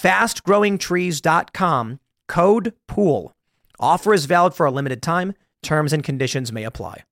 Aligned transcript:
fastgrowingtrees.com, 0.00 2.00
code 2.28 2.72
POOL. 2.86 3.32
Offer 3.80 4.14
is 4.14 4.26
valid 4.26 4.54
for 4.54 4.66
a 4.66 4.70
limited 4.70 5.02
time. 5.02 5.34
Terms 5.62 5.92
and 5.92 6.04
conditions 6.04 6.52
may 6.52 6.64
apply. 6.64 7.02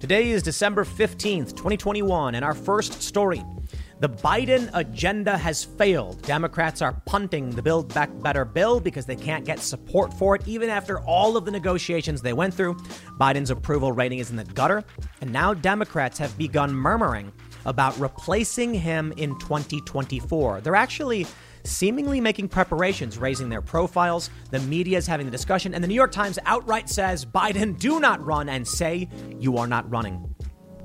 Today 0.00 0.30
is 0.30 0.42
December 0.42 0.84
15th, 0.84 1.50
2021, 1.50 2.34
and 2.34 2.42
our 2.42 2.54
first 2.54 3.02
story. 3.02 3.44
The 4.00 4.08
Biden 4.08 4.70
agenda 4.72 5.36
has 5.36 5.62
failed. 5.62 6.22
Democrats 6.22 6.80
are 6.80 7.02
punting 7.04 7.50
the 7.50 7.60
Build 7.60 7.92
Back 7.92 8.08
Better 8.22 8.46
bill 8.46 8.80
because 8.80 9.04
they 9.04 9.14
can't 9.14 9.44
get 9.44 9.58
support 9.58 10.14
for 10.14 10.34
it, 10.34 10.48
even 10.48 10.70
after 10.70 11.00
all 11.00 11.36
of 11.36 11.44
the 11.44 11.50
negotiations 11.50 12.22
they 12.22 12.32
went 12.32 12.54
through. 12.54 12.76
Biden's 13.20 13.50
approval 13.50 13.92
rating 13.92 14.18
is 14.18 14.30
in 14.30 14.36
the 14.36 14.44
gutter, 14.44 14.84
and 15.20 15.30
now 15.30 15.52
Democrats 15.52 16.16
have 16.16 16.36
begun 16.38 16.74
murmuring 16.74 17.30
about 17.66 17.98
replacing 18.00 18.72
him 18.72 19.12
in 19.18 19.38
2024. 19.38 20.62
They're 20.62 20.74
actually 20.74 21.26
seemingly 21.64 22.22
making 22.22 22.48
preparations, 22.48 23.18
raising 23.18 23.50
their 23.50 23.60
profiles. 23.60 24.30
The 24.50 24.60
media 24.60 24.96
is 24.96 25.06
having 25.06 25.26
the 25.26 25.32
discussion, 25.32 25.74
and 25.74 25.84
the 25.84 25.88
New 25.88 25.92
York 25.92 26.12
Times 26.12 26.38
outright 26.46 26.88
says 26.88 27.26
Biden, 27.26 27.78
do 27.78 28.00
not 28.00 28.24
run, 28.24 28.48
and 28.48 28.66
say 28.66 29.10
you 29.38 29.58
are 29.58 29.66
not 29.66 29.90
running. 29.90 30.34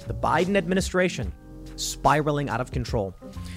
The 0.06 0.14
Biden 0.14 0.58
administration 0.58 1.32
spiraling 1.76 2.50
out 2.50 2.62
of 2.62 2.72
control. 2.72 3.14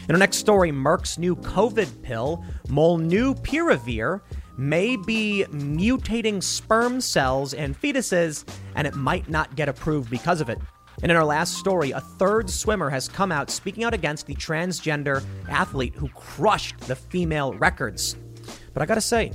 In 0.09 0.15
our 0.15 0.19
next 0.19 0.37
story, 0.39 0.71
Merck's 0.71 1.19
new 1.19 1.37
COVID 1.37 2.03
pill, 2.03 2.45
Molnupiravir, 2.69 4.21
may 4.57 4.97
be 4.97 5.45
mutating 5.51 6.43
sperm 6.43 7.01
cells 7.01 7.55
and 7.55 7.81
fetuses, 7.81 8.45
and 8.75 8.87
it 8.87 8.95
might 8.95 9.29
not 9.29 9.55
get 9.55 9.69
approved 9.69 10.11
because 10.11 10.41
of 10.41 10.49
it. 10.49 10.59
And 11.01 11.13
in 11.13 11.17
our 11.17 11.25
last 11.25 11.55
story, 11.55 11.93
a 11.93 12.01
third 12.01 12.51
swimmer 12.51 12.91
has 12.91 13.09
come 13.09 13.31
out 13.31 13.51
speaking 13.51 13.85
out 13.85 13.95
against 13.95 14.27
the 14.27 14.35
transgender 14.35 15.25
athlete 15.49 15.95
who 15.95 16.09
crushed 16.09 16.79
the 16.81 16.97
female 16.97 17.55
records. 17.55 18.17
But 18.75 18.83
I 18.83 18.87
gotta 18.87 19.01
say, 19.01 19.33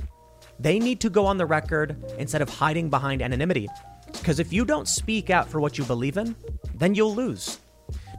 they 0.58 0.78
need 0.78 1.00
to 1.00 1.10
go 1.10 1.24
on 1.24 1.38
the 1.38 1.46
record 1.46 1.96
instead 2.18 2.42
of 2.42 2.50
hiding 2.50 2.90
behind 2.90 3.22
anonymity. 3.22 3.68
Because 4.12 4.38
if 4.38 4.52
you 4.52 4.64
don't 4.64 4.86
speak 4.86 5.30
out 5.30 5.48
for 5.48 5.60
what 5.60 5.78
you 5.78 5.84
believe 5.84 6.18
in, 6.18 6.36
then 6.74 6.94
you'll 6.94 7.14
lose. 7.14 7.58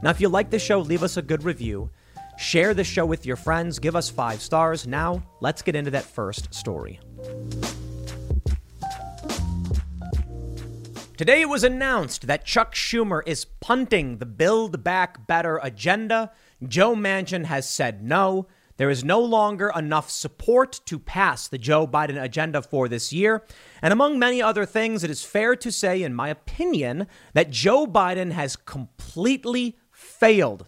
Now, 0.02 0.10
if 0.10 0.20
you 0.20 0.28
like 0.28 0.50
the 0.50 0.58
show, 0.58 0.80
leave 0.80 1.02
us 1.02 1.16
a 1.16 1.22
good 1.22 1.42
review. 1.42 1.90
Share 2.38 2.74
the 2.74 2.84
show 2.84 3.06
with 3.06 3.24
your 3.24 3.36
friends. 3.36 3.78
Give 3.78 3.96
us 3.96 4.10
five 4.10 4.40
stars. 4.42 4.86
Now, 4.86 5.22
let's 5.40 5.62
get 5.62 5.74
into 5.74 5.90
that 5.92 6.04
first 6.04 6.52
story. 6.52 7.00
Today 11.16 11.40
it 11.40 11.48
was 11.48 11.64
announced 11.64 12.26
that 12.26 12.44
Chuck 12.44 12.74
Schumer 12.74 13.22
is 13.26 13.46
punting 13.46 14.18
the 14.18 14.26
Build 14.26 14.84
Back 14.84 15.26
Better 15.26 15.58
agenda. 15.62 16.30
Joe 16.68 16.94
Manchin 16.94 17.46
has 17.46 17.66
said 17.66 18.02
no. 18.04 18.48
There 18.76 18.90
is 18.90 19.02
no 19.02 19.20
longer 19.20 19.72
enough 19.74 20.10
support 20.10 20.80
to 20.84 20.98
pass 20.98 21.48
the 21.48 21.56
Joe 21.56 21.86
Biden 21.86 22.22
agenda 22.22 22.60
for 22.60 22.86
this 22.88 23.14
year. 23.14 23.42
And 23.80 23.94
among 23.94 24.18
many 24.18 24.42
other 24.42 24.66
things, 24.66 25.02
it 25.02 25.10
is 25.10 25.24
fair 25.24 25.56
to 25.56 25.72
say, 25.72 26.02
in 26.02 26.12
my 26.12 26.28
opinion, 26.28 27.06
that 27.32 27.50
Joe 27.50 27.86
Biden 27.86 28.32
has 28.32 28.54
completely 28.54 29.78
failed 30.18 30.66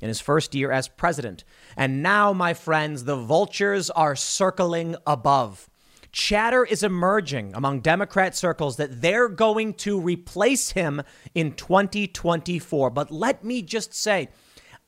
in 0.00 0.08
his 0.08 0.20
first 0.20 0.54
year 0.54 0.70
as 0.70 0.88
president. 0.88 1.44
And 1.76 2.02
now, 2.02 2.32
my 2.32 2.54
friends, 2.54 3.04
the 3.04 3.16
vultures 3.16 3.88
are 3.90 4.16
circling 4.16 4.96
above. 5.06 5.70
Chatter 6.10 6.64
is 6.64 6.82
emerging 6.82 7.52
among 7.54 7.80
Democrat 7.80 8.36
circles 8.36 8.76
that 8.76 9.00
they're 9.00 9.28
going 9.28 9.72
to 9.74 9.98
replace 9.98 10.72
him 10.72 11.02
in 11.34 11.52
2024. 11.54 12.90
But 12.90 13.10
let 13.10 13.42
me 13.44 13.62
just 13.62 13.94
say, 13.94 14.28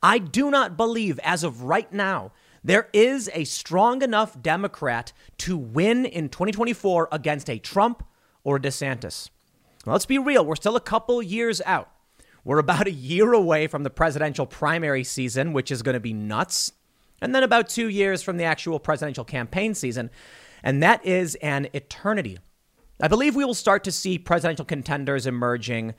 I 0.03 0.19
do 0.19 0.51
not 0.51 0.77
believe, 0.77 1.19
as 1.23 1.43
of 1.43 1.63
right 1.63 1.91
now, 1.91 2.31
there 2.63 2.89
is 2.93 3.29
a 3.33 3.43
strong 3.45 4.03
enough 4.03 4.39
Democrat 4.39 5.13
to 5.39 5.57
win 5.57 6.05
in 6.05 6.29
2024 6.29 7.09
against 7.11 7.49
a 7.49 7.57
Trump 7.57 8.03
or 8.43 8.57
a 8.57 8.59
DeSantis. 8.59 9.29
let's 9.85 10.05
be 10.05 10.19
real, 10.19 10.45
we're 10.45 10.55
still 10.55 10.75
a 10.75 10.81
couple 10.81 11.23
years 11.23 11.61
out. 11.65 11.94
We're 12.45 12.59
about 12.59 12.85
a 12.85 12.91
year 12.91 13.33
away 13.33 13.65
from 13.65 13.81
the 13.81 13.89
presidential 13.89 14.45
primary 14.45 15.03
season, 15.03 15.51
which 15.51 15.71
is 15.71 15.81
going 15.81 15.95
to 15.95 15.99
be 15.99 16.13
nuts. 16.13 16.71
And 17.19 17.33
then 17.33 17.41
about 17.41 17.67
two 17.67 17.89
years 17.89 18.21
from 18.21 18.37
the 18.37 18.43
actual 18.43 18.79
presidential 18.79 19.25
campaign 19.25 19.73
season. 19.73 20.11
And 20.61 20.83
that 20.83 21.03
is 21.03 21.33
an 21.35 21.67
eternity. 21.73 22.37
I 23.01 23.07
believe 23.07 23.35
we 23.35 23.43
will 23.43 23.55
start 23.55 23.83
to 23.85 23.91
see 23.91 24.19
presidential 24.19 24.63
contenders 24.63 25.25
emerging. 25.25 25.95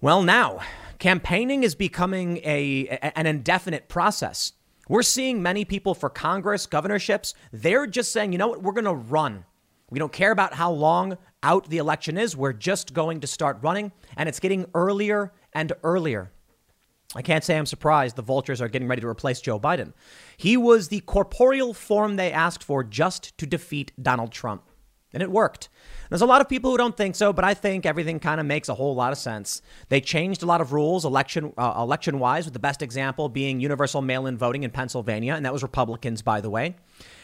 Well, 0.00 0.22
now, 0.22 0.60
campaigning 0.98 1.62
is 1.62 1.74
becoming 1.74 2.38
a, 2.38 2.88
an 3.14 3.26
indefinite 3.26 3.88
process. 3.88 4.54
We're 4.88 5.02
seeing 5.02 5.42
many 5.42 5.66
people 5.66 5.94
for 5.94 6.08
Congress, 6.08 6.66
governorships, 6.66 7.34
they're 7.52 7.86
just 7.86 8.12
saying, 8.12 8.32
you 8.32 8.38
know 8.38 8.48
what, 8.48 8.62
we're 8.62 8.72
going 8.72 8.84
to 8.84 8.94
run. 8.94 9.44
We 9.90 9.98
don't 9.98 10.12
care 10.12 10.32
about 10.32 10.54
how 10.54 10.72
long 10.72 11.16
out 11.42 11.68
the 11.68 11.78
election 11.78 12.18
is. 12.18 12.36
We're 12.36 12.52
just 12.52 12.92
going 12.92 13.20
to 13.20 13.26
start 13.26 13.58
running. 13.62 13.92
And 14.16 14.28
it's 14.28 14.40
getting 14.40 14.66
earlier 14.74 15.32
and 15.56 15.72
earlier. 15.82 16.30
I 17.14 17.22
can't 17.22 17.42
say 17.42 17.56
I'm 17.56 17.66
surprised 17.66 18.14
the 18.14 18.22
vultures 18.22 18.60
are 18.60 18.68
getting 18.68 18.88
ready 18.88 19.00
to 19.00 19.08
replace 19.08 19.40
Joe 19.40 19.58
Biden. 19.58 19.94
He 20.36 20.56
was 20.56 20.88
the 20.88 21.00
corporeal 21.00 21.72
form 21.72 22.16
they 22.16 22.30
asked 22.30 22.62
for 22.62 22.84
just 22.84 23.36
to 23.38 23.46
defeat 23.46 23.90
Donald 24.00 24.32
Trump. 24.32 24.62
And 25.14 25.22
it 25.22 25.30
worked. 25.30 25.70
There's 26.10 26.20
a 26.20 26.26
lot 26.26 26.42
of 26.42 26.48
people 26.48 26.70
who 26.70 26.76
don't 26.76 26.96
think 26.96 27.14
so, 27.14 27.32
but 27.32 27.44
I 27.44 27.54
think 27.54 27.86
everything 27.86 28.20
kind 28.20 28.38
of 28.38 28.44
makes 28.44 28.68
a 28.68 28.74
whole 28.74 28.94
lot 28.94 29.12
of 29.12 29.18
sense. 29.18 29.62
They 29.88 30.00
changed 30.00 30.42
a 30.42 30.46
lot 30.46 30.60
of 30.60 30.74
rules 30.74 31.06
election 31.06 31.54
uh, 31.56 31.74
election 31.78 32.18
wise, 32.18 32.44
with 32.44 32.52
the 32.52 32.60
best 32.60 32.82
example 32.82 33.30
being 33.30 33.60
universal 33.60 34.02
mail 34.02 34.26
in 34.26 34.36
voting 34.36 34.62
in 34.62 34.70
Pennsylvania, 34.70 35.32
and 35.34 35.46
that 35.46 35.54
was 35.54 35.62
Republicans, 35.62 36.20
by 36.20 36.42
the 36.42 36.50
way. 36.50 36.76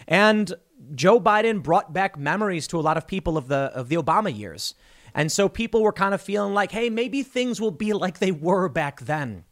And 0.08 0.54
Joe 0.94 1.20
Biden 1.20 1.62
brought 1.62 1.92
back 1.92 2.16
memories 2.16 2.66
to 2.68 2.80
a 2.80 2.82
lot 2.82 2.96
of 2.96 3.06
people 3.06 3.36
of 3.36 3.48
the 3.48 3.70
of 3.74 3.90
the 3.90 3.96
Obama 3.96 4.34
years. 4.34 4.74
And 5.14 5.30
so 5.30 5.48
people 5.48 5.82
were 5.82 5.92
kind 5.92 6.14
of 6.14 6.22
feeling 6.22 6.54
like, 6.54 6.72
hey, 6.72 6.90
maybe 6.90 7.22
things 7.22 7.60
will 7.60 7.70
be 7.70 7.92
like 7.92 8.18
they 8.18 8.32
were 8.32 8.68
back 8.68 9.00
then. 9.00 9.44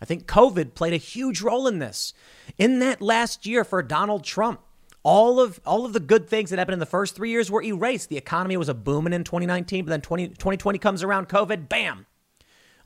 I 0.00 0.04
think 0.04 0.26
COVID 0.26 0.74
played 0.74 0.92
a 0.92 0.98
huge 0.98 1.42
role 1.42 1.66
in 1.66 1.78
this. 1.78 2.12
In 2.58 2.80
that 2.80 3.00
last 3.00 3.46
year 3.46 3.64
for 3.64 3.82
Donald 3.82 4.24
Trump, 4.24 4.60
all 5.04 5.40
of 5.40 5.60
all 5.66 5.84
of 5.84 5.92
the 5.92 6.00
good 6.00 6.28
things 6.28 6.50
that 6.50 6.58
happened 6.58 6.74
in 6.74 6.80
the 6.80 6.86
first 6.86 7.14
three 7.14 7.30
years 7.30 7.50
were 7.50 7.62
erased. 7.62 8.08
The 8.08 8.16
economy 8.16 8.56
was 8.56 8.68
a 8.68 8.74
booming 8.74 9.12
in 9.12 9.24
2019, 9.24 9.84
but 9.84 9.90
then 9.90 10.00
20, 10.00 10.28
2020 10.28 10.78
comes 10.78 11.02
around, 11.02 11.28
COVID, 11.28 11.68
bam. 11.68 12.06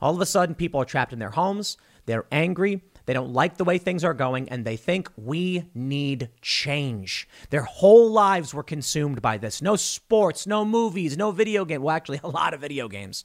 All 0.01 0.13
of 0.13 0.21
a 0.21 0.25
sudden, 0.25 0.55
people 0.55 0.81
are 0.81 0.85
trapped 0.85 1.13
in 1.13 1.19
their 1.19 1.31
homes. 1.31 1.77
They're 2.05 2.25
angry. 2.31 2.83
They 3.07 3.13
don't 3.13 3.31
like 3.31 3.55
the 3.55 3.63
way 3.63 3.77
things 3.77 4.03
are 4.03 4.13
going 4.13 4.49
and 4.49 4.65
they 4.65 4.75
think 4.75 5.09
we 5.15 5.69
need 5.73 6.29
change. 6.41 7.27
Their 7.49 7.63
whole 7.63 8.11
lives 8.11 8.53
were 8.53 8.63
consumed 8.63 9.21
by 9.21 9.37
this. 9.37 9.61
No 9.61 9.77
sports, 9.77 10.45
no 10.45 10.65
movies, 10.65 11.17
no 11.17 11.31
video 11.31 11.63
game. 11.63 11.81
Well, 11.81 11.95
actually, 11.95 12.19
a 12.23 12.29
lot 12.29 12.53
of 12.53 12.59
video 12.59 12.89
games. 12.89 13.23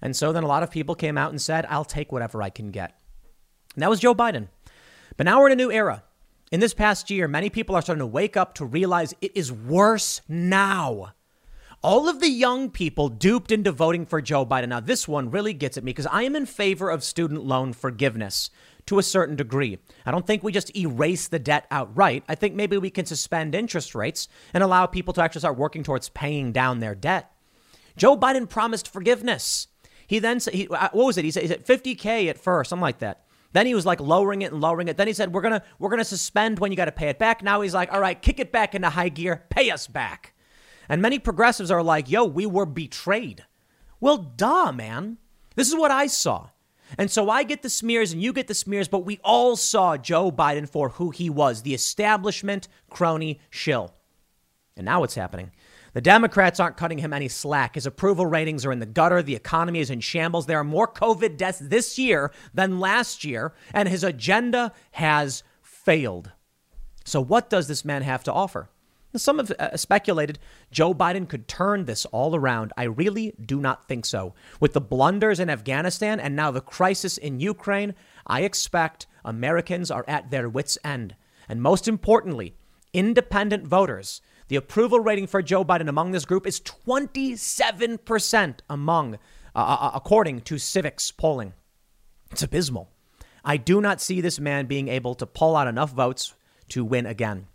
And 0.00 0.16
so 0.16 0.32
then 0.32 0.42
a 0.42 0.48
lot 0.48 0.62
of 0.62 0.70
people 0.70 0.94
came 0.94 1.18
out 1.18 1.30
and 1.30 1.40
said, 1.40 1.66
I'll 1.68 1.84
take 1.84 2.12
whatever 2.12 2.42
I 2.42 2.48
can 2.48 2.70
get. 2.70 2.98
And 3.74 3.82
that 3.82 3.90
was 3.90 4.00
Joe 4.00 4.14
Biden. 4.14 4.48
But 5.18 5.24
now 5.24 5.38
we're 5.38 5.48
in 5.48 5.52
a 5.52 5.56
new 5.56 5.70
era. 5.70 6.02
In 6.50 6.60
this 6.60 6.74
past 6.74 7.10
year, 7.10 7.28
many 7.28 7.50
people 7.50 7.76
are 7.76 7.82
starting 7.82 8.00
to 8.00 8.06
wake 8.06 8.38
up 8.38 8.54
to 8.54 8.64
realize 8.64 9.14
it 9.20 9.32
is 9.34 9.52
worse 9.52 10.22
now. 10.28 11.12
All 11.82 12.08
of 12.08 12.20
the 12.20 12.30
young 12.30 12.70
people 12.70 13.10
duped 13.10 13.52
into 13.52 13.70
voting 13.70 14.06
for 14.06 14.22
Joe 14.22 14.46
Biden. 14.46 14.68
Now, 14.68 14.80
this 14.80 15.06
one 15.06 15.30
really 15.30 15.52
gets 15.52 15.76
at 15.76 15.84
me 15.84 15.90
because 15.90 16.06
I 16.06 16.22
am 16.22 16.34
in 16.34 16.46
favor 16.46 16.88
of 16.88 17.04
student 17.04 17.44
loan 17.44 17.74
forgiveness 17.74 18.48
to 18.86 18.98
a 18.98 19.02
certain 19.02 19.36
degree. 19.36 19.78
I 20.04 20.10
don't 20.10 20.26
think 20.26 20.42
we 20.42 20.52
just 20.52 20.76
erase 20.76 21.28
the 21.28 21.38
debt 21.38 21.66
outright. 21.70 22.24
I 22.28 22.34
think 22.34 22.54
maybe 22.54 22.76
we 22.76 22.90
can 22.90 23.06
suspend 23.06 23.54
interest 23.54 23.94
rates 23.94 24.28
and 24.52 24.62
allow 24.62 24.86
people 24.86 25.14
to 25.14 25.22
actually 25.22 25.40
start 25.40 25.56
working 25.56 25.82
towards 25.82 26.08
paying 26.10 26.52
down 26.52 26.80
their 26.80 26.94
debt. 26.94 27.32
Joe 27.96 28.16
Biden 28.16 28.48
promised 28.48 28.92
forgiveness. 28.92 29.68
He 30.06 30.18
then 30.18 30.40
said, 30.40 30.54
he, 30.54 30.68
uh, 30.68 30.90
what 30.92 31.06
was 31.06 31.18
it? 31.18 31.24
He 31.24 31.30
said, 31.30 31.42
he 31.42 31.48
said 31.48 31.66
50K 31.66 32.28
at 32.28 32.38
first, 32.38 32.70
something 32.70 32.82
like 32.82 32.98
that. 32.98 33.24
Then 33.54 33.66
he 33.66 33.74
was 33.74 33.86
like 33.86 34.00
lowering 34.00 34.42
it 34.42 34.52
and 34.52 34.60
lowering 34.60 34.88
it. 34.88 34.96
Then 34.96 35.06
he 35.06 35.12
said, 35.12 35.32
"We're 35.32 35.40
gonna 35.40 35.62
we're 35.78 35.88
gonna 35.88 36.04
suspend 36.04 36.58
when 36.58 36.72
you 36.72 36.76
got 36.76 36.86
to 36.86 36.92
pay 36.92 37.08
it 37.08 37.20
back." 37.20 37.40
Now 37.40 37.60
he's 37.60 37.72
like, 37.72 37.92
"All 37.92 38.00
right, 38.00 38.20
kick 38.20 38.40
it 38.40 38.50
back 38.50 38.74
into 38.74 38.90
high 38.90 39.10
gear, 39.10 39.44
pay 39.48 39.70
us 39.70 39.86
back." 39.86 40.34
And 40.88 41.00
many 41.00 41.20
progressives 41.20 41.70
are 41.70 41.80
like, 41.82 42.10
"Yo, 42.10 42.24
we 42.24 42.46
were 42.46 42.66
betrayed." 42.66 43.44
Well, 44.00 44.18
duh, 44.18 44.72
man. 44.72 45.18
This 45.54 45.68
is 45.68 45.76
what 45.76 45.92
I 45.92 46.08
saw. 46.08 46.48
And 46.98 47.10
so 47.10 47.30
I 47.30 47.42
get 47.42 47.62
the 47.62 47.70
smears 47.70 48.12
and 48.12 48.22
you 48.22 48.32
get 48.32 48.46
the 48.46 48.54
smears, 48.54 48.88
but 48.88 49.04
we 49.04 49.18
all 49.24 49.56
saw 49.56 49.96
Joe 49.96 50.30
Biden 50.30 50.68
for 50.68 50.90
who 50.90 51.10
he 51.10 51.30
was 51.30 51.62
the 51.62 51.74
establishment 51.74 52.68
crony 52.90 53.40
shill. 53.50 53.94
And 54.76 54.84
now 54.84 55.00
what's 55.00 55.14
happening? 55.14 55.52
The 55.94 56.00
Democrats 56.00 56.58
aren't 56.58 56.76
cutting 56.76 56.98
him 56.98 57.12
any 57.12 57.28
slack. 57.28 57.76
His 57.76 57.86
approval 57.86 58.26
ratings 58.26 58.66
are 58.66 58.72
in 58.72 58.80
the 58.80 58.86
gutter. 58.86 59.22
The 59.22 59.36
economy 59.36 59.78
is 59.78 59.90
in 59.90 60.00
shambles. 60.00 60.46
There 60.46 60.58
are 60.58 60.64
more 60.64 60.88
COVID 60.88 61.36
deaths 61.36 61.60
this 61.60 61.98
year 61.98 62.32
than 62.52 62.80
last 62.80 63.24
year, 63.24 63.54
and 63.72 63.88
his 63.88 64.02
agenda 64.02 64.72
has 64.92 65.44
failed. 65.62 66.32
So, 67.04 67.20
what 67.20 67.48
does 67.48 67.68
this 67.68 67.84
man 67.84 68.02
have 68.02 68.24
to 68.24 68.32
offer? 68.32 68.68
Some 69.16 69.38
have 69.38 69.50
uh, 69.52 69.76
speculated 69.76 70.38
Joe 70.70 70.94
Biden 70.94 71.28
could 71.28 71.48
turn 71.48 71.84
this 71.84 72.04
all 72.06 72.34
around. 72.34 72.72
I 72.76 72.84
really 72.84 73.34
do 73.44 73.60
not 73.60 73.86
think 73.86 74.06
so. 74.06 74.34
With 74.60 74.72
the 74.72 74.80
blunders 74.80 75.40
in 75.40 75.50
Afghanistan 75.50 76.18
and 76.18 76.34
now 76.34 76.50
the 76.50 76.60
crisis 76.60 77.16
in 77.16 77.40
Ukraine, 77.40 77.94
I 78.26 78.42
expect 78.42 79.06
Americans 79.24 79.90
are 79.90 80.04
at 80.08 80.30
their 80.30 80.48
wits' 80.48 80.78
end. 80.84 81.16
And 81.48 81.62
most 81.62 81.86
importantly, 81.86 82.56
independent 82.92 83.66
voters 83.66 84.20
the 84.48 84.56
approval 84.56 85.00
rating 85.00 85.26
for 85.26 85.42
Joe 85.42 85.64
Biden 85.64 85.88
among 85.88 86.10
this 86.12 86.26
group 86.26 86.46
is 86.46 86.60
27% 86.60 88.58
among, 88.68 89.14
uh, 89.14 89.18
uh, 89.58 89.78
uh, 89.80 89.90
according 89.94 90.42
to 90.42 90.56
Civiqs 90.56 91.16
polling. 91.16 91.54
It's 92.30 92.42
abysmal. 92.42 92.90
I 93.44 93.56
do 93.56 93.80
not 93.80 94.02
see 94.02 94.20
this 94.20 94.38
man 94.38 94.66
being 94.66 94.88
able 94.88 95.14
to 95.16 95.24
pull 95.26 95.56
out 95.56 95.66
enough 95.66 95.92
votes 95.92 96.34
to 96.70 96.84
win 96.84 97.06
again. 97.06 97.46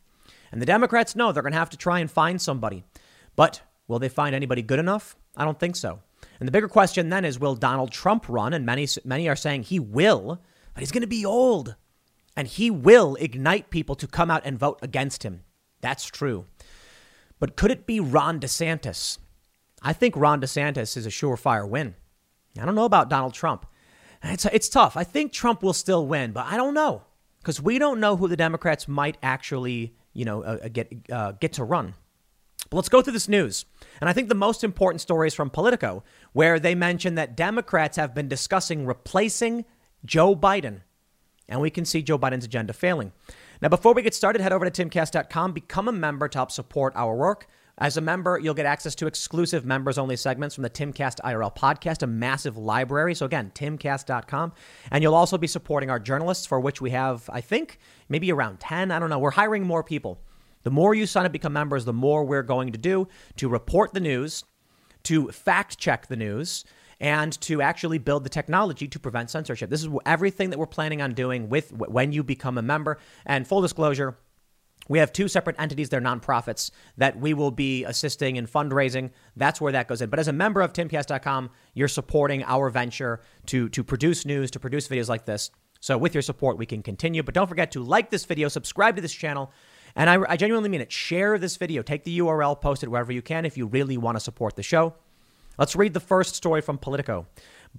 And 0.52 0.62
the 0.62 0.66
Democrats 0.66 1.16
know 1.16 1.32
they're 1.32 1.44
going 1.44 1.54
to 1.54 1.60
have 1.60 1.70
to 1.72 1.78
try 1.78 2.00
and 2.00 2.10
find 2.10 2.42
somebody. 2.42 2.84
But 3.36 3.62
will 3.88 4.00
they 4.00 4.10
find 4.10 4.36
anybody 4.36 4.62
good 4.62 4.80
enough? 4.80 5.16
I 5.36 5.46
don't 5.46 5.60
think 5.60 5.76
so. 5.76 6.00
And 6.40 6.48
the 6.48 6.52
bigger 6.52 6.68
question 6.68 7.10
then 7.10 7.26
is 7.26 7.40
will 7.40 7.56
Donald 7.56 7.92
Trump 7.92 8.28
run? 8.28 8.54
And 8.54 8.66
many, 8.66 8.88
many 9.06 9.30
are 9.30 9.36
saying 9.36 9.64
he 9.64 9.80
will, 9.80 10.42
but 10.74 10.82
he's 10.82 10.92
going 10.92 11.02
to 11.02 11.08
be 11.08 11.26
old. 11.26 11.76
And 12.36 12.48
he 12.48 12.72
will 12.72 13.16
ignite 13.16 13.70
people 13.70 13.96
to 13.96 14.08
come 14.08 14.32
out 14.32 14.44
and 14.46 14.58
vote 14.58 14.80
against 14.82 15.24
him. 15.24 15.42
That's 15.82 16.06
true. 16.06 16.46
But 17.40 17.56
could 17.56 17.72
it 17.72 17.86
be 17.86 18.00
Ron 18.00 18.40
DeSantis? 18.40 19.18
I 19.82 19.94
think 19.94 20.16
Ron 20.16 20.42
DeSantis 20.42 20.98
is 20.98 21.06
a 21.06 21.10
surefire 21.10 21.68
win. 21.68 21.96
I 22.60 22.66
don't 22.66 22.76
know 22.76 22.86
about 22.86 23.10
Donald 23.10 23.34
Trump. 23.34 23.66
It's, 24.24 24.46
it's 24.46 24.70
tough. 24.70 24.98
I 24.98 25.04
think 25.04 25.32
Trump 25.32 25.64
will 25.64 25.74
still 25.74 26.06
win, 26.06 26.32
but 26.32 26.46
I 26.48 26.58
don't 26.58 26.74
know 26.74 27.04
because 27.40 27.62
we 27.62 27.80
don't 27.80 28.00
know 28.00 28.18
who 28.18 28.28
the 28.28 28.36
Democrats 28.36 28.88
might 28.88 29.18
actually, 29.24 29.96
you 30.14 30.26
know, 30.26 30.44
uh, 30.44 30.58
uh, 30.64 30.68
get 30.68 30.92
uh, 31.12 31.32
get 31.34 31.54
to 31.54 31.64
run. 31.64 31.94
But 32.70 32.78
let's 32.78 32.90
go 32.90 33.02
through 33.02 33.14
this 33.14 33.28
news. 33.28 33.66
And 34.00 34.10
I 34.10 34.14
think 34.14 34.30
the 34.30 34.36
most 34.36 34.64
important 34.64 35.02
story 35.02 35.28
is 35.28 35.34
from 35.34 35.50
Politico, 35.50 36.04
where 36.34 36.60
they 36.60 36.76
mention 36.76 37.16
that 37.16 37.36
Democrats 37.36 37.98
have 37.98 38.14
been 38.14 38.28
discussing 38.28 38.86
replacing 38.86 39.66
Joe 40.06 40.36
Biden. 40.36 40.82
And 41.48 41.62
we 41.62 41.72
can 41.72 41.86
see 41.86 42.04
Joe 42.04 42.20
Biden's 42.20 42.46
agenda 42.46 42.74
failing. 42.74 43.12
Now, 43.62 43.70
before 43.70 43.94
we 43.94 44.02
get 44.02 44.14
started, 44.14 44.42
head 44.42 44.54
over 44.54 44.70
to 44.70 44.86
timcast.com, 44.86 45.52
become 45.52 45.88
a 45.88 45.92
member 45.92 46.28
to 46.28 46.38
help 46.38 46.52
support 46.52 46.94
our 46.96 47.16
work. 47.16 47.48
As 47.80 47.96
a 47.96 48.02
member, 48.02 48.38
you'll 48.38 48.54
get 48.54 48.66
access 48.66 48.94
to 48.96 49.08
exclusive 49.08 49.66
members 49.66 49.98
only 49.98 50.18
segments 50.18 50.54
from 50.54 50.64
the 50.64 50.70
Timcast 50.70 51.22
IRL 51.22 51.56
podcast, 51.56 52.04
a 52.04 52.08
massive 52.08 52.58
library. 52.58 53.16
So, 53.16 53.26
again, 53.26 53.52
timcast.com. 53.56 54.52
And 54.92 55.02
you'll 55.02 55.16
also 55.16 55.38
be 55.38 55.48
supporting 55.48 55.90
our 55.90 56.00
journalists, 56.00 56.46
for 56.46 56.60
which 56.60 56.82
we 56.82 56.90
have, 56.90 57.30
I 57.32 57.40
think, 57.40 57.80
maybe 58.10 58.32
around 58.34 58.60
10. 58.60 58.92
I 58.92 59.00
don't 59.00 59.10
know. 59.10 59.18
We're 59.18 59.32
hiring 59.32 59.64
more 59.64 59.84
people. 59.84 60.20
The 60.64 60.72
more 60.72 60.94
you 60.94 61.06
sign 61.06 61.26
up, 61.26 61.32
become 61.32 61.54
members, 61.54 61.86
the 61.86 61.94
more 61.94 62.26
we're 62.26 62.44
going 62.44 62.74
to 62.74 62.78
do 62.78 63.08
to 63.38 63.48
report 63.48 63.94
the 63.94 64.02
news, 64.02 64.44
to 65.04 65.30
fact 65.30 65.78
check 65.78 66.08
the 66.08 66.18
news, 66.18 66.66
and 67.00 67.40
to 67.40 67.62
actually 67.62 67.98
build 67.98 68.26
the 68.26 68.30
technology 68.30 68.90
to 68.90 69.00
prevent 69.00 69.30
censorship. 69.30 69.70
This 69.70 69.84
is 69.84 69.90
everything 70.06 70.50
that 70.50 70.60
we're 70.60 70.66
planning 70.66 71.02
on 71.02 71.14
doing 71.14 71.48
with 71.48 71.72
when 71.72 72.12
you 72.12 72.24
become 72.24 72.58
a 72.58 72.62
member. 72.62 73.00
And 73.26 73.48
full 73.48 73.62
disclosure, 73.62 74.18
we 74.90 75.00
have 75.00 75.14
two 75.14 75.30
separate 75.30 75.56
entities, 75.58 75.88
they're 75.88 76.02
nonprofits, 76.02 76.72
that 76.98 77.18
we 77.18 77.34
will 77.34 77.52
be 77.52 77.86
assisting 77.86 78.36
in 78.36 78.48
fundraising. 78.48 79.12
That's 79.38 79.62
where 79.62 79.72
that 79.72 79.88
goes 79.88 80.02
in. 80.02 80.10
But 80.10 80.20
as 80.20 80.28
a 80.28 80.34
member 80.34 80.62
of 80.62 80.74
timcast.com, 80.74 81.52
you're 81.74 81.88
supporting 81.88 82.44
our 82.44 82.70
venture 82.70 83.22
to, 83.46 83.70
to 83.70 83.84
produce 83.84 84.26
news, 84.26 84.52
to 84.52 84.60
produce 84.60 84.88
videos 84.90 85.08
like 85.08 85.26
this. 85.26 85.52
So 85.80 85.98
with 85.98 86.14
your 86.14 86.24
support, 86.24 86.58
we 86.58 86.66
can 86.66 86.84
continue. 86.84 87.24
But 87.24 87.36
don't 87.36 87.48
forget 87.48 87.72
to 87.72 87.84
like 87.84 88.10
this 88.10 88.26
video, 88.26 88.50
subscribe 88.50 88.96
to 88.98 89.02
this 89.02 89.14
channel, 89.14 89.54
and 89.96 90.10
I, 90.10 90.20
I 90.28 90.38
genuinely 90.38 90.70
mean 90.70 90.82
it. 90.82 90.92
Share 90.92 91.38
this 91.38 91.56
video. 91.56 91.82
Take 91.82 92.04
the 92.04 92.20
URL, 92.20 92.60
post 92.60 92.84
it 92.84 92.90
wherever 92.90 93.12
you 93.12 93.22
can 93.22 93.46
if 93.46 93.58
you 93.58 93.68
really 93.68 93.98
want 93.98 94.16
to 94.18 94.20
support 94.20 94.56
the 94.56 94.64
show. 94.64 94.96
Let's 95.58 95.76
read 95.76 95.94
the 95.94 96.00
first 96.00 96.36
story 96.36 96.62
from 96.62 96.78
Politico. 96.78 97.28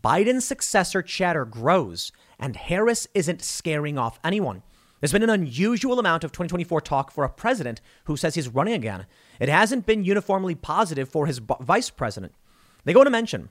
Biden's 0.01 0.45
successor 0.45 1.03
chatter 1.03 1.45
grows, 1.45 2.13
and 2.39 2.55
Harris 2.55 3.09
isn't 3.15 3.43
scaring 3.43 3.99
off 3.99 4.21
anyone. 4.23 4.63
There's 5.01 5.13
been 5.13 5.23
an 5.23 5.31
unusual 5.31 5.99
amount 5.99 6.25
of 6.25 6.33
2024 6.33 6.81
talk 6.83 7.11
for 7.11 7.25
a 7.25 7.29
president 7.29 7.81
who 8.05 8.17
says 8.17 8.35
he's 8.35 8.49
running 8.49 8.75
again. 8.75 9.07
It 9.41 9.49
hasn't 9.49 9.87
been 9.87 10.05
uniformly 10.05 10.55
positive 10.55 11.09
for 11.09 11.27
his 11.27 11.39
vice 11.39 11.91
president. 11.91 12.35
They 12.85 12.93
go 12.93 13.05
to 13.05 13.11
mention 13.11 13.49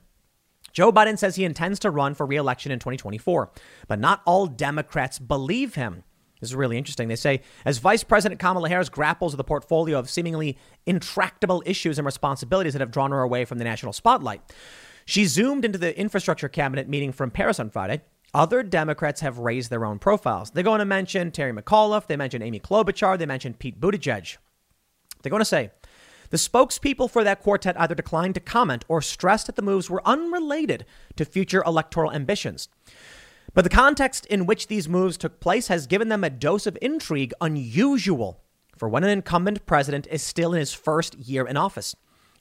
Joe 0.72 0.92
Biden 0.92 1.18
says 1.18 1.36
he 1.36 1.44
intends 1.44 1.80
to 1.80 1.90
run 1.90 2.14
for 2.14 2.26
re-election 2.26 2.70
in 2.70 2.78
2024, 2.78 3.50
but 3.88 3.98
not 3.98 4.22
all 4.24 4.46
Democrats 4.46 5.18
believe 5.18 5.74
him. 5.74 6.04
This 6.40 6.50
is 6.50 6.56
really 6.56 6.78
interesting. 6.78 7.08
They 7.08 7.16
say, 7.16 7.42
as 7.64 7.78
Vice 7.78 8.02
President 8.02 8.40
Kamala 8.40 8.68
Harris 8.68 8.88
grapples 8.88 9.32
with 9.32 9.40
a 9.40 9.44
portfolio 9.44 9.98
of 9.98 10.08
seemingly 10.08 10.56
intractable 10.86 11.62
issues 11.66 11.98
and 11.98 12.06
responsibilities 12.06 12.72
that 12.72 12.80
have 12.80 12.90
drawn 12.90 13.10
her 13.10 13.20
away 13.20 13.44
from 13.44 13.58
the 13.58 13.64
national 13.64 13.92
spotlight, 13.92 14.40
she 15.04 15.26
zoomed 15.26 15.64
into 15.64 15.78
the 15.78 15.98
infrastructure 15.98 16.48
cabinet 16.48 16.88
meeting 16.88 17.12
from 17.12 17.30
Paris 17.30 17.60
on 17.60 17.68
Friday. 17.68 18.00
Other 18.32 18.62
Democrats 18.62 19.20
have 19.22 19.38
raised 19.38 19.70
their 19.70 19.84
own 19.84 19.98
profiles. 19.98 20.50
They're 20.50 20.62
going 20.62 20.78
to 20.78 20.84
mention 20.84 21.30
Terry 21.30 21.52
McAuliffe, 21.52 22.06
they 22.06 22.16
mention 22.16 22.42
Amy 22.42 22.60
Klobuchar, 22.60 23.18
they 23.18 23.26
mention 23.26 23.54
Pete 23.54 23.80
Buttigieg. 23.80 24.36
They're 25.22 25.30
going 25.30 25.40
to 25.40 25.44
say, 25.44 25.70
the 26.30 26.36
spokespeople 26.36 27.10
for 27.10 27.24
that 27.24 27.42
quartet 27.42 27.78
either 27.80 27.94
declined 27.94 28.34
to 28.34 28.40
comment 28.40 28.84
or 28.86 29.02
stressed 29.02 29.46
that 29.46 29.56
the 29.56 29.62
moves 29.62 29.90
were 29.90 30.06
unrelated 30.06 30.86
to 31.16 31.24
future 31.24 31.62
electoral 31.66 32.12
ambitions. 32.12 32.68
But 33.52 33.64
the 33.64 33.70
context 33.70 34.26
in 34.26 34.46
which 34.46 34.68
these 34.68 34.88
moves 34.88 35.16
took 35.16 35.40
place 35.40 35.66
has 35.66 35.88
given 35.88 36.08
them 36.08 36.22
a 36.22 36.30
dose 36.30 36.68
of 36.68 36.78
intrigue 36.80 37.34
unusual 37.40 38.40
for 38.76 38.88
when 38.88 39.02
an 39.02 39.10
incumbent 39.10 39.66
president 39.66 40.06
is 40.08 40.22
still 40.22 40.54
in 40.54 40.60
his 40.60 40.72
first 40.72 41.18
year 41.18 41.46
in 41.48 41.56
office. 41.56 41.96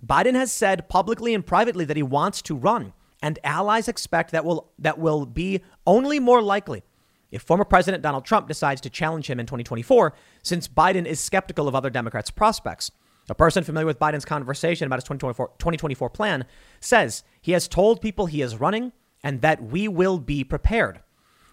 Biden 0.06 0.36
has 0.36 0.52
said 0.52 0.88
publicly 0.88 1.34
and 1.34 1.46
privately 1.46 1.84
that 1.86 1.98
he 1.98 2.04
wants 2.04 2.44
to 2.44 2.56
run, 2.56 2.94
and 3.22 3.40
allies 3.44 3.88
expect 3.88 4.32
that 4.32 4.46
will 4.46 4.72
that 4.80 4.98
will 4.98 5.26
be 5.26 5.62
only 5.86 6.20
more 6.20 6.42
likely 6.42 6.84
if 7.32 7.42
former 7.42 7.66
President 7.66 8.02
Donald 8.02 8.26
Trump 8.26 8.48
decides 8.48 8.82
to 8.82 8.90
challenge 8.90 9.30
him 9.30 9.40
in 9.40 9.46
2024, 9.46 10.14
since 10.42 10.68
Biden 10.68 11.06
is 11.06 11.20
skeptical 11.20 11.68
of 11.68 11.76
other 11.76 11.90
Democrats' 11.90 12.32
prospects. 12.32 12.92
A 13.30 13.36
person 13.36 13.64
familiar 13.64 13.86
with 13.86 14.00
Biden's 14.00 14.26
conversation 14.26 14.88
about 14.88 14.98
his 14.98 15.04
2024, 15.04 15.50
2024 15.60 16.10
plan 16.10 16.46
says 16.80 17.24
he 17.40 17.52
has 17.52 17.68
told 17.68 18.02
people 18.02 18.26
he 18.26 18.42
is 18.42 18.58
running 18.58 18.92
and 19.24 19.42
that 19.42 19.62
we 19.62 19.88
will 19.88 20.18
be 20.18 20.44
prepared. 20.44 21.02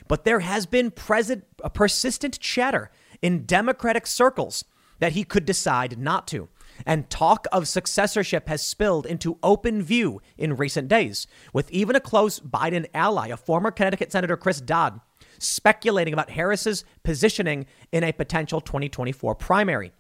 But 0.09 0.25
there 0.25 0.41
has 0.41 0.65
been 0.65 0.91
present, 0.91 1.45
a 1.63 1.69
persistent 1.69 2.39
chatter 2.41 2.91
in 3.21 3.45
Democratic 3.45 4.07
circles 4.07 4.65
that 5.01 5.13
he 5.13 5.25
could 5.25 5.45
decide 5.45 5.99
not 5.99 6.27
to. 6.29 6.49
And 6.85 7.09
talk 7.09 7.47
of 7.53 7.69
successorship 7.69 8.49
has 8.49 8.65
spilled 8.65 9.07
into 9.07 9.39
open 9.43 9.83
view 9.83 10.21
in 10.37 10.57
recent 10.57 10.89
days, 10.89 11.27
with 11.53 11.71
even 11.71 11.97
a 11.97 12.01
close 12.01 12.41
Biden 12.41 12.87
ally, 12.93 13.29
a 13.29 13.37
former 13.37 13.71
Connecticut 13.71 14.13
Senator 14.13 14.37
Chris 14.37 14.61
Dodd, 14.61 15.01
speculating 15.39 16.13
about 16.13 16.31
Harris's 16.31 16.85
positioning 17.03 17.67
in 17.93 18.05
a 18.05 18.13
potential 18.13 18.61
2024 18.61 19.35
primary. 19.35 19.93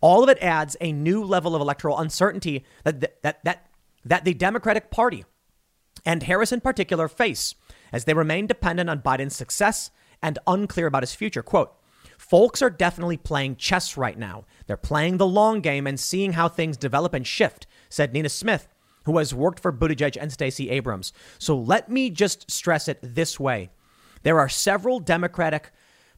All 0.00 0.22
of 0.22 0.28
it 0.28 0.38
adds 0.40 0.76
a 0.80 0.92
new 0.92 1.24
level 1.24 1.54
of 1.54 1.60
electoral 1.60 1.98
uncertainty 1.98 2.64
that, 2.84 3.22
that, 3.22 3.42
that, 3.44 3.66
that 4.04 4.24
the 4.24 4.34
Democratic 4.34 4.90
Party 4.90 5.24
and 6.04 6.22
Harris 6.22 6.52
in 6.52 6.60
particular 6.60 7.08
face 7.08 7.54
as 7.92 8.04
they 8.04 8.14
remain 8.14 8.46
dependent 8.46 8.88
on 8.88 9.00
Biden's 9.00 9.36
success 9.36 9.90
and 10.22 10.38
unclear 10.46 10.86
about 10.86 11.02
his 11.02 11.14
future. 11.14 11.42
Quote, 11.42 11.74
Folks 12.20 12.60
are 12.60 12.68
definitely 12.68 13.16
playing 13.16 13.56
chess 13.56 13.96
right 13.96 14.16
now. 14.16 14.44
They're 14.66 14.76
playing 14.76 15.16
the 15.16 15.26
long 15.26 15.62
game 15.62 15.86
and 15.86 15.98
seeing 15.98 16.34
how 16.34 16.48
things 16.48 16.76
develop 16.76 17.14
and 17.14 17.26
shift, 17.26 17.66
said 17.88 18.12
Nina 18.12 18.28
Smith, 18.28 18.68
who 19.04 19.16
has 19.16 19.34
worked 19.34 19.58
for 19.58 19.72
Buttigieg 19.72 20.18
and 20.20 20.30
Stacey 20.30 20.68
Abrams. 20.68 21.14
So 21.38 21.56
let 21.56 21.88
me 21.88 22.10
just 22.10 22.50
stress 22.50 22.88
it 22.88 22.98
this 23.02 23.40
way. 23.40 23.70
there 24.22 24.38
are 24.38 24.50
several 24.50 25.00
Democratic 25.00 25.72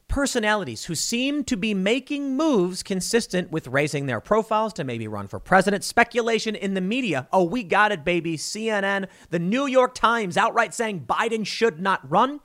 personalities 0.09 0.85
who 0.85 0.93
seem 0.93 1.45
to 1.45 1.55
be 1.55 1.73
making 1.73 2.35
moves 2.35 2.83
consistent 2.83 3.49
with 3.49 3.67
raising 3.67 4.05
their 4.05 4.19
profiles 4.19 4.73
to 4.73 4.83
maybe 4.83 5.07
run 5.07 5.27
for 5.27 5.39
president. 5.39 5.85
Speculation 5.85 6.53
in 6.53 6.73
the 6.73 6.81
media. 6.81 7.29
Oh, 7.31 7.45
we 7.45 7.63
got 7.63 7.93
it, 7.93 8.03
baby. 8.03 8.35
CNN, 8.35 9.07
the 9.29 9.39
New 9.39 9.67
York 9.67 9.95
Times 9.95 10.35
outright 10.35 10.73
saying 10.73 11.05
Biden 11.07 11.47
should 11.47 11.79
not 11.79 12.11
run. 12.11 12.41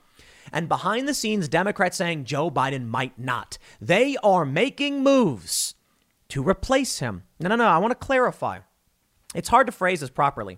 And 0.51 0.67
behind 0.67 1.07
the 1.07 1.13
scenes, 1.13 1.47
Democrats 1.47 1.97
saying 1.97 2.25
Joe 2.25 2.49
Biden 2.49 2.87
might 2.87 3.17
not. 3.17 3.57
They 3.79 4.17
are 4.23 4.45
making 4.45 5.03
moves 5.03 5.75
to 6.29 6.47
replace 6.47 6.99
him. 6.99 7.23
No, 7.39 7.49
no, 7.49 7.55
no. 7.55 7.65
I 7.65 7.77
want 7.77 7.91
to 7.91 8.05
clarify. 8.05 8.59
It's 9.35 9.49
hard 9.49 9.67
to 9.67 9.73
phrase 9.73 9.99
this 9.99 10.09
properly. 10.09 10.57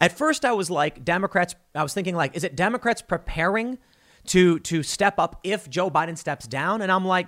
At 0.00 0.16
first, 0.16 0.44
I 0.44 0.52
was 0.52 0.70
like, 0.70 1.04
Democrats, 1.04 1.54
I 1.74 1.82
was 1.82 1.94
thinking, 1.94 2.14
like, 2.14 2.36
is 2.36 2.44
it 2.44 2.56
Democrats 2.56 3.02
preparing 3.02 3.78
to, 4.26 4.58
to 4.60 4.82
step 4.82 5.18
up 5.18 5.40
if 5.42 5.68
Joe 5.68 5.90
Biden 5.90 6.16
steps 6.16 6.46
down? 6.46 6.82
And 6.82 6.92
I'm 6.92 7.04
like, 7.04 7.26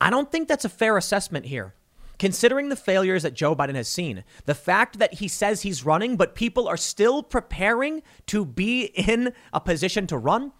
I 0.00 0.10
don't 0.10 0.30
think 0.30 0.48
that's 0.48 0.64
a 0.64 0.68
fair 0.68 0.96
assessment 0.96 1.46
here. 1.46 1.74
Considering 2.18 2.68
the 2.68 2.76
failures 2.76 3.24
that 3.24 3.34
Joe 3.34 3.56
Biden 3.56 3.74
has 3.74 3.88
seen, 3.88 4.22
the 4.44 4.54
fact 4.54 4.98
that 4.98 5.14
he 5.14 5.26
says 5.26 5.62
he's 5.62 5.84
running, 5.84 6.16
but 6.16 6.36
people 6.36 6.68
are 6.68 6.76
still 6.76 7.22
preparing 7.22 8.02
to 8.26 8.44
be 8.44 8.84
in 8.84 9.32
a 9.52 9.60
position 9.60 10.06
to 10.06 10.18
run, 10.18 10.52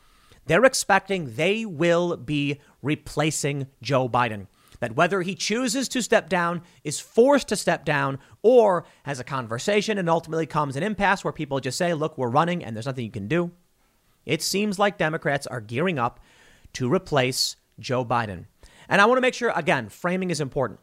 they're 0.46 0.64
expecting 0.64 1.34
they 1.34 1.64
will 1.64 2.16
be 2.16 2.60
replacing 2.82 3.66
Joe 3.80 4.08
Biden. 4.08 4.46
That 4.80 4.96
whether 4.96 5.22
he 5.22 5.36
chooses 5.36 5.88
to 5.90 6.02
step 6.02 6.28
down, 6.28 6.62
is 6.82 6.98
forced 6.98 7.48
to 7.48 7.56
step 7.56 7.84
down, 7.84 8.18
or 8.42 8.84
has 9.04 9.20
a 9.20 9.24
conversation 9.24 9.96
and 9.96 10.10
ultimately 10.10 10.46
comes 10.46 10.74
an 10.74 10.82
impasse 10.82 11.22
where 11.22 11.32
people 11.32 11.60
just 11.60 11.78
say, 11.78 11.94
look, 11.94 12.18
we're 12.18 12.28
running 12.28 12.64
and 12.64 12.74
there's 12.74 12.86
nothing 12.86 13.04
you 13.04 13.10
can 13.10 13.28
do. 13.28 13.52
It 14.26 14.42
seems 14.42 14.80
like 14.80 14.98
Democrats 14.98 15.46
are 15.46 15.60
gearing 15.60 16.00
up 16.00 16.18
to 16.72 16.92
replace 16.92 17.56
Joe 17.78 18.04
Biden. 18.04 18.46
And 18.88 19.00
I 19.00 19.06
want 19.06 19.18
to 19.18 19.22
make 19.22 19.34
sure, 19.34 19.52
again, 19.54 19.88
framing 19.88 20.30
is 20.30 20.40
important. 20.40 20.80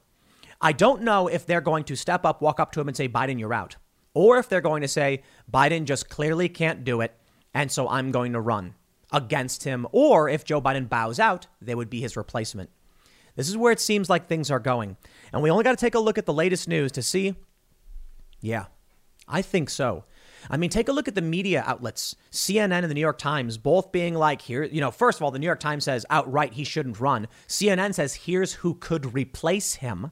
I 0.62 0.72
don't 0.72 1.04
know 1.04 1.28
if 1.28 1.46
they're 1.46 1.62
going 1.62 1.84
to 1.86 1.96
step 1.96 2.26
up, 2.26 2.42
walk 2.42 2.60
up 2.60 2.72
to 2.74 2.82
him 2.82 2.88
and 2.88 2.96
say, 2.96 3.10
Biden, 3.10 3.40
you're 3.40 3.54
out. 3.54 3.76
Or 4.14 4.38
if 4.38 4.48
they're 4.48 4.62
going 4.62 4.82
to 4.82 4.88
say, 4.88 5.24
Biden 5.52 5.86
just 5.86 6.10
clearly 6.10 6.48
can't 6.50 6.84
do 6.84 7.02
it. 7.02 7.16
And 7.54 7.72
so 7.72 7.88
I'm 7.88 8.12
going 8.12 8.34
to 8.34 8.42
run 8.42 8.76
against 9.12 9.64
him. 9.64 9.88
Or 9.92 10.30
if 10.30 10.44
Joe 10.44 10.62
Biden 10.62 10.90
bows 10.90 11.20
out, 11.20 11.48
they 11.62 11.76
would 11.76 11.90
be 11.90 12.02
his 12.02 12.18
replacement. 12.18 12.70
This 13.36 13.50
is 13.50 13.58
where 13.58 13.72
it 13.72 13.80
seems 13.80 14.10
like 14.10 14.28
things 14.28 14.52
are 14.52 14.60
going. 14.60 14.98
And 15.32 15.42
we 15.42 15.50
only 15.50 15.64
got 15.64 15.72
to 15.72 15.78
take 15.78 15.96
a 15.96 16.00
look 16.00 16.18
at 16.18 16.26
the 16.26 16.34
latest 16.34 16.68
news 16.68 16.92
to 16.94 17.02
see. 17.02 17.36
Yeah, 18.42 18.66
I 19.28 19.42
think 19.42 19.70
so. 19.70 20.06
I 20.50 20.58
mean, 20.58 20.70
take 20.70 20.88
a 20.88 20.94
look 20.94 21.08
at 21.08 21.16
the 21.16 21.22
media 21.22 21.64
outlets, 21.66 22.16
CNN 22.32 22.82
and 22.82 22.90
the 22.90 22.94
New 22.94 23.02
York 23.02 23.18
Times, 23.18 23.58
both 23.58 23.92
being 23.92 24.14
like, 24.14 24.42
here, 24.42 24.64
you 24.64 24.82
know, 24.82 24.92
first 24.92 25.20
of 25.20 25.24
all, 25.24 25.32
the 25.32 25.40
New 25.40 25.46
York 25.46 25.60
Times 25.60 25.84
says 25.84 26.06
outright 26.10 26.54
he 26.54 26.64
shouldn't 26.64 27.00
run. 27.00 27.28
CNN 27.48 27.94
says, 27.94 28.14
here's 28.14 28.54
who 28.54 28.76
could 28.76 29.14
replace 29.14 29.76
him. 29.76 30.12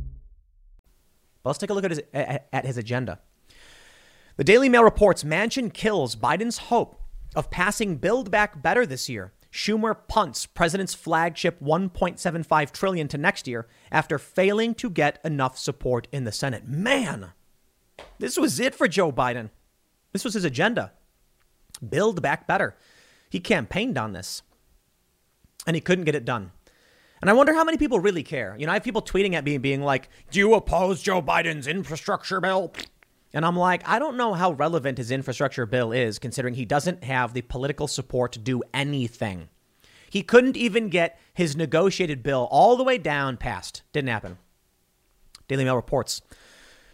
But 1.43 1.49
let's 1.49 1.59
take 1.59 1.69
a 1.69 1.73
look 1.73 1.85
at 1.85 1.91
his, 1.91 2.01
at 2.13 2.65
his 2.65 2.77
agenda. 2.77 3.19
The 4.37 4.43
Daily 4.43 4.69
Mail 4.69 4.83
reports 4.83 5.23
Manchin 5.23 5.73
kills 5.73 6.15
Biden's 6.15 6.57
hope 6.57 7.01
of 7.35 7.51
passing 7.51 7.97
Build 7.97 8.31
Back 8.31 8.61
Better 8.61 8.85
this 8.85 9.09
year. 9.09 9.33
Schumer 9.51 9.95
punts 10.07 10.45
president's 10.45 10.93
flagship 10.93 11.59
1.75 11.61 12.71
trillion 12.71 13.07
to 13.09 13.17
next 13.17 13.47
year 13.47 13.67
after 13.91 14.17
failing 14.17 14.73
to 14.75 14.89
get 14.89 15.19
enough 15.25 15.57
support 15.57 16.07
in 16.11 16.23
the 16.23 16.31
Senate. 16.31 16.67
Man, 16.67 17.33
this 18.17 18.37
was 18.37 18.59
it 18.59 18.73
for 18.73 18.87
Joe 18.87 19.11
Biden. 19.11 19.49
This 20.13 20.23
was 20.23 20.35
his 20.35 20.45
agenda. 20.45 20.93
Build 21.87 22.21
back 22.21 22.47
better. 22.47 22.77
He 23.29 23.39
campaigned 23.39 23.97
on 23.97 24.13
this 24.13 24.41
and 25.67 25.75
he 25.75 25.81
couldn't 25.81 26.05
get 26.05 26.15
it 26.15 26.25
done. 26.25 26.51
And 27.21 27.29
I 27.29 27.33
wonder 27.33 27.53
how 27.53 27.63
many 27.63 27.77
people 27.77 27.99
really 27.99 28.23
care. 28.23 28.55
You 28.57 28.65
know, 28.65 28.71
I 28.71 28.75
have 28.75 28.83
people 28.83 29.01
tweeting 29.01 29.33
at 29.33 29.43
me 29.43 29.57
being 29.59 29.81
like, 29.81 30.09
Do 30.31 30.39
you 30.39 30.55
oppose 30.55 31.01
Joe 31.01 31.21
Biden's 31.21 31.67
infrastructure 31.67 32.41
bill? 32.41 32.73
And 33.33 33.45
I'm 33.45 33.55
like, 33.55 33.87
I 33.87 33.99
don't 33.99 34.17
know 34.17 34.33
how 34.33 34.51
relevant 34.51 34.97
his 34.97 35.11
infrastructure 35.11 35.65
bill 35.65 35.91
is, 35.91 36.19
considering 36.19 36.55
he 36.55 36.65
doesn't 36.65 37.03
have 37.03 37.33
the 37.33 37.41
political 37.43 37.87
support 37.87 38.33
to 38.33 38.39
do 38.39 38.61
anything. 38.73 39.47
He 40.09 40.23
couldn't 40.23 40.57
even 40.57 40.89
get 40.89 41.17
his 41.33 41.55
negotiated 41.55 42.23
bill 42.23 42.49
all 42.51 42.75
the 42.75 42.83
way 42.83 42.97
down 42.97 43.37
passed. 43.37 43.83
Didn't 43.93 44.09
happen. 44.09 44.37
Daily 45.47 45.63
Mail 45.63 45.75
reports. 45.75 46.21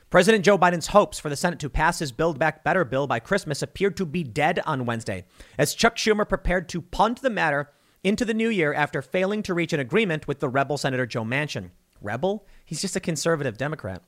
President 0.09 0.45
Joe 0.45 0.57
Biden's 0.57 0.87
hopes 0.87 1.19
for 1.19 1.29
the 1.29 1.35
Senate 1.35 1.59
to 1.59 1.69
pass 1.69 1.99
his 1.99 2.11
Build 2.11 2.37
Back 2.37 2.63
Better 2.63 2.85
bill 2.85 3.07
by 3.07 3.19
Christmas 3.19 3.61
appeared 3.61 3.97
to 3.97 4.05
be 4.05 4.23
dead 4.23 4.61
on 4.65 4.85
Wednesday, 4.85 5.25
as 5.57 5.73
Chuck 5.73 5.95
Schumer 5.95 6.29
prepared 6.29 6.69
to 6.69 6.81
punt 6.81 7.21
the 7.21 7.29
matter 7.29 7.71
into 8.07 8.23
the 8.23 8.33
new 8.33 8.49
year 8.49 8.73
after 8.73 9.01
failing 9.01 9.43
to 9.43 9.53
reach 9.53 9.73
an 9.73 9.79
agreement 9.81 10.27
with 10.27 10.39
the 10.39 10.47
rebel 10.47 10.77
Senator 10.77 11.05
Joe 11.05 11.25
Manchin. 11.25 11.71
Rebel? 12.01 12.47
He's 12.63 12.81
just 12.81 12.95
a 12.95 13.01
conservative 13.01 13.57
Democrat. 13.57 14.01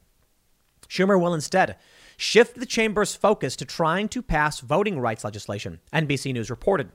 Schumer 0.87 1.19
will 1.19 1.33
instead 1.33 1.75
shift 2.15 2.55
the 2.55 2.65
chamber's 2.65 3.13
focus 3.15 3.55
to 3.57 3.65
trying 3.65 4.07
to 4.09 4.21
pass 4.21 4.61
voting 4.61 4.99
rights 4.99 5.23
legislation, 5.23 5.81
NBC 5.93 6.33
News 6.33 6.49
reported. 6.49 6.91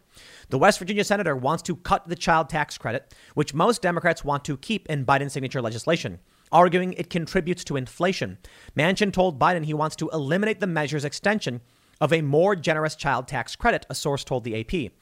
The 0.49 0.59
West 0.59 0.79
Virginia 0.79 1.05
senator 1.05 1.37
wants 1.37 1.63
to 1.65 1.77
cut 1.77 2.09
the 2.09 2.17
child 2.17 2.49
tax 2.49 2.79
credit, 2.79 3.15
which 3.35 3.55
most 3.55 3.83
Democrats 3.83 4.25
want 4.25 4.45
to 4.47 4.57
keep 4.57 4.89
in 4.89 5.05
Biden's 5.05 5.35
signature 5.35 5.63
legislation, 5.63 6.21
arguing 6.51 6.95
it 6.95 7.11
contributes 7.11 7.65
to 7.65 7.77
inflation. 7.77 8.39
Manchin 8.77 9.13
told 9.13 9.39
Biden 9.39 9.67
he 9.67 9.75
wants 9.75 9.97
to 9.97 10.09
eliminate 10.11 10.61
the 10.61 10.67
measure's 10.67 11.05
extension 11.05 11.61
of 12.01 12.13
a 12.13 12.23
more 12.23 12.57
generous 12.57 12.97
child 12.97 13.29
tax 13.29 13.55
credit, 13.57 13.85
a 13.91 13.95
source 13.95 14.25
told 14.25 14.45
the 14.45 14.59
AP. 14.59 14.93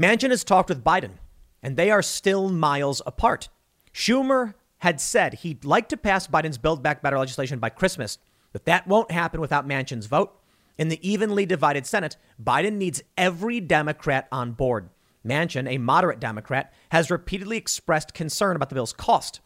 Manchin 0.00 0.30
has 0.30 0.44
talked 0.44 0.70
with 0.70 0.82
Biden, 0.82 1.18
and 1.62 1.76
they 1.76 1.90
are 1.90 2.00
still 2.00 2.48
miles 2.48 3.02
apart. 3.04 3.50
Schumer 3.92 4.54
had 4.78 4.98
said 4.98 5.34
he'd 5.34 5.62
like 5.62 5.90
to 5.90 5.96
pass 5.98 6.26
Biden's 6.26 6.56
Build 6.56 6.82
Back 6.82 7.02
Better 7.02 7.18
legislation 7.18 7.58
by 7.58 7.68
Christmas, 7.68 8.16
but 8.50 8.64
that 8.64 8.86
won't 8.86 9.10
happen 9.10 9.42
without 9.42 9.68
Manchin's 9.68 10.06
vote. 10.06 10.40
In 10.78 10.88
the 10.88 11.06
evenly 11.06 11.44
divided 11.44 11.84
Senate, 11.84 12.16
Biden 12.42 12.78
needs 12.78 13.02
every 13.18 13.60
Democrat 13.60 14.26
on 14.32 14.52
board. 14.52 14.88
Manchin, 15.22 15.68
a 15.68 15.76
moderate 15.76 16.18
Democrat, 16.18 16.72
has 16.92 17.10
repeatedly 17.10 17.58
expressed 17.58 18.14
concern 18.14 18.56
about 18.56 18.70
the 18.70 18.74
bill's 18.74 18.94
cost. 18.94 19.40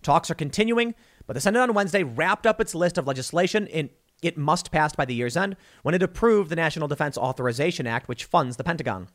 Talks 0.00 0.30
are 0.30 0.34
continuing, 0.34 0.94
but 1.26 1.34
the 1.34 1.40
Senate 1.42 1.60
on 1.60 1.74
Wednesday 1.74 2.02
wrapped 2.02 2.46
up 2.46 2.62
its 2.62 2.74
list 2.74 2.96
of 2.96 3.06
legislation 3.06 3.66
in 3.66 3.90
it 4.22 4.38
must 4.38 4.72
pass 4.72 4.96
by 4.96 5.04
the 5.04 5.14
year's 5.14 5.36
end 5.36 5.54
when 5.82 5.94
it 5.94 6.02
approved 6.02 6.48
the 6.48 6.56
National 6.56 6.88
Defense 6.88 7.18
Authorization 7.18 7.86
Act, 7.86 8.08
which 8.08 8.24
funds 8.24 8.56
the 8.56 8.64
Pentagon. 8.64 9.08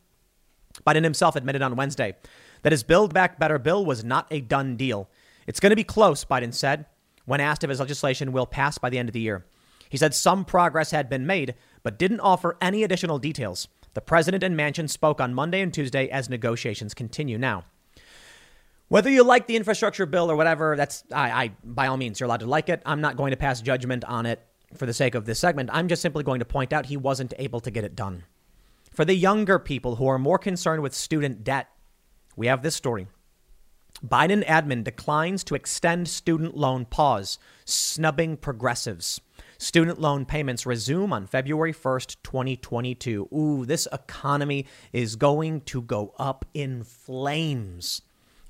Biden 0.85 1.03
himself 1.03 1.35
admitted 1.35 1.61
on 1.61 1.75
Wednesday 1.75 2.15
that 2.63 2.71
his 2.71 2.83
Build 2.83 3.13
Back 3.13 3.39
Better 3.39 3.59
bill 3.59 3.85
was 3.85 4.03
not 4.03 4.27
a 4.31 4.41
done 4.41 4.75
deal. 4.75 5.09
It's 5.45 5.59
going 5.59 5.69
to 5.69 5.75
be 5.75 5.83
close, 5.83 6.25
Biden 6.25 6.53
said, 6.53 6.85
when 7.25 7.39
asked 7.39 7.63
if 7.63 7.69
his 7.69 7.79
legislation 7.79 8.31
will 8.31 8.45
pass 8.45 8.77
by 8.77 8.89
the 8.89 8.97
end 8.97 9.09
of 9.09 9.13
the 9.13 9.19
year. 9.19 9.45
He 9.89 9.97
said 9.97 10.13
some 10.13 10.43
progress 10.45 10.91
had 10.91 11.09
been 11.09 11.27
made, 11.27 11.53
but 11.83 11.99
didn't 11.99 12.21
offer 12.21 12.57
any 12.61 12.83
additional 12.83 13.19
details. 13.19 13.67
The 13.93 14.01
president 14.01 14.43
and 14.43 14.57
Manchin 14.57 14.89
spoke 14.89 15.21
on 15.21 15.35
Monday 15.35 15.61
and 15.61 15.71
Tuesday 15.71 16.09
as 16.09 16.29
negotiations 16.29 16.93
continue 16.93 17.37
now. 17.37 17.65
Whether 18.87 19.09
you 19.09 19.23
like 19.23 19.47
the 19.47 19.55
infrastructure 19.55 20.05
bill 20.05 20.31
or 20.31 20.35
whatever, 20.35 20.75
that's 20.75 21.03
I, 21.11 21.31
I 21.31 21.51
by 21.63 21.87
all 21.87 21.97
means 21.97 22.19
you're 22.19 22.25
allowed 22.25 22.41
to 22.41 22.47
like 22.47 22.69
it. 22.69 22.81
I'm 22.85 23.01
not 23.01 23.17
going 23.17 23.31
to 23.31 23.37
pass 23.37 23.61
judgment 23.61 24.03
on 24.05 24.25
it 24.25 24.45
for 24.75 24.85
the 24.85 24.93
sake 24.93 25.15
of 25.15 25.25
this 25.25 25.39
segment. 25.39 25.69
I'm 25.71 25.87
just 25.87 26.01
simply 26.01 26.23
going 26.23 26.39
to 26.39 26.45
point 26.45 26.73
out 26.73 26.87
he 26.87 26.97
wasn't 26.97 27.33
able 27.37 27.59
to 27.61 27.71
get 27.71 27.83
it 27.83 27.95
done. 27.95 28.23
For 28.93 29.05
the 29.05 29.15
younger 29.15 29.57
people 29.57 29.95
who 29.95 30.07
are 30.07 30.19
more 30.19 30.37
concerned 30.37 30.83
with 30.83 30.93
student 30.93 31.43
debt 31.43 31.67
we 32.35 32.47
have 32.47 32.61
this 32.61 32.75
story. 32.75 33.07
Biden 34.05 34.45
admin 34.45 34.83
declines 34.83 35.43
to 35.45 35.55
extend 35.55 36.07
student 36.07 36.57
loan 36.57 36.85
pause, 36.85 37.37
snubbing 37.63 38.37
progressives. 38.37 39.21
Student 39.57 40.01
loan 40.01 40.25
payments 40.25 40.65
resume 40.65 41.13
on 41.13 41.27
February 41.27 41.73
1st, 41.73 42.17
2022. 42.23 43.29
Ooh, 43.33 43.65
this 43.65 43.87
economy 43.93 44.65
is 44.91 45.15
going 45.15 45.61
to 45.61 45.81
go 45.81 46.13
up 46.17 46.43
in 46.53 46.83
flames. 46.83 48.01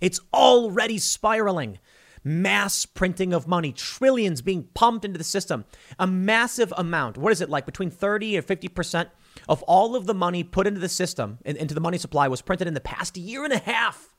It's 0.01 0.19
already 0.33 0.97
spiraling. 0.97 1.77
Mass 2.23 2.85
printing 2.85 3.33
of 3.33 3.47
money, 3.47 3.73
trillions 3.73 4.41
being 4.41 4.69
pumped 4.73 5.03
into 5.03 5.17
the 5.17 5.23
system. 5.25 5.65
A 5.99 6.07
massive 6.07 6.73
amount. 6.77 7.17
What 7.17 7.33
is 7.33 7.41
it 7.41 7.49
like? 7.49 7.65
Between 7.65 7.91
30 7.91 8.37
and 8.37 8.47
50% 8.47 9.09
of 9.49 9.61
all 9.63 9.95
of 9.95 10.05
the 10.05 10.13
money 10.13 10.43
put 10.43 10.67
into 10.67 10.79
the 10.79 10.89
system, 10.89 11.39
into 11.45 11.73
the 11.73 11.81
money 11.81 11.97
supply, 11.97 12.27
was 12.27 12.41
printed 12.41 12.67
in 12.67 12.73
the 12.73 12.81
past 12.81 13.17
year 13.17 13.43
and 13.43 13.53
a 13.53 13.59
half. 13.59 14.15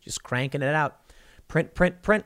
Just 0.00 0.22
cranking 0.22 0.62
it 0.62 0.74
out. 0.74 0.98
Print, 1.48 1.74
print, 1.74 2.02
print. 2.02 2.24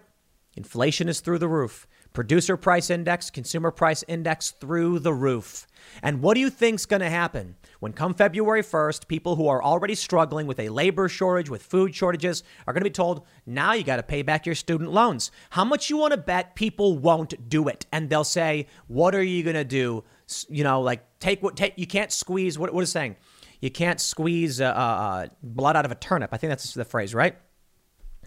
Inflation 0.57 1.09
is 1.09 1.21
through 1.21 1.39
the 1.39 1.49
roof. 1.49 1.87
Producer 2.13 2.57
price 2.57 2.91
index, 2.91 3.29
consumer 3.29 3.73
price 3.73 4.05
index 4.07 4.53
through 4.53 5.01
the 5.01 5.13
roof. 5.13 5.67
And 6.01 6.23
what 6.23 6.35
do 6.35 6.41
you 6.41 6.49
think's 6.49 6.87
going 6.87 7.01
to 7.01 7.11
happen 7.11 7.57
when 7.81 7.93
come 7.93 8.15
February 8.15 8.63
1st, 8.63 9.09
people 9.09 9.35
who 9.35 9.49
are 9.49 9.61
already 9.61 9.97
struggling 9.97 10.47
with 10.47 10.61
a 10.61 10.69
labor 10.69 11.09
shortage, 11.09 11.51
with 11.51 11.65
food 11.65 11.93
shortages, 11.93 12.45
are 12.69 12.73
going 12.73 12.83
to 12.83 12.89
be 12.89 12.95
told, 12.95 13.27
now 13.47 13.73
you 13.73 13.83
got 13.83 13.97
to 13.97 14.05
pay 14.05 14.23
back 14.23 14.47
your 14.47 14.55
student 14.55 14.93
loans. 14.93 15.33
How 15.51 15.65
much 15.65 15.91
you 15.91 15.97
want 15.97 16.13
to 16.13 16.17
bet 16.17 16.55
people 16.55 16.99
won't 16.99 17.49
do 17.49 17.67
it? 17.67 17.85
And 17.91 18.09
they'll 18.09 18.23
say, 18.23 18.69
what 18.87 19.17
are 19.17 19.23
you 19.23 19.43
going 19.43 19.57
to 19.57 19.65
do? 19.65 20.05
You 20.49 20.65
know, 20.65 20.81
like 20.81 21.19
take 21.21 21.43
what, 21.43 21.57
take, 21.57 21.75
you 21.77 21.87
can't 21.87 22.13
squeeze, 22.13 22.59
what, 22.59 22.73
what 22.73 22.83
is 22.83 22.91
saying? 22.91 23.17
You 23.61 23.71
can't 23.71 24.01
squeeze 24.01 24.61
uh, 24.61 24.67
uh, 24.67 25.27
blood 25.43 25.77
out 25.77 25.85
of 25.85 25.91
a 25.91 25.95
turnip. 25.95 26.31
I 26.33 26.37
think 26.37 26.51
that's 26.51 26.75
the 26.75 26.85
phrase, 26.85 27.15
right? 27.15 27.37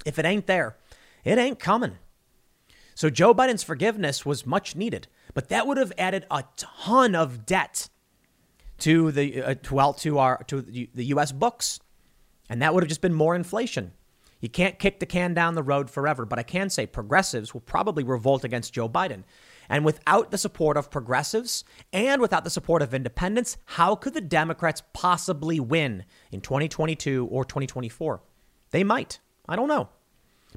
If 0.05 0.17
it 0.19 0.25
ain't 0.25 0.47
there, 0.47 0.77
it 1.23 1.37
ain't 1.37 1.59
coming. 1.59 1.97
So 2.95 3.09
Joe 3.11 3.35
Biden's 3.35 3.61
forgiveness 3.61 4.25
was 4.25 4.45
much 4.45 4.75
needed, 4.75 5.07
but 5.35 5.49
that 5.49 5.67
would 5.67 5.77
have 5.77 5.93
added 5.97 6.25
a 6.31 6.43
ton 6.55 7.13
of 7.13 7.45
debt 7.45 7.89
to 8.79 9.11
the 9.11 9.43
uh, 9.43 9.55
well 9.69 9.93
to 9.93 10.17
our 10.17 10.43
to 10.47 10.61
the 10.61 11.05
U.S. 11.05 11.31
books, 11.31 11.79
and 12.49 12.61
that 12.61 12.73
would 12.73 12.83
have 12.83 12.89
just 12.89 13.01
been 13.01 13.13
more 13.13 13.35
inflation. 13.35 13.91
You 14.39 14.49
can't 14.49 14.77
kick 14.77 14.99
the 14.99 15.05
can 15.05 15.33
down 15.33 15.55
the 15.55 15.63
road 15.63 15.89
forever, 15.89 16.25
but 16.25 16.39
I 16.39 16.43
can 16.43 16.69
say 16.69 16.85
progressives 16.85 17.53
will 17.53 17.61
probably 17.61 18.03
revolt 18.03 18.43
against 18.43 18.73
Joe 18.73 18.87
Biden. 18.87 19.23
And 19.69 19.85
without 19.85 20.31
the 20.31 20.37
support 20.37 20.77
of 20.77 20.89
progressives 20.89 21.63
and 21.91 22.21
without 22.21 22.43
the 22.43 22.49
support 22.49 22.81
of 22.81 22.93
independents, 22.93 23.57
how 23.65 23.95
could 23.95 24.13
the 24.13 24.21
Democrats 24.21 24.83
possibly 24.93 25.59
win 25.59 26.05
in 26.31 26.41
2022 26.41 27.27
or 27.29 27.43
2024? 27.45 28.21
They 28.71 28.83
might. 28.83 29.19
I 29.47 29.55
don't 29.55 29.67
know. 29.67 29.89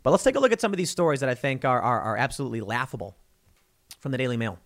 But 0.03 0.11
let's 0.11 0.25
take 0.25 0.37
a 0.37 0.41
look 0.41 0.53
at 0.53 0.61
some 0.61 0.73
of 0.73 0.77
these 0.77 0.91
stories 0.91 1.21
that 1.21 1.29
I 1.29 1.35
think 1.35 1.65
are, 1.65 1.81
are, 1.81 2.01
are 2.01 2.17
absolutely 2.17 2.61
laughable 2.61 3.17
from 3.99 4.13
the 4.13 4.19
Daily 4.19 4.37
Mail. 4.37 4.59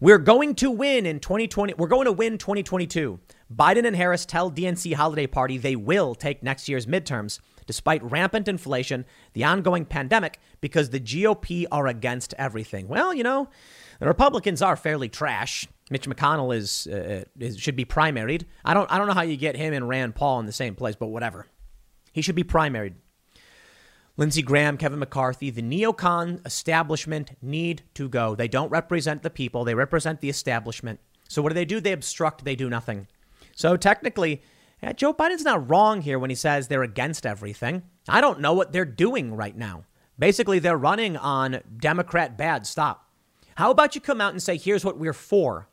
We're 0.00 0.18
going 0.18 0.56
to 0.56 0.70
win 0.70 1.06
in 1.06 1.20
2020. 1.20 1.74
We're 1.74 1.86
going 1.86 2.06
to 2.06 2.12
win 2.12 2.38
2022. 2.38 3.20
Biden 3.54 3.86
and 3.86 3.94
Harris 3.94 4.26
tell 4.26 4.50
DNC 4.50 4.94
holiday 4.94 5.26
party 5.26 5.58
they 5.58 5.76
will 5.76 6.14
take 6.14 6.42
next 6.42 6.68
year's 6.68 6.86
midterms 6.86 7.38
despite 7.66 8.02
rampant 8.02 8.48
inflation, 8.48 9.04
the 9.32 9.44
ongoing 9.44 9.84
pandemic, 9.84 10.40
because 10.60 10.90
the 10.90 11.00
GOP 11.00 11.66
are 11.70 11.86
against 11.86 12.34
everything. 12.38 12.88
Well, 12.88 13.14
you 13.14 13.22
know, 13.22 13.48
the 14.00 14.06
Republicans 14.06 14.62
are 14.62 14.76
fairly 14.76 15.08
trash. 15.08 15.66
Mitch 15.90 16.08
McConnell 16.08 16.54
is, 16.56 16.86
uh, 16.86 17.24
is 17.38 17.58
should 17.58 17.76
be 17.76 17.84
primaried. 17.84 18.44
I 18.64 18.74
don't 18.74 18.90
I 18.90 18.98
don't 18.98 19.06
know 19.06 19.14
how 19.14 19.22
you 19.22 19.36
get 19.36 19.56
him 19.56 19.74
and 19.74 19.88
Rand 19.88 20.14
Paul 20.14 20.40
in 20.40 20.46
the 20.46 20.52
same 20.52 20.74
place, 20.74 20.96
but 20.96 21.08
whatever. 21.08 21.46
He 22.12 22.22
should 22.22 22.34
be 22.34 22.44
primaried. 22.44 22.94
Lindsey 24.18 24.42
Graham, 24.42 24.76
Kevin 24.76 24.98
McCarthy, 24.98 25.48
the 25.48 25.62
neocon 25.62 26.46
establishment 26.46 27.30
need 27.40 27.82
to 27.94 28.10
go. 28.10 28.34
They 28.34 28.48
don't 28.48 28.70
represent 28.70 29.22
the 29.22 29.30
people, 29.30 29.64
they 29.64 29.74
represent 29.74 30.20
the 30.20 30.28
establishment. 30.28 31.00
So 31.28 31.40
what 31.40 31.48
do 31.48 31.54
they 31.54 31.64
do? 31.64 31.80
They 31.80 31.92
obstruct, 31.92 32.44
they 32.44 32.54
do 32.54 32.68
nothing. 32.68 33.06
So 33.56 33.76
technically, 33.76 34.42
yeah, 34.82 34.92
Joe 34.92 35.14
Biden's 35.14 35.44
not 35.44 35.70
wrong 35.70 36.00
here 36.00 36.18
when 36.18 36.30
he 36.30 36.36
says 36.36 36.66
they're 36.66 36.82
against 36.82 37.24
everything. 37.24 37.82
I 38.08 38.20
don't 38.20 38.40
know 38.40 38.52
what 38.52 38.72
they're 38.72 38.84
doing 38.84 39.34
right 39.34 39.56
now. 39.56 39.84
Basically, 40.18 40.58
they're 40.58 40.76
running 40.76 41.16
on 41.16 41.60
Democrat 41.78 42.36
bad 42.36 42.66
stop. 42.66 43.08
How 43.54 43.70
about 43.70 43.94
you 43.94 44.00
come 44.00 44.20
out 44.20 44.32
and 44.32 44.42
say, 44.42 44.56
here's 44.56 44.84
what 44.84 44.98
we're 44.98 45.12
for? 45.12 45.68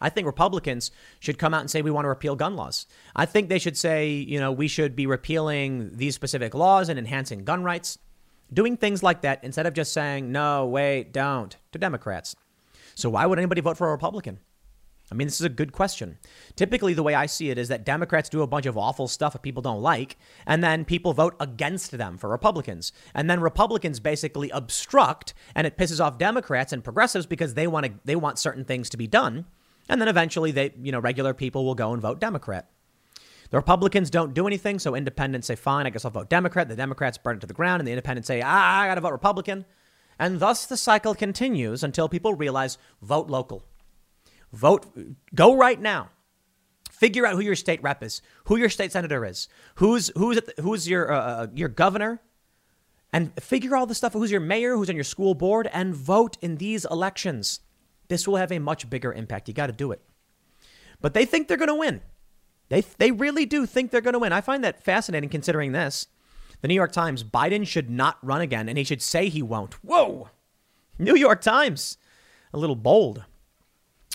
I 0.00 0.08
think 0.08 0.26
Republicans 0.26 0.90
should 1.18 1.38
come 1.38 1.52
out 1.52 1.60
and 1.60 1.70
say 1.70 1.82
we 1.82 1.90
want 1.90 2.06
to 2.06 2.08
repeal 2.08 2.36
gun 2.36 2.56
laws. 2.56 2.86
I 3.14 3.26
think 3.26 3.48
they 3.48 3.58
should 3.58 3.76
say, 3.76 4.08
you 4.08 4.40
know, 4.40 4.50
we 4.50 4.66
should 4.66 4.96
be 4.96 5.06
repealing 5.06 5.90
these 5.96 6.14
specific 6.14 6.54
laws 6.54 6.88
and 6.88 6.98
enhancing 6.98 7.44
gun 7.44 7.62
rights, 7.62 7.98
doing 8.50 8.78
things 8.78 9.02
like 9.02 9.20
that 9.22 9.44
instead 9.44 9.66
of 9.66 9.74
just 9.74 9.92
saying, 9.92 10.32
no, 10.32 10.66
wait, 10.66 11.12
don't 11.12 11.54
to 11.72 11.78
Democrats. 11.78 12.34
So 12.94 13.10
why 13.10 13.26
would 13.26 13.38
anybody 13.38 13.60
vote 13.60 13.76
for 13.76 13.88
a 13.88 13.92
Republican? 13.92 14.38
I 15.10 15.16
mean, 15.16 15.26
this 15.26 15.40
is 15.40 15.46
a 15.46 15.50
good 15.50 15.72
question. 15.72 16.18
Typically, 16.54 16.94
the 16.94 17.02
way 17.02 17.14
I 17.14 17.26
see 17.26 17.50
it 17.50 17.58
is 17.58 17.68
that 17.68 17.84
Democrats 17.84 18.28
do 18.28 18.42
a 18.42 18.46
bunch 18.46 18.66
of 18.66 18.78
awful 18.78 19.08
stuff 19.08 19.32
that 19.32 19.42
people 19.42 19.62
don't 19.62 19.82
like, 19.82 20.16
and 20.46 20.62
then 20.62 20.84
people 20.84 21.12
vote 21.12 21.34
against 21.40 21.90
them 21.90 22.16
for 22.16 22.30
Republicans. 22.30 22.92
And 23.12 23.28
then 23.28 23.40
Republicans 23.40 23.98
basically 23.98 24.50
obstruct, 24.50 25.34
and 25.54 25.66
it 25.66 25.76
pisses 25.76 26.04
off 26.04 26.18
Democrats 26.18 26.72
and 26.72 26.84
progressives 26.84 27.26
because 27.26 27.54
they 27.54 27.66
want 27.66 27.86
to 27.86 27.92
they 28.04 28.16
want 28.16 28.38
certain 28.38 28.64
things 28.64 28.88
to 28.90 28.96
be 28.96 29.08
done. 29.08 29.46
And 29.88 30.00
then 30.00 30.08
eventually 30.08 30.52
they, 30.52 30.72
you 30.80 30.92
know, 30.92 31.00
regular 31.00 31.34
people 31.34 31.64
will 31.64 31.74
go 31.74 31.92
and 31.92 32.00
vote 32.00 32.20
Democrat. 32.20 32.70
The 33.50 33.56
Republicans 33.56 34.10
don't 34.10 34.32
do 34.32 34.46
anything, 34.46 34.78
so 34.78 34.94
independents 34.94 35.48
say, 35.48 35.56
fine, 35.56 35.86
I 35.86 35.90
guess 35.90 36.04
I'll 36.04 36.12
vote 36.12 36.30
Democrat. 36.30 36.68
The 36.68 36.76
Democrats 36.76 37.18
burn 37.18 37.36
it 37.36 37.40
to 37.40 37.48
the 37.48 37.54
ground, 37.54 37.80
and 37.80 37.86
the 37.88 37.92
independents 37.92 38.28
say, 38.28 38.42
ah, 38.42 38.80
I 38.80 38.86
got 38.86 38.94
to 38.94 39.00
vote 39.00 39.10
Republican. 39.10 39.64
And 40.20 40.38
thus 40.38 40.66
the 40.66 40.76
cycle 40.76 41.16
continues 41.16 41.82
until 41.82 42.08
people 42.08 42.34
realize 42.34 42.78
vote 43.02 43.28
local. 43.28 43.64
Vote, 44.52 44.86
go 45.34 45.56
right 45.56 45.80
now. 45.80 46.10
Figure 46.90 47.24
out 47.24 47.34
who 47.34 47.40
your 47.40 47.56
state 47.56 47.82
rep 47.82 48.02
is, 48.02 48.20
who 48.44 48.56
your 48.56 48.68
state 48.68 48.92
senator 48.92 49.24
is, 49.24 49.48
who's 49.76 50.10
who's 50.16 50.36
the, 50.36 50.62
who's 50.62 50.86
your 50.86 51.10
uh, 51.10 51.20
uh, 51.20 51.46
your 51.54 51.68
governor, 51.68 52.20
and 53.12 53.32
figure 53.42 53.74
all 53.74 53.86
the 53.86 53.94
stuff. 53.94 54.12
Who's 54.12 54.30
your 54.30 54.40
mayor? 54.40 54.76
Who's 54.76 54.90
on 54.90 54.96
your 54.96 55.04
school 55.04 55.34
board? 55.34 55.68
And 55.72 55.94
vote 55.94 56.36
in 56.42 56.56
these 56.56 56.84
elections. 56.84 57.60
This 58.08 58.28
will 58.28 58.36
have 58.36 58.52
a 58.52 58.58
much 58.58 58.90
bigger 58.90 59.12
impact. 59.12 59.48
You 59.48 59.54
got 59.54 59.68
to 59.68 59.72
do 59.72 59.92
it. 59.92 60.02
But 61.00 61.14
they 61.14 61.24
think 61.24 61.48
they're 61.48 61.56
going 61.56 61.68
to 61.68 61.74
win. 61.74 62.02
They, 62.68 62.82
they 62.98 63.10
really 63.10 63.46
do 63.46 63.66
think 63.66 63.90
they're 63.90 64.00
going 64.00 64.14
to 64.14 64.18
win. 64.18 64.32
I 64.32 64.40
find 64.40 64.62
that 64.64 64.82
fascinating 64.82 65.28
considering 65.28 65.72
this. 65.72 66.06
The 66.60 66.68
New 66.68 66.74
York 66.74 66.92
Times, 66.92 67.24
Biden 67.24 67.66
should 67.66 67.88
not 67.88 68.18
run 68.22 68.40
again, 68.42 68.68
and 68.68 68.76
he 68.76 68.84
should 68.84 69.00
say 69.00 69.28
he 69.28 69.42
won't. 69.42 69.74
Whoa! 69.82 70.28
New 70.98 71.16
York 71.16 71.40
Times, 71.40 71.96
a 72.52 72.58
little 72.58 72.76
bold. 72.76 73.24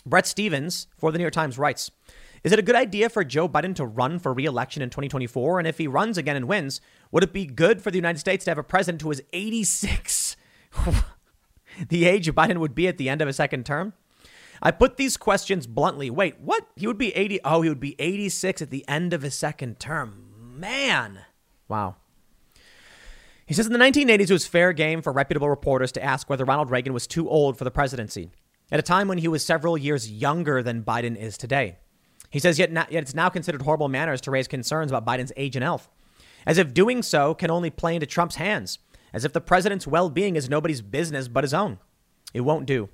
Bret 0.05 0.27
Stephens 0.27 0.87
for 0.97 1.11
the 1.11 1.17
New 1.17 1.23
York 1.23 1.33
Times 1.33 1.57
writes 1.57 1.91
Is 2.43 2.51
it 2.51 2.59
a 2.59 2.63
good 2.63 2.75
idea 2.75 3.09
for 3.09 3.23
Joe 3.23 3.49
Biden 3.49 3.75
to 3.75 3.85
run 3.85 4.19
for 4.19 4.33
re 4.33 4.45
election 4.45 4.81
in 4.81 4.89
2024? 4.89 5.59
And 5.59 5.67
if 5.67 5.77
he 5.77 5.87
runs 5.87 6.17
again 6.17 6.35
and 6.35 6.47
wins, 6.47 6.81
would 7.11 7.23
it 7.23 7.33
be 7.33 7.45
good 7.45 7.81
for 7.81 7.91
the 7.91 7.97
United 7.97 8.19
States 8.19 8.45
to 8.45 8.51
have 8.51 8.57
a 8.57 8.63
president 8.63 9.01
who 9.01 9.11
is 9.11 9.23
86? 9.33 10.37
the 11.89 12.05
age 12.05 12.31
Biden 12.33 12.57
would 12.57 12.75
be 12.75 12.87
at 12.87 12.97
the 12.97 13.09
end 13.09 13.21
of 13.21 13.27
a 13.27 13.33
second 13.33 13.65
term? 13.65 13.93
I 14.61 14.71
put 14.71 14.97
these 14.97 15.17
questions 15.17 15.67
bluntly. 15.67 16.09
Wait, 16.09 16.39
what? 16.39 16.67
He 16.75 16.87
would 16.87 16.97
be 16.97 17.15
80. 17.15 17.39
Oh, 17.43 17.61
he 17.61 17.69
would 17.69 17.79
be 17.79 17.95
86 17.99 18.61
at 18.61 18.69
the 18.69 18.87
end 18.87 19.13
of 19.13 19.21
his 19.21 19.35
second 19.35 19.79
term. 19.79 20.31
Man. 20.57 21.19
Wow. 21.67 21.95
He 23.45 23.53
says 23.53 23.67
in 23.67 23.73
the 23.73 23.79
1980s, 23.79 24.21
it 24.21 24.31
was 24.31 24.47
fair 24.47 24.73
game 24.73 25.01
for 25.01 25.11
reputable 25.11 25.49
reporters 25.49 25.91
to 25.93 26.03
ask 26.03 26.29
whether 26.29 26.45
Ronald 26.45 26.71
Reagan 26.71 26.93
was 26.93 27.05
too 27.05 27.29
old 27.29 27.57
for 27.57 27.63
the 27.63 27.71
presidency, 27.71 28.31
at 28.71 28.79
a 28.79 28.83
time 28.83 29.07
when 29.07 29.17
he 29.17 29.27
was 29.27 29.45
several 29.45 29.77
years 29.77 30.11
younger 30.11 30.63
than 30.63 30.83
Biden 30.83 31.15
is 31.15 31.37
today. 31.37 31.77
He 32.29 32.39
says, 32.39 32.59
yet, 32.59 32.71
yet 32.71 33.03
it's 33.03 33.15
now 33.15 33.29
considered 33.29 33.61
horrible 33.61 33.87
manners 33.87 34.21
to 34.21 34.31
raise 34.31 34.47
concerns 34.47 34.91
about 34.91 35.05
Biden's 35.05 35.31
age 35.37 35.55
and 35.55 35.63
health, 35.63 35.89
as 36.45 36.57
if 36.57 36.73
doing 36.73 37.01
so 37.01 37.33
can 37.33 37.49
only 37.49 37.69
play 37.69 37.95
into 37.95 38.07
Trump's 38.07 38.35
hands 38.35 38.79
as 39.15 39.23
if 39.23 39.31
the 39.31 39.41
president's 39.41 39.87
well 39.87 40.09
being 40.09 40.35
is 40.35 40.49
nobody's 40.49 40.81
business 40.81 41.29
but 41.29 41.45
his 41.45 41.53
own. 41.53 41.79
It 42.33 42.41
won't 42.41 42.65
do. 42.65 42.89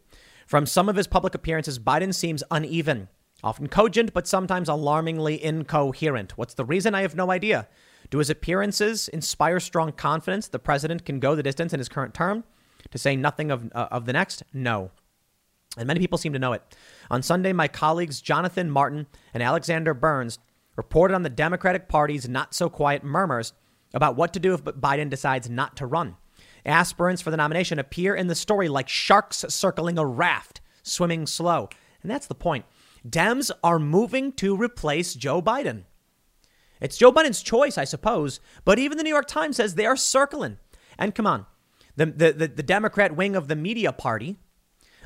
From 0.46 0.68
some 0.68 0.88
of 0.88 0.96
his 0.96 1.08
public 1.08 1.34
appearances, 1.34 1.80
Biden 1.80 2.14
seems 2.14 2.44
uneven, 2.52 3.10
often 3.44 3.68
cogent, 3.68 4.14
but 4.14 4.28
sometimes 4.28 4.70
alarmingly 4.70 5.44
incoherent. 5.44 6.38
What's 6.38 6.54
the 6.54 6.64
reason? 6.64 6.94
I 6.94 7.02
have 7.02 7.16
no 7.16 7.32
idea. 7.32 7.68
Do 8.12 8.20
his 8.20 8.30
appearances 8.30 9.08
inspire 9.08 9.60
strong 9.60 9.94
confidence 9.94 10.48
the 10.48 10.60
president 10.60 11.06
can 11.06 11.20
go 11.20 11.34
the 11.34 11.42
distance 11.42 11.74
in 11.74 11.80
his 11.80 11.90
current 11.90 12.14
term? 12.14 12.44
To 12.92 13.00
say 13.00 13.16
nothing 13.16 13.50
of, 13.50 13.72
uh, 13.74 13.88
of 13.90 14.06
the 14.06 14.14
next? 14.14 14.44
No. 14.54 14.92
And 15.78 15.88
many 15.88 16.00
people 16.00 16.18
seem 16.18 16.34
to 16.34 16.40
know 16.40 16.54
it. 16.54 16.76
On 17.10 17.22
Sunday, 17.22 17.54
my 17.54 17.68
colleagues 17.68 18.22
Jonathan 18.22 18.70
Martin 18.70 19.08
and 19.34 19.42
Alexander 19.42 19.94
Burns 19.94 20.40
reported 20.76 21.14
on 21.14 21.24
the 21.24 21.30
Democratic 21.30 21.88
Party's 21.88 22.28
not 22.28 22.54
so 22.54 22.70
quiet 22.70 23.04
murmurs 23.04 23.54
about 23.94 24.16
what 24.16 24.34
to 24.34 24.40
do 24.40 24.54
if 24.54 24.64
Biden 24.64 25.10
decides 25.10 25.50
not 25.50 25.78
to 25.78 25.86
run. 25.86 26.16
Aspirants 26.66 27.22
for 27.22 27.32
the 27.32 27.38
nomination 27.38 27.80
appear 27.80 28.16
in 28.16 28.28
the 28.28 28.36
story 28.36 28.70
like 28.70 28.88
sharks 28.88 29.46
circling 29.50 29.98
a 29.98 30.06
raft, 30.06 30.62
swimming 30.84 31.26
slow. 31.26 31.70
And 32.02 32.12
that's 32.12 32.28
the 32.28 32.36
point. 32.36 32.66
Dems 33.08 33.52
are 33.64 33.80
moving 33.80 34.32
to 34.34 34.56
replace 34.56 35.16
Joe 35.16 35.42
Biden. 35.42 35.84
It's 36.80 36.98
Joe 36.98 37.12
Biden's 37.12 37.42
choice, 37.42 37.78
I 37.78 37.84
suppose. 37.84 38.40
But 38.66 38.80
even 38.80 38.98
the 38.98 39.04
New 39.04 39.10
York 39.10 39.28
Times 39.28 39.58
says 39.58 39.76
they 39.76 39.86
are 39.86 39.96
circling. 39.96 40.58
And 40.98 41.16
come 41.16 41.28
on, 41.28 41.46
the, 41.96 42.08
the, 42.08 42.32
the, 42.34 42.48
the 42.48 42.64
Democrat 42.64 43.16
wing 43.16 43.36
of 43.36 43.48
the 43.48 43.56
media 43.56 43.92
party, 43.92 44.38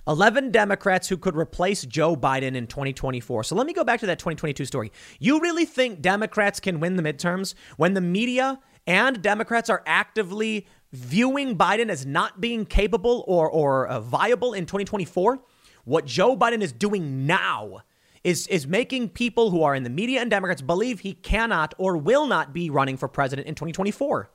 11 0.07 0.51
Democrats 0.51 1.07
who 1.07 1.17
could 1.17 1.35
replace 1.35 1.83
Joe 1.85 2.15
Biden 2.15 2.55
in 2.55 2.67
2024. 2.67 3.43
So 3.43 3.55
let 3.55 3.65
me 3.65 3.73
go 3.73 3.83
back 3.83 3.99
to 4.01 4.05
that 4.05 4.19
2022 4.19 4.65
story. 4.65 4.91
You 5.19 5.39
really 5.39 5.65
think 5.65 6.01
Democrats 6.01 6.59
can 6.59 6.79
win 6.79 6.95
the 6.95 7.03
midterms 7.03 7.55
when 7.77 7.93
the 7.93 8.01
media 8.01 8.59
and 8.85 9.21
Democrats 9.21 9.69
are 9.69 9.83
actively 9.85 10.67
viewing 10.91 11.57
Biden 11.57 11.89
as 11.89 12.05
not 12.05 12.39
being 12.39 12.65
capable 12.65 13.23
or, 13.27 13.49
or 13.49 13.87
uh, 13.87 13.99
viable 13.99 14.53
in 14.53 14.65
2024? 14.65 15.39
What 15.85 16.05
Joe 16.05 16.35
Biden 16.37 16.61
is 16.61 16.71
doing 16.71 17.25
now 17.25 17.81
is, 18.23 18.47
is 18.47 18.65
making 18.65 19.09
people 19.09 19.51
who 19.51 19.63
are 19.63 19.75
in 19.75 19.83
the 19.83 19.89
media 19.89 20.21
and 20.21 20.29
Democrats 20.29 20.61
believe 20.61 20.99
he 20.99 21.13
cannot 21.13 21.73
or 21.77 21.97
will 21.97 22.27
not 22.27 22.53
be 22.53 22.69
running 22.69 22.97
for 22.97 23.07
president 23.07 23.47
in 23.47 23.55
2024. 23.55 24.29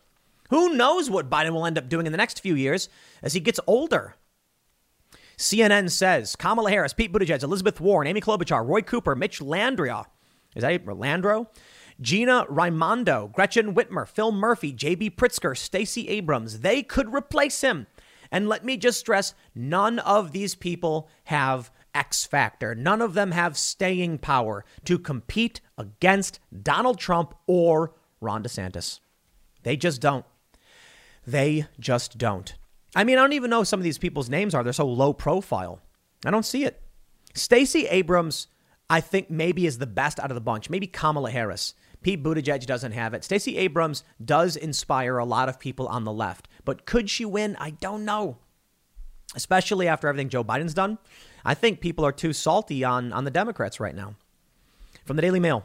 Who 0.51 0.75
knows 0.75 1.09
what 1.09 1.31
Biden 1.31 1.51
will 1.51 1.67
end 1.67 1.79
up 1.79 1.89
doing 1.89 2.07
in 2.07 2.13
the 2.13 2.19
next 2.19 2.41
few 2.41 2.57
years 2.57 2.89
as 3.23 3.35
he 3.35 3.41
gets 3.41 3.61
older? 3.67 4.17
CNN 5.41 5.91
says 5.91 6.37
Kamala 6.37 6.71
Harris, 6.71 6.93
Pete 6.93 7.11
Buttigieg, 7.11 7.43
Elizabeth 7.43 7.81
Warren, 7.81 8.07
Amy 8.07 8.21
Klobuchar, 8.21 8.67
Roy 8.67 8.83
Cooper, 8.83 9.17
Mitch 9.17 9.41
Landria. 9.41 10.05
Is 10.55 10.61
that 10.61 10.85
Landro? 10.85 11.47
Gina 11.99 12.45
Raimondo, 12.51 13.29
Gretchen 13.33 13.75
Whitmer, 13.75 14.07
Phil 14.07 14.33
Murphy, 14.33 14.71
J.B. 14.71 15.13
Pritzker, 15.13 15.57
Stacey 15.57 16.11
Abrams. 16.11 16.61
They 16.61 16.83
could 16.83 17.15
replace 17.15 17.63
him. 17.63 17.87
And 18.31 18.51
let 18.51 18.67
me 18.67 18.77
just 18.77 19.01
stress 19.01 19.33
none 19.55 19.99
of 20.01 20.33
these 20.33 20.55
people 20.55 21.09
have 21.25 21.71
X 21.95 22.27
factor. 22.27 22.75
None 22.75 23.01
of 23.01 23.15
them 23.15 23.33
have 23.33 23.57
staying 23.57 24.19
power 24.19 24.67
to 24.85 24.99
compete 24.99 25.63
against 25.79 26.39
Donald 26.63 26.99
Trump 26.99 27.35
or 27.47 27.95
Ron 28.21 28.43
DeSantis. 28.43 29.01
They 29.63 29.79
just 29.79 30.03
don't. 30.03 30.27
They 31.27 31.67
just 31.79 32.19
don't. 32.19 32.55
I 32.95 33.05
mean, 33.05 33.19
I 33.19 33.23
don't 33.23 33.33
even 33.35 33.51
know 33.51 33.65
some 33.65 33.81
of 33.81 33.85
these 33.85 33.99
people's 33.99 34.29
names 34.29 34.55
are. 34.55 34.65
They're 34.65 34.73
so 34.73 34.87
low 34.87 35.13
profile. 35.13 35.81
I 36.25 36.31
don't 36.31 36.45
see 36.45 36.65
it. 36.65 36.83
Stacey 37.35 37.87
Abrams, 37.87 38.49
I 38.89 39.01
think 39.01 39.31
maybe 39.31 39.67
is 39.67 39.79
the 39.79 39.87
best 39.87 40.19
out 40.19 40.31
of 40.31 40.35
the 40.35 40.41
bunch. 40.41 40.69
Maybe 40.69 40.87
Kamala 40.87 41.31
Harris. 41.31 41.75
Pete 42.03 42.23
Buttigieg 42.23 42.67
doesn't 42.67 42.93
have 42.93 43.15
it. 43.15 43.25
Stacey 43.25 43.59
Abrams 43.59 44.05
does 44.25 44.57
inspire 44.57 45.19
a 45.19 45.25
lot 45.25 45.49
of 45.49 45.61
people 45.61 45.87
on 45.89 46.05
the 46.05 46.13
left, 46.13 46.49
but 46.65 46.87
could 46.87 47.11
she 47.11 47.25
win? 47.25 47.57
I 47.61 47.71
don't 47.71 48.05
know. 48.05 48.39
Especially 49.35 49.87
after 49.87 50.09
everything 50.09 50.31
Joe 50.31 50.43
Biden's 50.43 50.75
done. 50.75 50.99
I 51.45 51.55
think 51.55 51.81
people 51.81 52.05
are 52.05 52.13
too 52.13 52.33
salty 52.33 52.85
on, 52.85 53.13
on 53.13 53.25
the 53.25 53.31
Democrats 53.31 53.79
right 53.79 53.95
now. 53.95 54.15
From 55.05 55.17
the 55.17 55.23
Daily 55.23 55.41
Mail. 55.41 55.65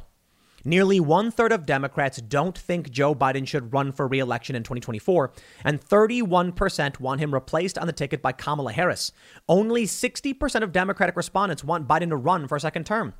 Nearly 0.67 0.99
one 0.99 1.29
third 1.29 1.51
of 1.51 1.67
Democrats 1.67 2.17
don't 2.17 2.57
think 2.57 2.89
Joe 2.89 3.13
Biden 3.13 3.47
should 3.47 3.71
run 3.71 3.91
for 3.91 4.07
reelection 4.07 4.55
in 4.55 4.63
2024, 4.63 5.31
and 5.63 5.79
31% 5.79 6.99
want 6.99 7.21
him 7.21 7.33
replaced 7.33 7.77
on 7.77 7.85
the 7.85 7.93
ticket 7.93 8.23
by 8.23 8.31
Kamala 8.31 8.73
Harris. 8.73 9.11
Only 9.47 9.85
60% 9.85 10.63
of 10.63 10.71
Democratic 10.71 11.15
respondents 11.15 11.63
want 11.63 11.87
Biden 11.87 12.09
to 12.09 12.15
run 12.15 12.47
for 12.47 12.55
a 12.55 12.59
second 12.59 12.87
term. 12.87 13.13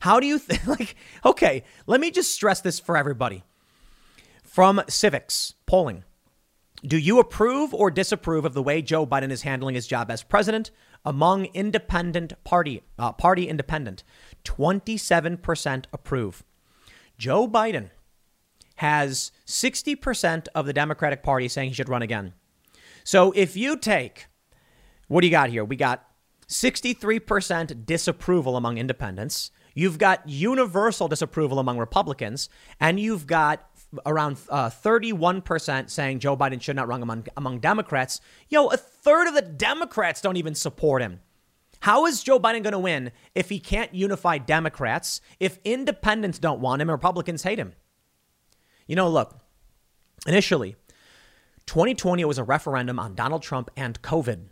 How 0.00 0.20
do 0.20 0.26
you 0.26 0.38
think? 0.38 0.62
Like, 0.72 0.94
okay, 1.24 1.64
let 1.86 2.00
me 2.00 2.10
just 2.10 2.32
stress 2.32 2.60
this 2.60 2.78
for 2.78 2.96
everybody. 2.96 3.42
From 4.44 4.78
Civiqs 4.86 5.54
polling, 5.66 6.04
do 6.84 6.96
you 6.96 7.18
approve 7.18 7.74
or 7.74 7.90
disapprove 7.90 8.44
of 8.44 8.54
the 8.54 8.62
way 8.62 8.80
Joe 8.80 9.06
Biden 9.06 9.30
is 9.30 9.42
handling 9.42 9.74
his 9.74 9.86
job 9.86 10.10
as 10.10 10.22
president? 10.22 10.70
Among 11.04 11.46
independent 11.46 12.32
party, 12.44 12.82
uh, 12.96 13.12
party 13.12 13.48
independent, 13.48 14.04
27% 14.44 15.84
approve. 15.92 16.44
Joe 17.22 17.46
Biden 17.46 17.90
has 18.74 19.30
60% 19.46 20.48
of 20.56 20.66
the 20.66 20.72
Democratic 20.72 21.22
Party 21.22 21.46
saying 21.46 21.68
he 21.68 21.74
should 21.76 21.88
run 21.88 22.02
again. 22.02 22.32
So 23.04 23.30
if 23.36 23.56
you 23.56 23.76
take, 23.76 24.26
what 25.06 25.20
do 25.20 25.28
you 25.28 25.30
got 25.30 25.48
here? 25.48 25.64
We 25.64 25.76
got 25.76 26.04
63% 26.48 27.86
disapproval 27.86 28.56
among 28.56 28.76
independents. 28.76 29.52
You've 29.72 29.98
got 29.98 30.28
universal 30.28 31.06
disapproval 31.06 31.60
among 31.60 31.78
Republicans, 31.78 32.48
and 32.80 32.98
you've 32.98 33.28
got 33.28 33.70
around 34.04 34.38
uh, 34.48 34.68
31% 34.68 35.90
saying 35.90 36.18
Joe 36.18 36.36
Biden 36.36 36.60
should 36.60 36.74
not 36.74 36.88
run 36.88 37.04
among, 37.04 37.28
among 37.36 37.60
Democrats. 37.60 38.20
Yo, 38.48 38.66
a 38.66 38.76
third 38.76 39.28
of 39.28 39.34
the 39.34 39.42
Democrats 39.42 40.20
don't 40.20 40.38
even 40.38 40.56
support 40.56 41.02
him. 41.02 41.20
How 41.82 42.06
is 42.06 42.22
Joe 42.22 42.38
Biden 42.38 42.62
going 42.62 42.74
to 42.74 42.78
win 42.78 43.10
if 43.34 43.48
he 43.48 43.58
can't 43.58 43.92
unify 43.92 44.38
Democrats, 44.38 45.20
if 45.40 45.58
independents 45.64 46.38
don't 46.38 46.60
want 46.60 46.80
him 46.80 46.88
Republicans 46.88 47.42
hate 47.42 47.58
him? 47.58 47.72
You 48.86 48.94
know, 48.94 49.08
look, 49.08 49.40
initially, 50.24 50.76
2020 51.66 52.24
was 52.24 52.38
a 52.38 52.44
referendum 52.44 53.00
on 53.00 53.16
Donald 53.16 53.42
Trump 53.42 53.68
and 53.76 54.00
COVID. 54.00 54.44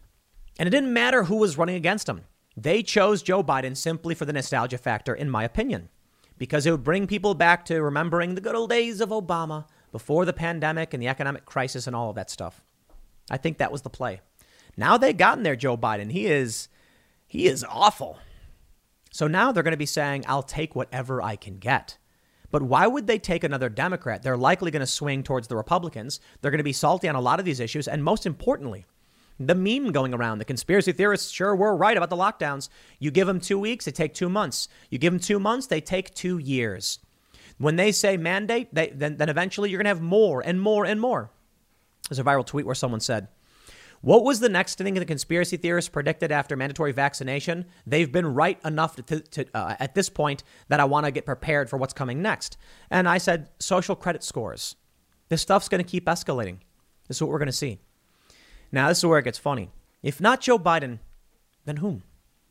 And 0.58 0.66
it 0.66 0.70
didn't 0.70 0.92
matter 0.92 1.22
who 1.22 1.36
was 1.36 1.56
running 1.56 1.76
against 1.76 2.08
him. 2.08 2.22
They 2.56 2.82
chose 2.82 3.22
Joe 3.22 3.44
Biden 3.44 3.76
simply 3.76 4.16
for 4.16 4.24
the 4.24 4.32
nostalgia 4.32 4.76
factor, 4.76 5.14
in 5.14 5.30
my 5.30 5.44
opinion, 5.44 5.88
because 6.36 6.66
it 6.66 6.72
would 6.72 6.82
bring 6.82 7.06
people 7.06 7.34
back 7.34 7.64
to 7.66 7.80
remembering 7.80 8.34
the 8.34 8.40
good 8.40 8.56
old 8.56 8.70
days 8.70 9.00
of 9.00 9.10
Obama 9.10 9.66
before 9.92 10.24
the 10.24 10.32
pandemic 10.32 10.92
and 10.92 11.00
the 11.00 11.06
economic 11.06 11.44
crisis 11.44 11.86
and 11.86 11.94
all 11.94 12.10
of 12.10 12.16
that 12.16 12.28
stuff. 12.28 12.64
I 13.30 13.36
think 13.36 13.58
that 13.58 13.70
was 13.70 13.82
the 13.82 13.88
play. 13.88 14.20
Now 14.76 14.98
they've 14.98 15.16
gotten 15.16 15.44
there, 15.44 15.54
Joe 15.54 15.76
Biden. 15.76 16.10
He 16.10 16.26
is 16.26 16.68
he 17.30 17.46
is 17.46 17.64
awful. 17.68 18.18
So 19.12 19.28
now 19.28 19.52
they're 19.52 19.62
going 19.62 19.70
to 19.70 19.76
be 19.76 19.86
saying, 19.86 20.24
I'll 20.26 20.42
take 20.42 20.74
whatever 20.74 21.22
I 21.22 21.36
can 21.36 21.58
get. 21.58 21.96
But 22.50 22.62
why 22.64 22.88
would 22.88 23.06
they 23.06 23.20
take 23.20 23.44
another 23.44 23.68
Democrat? 23.68 24.24
They're 24.24 24.36
likely 24.36 24.72
going 24.72 24.80
to 24.80 24.86
swing 24.86 25.22
towards 25.22 25.46
the 25.46 25.54
Republicans. 25.54 26.18
They're 26.40 26.50
going 26.50 26.58
to 26.58 26.64
be 26.64 26.72
salty 26.72 27.08
on 27.08 27.14
a 27.14 27.20
lot 27.20 27.38
of 27.38 27.44
these 27.44 27.60
issues. 27.60 27.86
And 27.86 28.02
most 28.02 28.26
importantly, 28.26 28.84
the 29.38 29.54
meme 29.54 29.92
going 29.92 30.12
around, 30.12 30.38
the 30.38 30.44
conspiracy 30.44 30.90
theorists 30.90 31.30
sure 31.30 31.54
were 31.54 31.76
right 31.76 31.96
about 31.96 32.10
the 32.10 32.16
lockdowns. 32.16 32.68
You 32.98 33.12
give 33.12 33.28
them 33.28 33.38
two 33.38 33.60
weeks, 33.60 33.84
they 33.84 33.92
take 33.92 34.12
two 34.12 34.28
months. 34.28 34.66
You 34.90 34.98
give 34.98 35.12
them 35.12 35.20
two 35.20 35.38
months, 35.38 35.68
they 35.68 35.80
take 35.80 36.12
two 36.12 36.38
years. 36.38 36.98
When 37.58 37.76
they 37.76 37.92
say 37.92 38.16
mandate, 38.16 38.74
they, 38.74 38.88
then, 38.88 39.18
then 39.18 39.28
eventually 39.28 39.70
you're 39.70 39.78
going 39.78 39.84
to 39.84 39.90
have 39.90 40.02
more 40.02 40.40
and 40.44 40.60
more 40.60 40.84
and 40.84 41.00
more. 41.00 41.30
There's 42.08 42.18
a 42.18 42.24
viral 42.24 42.44
tweet 42.44 42.66
where 42.66 42.74
someone 42.74 42.98
said, 42.98 43.28
what 44.02 44.24
was 44.24 44.40
the 44.40 44.48
next 44.48 44.78
thing 44.78 44.94
the 44.94 45.04
conspiracy 45.04 45.58
theorists 45.58 45.90
predicted 45.90 46.32
after 46.32 46.56
mandatory 46.56 46.92
vaccination? 46.92 47.66
They've 47.86 48.10
been 48.10 48.26
right 48.26 48.58
enough 48.64 48.96
to, 48.96 49.20
to 49.20 49.46
uh, 49.54 49.76
at 49.78 49.94
this 49.94 50.08
point 50.08 50.42
that 50.68 50.80
I 50.80 50.84
want 50.84 51.04
to 51.04 51.12
get 51.12 51.26
prepared 51.26 51.68
for 51.68 51.76
what's 51.76 51.92
coming 51.92 52.22
next. 52.22 52.56
And 52.90 53.08
I 53.08 53.18
said, 53.18 53.50
social 53.58 53.94
credit 53.94 54.24
scores. 54.24 54.76
This 55.28 55.42
stuff's 55.42 55.68
going 55.68 55.84
to 55.84 55.88
keep 55.88 56.06
escalating. 56.06 56.58
This 57.08 57.18
is 57.18 57.22
what 57.22 57.30
we're 57.30 57.38
going 57.38 57.46
to 57.46 57.52
see. 57.52 57.78
Now, 58.72 58.88
this 58.88 58.98
is 58.98 59.06
where 59.06 59.18
it 59.18 59.24
gets 59.24 59.38
funny. 59.38 59.70
If 60.02 60.20
not 60.20 60.40
Joe 60.40 60.58
Biden, 60.58 61.00
then 61.66 61.76
whom? 61.76 62.04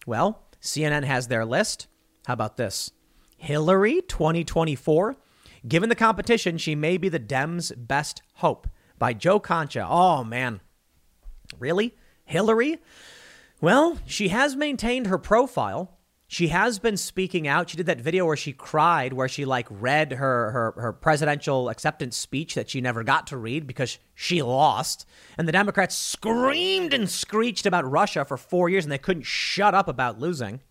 Well, 0.06 0.44
CNN 0.62 1.04
has 1.04 1.28
their 1.28 1.46
list. 1.46 1.88
How 2.28 2.34
about 2.34 2.58
this? 2.58 2.92
Hillary 3.38 4.02
2024. 4.08 5.16
Given 5.68 5.90
the 5.90 5.96
competition, 5.96 6.58
she 6.58 6.76
may 6.76 6.98
be 6.98 7.10
the 7.10 7.20
Dems' 7.20 7.74
best 7.76 8.22
hope 8.36 8.68
by 9.00 9.14
Joe 9.14 9.40
Concha. 9.40 9.86
Oh, 9.90 10.24
man. 10.24 10.62
Really? 11.58 11.96
Hillary? 12.26 12.80
Well, 13.62 13.98
she 14.06 14.30
has 14.30 14.56
maintained 14.56 15.08
her 15.08 15.18
profile. 15.18 15.98
She 16.32 16.50
has 16.50 16.78
been 16.78 16.96
speaking 16.96 17.48
out. 17.48 17.72
She 17.72 17.78
did 17.78 17.88
that 17.88 18.00
video 18.00 18.24
where 18.24 18.38
she 18.38 18.54
cried, 18.54 19.14
where 19.14 19.28
she 19.28 19.46
like 19.46 19.66
read 19.72 20.12
her, 20.12 20.52
her, 20.52 20.74
her 20.78 20.94
presidential 20.94 21.70
acceptance 21.70 22.16
speech 22.16 22.54
that 22.54 22.70
she 22.70 22.82
never 22.82 23.04
got 23.04 23.26
to 23.28 23.38
read 23.38 23.66
because 23.66 23.98
she 24.14 24.44
lost. 24.44 25.08
And 25.40 25.48
the 25.48 25.52
Democrats 25.52 25.96
screamed 25.96 26.94
and 26.94 27.10
screeched 27.10 27.66
about 27.66 27.90
Russia 27.90 28.26
for 28.26 28.38
four 28.38 28.70
years 28.70 28.86
and 28.86 28.92
they 28.92 29.00
couldn't 29.00 29.26
shut 29.26 29.74
up 29.74 29.88
about 29.88 30.20
losing. 30.20 30.62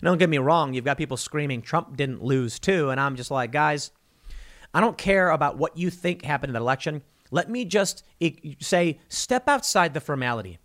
don't 0.00 0.18
get 0.18 0.30
me 0.30 0.38
wrong, 0.38 0.74
you've 0.74 0.84
got 0.84 0.96
people 0.96 1.16
screaming 1.16 1.60
Trump 1.60 1.96
didn't 1.96 2.22
lose 2.22 2.60
too. 2.60 2.90
And 2.90 3.00
I'm 3.00 3.16
just 3.16 3.32
like, 3.32 3.50
guys, 3.50 3.90
I 4.72 4.80
don't 4.80 4.96
care 4.96 5.30
about 5.30 5.58
what 5.58 5.76
you 5.76 5.90
think 5.90 6.24
happened 6.24 6.50
in 6.50 6.54
that 6.54 6.60
election. 6.60 7.02
Let 7.34 7.50
me 7.50 7.64
just 7.64 8.04
say 8.60 9.00
step 9.08 9.48
outside 9.48 9.92
the 9.92 10.00
formality. 10.00 10.58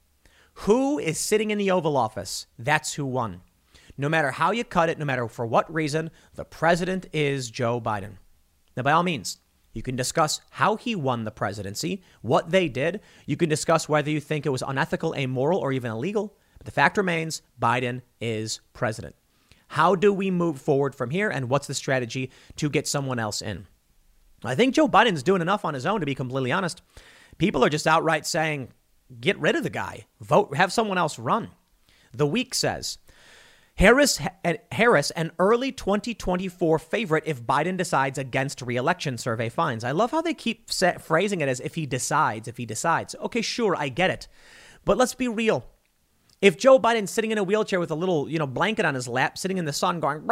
Who 0.65 0.99
is 0.99 1.19
sitting 1.19 1.49
in 1.49 1.57
the 1.57 1.71
Oval 1.71 1.97
Office? 1.97 2.45
That's 2.59 2.93
who 2.93 3.07
won. 3.07 3.41
No 3.97 4.07
matter 4.07 4.29
how 4.29 4.51
you 4.51 4.63
cut 4.63 4.87
it, 4.87 4.99
no 4.99 5.05
matter 5.05 5.27
for 5.27 5.47
what 5.47 5.73
reason, 5.73 6.11
the 6.35 6.45
president 6.45 7.07
is 7.11 7.49
Joe 7.49 7.81
Biden. 7.81 8.17
Now, 8.77 8.83
by 8.83 8.91
all 8.91 9.01
means, 9.01 9.39
you 9.73 9.81
can 9.81 9.95
discuss 9.95 10.41
how 10.51 10.75
he 10.75 10.95
won 10.95 11.23
the 11.23 11.31
presidency, 11.31 12.03
what 12.21 12.51
they 12.51 12.69
did. 12.69 13.01
You 13.25 13.35
can 13.35 13.49
discuss 13.49 13.89
whether 13.89 14.11
you 14.11 14.19
think 14.19 14.45
it 14.45 14.49
was 14.49 14.61
unethical, 14.61 15.15
amoral, 15.15 15.57
or 15.57 15.71
even 15.71 15.89
illegal. 15.89 16.37
But 16.59 16.65
the 16.65 16.71
fact 16.71 16.97
remains 16.97 17.41
Biden 17.59 18.03
is 18.21 18.61
president. 18.73 19.15
How 19.69 19.95
do 19.95 20.13
we 20.13 20.29
move 20.29 20.61
forward 20.61 20.93
from 20.93 21.09
here? 21.09 21.31
And 21.31 21.49
what's 21.49 21.65
the 21.65 21.73
strategy 21.73 22.29
to 22.57 22.69
get 22.69 22.87
someone 22.87 23.17
else 23.17 23.41
in? 23.41 23.65
I 24.43 24.55
think 24.55 24.73
Joe 24.73 24.87
Biden's 24.87 25.23
doing 25.23 25.41
enough 25.41 25.65
on 25.65 25.73
his 25.73 25.85
own, 25.85 25.99
to 25.99 26.05
be 26.05 26.15
completely 26.15 26.51
honest. 26.51 26.81
People 27.37 27.63
are 27.63 27.69
just 27.69 27.87
outright 27.87 28.25
saying, 28.25 28.69
get 29.19 29.39
rid 29.39 29.55
of 29.55 29.63
the 29.63 29.69
guy, 29.69 30.05
vote, 30.21 30.55
have 30.55 30.71
someone 30.71 30.97
else 30.97 31.19
run. 31.19 31.49
The 32.13 32.27
Week 32.27 32.53
says, 32.53 32.97
Harris, 33.75 34.19
Harris, 34.73 35.11
an 35.11 35.31
early 35.39 35.71
2024 35.71 36.79
favorite 36.79 37.23
if 37.25 37.41
Biden 37.41 37.77
decides 37.77 38.17
against 38.17 38.61
reelection, 38.61 39.17
survey 39.17 39.47
finds. 39.47 39.85
I 39.85 39.91
love 39.91 40.11
how 40.11 40.21
they 40.21 40.33
keep 40.33 40.69
set, 40.69 41.01
phrasing 41.01 41.39
it 41.39 41.47
as 41.47 41.61
if 41.61 41.75
he 41.75 41.85
decides, 41.85 42.49
if 42.49 42.57
he 42.57 42.65
decides. 42.65 43.15
Okay, 43.15 43.41
sure, 43.41 43.75
I 43.77 43.87
get 43.87 44.09
it. 44.09 44.27
But 44.83 44.97
let's 44.97 45.15
be 45.15 45.29
real. 45.29 45.65
If 46.41 46.57
Joe 46.57 46.77
Biden's 46.77 47.11
sitting 47.11 47.31
in 47.31 47.37
a 47.37 47.43
wheelchair 47.43 47.79
with 47.79 47.91
a 47.91 47.95
little, 47.95 48.29
you 48.29 48.37
know, 48.37 48.47
blanket 48.47 48.85
on 48.85 48.95
his 48.95 49.07
lap, 49.07 49.37
sitting 49.37 49.57
in 49.57 49.65
the 49.65 49.73
sun 49.73 50.01
going, 50.01 50.25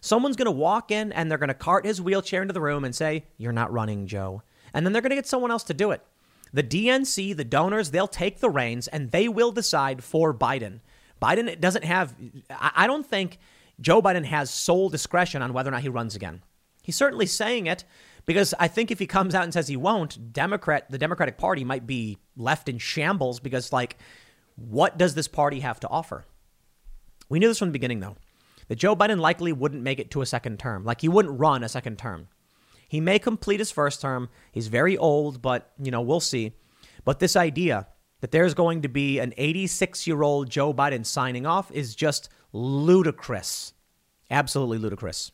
someone's 0.00 0.36
going 0.36 0.46
to 0.46 0.50
walk 0.52 0.90
in 0.90 1.12
and 1.12 1.30
they're 1.30 1.38
going 1.38 1.48
to 1.48 1.54
cart 1.54 1.84
his 1.84 2.00
wheelchair 2.00 2.42
into 2.42 2.54
the 2.54 2.60
room 2.60 2.84
and 2.84 2.94
say, 2.94 3.24
You're 3.36 3.52
not 3.52 3.72
running, 3.72 4.06
Joe. 4.06 4.42
And 4.74 4.84
then 4.84 4.92
they're 4.92 5.02
going 5.02 5.10
to 5.10 5.16
get 5.16 5.26
someone 5.26 5.50
else 5.50 5.64
to 5.64 5.74
do 5.74 5.90
it. 5.90 6.04
The 6.52 6.62
DNC, 6.62 7.36
the 7.36 7.44
donors, 7.44 7.90
they'll 7.90 8.08
take 8.08 8.40
the 8.40 8.50
reins 8.50 8.88
and 8.88 9.10
they 9.10 9.28
will 9.28 9.52
decide 9.52 10.02
for 10.02 10.32
Biden. 10.32 10.80
Biden 11.20 11.60
doesn't 11.60 11.84
have, 11.84 12.14
I 12.50 12.86
don't 12.86 13.06
think 13.06 13.38
Joe 13.80 14.00
Biden 14.00 14.24
has 14.24 14.50
sole 14.50 14.88
discretion 14.88 15.42
on 15.42 15.52
whether 15.52 15.68
or 15.68 15.72
not 15.72 15.82
he 15.82 15.88
runs 15.88 16.14
again. 16.14 16.42
He's 16.82 16.96
certainly 16.96 17.26
saying 17.26 17.66
it 17.66 17.84
because 18.24 18.54
I 18.58 18.68
think 18.68 18.90
if 18.90 18.98
he 18.98 19.06
comes 19.06 19.34
out 19.34 19.44
and 19.44 19.52
says 19.52 19.68
he 19.68 19.76
won't, 19.76 20.32
Democrat, 20.32 20.90
the 20.90 20.98
Democratic 20.98 21.38
Party 21.38 21.64
might 21.64 21.86
be 21.86 22.18
left 22.36 22.68
in 22.68 22.78
shambles 22.78 23.40
because, 23.40 23.72
like, 23.72 23.98
what 24.56 24.98
does 24.98 25.14
this 25.14 25.28
party 25.28 25.60
have 25.60 25.80
to 25.80 25.88
offer? 25.88 26.24
We 27.28 27.38
knew 27.38 27.48
this 27.48 27.58
from 27.58 27.68
the 27.68 27.72
beginning, 27.72 28.00
though, 28.00 28.16
that 28.68 28.76
Joe 28.76 28.94
Biden 28.94 29.18
likely 29.18 29.52
wouldn't 29.52 29.82
make 29.82 29.98
it 29.98 30.10
to 30.12 30.22
a 30.22 30.26
second 30.26 30.58
term. 30.58 30.84
Like, 30.84 31.00
he 31.00 31.08
wouldn't 31.08 31.38
run 31.38 31.64
a 31.64 31.68
second 31.68 31.98
term. 31.98 32.28
He 32.88 33.00
may 33.00 33.18
complete 33.18 33.60
his 33.60 33.70
first 33.70 34.00
term. 34.00 34.28
He's 34.52 34.68
very 34.68 34.96
old, 34.96 35.42
but, 35.42 35.72
you 35.82 35.90
know, 35.90 36.00
we'll 36.00 36.20
see. 36.20 36.52
But 37.04 37.18
this 37.18 37.36
idea 37.36 37.86
that 38.20 38.30
there's 38.30 38.54
going 38.54 38.82
to 38.82 38.88
be 38.88 39.18
an 39.18 39.34
86 39.36 40.06
year 40.06 40.22
old 40.22 40.50
Joe 40.50 40.72
Biden 40.72 41.04
signing 41.04 41.46
off 41.46 41.70
is 41.70 41.94
just 41.94 42.28
ludicrous. 42.52 43.74
Absolutely 44.30 44.78
ludicrous. 44.78 45.32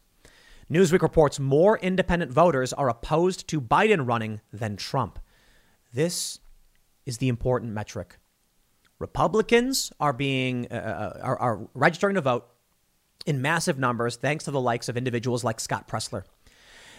Newsweek 0.71 1.03
reports 1.03 1.39
more 1.39 1.79
independent 1.79 2.33
voters 2.33 2.73
are 2.73 2.89
opposed 2.89 3.49
to 3.49 3.61
Biden 3.61 4.07
running 4.07 4.41
than 4.53 4.77
Trump. 4.77 5.19
This 5.93 6.41
is 7.05 7.19
the 7.19 7.29
important 7.29 7.73
metric. 7.73 8.19
Republicans 8.99 9.93
are 10.01 10.13
being 10.13 10.67
uh, 10.71 10.75
uh 10.75 11.21
are, 11.23 11.39
are 11.39 11.69
registering 11.75 12.15
to 12.15 12.21
vote 12.21 12.47
in 13.27 13.43
massive 13.43 13.79
numbers 13.79 14.17
thanks 14.17 14.45
to 14.45 14.51
the 14.51 14.61
likes 14.61 14.89
of 14.89 14.97
individuals 14.97 15.45
like 15.45 15.61
Scott 15.61 15.89
Presler. 15.89 16.25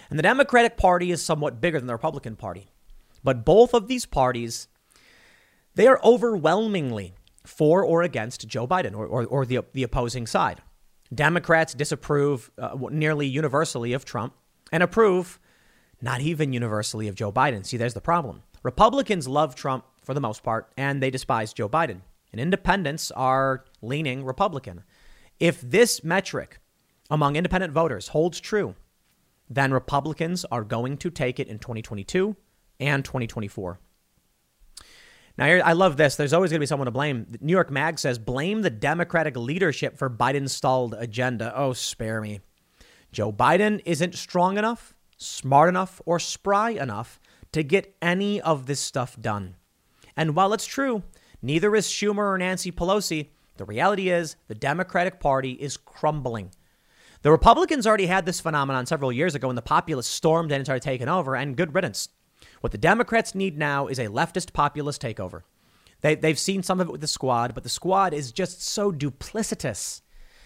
And 0.09 0.19
the 0.19 0.23
Democratic 0.23 0.77
Party 0.77 1.11
is 1.11 1.21
somewhat 1.21 1.61
bigger 1.61 1.79
than 1.79 1.87
the 1.87 1.93
Republican 1.93 2.35
Party. 2.35 2.67
But 3.23 3.43
both 3.43 3.73
of 3.73 3.87
these 3.87 4.05
parties 4.05 4.67
they 5.75 5.87
are 5.87 5.99
overwhelmingly 6.03 7.13
for 7.45 7.83
or 7.83 8.01
against 8.01 8.47
Joe 8.47 8.67
Biden 8.67 8.95
or, 8.95 9.05
or, 9.05 9.25
or 9.25 9.45
the, 9.45 9.59
the 9.73 9.83
opposing 9.83 10.25
side. 10.25 10.61
Democrats 11.13 11.73
disapprove 11.73 12.49
uh, 12.57 12.75
nearly 12.89 13.27
universally 13.27 13.93
of 13.93 14.05
Trump 14.05 14.33
and 14.71 14.81
approve 14.81 15.39
not 16.01 16.21
even 16.21 16.53
universally 16.53 17.07
of 17.07 17.15
Joe 17.15 17.31
Biden. 17.31 17.65
See, 17.65 17.77
there's 17.77 17.93
the 17.93 18.01
problem. 18.01 18.41
Republicans 18.63 19.27
love 19.27 19.53
Trump 19.53 19.85
for 20.03 20.13
the 20.13 20.21
most 20.21 20.43
part, 20.43 20.71
and 20.75 21.01
they 21.01 21.11
despise 21.11 21.53
Joe 21.53 21.69
Biden. 21.69 22.01
And 22.31 22.41
independents 22.41 23.11
are 23.11 23.63
leaning 23.81 24.25
Republican. 24.25 24.83
If 25.39 25.61
this 25.61 26.03
metric 26.03 26.59
among 27.09 27.35
independent 27.35 27.73
voters 27.73 28.09
holds 28.09 28.39
true, 28.39 28.75
then 29.49 29.71
Republicans 29.71 30.45
are 30.45 30.63
going 30.63 30.97
to 30.97 31.09
take 31.09 31.39
it 31.39 31.47
in 31.47 31.59
2022 31.59 32.35
and 32.79 33.05
2024. 33.05 33.79
Now, 35.37 35.45
I 35.45 35.73
love 35.73 35.97
this. 35.97 36.15
There's 36.15 36.31
always 36.31 36.51
going 36.51 36.59
to 36.59 36.63
be 36.63 36.65
someone 36.65 36.85
to 36.85 36.91
blame. 36.91 37.27
New 37.41 37.51
York 37.51 37.69
Mag 37.69 37.99
says, 37.99 38.17
blame 38.17 38.61
the 38.61 38.69
Democratic 38.69 39.35
leadership 39.35 39.97
for 39.97 40.09
Biden's 40.09 40.53
stalled 40.53 40.95
agenda. 40.97 41.51
Oh, 41.53 41.73
spare 41.73 42.21
me. 42.21 42.39
Joe 43.11 43.33
Biden 43.33 43.81
isn't 43.85 44.15
strong 44.15 44.57
enough, 44.57 44.95
smart 45.17 45.67
enough, 45.67 46.01
or 46.05 46.19
spry 46.19 46.71
enough 46.71 47.19
to 47.51 47.63
get 47.63 47.95
any 48.01 48.39
of 48.41 48.65
this 48.65 48.79
stuff 48.79 49.19
done. 49.19 49.57
And 50.15 50.35
while 50.35 50.53
it's 50.53 50.65
true, 50.65 51.03
neither 51.41 51.75
is 51.75 51.87
Schumer 51.87 52.31
or 52.31 52.37
Nancy 52.37 52.71
Pelosi, 52.71 53.29
the 53.57 53.65
reality 53.65 54.09
is 54.09 54.35
the 54.47 54.55
Democratic 54.55 55.19
Party 55.19 55.51
is 55.51 55.77
crumbling. 55.77 56.51
The 57.21 57.31
Republicans 57.31 57.87
already 57.87 58.05
had 58.05 58.25
this 58.25 58.39
phenomenon 58.39 58.85
several 58.85 59.11
years 59.11 59.33
ago 59.33 59.47
when 59.47 59.55
the 59.55 59.61
populace 59.61 60.07
stormed 60.07 60.51
and 60.51 60.65
started 60.65 60.83
taking 60.83 61.07
over, 61.07 61.35
and 61.35 61.57
good 61.57 61.73
riddance. 61.73 62.09
What 62.61 62.71
the 62.71 62.77
Democrats 62.77 63.33
need 63.33 63.57
now 63.57 63.87
is 63.87 63.99
a 63.99 64.07
leftist 64.07 64.53
populist 64.53 65.01
takeover. 65.01 65.41
They, 66.01 66.15
they've 66.15 66.37
seen 66.37 66.61
some 66.61 66.79
of 66.79 66.87
it 66.87 66.91
with 66.91 67.01
the 67.01 67.07
squad, 67.07 67.55
but 67.55 67.63
the 67.63 67.69
squad 67.69 68.13
is 68.13 68.31
just 68.31 68.61
so 68.61 68.91
duplicitous. 68.91 70.01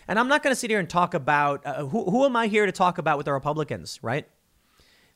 And 0.08 0.18
I'm 0.18 0.28
not 0.28 0.42
going 0.42 0.54
to 0.54 0.60
sit 0.60 0.70
here 0.70 0.80
and 0.80 0.90
talk 0.90 1.14
about 1.14 1.66
uh, 1.66 1.86
who, 1.86 2.10
who 2.10 2.26
am 2.26 2.36
I 2.36 2.48
here 2.48 2.66
to 2.66 2.72
talk 2.72 2.98
about 2.98 3.18
with 3.18 3.26
the 3.26 3.34
Republicans, 3.34 4.00
right? 4.02 4.28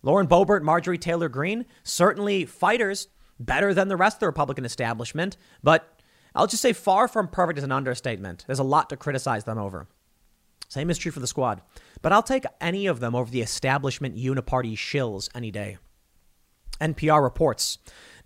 Lauren 0.01 0.27
Boebert, 0.27 0.63
Marjorie 0.63 0.97
Taylor 0.97 1.29
Greene, 1.29 1.65
certainly 1.83 2.45
fighters, 2.45 3.07
better 3.39 3.73
than 3.73 3.87
the 3.87 3.95
rest 3.95 4.17
of 4.17 4.19
the 4.19 4.25
Republican 4.27 4.65
establishment, 4.65 5.37
but 5.63 6.01
I'll 6.35 6.47
just 6.47 6.61
say 6.61 6.73
far 6.73 7.07
from 7.07 7.27
perfect 7.27 7.57
is 7.57 7.63
an 7.63 7.71
understatement. 7.71 8.43
There's 8.47 8.59
a 8.59 8.63
lot 8.63 8.89
to 8.89 8.97
criticize 8.97 9.43
them 9.43 9.57
over. 9.57 9.87
Same 10.67 10.89
is 10.89 10.97
true 10.97 11.11
for 11.11 11.19
the 11.19 11.27
squad. 11.27 11.61
But 12.01 12.11
I'll 12.11 12.23
take 12.23 12.45
any 12.59 12.87
of 12.87 12.99
them 12.99 13.13
over 13.13 13.29
the 13.29 13.41
establishment 13.41 14.15
uniparty 14.15 14.73
shills 14.73 15.29
any 15.35 15.51
day. 15.51 15.77
NPR 16.81 17.21
reports 17.21 17.77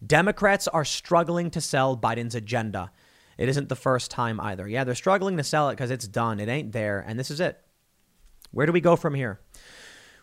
Democrats 0.06 0.68
are 0.68 0.86
struggling 0.86 1.50
to 1.52 1.60
sell 1.60 1.98
Biden's 1.98 2.36
agenda. 2.36 2.92
It 3.38 3.50
isn't 3.50 3.70
the 3.70 3.76
first 3.76 4.10
time 4.12 4.40
either. 4.40 4.68
Yeah, 4.68 4.84
they're 4.84 4.96
struggling 4.96 5.38
to 5.38 5.44
sell 5.44 5.70
it 5.70 5.74
because 5.74 5.92
it's 5.92 6.08
done. 6.08 6.40
It 6.40 6.50
ain't 6.50 6.72
there. 6.72 7.04
And 7.06 7.20
this 7.20 7.30
is 7.30 7.40
it. 7.40 7.60
Where 8.52 8.66
do 8.66 8.72
we 8.72 8.82
go 8.82 8.96
from 8.96 9.14
here? 9.14 9.40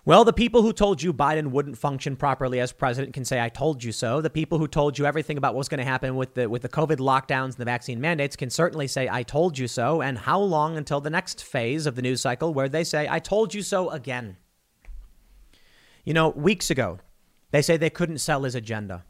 Well, 0.06 0.26
the 0.26 0.34
people 0.34 0.60
who 0.60 0.74
told 0.74 1.02
you 1.02 1.14
Biden 1.14 1.46
wouldn't 1.46 1.78
function 1.78 2.14
properly 2.14 2.60
as 2.60 2.72
president 2.72 3.14
can 3.14 3.24
say, 3.24 3.40
I 3.40 3.48
told 3.48 3.82
you 3.82 3.90
so. 3.90 4.20
The 4.20 4.28
people 4.28 4.58
who 4.58 4.68
told 4.68 4.98
you 4.98 5.06
everything 5.06 5.38
about 5.38 5.54
what's 5.54 5.70
going 5.70 5.78
to 5.78 5.84
happen 5.84 6.14
with 6.14 6.34
the, 6.34 6.46
with 6.46 6.60
the 6.60 6.68
COVID 6.68 6.98
lockdowns 6.98 7.44
and 7.44 7.54
the 7.54 7.64
vaccine 7.64 8.02
mandates 8.02 8.36
can 8.36 8.50
certainly 8.50 8.86
say, 8.86 9.08
I 9.10 9.22
told 9.22 9.56
you 9.56 9.66
so. 9.66 10.02
And 10.02 10.18
how 10.18 10.38
long 10.38 10.76
until 10.76 11.00
the 11.00 11.08
next 11.08 11.42
phase 11.42 11.86
of 11.86 11.94
the 11.94 12.02
news 12.02 12.20
cycle 12.20 12.52
where 12.52 12.68
they 12.68 12.84
say, 12.84 13.08
I 13.08 13.18
told 13.18 13.54
you 13.54 13.62
so 13.62 13.88
again? 13.88 14.36
You 16.04 16.12
know, 16.12 16.28
weeks 16.28 16.70
ago, 16.70 16.98
they 17.50 17.62
say 17.62 17.78
they 17.78 17.88
couldn't 17.88 18.18
sell 18.18 18.42
his 18.42 18.54
agenda. 18.54 19.04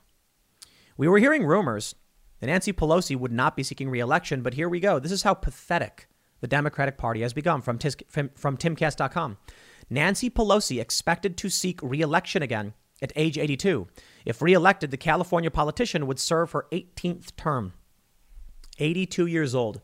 We 0.97 1.09
were 1.09 1.19
hearing 1.19 1.45
rumors 1.45 1.97
that 2.39 2.47
Nancy 2.47 2.73
Pelosi 2.73 3.17
would 3.17 3.33
not 3.33 3.57
be 3.57 3.65
seeking 3.65 3.91
reelection, 3.91 4.43
but 4.43 4.55
here 4.55 4.69
we 4.69 4.79
go. 4.79 5.01
This 5.01 5.11
is 5.11 5.25
how 5.25 5.35
pathetic 5.35 6.07
the 6.41 6.47
Democratic 6.47 6.99
Party 6.99 7.23
has 7.23 7.33
become 7.33 7.63
from, 7.63 7.81
from, 8.09 8.31
from 8.37 8.57
timcast.com. 8.57 9.39
Nancy 9.91 10.31
Pelosi 10.31 10.81
expected 10.81 11.37
to 11.37 11.49
seek 11.49 11.83
reelection 11.83 12.43
again 12.43 12.75
at 13.03 13.13
age 13.17 13.39
82. 13.39 13.87
If 14.25 14.41
reelected, 14.41 14.91
the 14.91 14.97
California 14.97 15.51
politician 15.51 16.07
would 16.07 16.19
serve 16.19 16.53
her 16.53 16.67
18th 16.73 17.37
term. 17.37 17.75
82 18.79 19.27
years 19.27 19.55
old. 19.55 19.81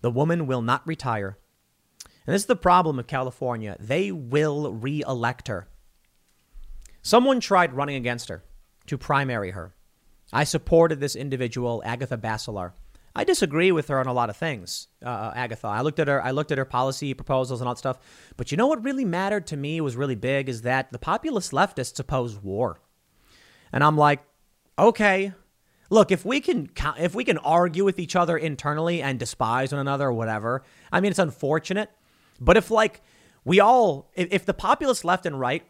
The 0.00 0.10
woman 0.10 0.46
will 0.46 0.62
not 0.62 0.86
retire. 0.86 1.38
And 2.26 2.34
this 2.34 2.42
is 2.42 2.46
the 2.46 2.56
problem 2.56 2.98
of 2.98 3.06
California. 3.06 3.76
They 3.78 4.12
will 4.12 4.72
reelect 4.72 5.48
her. 5.48 5.68
Someone 7.02 7.40
tried 7.40 7.74
running 7.74 7.96
against 7.96 8.28
her 8.28 8.44
to 8.86 8.96
primary 8.96 9.50
her. 9.50 9.74
I 10.32 10.44
supported 10.44 11.00
this 11.00 11.16
individual, 11.16 11.82
Agatha 11.84 12.16
Bacelar. 12.16 12.72
I 13.14 13.24
disagree 13.24 13.72
with 13.72 13.88
her 13.88 14.00
on 14.00 14.06
a 14.06 14.12
lot 14.12 14.30
of 14.30 14.36
things, 14.36 14.88
uh, 15.04 15.08
uh, 15.08 15.32
Agatha. 15.36 15.66
I 15.66 15.82
looked 15.82 15.98
at 15.98 16.08
her. 16.08 16.22
I 16.22 16.30
looked 16.30 16.50
at 16.50 16.58
her 16.58 16.64
policy 16.64 17.12
proposals 17.14 17.60
and 17.60 17.68
all 17.68 17.74
that 17.74 17.78
stuff. 17.78 17.98
But 18.36 18.50
you 18.50 18.56
know 18.56 18.66
what 18.66 18.82
really 18.82 19.04
mattered 19.04 19.46
to 19.48 19.56
me 19.56 19.80
was 19.80 19.96
really 19.96 20.14
big 20.14 20.48
is 20.48 20.62
that 20.62 20.92
the 20.92 20.98
populist 20.98 21.52
leftists 21.52 22.00
oppose 22.00 22.38
war, 22.38 22.80
and 23.72 23.84
I'm 23.84 23.96
like, 23.96 24.20
okay, 24.78 25.32
look, 25.90 26.10
if 26.10 26.24
we 26.24 26.40
can 26.40 26.70
if 26.98 27.14
we 27.14 27.24
can 27.24 27.38
argue 27.38 27.84
with 27.84 27.98
each 27.98 28.16
other 28.16 28.36
internally 28.36 29.02
and 29.02 29.18
despise 29.18 29.72
one 29.72 29.80
another 29.80 30.08
or 30.08 30.12
whatever, 30.12 30.62
I 30.90 31.00
mean, 31.00 31.10
it's 31.10 31.18
unfortunate. 31.18 31.90
But 32.40 32.56
if 32.56 32.70
like 32.70 33.02
we 33.44 33.60
all, 33.60 34.10
if, 34.14 34.28
if 34.30 34.46
the 34.46 34.54
populist 34.54 35.04
left 35.04 35.26
and 35.26 35.38
right 35.38 35.64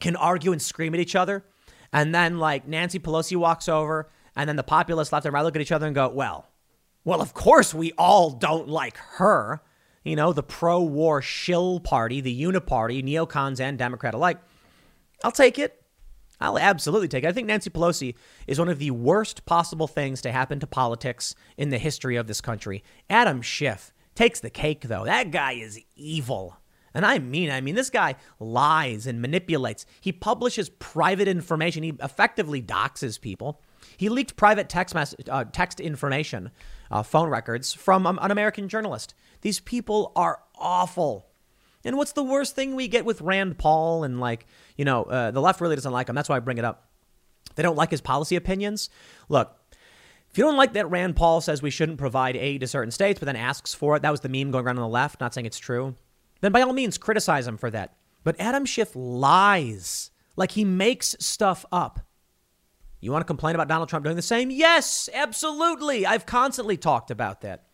can 0.00 0.16
argue 0.16 0.52
and 0.52 0.60
scream 0.60 0.94
at 0.94 1.00
each 1.00 1.16
other. 1.16 1.44
And 1.92 2.14
then 2.14 2.38
like 2.38 2.68
Nancy 2.68 2.98
Pelosi 2.98 3.36
walks 3.36 3.68
over 3.68 4.10
and 4.36 4.48
then 4.48 4.56
the 4.56 4.62
populist 4.62 5.12
left 5.12 5.26
and 5.26 5.32
right 5.32 5.42
look 5.42 5.56
at 5.56 5.62
each 5.62 5.72
other 5.72 5.86
and 5.86 5.94
go, 5.94 6.08
well, 6.08 6.46
well, 7.08 7.22
of 7.22 7.32
course 7.32 7.72
we 7.72 7.92
all 7.92 8.28
don't 8.28 8.68
like 8.68 8.98
her. 8.98 9.62
You 10.04 10.14
know, 10.14 10.34
the 10.34 10.42
pro 10.42 10.82
war 10.82 11.22
shill 11.22 11.80
party, 11.80 12.20
the 12.20 12.42
uniparty, 12.42 13.02
neocons 13.02 13.60
and 13.60 13.78
Democrat 13.78 14.12
alike. 14.12 14.36
I'll 15.24 15.32
take 15.32 15.58
it. 15.58 15.82
I'll 16.38 16.58
absolutely 16.58 17.08
take 17.08 17.24
it. 17.24 17.28
I 17.28 17.32
think 17.32 17.46
Nancy 17.46 17.70
Pelosi 17.70 18.14
is 18.46 18.58
one 18.58 18.68
of 18.68 18.78
the 18.78 18.90
worst 18.90 19.46
possible 19.46 19.86
things 19.86 20.20
to 20.20 20.32
happen 20.32 20.60
to 20.60 20.66
politics 20.66 21.34
in 21.56 21.70
the 21.70 21.78
history 21.78 22.16
of 22.16 22.26
this 22.26 22.42
country. 22.42 22.84
Adam 23.08 23.40
Schiff 23.40 23.94
takes 24.14 24.40
the 24.40 24.50
cake, 24.50 24.82
though. 24.82 25.06
That 25.06 25.30
guy 25.30 25.52
is 25.52 25.80
evil. 25.96 26.58
And 26.92 27.06
I 27.06 27.18
mean, 27.18 27.50
I 27.50 27.62
mean, 27.62 27.74
this 27.74 27.90
guy 27.90 28.16
lies 28.38 29.06
and 29.06 29.22
manipulates. 29.22 29.86
He 30.02 30.12
publishes 30.12 30.68
private 30.68 31.26
information. 31.26 31.84
He 31.84 31.94
effectively 32.02 32.60
doxes 32.60 33.18
people. 33.18 33.62
He 33.96 34.10
leaked 34.10 34.36
private 34.36 34.68
text 34.68 34.94
message, 34.94 35.26
uh, 35.30 35.44
text 35.44 35.80
information, 35.80 36.50
uh, 36.90 37.02
phone 37.02 37.28
records 37.28 37.72
from 37.72 38.06
um, 38.06 38.18
an 38.22 38.30
American 38.30 38.68
journalist. 38.68 39.14
These 39.40 39.60
people 39.60 40.12
are 40.16 40.40
awful. 40.56 41.26
And 41.84 41.96
what's 41.96 42.12
the 42.12 42.22
worst 42.22 42.54
thing 42.54 42.74
we 42.74 42.88
get 42.88 43.04
with 43.04 43.20
Rand 43.20 43.58
Paul 43.58 44.04
and 44.04 44.20
like, 44.20 44.46
you 44.76 44.84
know, 44.84 45.04
uh, 45.04 45.30
the 45.30 45.40
left 45.40 45.60
really 45.60 45.76
doesn't 45.76 45.92
like 45.92 46.08
him. 46.08 46.14
That's 46.14 46.28
why 46.28 46.36
I 46.36 46.40
bring 46.40 46.58
it 46.58 46.64
up. 46.64 46.88
They 47.54 47.62
don't 47.62 47.76
like 47.76 47.90
his 47.90 48.00
policy 48.00 48.36
opinions. 48.36 48.90
Look, 49.28 49.54
if 50.30 50.36
you 50.36 50.44
don't 50.44 50.56
like 50.56 50.74
that 50.74 50.90
Rand 50.90 51.16
Paul 51.16 51.40
says 51.40 51.62
we 51.62 51.70
shouldn't 51.70 51.98
provide 51.98 52.36
aid 52.36 52.60
to 52.60 52.66
certain 52.66 52.90
states, 52.90 53.18
but 53.18 53.26
then 53.26 53.36
asks 53.36 53.74
for 53.74 53.96
it, 53.96 54.02
that 54.02 54.10
was 54.10 54.20
the 54.20 54.28
meme 54.28 54.50
going 54.50 54.64
around 54.64 54.78
on 54.78 54.82
the 54.82 54.88
left, 54.88 55.20
not 55.20 55.32
saying 55.32 55.46
it's 55.46 55.58
true, 55.58 55.94
then 56.40 56.52
by 56.52 56.60
all 56.60 56.72
means 56.72 56.98
criticize 56.98 57.46
him 57.46 57.56
for 57.56 57.70
that. 57.70 57.96
But 58.24 58.38
Adam 58.38 58.64
Schiff 58.64 58.90
lies. 58.94 60.10
Like 60.36 60.52
he 60.52 60.64
makes 60.64 61.16
stuff 61.18 61.64
up. 61.72 62.00
You 63.00 63.12
want 63.12 63.22
to 63.22 63.26
complain 63.26 63.54
about 63.54 63.68
Donald 63.68 63.88
Trump 63.88 64.04
doing 64.04 64.16
the 64.16 64.22
same? 64.22 64.50
Yes, 64.50 65.08
absolutely. 65.12 66.04
I've 66.04 66.26
constantly 66.26 66.76
talked 66.76 67.10
about 67.10 67.42
that. 67.42 67.64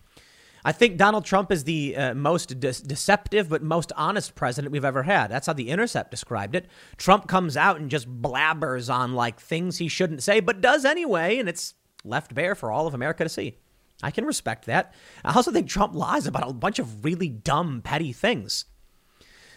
I 0.67 0.73
think 0.73 0.97
Donald 0.97 1.27
Trump 1.27 1.53
is 1.53 1.65
the 1.65 1.95
uh, 1.95 2.15
most 2.15 2.59
de- 2.59 2.73
deceptive 2.73 3.51
but 3.51 3.63
most 3.63 3.93
honest 3.97 4.35
president 4.35 4.73
we've 4.73 4.85
ever 4.85 5.03
had. 5.03 5.31
That's 5.31 5.47
how 5.47 5.53
The 5.53 5.69
Intercept 5.69 6.11
described 6.11 6.55
it. 6.55 6.67
Trump 6.97 7.29
comes 7.29 7.57
out 7.57 7.79
and 7.79 7.91
just 7.91 8.09
blabbers 8.23 8.93
on 8.93 9.15
like 9.15 9.39
things 9.41 9.77
he 9.77 9.89
shouldn't 9.89 10.23
say, 10.23 10.41
but 10.41 10.63
does 10.63 10.87
anyway, 10.87 11.39
and 11.39 11.49
it's 11.49 11.75
left 12.03 12.35
bare 12.35 12.55
for 12.55 12.71
all 12.71 12.87
of 12.87 12.95
America 12.95 13.25
to 13.25 13.29
see. 13.29 13.59
I 14.03 14.11
can 14.11 14.25
respect 14.25 14.67
that. 14.67 14.95
I 15.25 15.35
also 15.35 15.53
think 15.53 15.69
Trump 15.69 15.95
lies 15.95 16.27
about 16.27 16.49
a 16.49 16.53
bunch 16.53 16.79
of 16.79 17.05
really 17.05 17.29
dumb, 17.29 17.83
petty 17.83 18.13
things. 18.13 18.65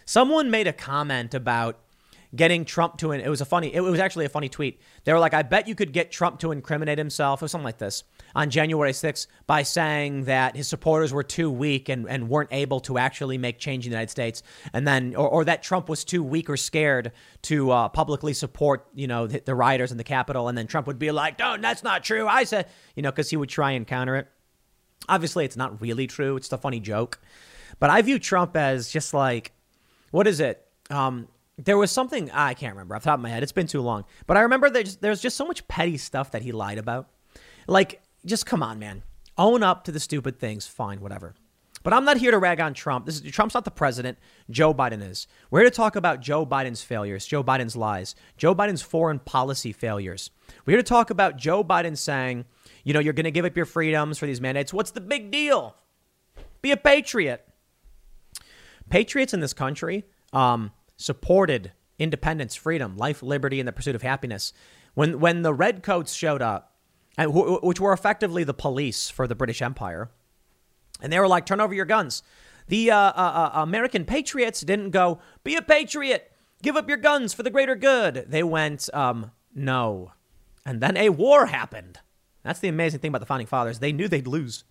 Someone 0.04 0.50
made 0.50 0.66
a 0.66 0.72
comment 0.72 1.34
about 1.34 1.80
getting 2.34 2.64
Trump 2.64 2.98
to. 2.98 3.12
It 3.12 3.28
was 3.28 3.40
a 3.40 3.44
funny. 3.44 3.74
It 3.74 3.80
was 3.80 4.00
actually 4.00 4.26
a 4.26 4.28
funny 4.28 4.48
tweet. 4.48 4.80
They 5.04 5.12
were 5.12 5.18
like, 5.18 5.34
"I 5.34 5.42
bet 5.42 5.66
you 5.66 5.74
could 5.74 5.92
get 5.92 6.10
Trump 6.10 6.38
to 6.40 6.52
incriminate 6.52 6.98
himself," 6.98 7.42
or 7.42 7.48
something 7.48 7.64
like 7.64 7.78
this, 7.78 8.04
on 8.34 8.50
January 8.50 8.92
6th 8.92 9.26
by 9.46 9.62
saying 9.62 10.24
that 10.24 10.56
his 10.56 10.68
supporters 10.68 11.12
were 11.12 11.22
too 11.22 11.50
weak 11.50 11.88
and, 11.88 12.08
and 12.08 12.28
weren't 12.28 12.50
able 12.52 12.80
to 12.80 12.98
actually 12.98 13.38
make 13.38 13.58
change 13.58 13.86
in 13.86 13.90
the 13.90 13.94
United 13.94 14.10
States, 14.10 14.42
and 14.72 14.86
then 14.86 15.14
or, 15.14 15.28
or 15.28 15.44
that 15.44 15.62
Trump 15.62 15.88
was 15.88 16.04
too 16.04 16.22
weak 16.22 16.50
or 16.50 16.56
scared 16.56 17.12
to 17.42 17.70
uh, 17.70 17.88
publicly 17.88 18.34
support 18.34 18.86
you 18.94 19.06
know 19.06 19.26
the, 19.26 19.40
the 19.40 19.54
rioters 19.54 19.90
in 19.90 19.98
the 19.98 20.04
Capitol, 20.04 20.48
and 20.48 20.58
then 20.58 20.66
Trump 20.66 20.86
would 20.86 20.98
be 20.98 21.10
like, 21.10 21.38
"No, 21.38 21.56
that's 21.56 21.82
not 21.82 22.04
true." 22.04 22.26
I 22.26 22.44
said, 22.44 22.68
you 22.94 23.02
know, 23.02 23.10
because 23.10 23.30
he 23.30 23.36
would 23.36 23.48
try 23.48 23.72
and 23.72 23.86
counter 23.86 24.16
it. 24.16 24.28
Obviously, 25.08 25.44
it's 25.44 25.56
not 25.56 25.80
really 25.80 26.06
true. 26.06 26.36
It's 26.36 26.52
a 26.52 26.58
funny 26.58 26.80
joke, 26.80 27.20
but 27.78 27.88
I 27.88 28.02
view 28.02 28.18
Trump 28.18 28.56
as 28.56 28.90
just 28.90 29.14
like, 29.14 29.52
what 30.10 30.26
is 30.26 30.40
it? 30.40 30.66
Um, 30.90 31.28
there 31.58 31.76
was 31.76 31.90
something 31.90 32.30
I 32.30 32.54
can't 32.54 32.74
remember 32.74 32.94
off 32.94 33.02
the 33.02 33.10
top 33.10 33.18
of 33.18 33.22
my 33.22 33.28
head. 33.28 33.42
It's 33.42 33.52
been 33.52 33.66
too 33.66 33.80
long, 33.80 34.04
but 34.26 34.36
I 34.36 34.40
remember 34.40 34.70
there's 34.70 34.96
there's 34.96 35.20
just 35.20 35.36
so 35.36 35.46
much 35.46 35.66
petty 35.68 35.96
stuff 35.96 36.30
that 36.30 36.42
he 36.42 36.52
lied 36.52 36.78
about. 36.78 37.08
Like, 37.66 38.00
just 38.24 38.46
come 38.46 38.62
on, 38.62 38.78
man, 38.78 39.02
own 39.36 39.62
up 39.62 39.84
to 39.84 39.92
the 39.92 40.00
stupid 40.00 40.38
things. 40.38 40.66
Fine, 40.66 41.00
whatever. 41.00 41.34
But 41.82 41.92
I'm 41.92 42.04
not 42.04 42.16
here 42.16 42.30
to 42.32 42.38
rag 42.38 42.60
on 42.60 42.74
Trump. 42.74 43.06
This 43.06 43.20
is 43.20 43.30
Trump's 43.32 43.54
not 43.54 43.64
the 43.64 43.70
president. 43.70 44.18
Joe 44.50 44.74
Biden 44.74 45.02
is. 45.02 45.26
We're 45.50 45.60
here 45.60 45.70
to 45.70 45.76
talk 45.76 45.96
about 45.96 46.20
Joe 46.20 46.44
Biden's 46.44 46.82
failures, 46.82 47.24
Joe 47.26 47.44
Biden's 47.44 47.76
lies, 47.76 48.14
Joe 48.36 48.54
Biden's 48.54 48.82
foreign 48.82 49.18
policy 49.18 49.72
failures. 49.72 50.30
We're 50.64 50.72
here 50.72 50.82
to 50.82 50.88
talk 50.88 51.10
about 51.10 51.36
Joe 51.36 51.62
Biden 51.62 51.96
saying, 51.96 52.44
you 52.84 52.92
know, 52.92 53.00
you're 53.00 53.12
going 53.12 53.24
to 53.24 53.30
give 53.30 53.44
up 53.44 53.56
your 53.56 53.66
freedoms 53.66 54.18
for 54.18 54.26
these 54.26 54.40
mandates. 54.40 54.72
What's 54.72 54.90
the 54.90 55.00
big 55.00 55.30
deal? 55.30 55.76
Be 56.62 56.72
a 56.72 56.76
patriot. 56.76 57.46
Patriots 58.90 59.34
in 59.34 59.40
this 59.40 59.52
country, 59.52 60.04
um, 60.32 60.72
supported 60.98 61.72
independence, 61.98 62.54
freedom, 62.54 62.96
life, 62.96 63.22
liberty, 63.22 63.58
and 63.58 63.66
the 63.66 63.72
pursuit 63.72 63.94
of 63.94 64.02
happiness. 64.02 64.52
When 64.94 65.20
when 65.20 65.42
the 65.42 65.54
redcoats 65.54 66.12
showed 66.12 66.42
up, 66.42 66.74
and 67.16 67.32
which 67.32 67.80
were 67.80 67.92
effectively 67.92 68.44
the 68.44 68.54
police 68.54 69.08
for 69.08 69.26
the 69.26 69.34
British 69.34 69.62
Empire, 69.62 70.10
and 71.00 71.12
they 71.12 71.18
were 71.18 71.28
like, 71.28 71.46
"Turn 71.46 71.60
over 71.60 71.74
your 71.74 71.86
guns." 71.86 72.22
The 72.66 72.90
uh, 72.90 72.96
uh, 72.96 73.50
uh, 73.54 73.62
American 73.62 74.04
patriots 74.04 74.60
didn't 74.60 74.90
go, 74.90 75.20
"Be 75.42 75.56
a 75.56 75.62
patriot, 75.62 76.30
give 76.62 76.76
up 76.76 76.88
your 76.88 76.98
guns 76.98 77.32
for 77.32 77.42
the 77.42 77.50
greater 77.50 77.76
good." 77.76 78.26
They 78.28 78.42
went, 78.42 78.92
um, 78.92 79.30
"No," 79.54 80.12
and 80.66 80.80
then 80.80 80.96
a 80.96 81.08
war 81.10 81.46
happened. 81.46 82.00
That's 82.42 82.60
the 82.60 82.68
amazing 82.68 83.00
thing 83.00 83.10
about 83.10 83.20
the 83.20 83.26
founding 83.26 83.46
fathers. 83.46 83.78
They 83.78 83.92
knew 83.92 84.08
they'd 84.08 84.26
lose. 84.26 84.64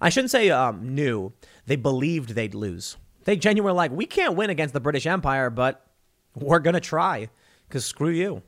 I 0.00 0.08
shouldn't 0.08 0.30
say 0.30 0.50
um, 0.50 0.94
knew. 0.94 1.32
They 1.66 1.76
believed 1.76 2.30
they'd 2.30 2.54
lose. 2.54 2.96
They 3.24 3.36
genuinely 3.36 3.72
were 3.72 3.76
like, 3.76 3.90
we 3.90 4.06
can't 4.06 4.36
win 4.36 4.50
against 4.50 4.74
the 4.74 4.80
British 4.80 5.06
Empire, 5.06 5.50
but 5.50 5.86
we're 6.34 6.58
going 6.58 6.74
to 6.74 6.80
try 6.80 7.28
because 7.68 7.84
screw 7.84 8.10
you. 8.10 8.42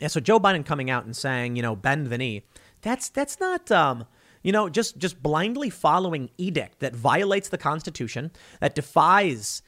Yeah, 0.00 0.08
so 0.08 0.20
Joe 0.20 0.40
Biden 0.40 0.66
coming 0.66 0.90
out 0.90 1.04
and 1.04 1.16
saying, 1.16 1.56
you 1.56 1.62
know, 1.62 1.76
bend 1.76 2.08
the 2.08 2.18
knee. 2.18 2.42
That's 2.82 3.08
that's 3.08 3.38
not 3.40 3.70
um, 3.70 4.06
you 4.42 4.52
know, 4.52 4.68
just 4.68 4.98
just 4.98 5.22
blindly 5.22 5.70
following 5.70 6.30
edict 6.36 6.80
that 6.80 6.94
violates 6.94 7.48
the 7.48 7.58
Constitution, 7.58 8.30
that 8.60 8.74
defies 8.74 9.62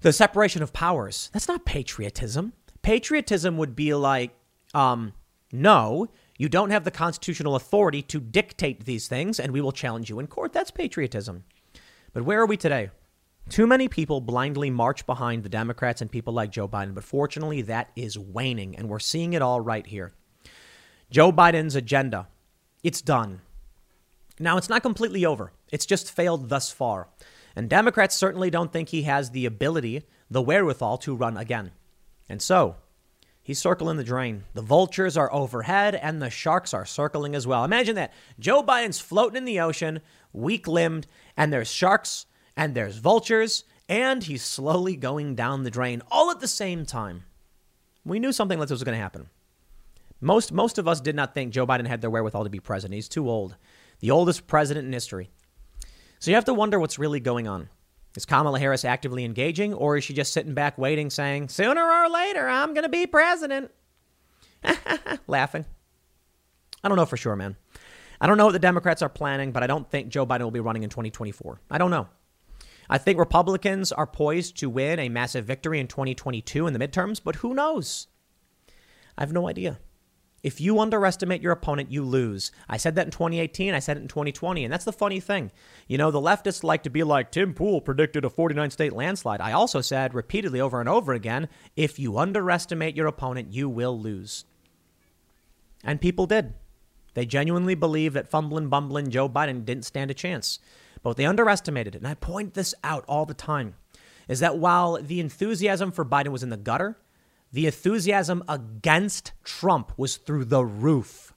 the 0.00 0.12
separation 0.12 0.62
of 0.62 0.72
powers. 0.72 1.30
That's 1.32 1.48
not 1.48 1.64
patriotism. 1.64 2.52
Patriotism 2.82 3.56
would 3.56 3.76
be 3.76 3.94
like, 3.94 4.32
um, 4.74 5.12
no, 5.52 6.08
you 6.36 6.48
don't 6.48 6.70
have 6.70 6.84
the 6.84 6.90
constitutional 6.90 7.54
authority 7.54 8.02
to 8.02 8.20
dictate 8.20 8.84
these 8.84 9.06
things, 9.06 9.38
and 9.38 9.52
we 9.52 9.60
will 9.60 9.72
challenge 9.72 10.10
you 10.10 10.18
in 10.18 10.26
court. 10.26 10.52
That's 10.52 10.70
patriotism. 10.70 11.44
But 12.12 12.24
where 12.24 12.40
are 12.40 12.46
we 12.46 12.56
today? 12.56 12.90
Too 13.48 13.66
many 13.66 13.88
people 13.88 14.20
blindly 14.20 14.70
march 14.70 15.04
behind 15.04 15.42
the 15.42 15.48
Democrats 15.48 16.00
and 16.00 16.10
people 16.10 16.32
like 16.32 16.50
Joe 16.50 16.68
Biden, 16.68 16.94
but 16.94 17.04
fortunately, 17.04 17.62
that 17.62 17.90
is 17.96 18.18
waning, 18.18 18.76
and 18.76 18.88
we're 18.88 18.98
seeing 18.98 19.32
it 19.32 19.42
all 19.42 19.60
right 19.60 19.86
here. 19.86 20.12
Joe 21.10 21.32
Biden's 21.32 21.76
agenda, 21.76 22.28
it's 22.82 23.02
done. 23.02 23.42
Now, 24.38 24.56
it's 24.56 24.70
not 24.70 24.82
completely 24.82 25.26
over, 25.26 25.52
it's 25.70 25.86
just 25.86 26.10
failed 26.10 26.48
thus 26.48 26.70
far. 26.70 27.08
And 27.54 27.68
Democrats 27.68 28.16
certainly 28.16 28.48
don't 28.48 28.72
think 28.72 28.88
he 28.88 29.02
has 29.02 29.30
the 29.30 29.44
ability, 29.44 30.04
the 30.30 30.40
wherewithal 30.40 30.96
to 30.98 31.14
run 31.14 31.36
again. 31.36 31.72
And 32.30 32.40
so, 32.40 32.76
he's 33.42 33.58
circling 33.58 33.98
the 33.98 34.04
drain. 34.04 34.44
The 34.54 34.62
vultures 34.62 35.18
are 35.18 35.30
overhead, 35.30 35.94
and 35.94 36.22
the 36.22 36.30
sharks 36.30 36.72
are 36.72 36.86
circling 36.86 37.34
as 37.34 37.46
well. 37.46 37.64
Imagine 37.64 37.96
that. 37.96 38.14
Joe 38.38 38.62
Biden's 38.62 39.00
floating 39.00 39.36
in 39.36 39.44
the 39.44 39.60
ocean, 39.60 40.00
weak 40.32 40.66
limbed, 40.66 41.06
and 41.36 41.52
there's 41.52 41.70
sharks 41.70 42.24
and 42.56 42.74
there's 42.74 42.98
vultures, 42.98 43.64
and 43.88 44.22
he's 44.22 44.42
slowly 44.42 44.96
going 44.96 45.34
down 45.34 45.62
the 45.62 45.70
drain 45.70 46.02
all 46.10 46.30
at 46.30 46.40
the 46.40 46.48
same 46.48 46.84
time. 46.86 47.24
We 48.04 48.18
knew 48.18 48.32
something 48.32 48.58
like 48.58 48.68
this 48.68 48.76
was 48.76 48.84
going 48.84 48.96
to 48.96 49.02
happen. 49.02 49.28
Most, 50.20 50.52
most 50.52 50.78
of 50.78 50.86
us 50.86 51.00
did 51.00 51.16
not 51.16 51.34
think 51.34 51.52
Joe 51.52 51.66
Biden 51.66 51.86
had 51.86 52.00
the 52.00 52.10
wherewithal 52.10 52.44
to 52.44 52.50
be 52.50 52.60
president. 52.60 52.94
He's 52.94 53.08
too 53.08 53.28
old, 53.28 53.56
the 54.00 54.10
oldest 54.10 54.46
president 54.46 54.86
in 54.86 54.92
history. 54.92 55.30
So 56.20 56.30
you 56.30 56.36
have 56.36 56.44
to 56.44 56.54
wonder 56.54 56.78
what's 56.78 56.98
really 56.98 57.20
going 57.20 57.48
on. 57.48 57.68
Is 58.16 58.24
Kamala 58.24 58.58
Harris 58.58 58.84
actively 58.84 59.24
engaging, 59.24 59.72
or 59.72 59.96
is 59.96 60.04
she 60.04 60.12
just 60.12 60.32
sitting 60.32 60.54
back 60.54 60.76
waiting, 60.76 61.10
saying, 61.10 61.48
sooner 61.48 61.82
or 61.82 62.08
later, 62.10 62.46
I'm 62.46 62.74
going 62.74 62.84
to 62.84 62.90
be 62.90 63.06
president? 63.06 63.70
Laughing. 65.26 65.64
I 66.84 66.88
don't 66.88 66.96
know 66.96 67.06
for 67.06 67.16
sure, 67.16 67.36
man. 67.36 67.56
I 68.20 68.26
don't 68.26 68.36
know 68.36 68.44
what 68.44 68.52
the 68.52 68.58
Democrats 68.58 69.02
are 69.02 69.08
planning, 69.08 69.50
but 69.50 69.62
I 69.62 69.66
don't 69.66 69.90
think 69.90 70.08
Joe 70.08 70.26
Biden 70.26 70.42
will 70.42 70.50
be 70.50 70.60
running 70.60 70.82
in 70.82 70.90
2024. 70.90 71.60
I 71.70 71.78
don't 71.78 71.90
know. 71.90 72.06
I 72.90 72.98
think 72.98 73.18
Republicans 73.18 73.92
are 73.92 74.06
poised 74.06 74.58
to 74.58 74.70
win 74.70 74.98
a 74.98 75.08
massive 75.08 75.44
victory 75.44 75.80
in 75.80 75.86
2022 75.88 76.66
in 76.66 76.72
the 76.72 76.78
midterms, 76.78 77.20
but 77.22 77.36
who 77.36 77.54
knows? 77.54 78.08
I 79.16 79.22
have 79.22 79.32
no 79.32 79.48
idea. 79.48 79.78
If 80.42 80.60
you 80.60 80.80
underestimate 80.80 81.40
your 81.40 81.52
opponent, 81.52 81.92
you 81.92 82.04
lose. 82.04 82.50
I 82.68 82.76
said 82.76 82.96
that 82.96 83.06
in 83.06 83.12
2018. 83.12 83.74
I 83.74 83.78
said 83.78 83.96
it 83.96 84.00
in 84.00 84.08
2020. 84.08 84.64
And 84.64 84.72
that's 84.72 84.84
the 84.84 84.92
funny 84.92 85.20
thing. 85.20 85.52
You 85.86 85.98
know, 85.98 86.10
the 86.10 86.20
leftists 86.20 86.64
like 86.64 86.82
to 86.82 86.90
be 86.90 87.04
like, 87.04 87.30
Tim 87.30 87.54
Pool 87.54 87.80
predicted 87.80 88.24
a 88.24 88.30
49 88.30 88.70
state 88.70 88.92
landslide. 88.92 89.40
I 89.40 89.52
also 89.52 89.80
said 89.80 90.14
repeatedly 90.14 90.60
over 90.60 90.80
and 90.80 90.88
over 90.88 91.12
again 91.12 91.48
if 91.76 91.98
you 91.98 92.18
underestimate 92.18 92.96
your 92.96 93.06
opponent, 93.06 93.52
you 93.52 93.68
will 93.68 93.98
lose. 93.98 94.44
And 95.84 96.00
people 96.00 96.26
did. 96.26 96.54
They 97.14 97.26
genuinely 97.26 97.74
believed 97.74 98.16
that 98.16 98.28
fumbling, 98.28 98.68
bumbling 98.68 99.10
Joe 99.10 99.28
Biden 99.28 99.64
didn't 99.64 99.84
stand 99.84 100.10
a 100.10 100.14
chance. 100.14 100.58
But 101.02 101.16
they 101.16 101.26
underestimated. 101.26 101.94
And 101.94 102.06
I 102.06 102.14
point 102.14 102.54
this 102.54 102.74
out 102.84 103.04
all 103.08 103.26
the 103.26 103.34
time 103.34 103.74
is 104.28 104.40
that 104.40 104.58
while 104.58 105.02
the 105.02 105.20
enthusiasm 105.20 105.90
for 105.90 106.04
Biden 106.04 106.28
was 106.28 106.42
in 106.42 106.50
the 106.50 106.56
gutter, 106.56 106.96
the 107.52 107.66
enthusiasm 107.66 108.42
against 108.48 109.32
Trump 109.44 109.92
was 109.96 110.16
through 110.16 110.46
the 110.46 110.64
roof. 110.64 111.34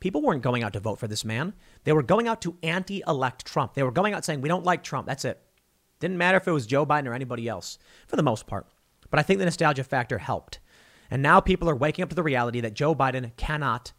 People 0.00 0.22
weren't 0.22 0.42
going 0.42 0.62
out 0.62 0.72
to 0.74 0.80
vote 0.80 0.98
for 0.98 1.08
this 1.08 1.24
man. 1.24 1.54
They 1.84 1.92
were 1.92 2.02
going 2.02 2.28
out 2.28 2.40
to 2.42 2.56
anti 2.62 3.02
elect 3.06 3.44
Trump. 3.44 3.74
They 3.74 3.82
were 3.82 3.90
going 3.90 4.14
out 4.14 4.24
saying, 4.24 4.40
we 4.40 4.48
don't 4.48 4.64
like 4.64 4.82
Trump. 4.82 5.06
That's 5.06 5.24
it. 5.24 5.40
Didn't 6.00 6.18
matter 6.18 6.36
if 6.36 6.46
it 6.46 6.52
was 6.52 6.66
Joe 6.66 6.84
Biden 6.84 7.06
or 7.06 7.14
anybody 7.14 7.48
else, 7.48 7.78
for 8.06 8.16
the 8.16 8.22
most 8.22 8.46
part. 8.46 8.66
But 9.10 9.18
I 9.18 9.22
think 9.22 9.38
the 9.38 9.44
nostalgia 9.44 9.84
factor 9.84 10.18
helped. 10.18 10.58
And 11.10 11.22
now 11.22 11.40
people 11.40 11.70
are 11.70 11.76
waking 11.76 12.02
up 12.02 12.08
to 12.08 12.14
the 12.14 12.22
reality 12.22 12.60
that 12.60 12.74
Joe 12.74 12.94
Biden 12.94 13.34
cannot, 13.36 13.92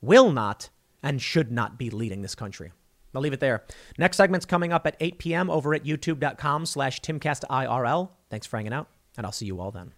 will 0.00 0.32
not, 0.32 0.70
and 1.02 1.20
should 1.20 1.52
not 1.52 1.78
be 1.78 1.90
leading 1.90 2.22
this 2.22 2.34
country. 2.34 2.72
I'll 3.14 3.20
leave 3.22 3.32
it 3.32 3.40
there. 3.40 3.64
Next 3.98 4.16
segment's 4.16 4.46
coming 4.46 4.72
up 4.72 4.86
at 4.86 4.96
8 5.00 5.18
p.m. 5.18 5.50
over 5.50 5.74
at 5.74 5.84
youtube.com 5.84 6.66
slash 6.66 7.00
timcastirl. 7.00 8.08
Thanks 8.30 8.46
for 8.46 8.56
hanging 8.56 8.72
out, 8.72 8.88
and 9.16 9.26
I'll 9.26 9.32
see 9.32 9.46
you 9.46 9.60
all 9.60 9.70
then. 9.70 9.92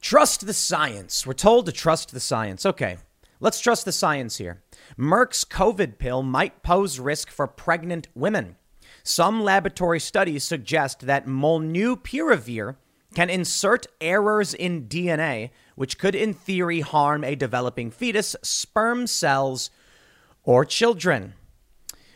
Trust 0.00 0.46
the 0.46 0.54
science. 0.54 1.26
We're 1.26 1.32
told 1.34 1.66
to 1.66 1.72
trust 1.72 2.12
the 2.12 2.20
science. 2.20 2.64
Okay, 2.64 2.98
let's 3.40 3.60
trust 3.60 3.84
the 3.84 3.92
science 3.92 4.38
here. 4.38 4.62
Merck's 4.98 5.44
COVID 5.44 5.98
pill 5.98 6.22
might 6.22 6.62
pose 6.62 6.98
risk 7.00 7.30
for 7.30 7.46
pregnant 7.46 8.08
women. 8.14 8.56
Some 9.02 9.42
laboratory 9.42 10.00
studies 10.00 10.44
suggest 10.44 11.00
that 11.00 11.26
molnupiravir 11.26 12.76
can 13.14 13.30
insert 13.30 13.86
errors 14.00 14.54
in 14.54 14.86
DNA, 14.86 15.50
which 15.76 15.98
could, 15.98 16.14
in 16.14 16.34
theory, 16.34 16.80
harm 16.80 17.24
a 17.24 17.34
developing 17.34 17.90
fetus, 17.90 18.36
sperm 18.42 19.06
cells, 19.06 19.70
or 20.48 20.64
children. 20.64 21.34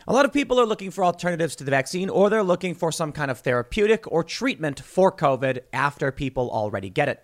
A 0.06 0.12
lot 0.12 0.24
of 0.24 0.32
people 0.32 0.58
are 0.58 0.64
looking 0.64 0.90
for 0.90 1.04
alternatives 1.04 1.54
to 1.56 1.64
the 1.64 1.70
vaccine, 1.70 2.08
or 2.08 2.30
they're 2.30 2.42
looking 2.42 2.74
for 2.74 2.90
some 2.90 3.12
kind 3.12 3.30
of 3.30 3.40
therapeutic 3.40 4.10
or 4.10 4.24
treatment 4.24 4.80
for 4.80 5.12
COVID 5.12 5.60
after 5.70 6.10
people 6.10 6.50
already 6.50 6.88
get 6.88 7.10
it. 7.10 7.22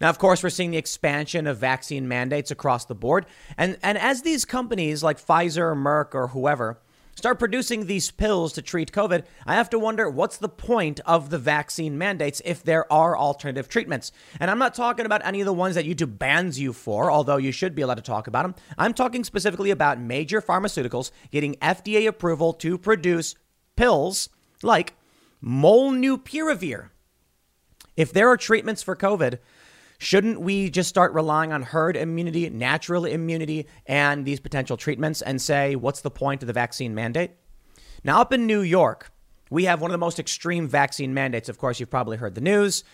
Now, 0.00 0.08
of 0.08 0.18
course, 0.18 0.42
we're 0.42 0.50
seeing 0.50 0.72
the 0.72 0.76
expansion 0.76 1.46
of 1.46 1.58
vaccine 1.58 2.08
mandates 2.08 2.50
across 2.50 2.86
the 2.86 2.96
board. 2.96 3.26
And, 3.56 3.78
and 3.84 3.96
as 3.96 4.22
these 4.22 4.44
companies 4.44 5.00
like 5.00 5.24
Pfizer, 5.24 5.76
Merck, 5.76 6.12
or 6.12 6.26
whoever 6.26 6.80
start 7.18 7.40
producing 7.40 7.86
these 7.86 8.12
pills 8.12 8.52
to 8.52 8.62
treat 8.62 8.92
COVID, 8.92 9.24
I 9.44 9.56
have 9.56 9.68
to 9.70 9.78
wonder 9.78 10.08
what's 10.08 10.36
the 10.36 10.48
point 10.48 11.00
of 11.04 11.30
the 11.30 11.38
vaccine 11.38 11.98
mandates 11.98 12.40
if 12.44 12.62
there 12.62 12.90
are 12.92 13.18
alternative 13.18 13.68
treatments. 13.68 14.12
And 14.38 14.48
I'm 14.48 14.60
not 14.60 14.72
talking 14.72 15.04
about 15.04 15.26
any 15.26 15.40
of 15.40 15.44
the 15.44 15.52
ones 15.52 15.74
that 15.74 15.84
YouTube 15.84 16.16
bans 16.16 16.60
you 16.60 16.72
for, 16.72 17.10
although 17.10 17.36
you 17.36 17.50
should 17.50 17.74
be 17.74 17.82
allowed 17.82 17.96
to 17.96 18.02
talk 18.02 18.28
about 18.28 18.42
them. 18.42 18.54
I'm 18.78 18.94
talking 18.94 19.24
specifically 19.24 19.72
about 19.72 20.00
major 20.00 20.40
pharmaceuticals 20.40 21.10
getting 21.32 21.56
FDA 21.56 22.06
approval 22.06 22.52
to 22.52 22.78
produce 22.78 23.34
pills 23.74 24.28
like 24.62 24.94
molnupiravir. 25.42 26.90
If 27.96 28.12
there 28.12 28.28
are 28.28 28.36
treatments 28.36 28.84
for 28.84 28.94
COVID, 28.94 29.40
Shouldn't 30.00 30.40
we 30.40 30.70
just 30.70 30.88
start 30.88 31.12
relying 31.12 31.52
on 31.52 31.62
herd 31.62 31.96
immunity, 31.96 32.48
natural 32.50 33.04
immunity, 33.04 33.66
and 33.84 34.24
these 34.24 34.38
potential 34.38 34.76
treatments 34.76 35.22
and 35.22 35.42
say, 35.42 35.74
what's 35.74 36.02
the 36.02 36.10
point 36.10 36.42
of 36.42 36.46
the 36.46 36.52
vaccine 36.52 36.94
mandate? 36.94 37.32
Now, 38.04 38.20
up 38.20 38.32
in 38.32 38.46
New 38.46 38.60
York, 38.60 39.10
we 39.50 39.64
have 39.64 39.80
one 39.80 39.90
of 39.90 39.92
the 39.92 39.98
most 39.98 40.20
extreme 40.20 40.68
vaccine 40.68 41.14
mandates. 41.14 41.48
Of 41.48 41.58
course, 41.58 41.80
you've 41.80 41.90
probably 41.90 42.16
heard 42.16 42.36
the 42.36 42.40
news. 42.40 42.84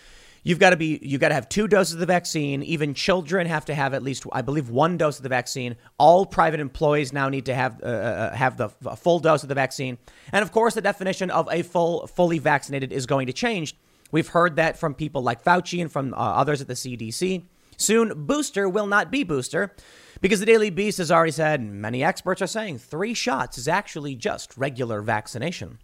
You've 0.45 0.59
got 0.59 0.71
to 0.71 0.77
be 0.77 0.99
you've 1.03 1.23
got 1.23 1.29
to 1.29 1.35
have 1.35 1.49
two 1.49 1.67
doses 1.69 1.95
of 1.95 2.01
the 2.01 2.07
vaccine. 2.07 2.63
Even 2.63 2.93
children 2.93 3.47
have 3.47 3.65
to 3.67 3.75
have 3.75 3.95
at 3.95 4.03
least 4.03 4.27
I 4.31 4.43
believe 4.43 4.69
one 4.69 4.99
dose 4.99 5.17
of 5.17 5.23
the 5.23 5.31
vaccine. 5.31 5.77
All 5.99 6.27
private 6.27 6.61
employees 6.61 7.15
now 7.15 7.31
need 7.31 7.47
to 7.47 7.55
have 7.55 7.83
uh, 7.83 7.87
uh 7.87 8.35
have 8.35 8.59
the 8.59 8.69
full 8.69 9.21
dose 9.21 9.43
of 9.43 9.49
the 9.49 9.55
vaccine. 9.55 9.97
And 10.33 10.43
of 10.43 10.53
course, 10.53 10.75
the 10.75 10.83
definition 10.83 11.31
of 11.31 11.49
a 11.51 11.63
full 11.63 12.07
fully 12.09 12.39
vaccinated 12.39 12.93
is 12.93 13.07
going 13.07 13.27
to 13.27 13.33
change 13.33 13.75
We've 14.15 14.29
heard 14.29 14.55
that 14.55 14.79
from 14.79 14.95
people 14.95 15.23
like 15.23 15.43
Fauci 15.43 15.81
and 15.81 15.91
from 15.91 16.15
uh, 16.15 16.19
others 16.19 16.61
at 16.61 16.69
the 16.69 16.75
CDC. 16.75 17.47
Soon, 17.77 18.27
booster 18.27 18.69
will 18.69 18.87
not 18.87 19.11
be 19.11 19.25
booster 19.25 19.75
because 20.21 20.39
the 20.39 20.47
Daily 20.47 20.71
Beast 20.71 20.99
has 20.99 21.11
already 21.11 21.33
said, 21.33 21.61
many 21.61 22.05
experts 22.05 22.41
are 22.41 22.47
saying 22.47 22.79
three 22.79 23.13
shots 23.13 23.59
is 23.59 23.67
actually 23.67 24.15
just 24.15 24.57
regular 24.57 25.03
vaccination. 25.03 25.81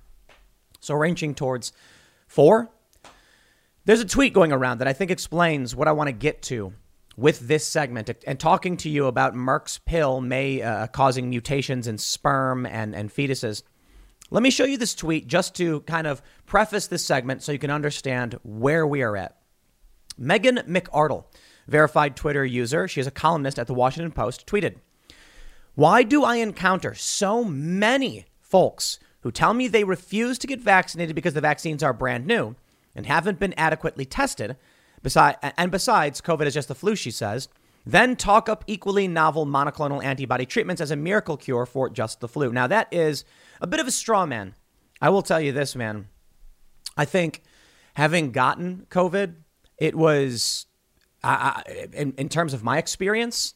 So, 0.78 0.94
ranging 0.94 1.34
towards 1.34 1.72
four. 2.28 2.70
There's 3.84 4.00
a 4.00 4.04
tweet 4.04 4.32
going 4.32 4.52
around 4.52 4.78
that 4.78 4.86
I 4.86 4.92
think 4.92 5.10
explains 5.10 5.74
what 5.74 5.88
I 5.88 5.92
want 5.92 6.06
to 6.06 6.12
get 6.12 6.40
to 6.42 6.72
with 7.16 7.40
this 7.40 7.66
segment 7.66 8.12
and 8.28 8.38
talking 8.38 8.76
to 8.76 8.88
you 8.88 9.06
about 9.06 9.34
Merck's 9.34 9.78
pill 9.78 10.20
may 10.20 10.62
uh, 10.62 10.86
causing 10.86 11.30
mutations 11.30 11.88
in 11.88 11.98
sperm 11.98 12.64
and, 12.64 12.94
and 12.94 13.10
fetuses. 13.10 13.64
Let 14.32 14.44
me 14.44 14.50
show 14.50 14.64
you 14.64 14.78
this 14.78 14.94
tweet 14.94 15.26
just 15.26 15.56
to 15.56 15.80
kind 15.80 16.06
of 16.06 16.22
preface 16.46 16.86
this 16.86 17.04
segment 17.04 17.42
so 17.42 17.50
you 17.50 17.58
can 17.58 17.70
understand 17.70 18.38
where 18.44 18.86
we 18.86 19.02
are 19.02 19.16
at. 19.16 19.36
Megan 20.16 20.60
McArdle, 20.68 21.24
verified 21.66 22.14
Twitter 22.14 22.44
user, 22.44 22.86
she 22.86 23.00
is 23.00 23.06
a 23.08 23.12
columnist 23.12 23.58
at 23.58 23.66
the 23.66 23.74
Washington 23.74 24.12
Post, 24.12 24.46
tweeted, 24.46 24.76
Why 25.74 26.04
do 26.04 26.22
I 26.22 26.36
encounter 26.36 26.94
so 26.94 27.44
many 27.44 28.26
folks 28.38 29.00
who 29.22 29.32
tell 29.32 29.52
me 29.52 29.66
they 29.66 29.84
refuse 29.84 30.38
to 30.38 30.46
get 30.46 30.60
vaccinated 30.60 31.16
because 31.16 31.34
the 31.34 31.40
vaccines 31.40 31.82
are 31.82 31.92
brand 31.92 32.24
new 32.24 32.54
and 32.94 33.06
haven't 33.06 33.40
been 33.40 33.54
adequately 33.56 34.04
tested? 34.04 34.56
Beside, 35.02 35.38
and 35.42 35.72
besides, 35.72 36.20
COVID 36.20 36.46
is 36.46 36.54
just 36.54 36.68
the 36.68 36.74
flu, 36.74 36.94
she 36.94 37.10
says. 37.10 37.48
Then 37.86 38.16
talk 38.16 38.48
up 38.48 38.64
equally 38.66 39.08
novel 39.08 39.46
monoclonal 39.46 40.04
antibody 40.04 40.46
treatments 40.46 40.80
as 40.82 40.90
a 40.90 40.96
miracle 40.96 41.36
cure 41.36 41.66
for 41.66 41.88
just 41.88 42.20
the 42.20 42.28
flu. 42.28 42.52
Now, 42.52 42.66
that 42.66 42.88
is 42.92 43.24
a 43.60 43.66
bit 43.66 43.80
of 43.80 43.86
a 43.86 43.90
straw 43.90 44.26
man. 44.26 44.54
I 45.00 45.08
will 45.08 45.22
tell 45.22 45.40
you 45.40 45.52
this, 45.52 45.74
man. 45.74 46.08
I 46.96 47.04
think 47.04 47.42
having 47.94 48.32
gotten 48.32 48.86
COVID, 48.90 49.34
it 49.78 49.94
was, 49.94 50.66
in, 51.24 52.12
in 52.18 52.28
terms 52.28 52.52
of 52.52 52.62
my 52.62 52.76
experience, 52.76 53.54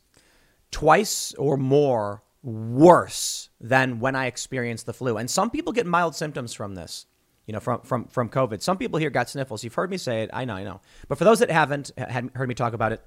twice 0.70 1.34
or 1.34 1.56
more 1.56 2.22
worse 2.42 3.50
than 3.60 4.00
when 4.00 4.16
I 4.16 4.26
experienced 4.26 4.86
the 4.86 4.92
flu. 4.92 5.16
And 5.16 5.30
some 5.30 5.50
people 5.50 5.72
get 5.72 5.86
mild 5.86 6.14
symptoms 6.14 6.52
from 6.52 6.74
this, 6.74 7.06
you 7.46 7.52
know, 7.52 7.60
from, 7.60 7.80
from, 7.82 8.06
from 8.06 8.28
COVID. 8.28 8.62
Some 8.62 8.78
people 8.78 8.98
here 8.98 9.10
got 9.10 9.28
sniffles. 9.28 9.62
You've 9.64 9.74
heard 9.74 9.90
me 9.90 9.98
say 9.98 10.22
it. 10.22 10.30
I 10.32 10.44
know, 10.44 10.54
I 10.54 10.64
know. 10.64 10.80
But 11.08 11.18
for 11.18 11.24
those 11.24 11.38
that 11.40 11.50
haven't 11.50 11.92
had 11.96 12.30
heard 12.34 12.48
me 12.48 12.54
talk 12.54 12.72
about 12.72 12.92
it, 12.92 13.02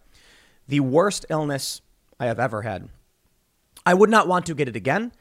the 0.67 0.79
worst 0.79 1.25
illness 1.29 1.81
I 2.19 2.25
have 2.25 2.39
ever 2.39 2.61
had. 2.61 2.89
I 3.85 3.93
would 3.93 4.09
not 4.09 4.27
want 4.27 4.45
to 4.47 4.55
get 4.55 4.67
it 4.67 4.75
again. 4.75 5.11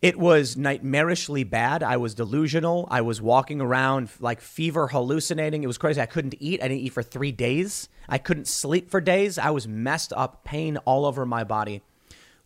It 0.00 0.16
was 0.16 0.54
nightmarishly 0.54 1.48
bad. 1.48 1.82
I 1.82 1.96
was 1.96 2.14
delusional. 2.14 2.86
I 2.90 3.00
was 3.00 3.20
walking 3.20 3.60
around 3.60 4.10
like 4.20 4.40
fever 4.40 4.86
hallucinating. 4.86 5.64
It 5.64 5.66
was 5.66 5.76
crazy. 5.76 6.00
I 6.00 6.06
couldn't 6.06 6.36
eat. 6.38 6.62
I 6.62 6.68
didn't 6.68 6.82
eat 6.82 6.92
for 6.92 7.02
three 7.02 7.32
days. 7.32 7.88
I 8.08 8.18
couldn't 8.18 8.46
sleep 8.46 8.90
for 8.90 9.00
days. 9.00 9.38
I 9.38 9.50
was 9.50 9.66
messed 9.66 10.12
up, 10.16 10.44
pain 10.44 10.76
all 10.78 11.04
over 11.04 11.26
my 11.26 11.42
body. 11.42 11.82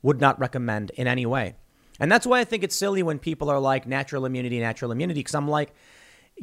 Would 0.01 0.21
not 0.21 0.41
recommend 0.41 0.91
in 0.95 1.07
any 1.07 1.27
way. 1.27 1.55
And 2.01 2.11
that's 2.11 2.27
why 2.27 2.41
I 2.41 2.45
think 2.45 2.65
it's 2.65 2.75
silly 2.75 3.03
when 3.03 3.19
people 3.19 3.51
are 3.51 3.61
like 3.61 3.87
natural 3.87 4.25
immunity, 4.25 4.59
natural 4.59 4.91
immunity, 4.91 5.21
because 5.21 5.35
I'm 5.35 5.47
like, 5.47 5.75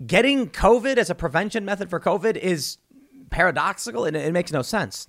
getting 0.05 0.49
COVID 0.49 0.97
as 0.97 1.09
a 1.09 1.15
prevention 1.15 1.65
method 1.65 1.89
for 1.89 1.99
COVID 1.99 2.37
is 2.37 2.77
paradoxical 3.31 4.05
and 4.05 4.15
it 4.15 4.31
makes 4.31 4.51
no 4.51 4.61
sense. 4.61 5.07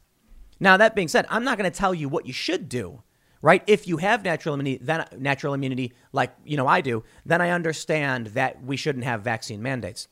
Now, 0.60 0.76
that 0.76 0.94
being 0.94 1.08
said, 1.08 1.26
I'm 1.30 1.44
not 1.44 1.58
going 1.58 1.70
to 1.70 1.76
tell 1.76 1.94
you 1.94 2.08
what 2.08 2.26
you 2.26 2.32
should 2.32 2.68
do 2.68 3.02
right? 3.42 3.62
If 3.66 3.88
you 3.88 3.98
have 3.98 4.24
natural 4.24 4.54
immunity, 4.54 4.84
then 4.84 5.04
natural 5.18 5.54
immunity, 5.54 5.92
like 6.12 6.34
you 6.44 6.56
know 6.56 6.66
I 6.66 6.80
do, 6.80 7.04
then 7.24 7.40
I 7.40 7.50
understand 7.50 8.28
that 8.28 8.62
we 8.62 8.76
shouldn't 8.76 9.04
have 9.04 9.22
vaccine 9.22 9.62
mandates. 9.62 10.08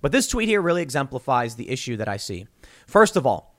But 0.00 0.12
this 0.12 0.28
tweet 0.28 0.48
here 0.48 0.62
really 0.62 0.82
exemplifies 0.82 1.54
the 1.54 1.68
issue 1.68 1.96
that 1.98 2.08
I 2.08 2.16
see. 2.16 2.46
First 2.86 3.16
of 3.16 3.26
all, 3.26 3.54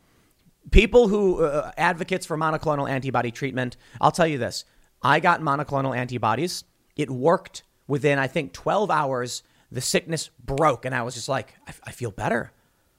people 0.72 1.08
who 1.08 1.44
uh, 1.44 1.72
advocates 1.78 2.26
for 2.26 2.38
monoclonal 2.38 2.90
antibody 2.90 3.32
treatment, 3.32 3.78
I'll 4.02 4.12
tell 4.12 4.28
you 4.28 4.38
this: 4.38 4.66
I 5.02 5.20
got 5.20 5.42
monoclonal 5.42 5.96
antibodies. 5.96 6.64
It 6.96 7.10
worked 7.10 7.64
within 7.88 8.20
I 8.20 8.28
think 8.28 8.54
12 8.54 8.90
hours. 8.90 9.44
The 9.72 9.82
sickness 9.82 10.30
broke, 10.38 10.86
and 10.86 10.94
I 10.94 11.02
was 11.02 11.16
just 11.16 11.28
like, 11.28 11.56
I, 11.68 11.74
I 11.86 11.92
feel 11.92 12.12
better. 12.12 12.52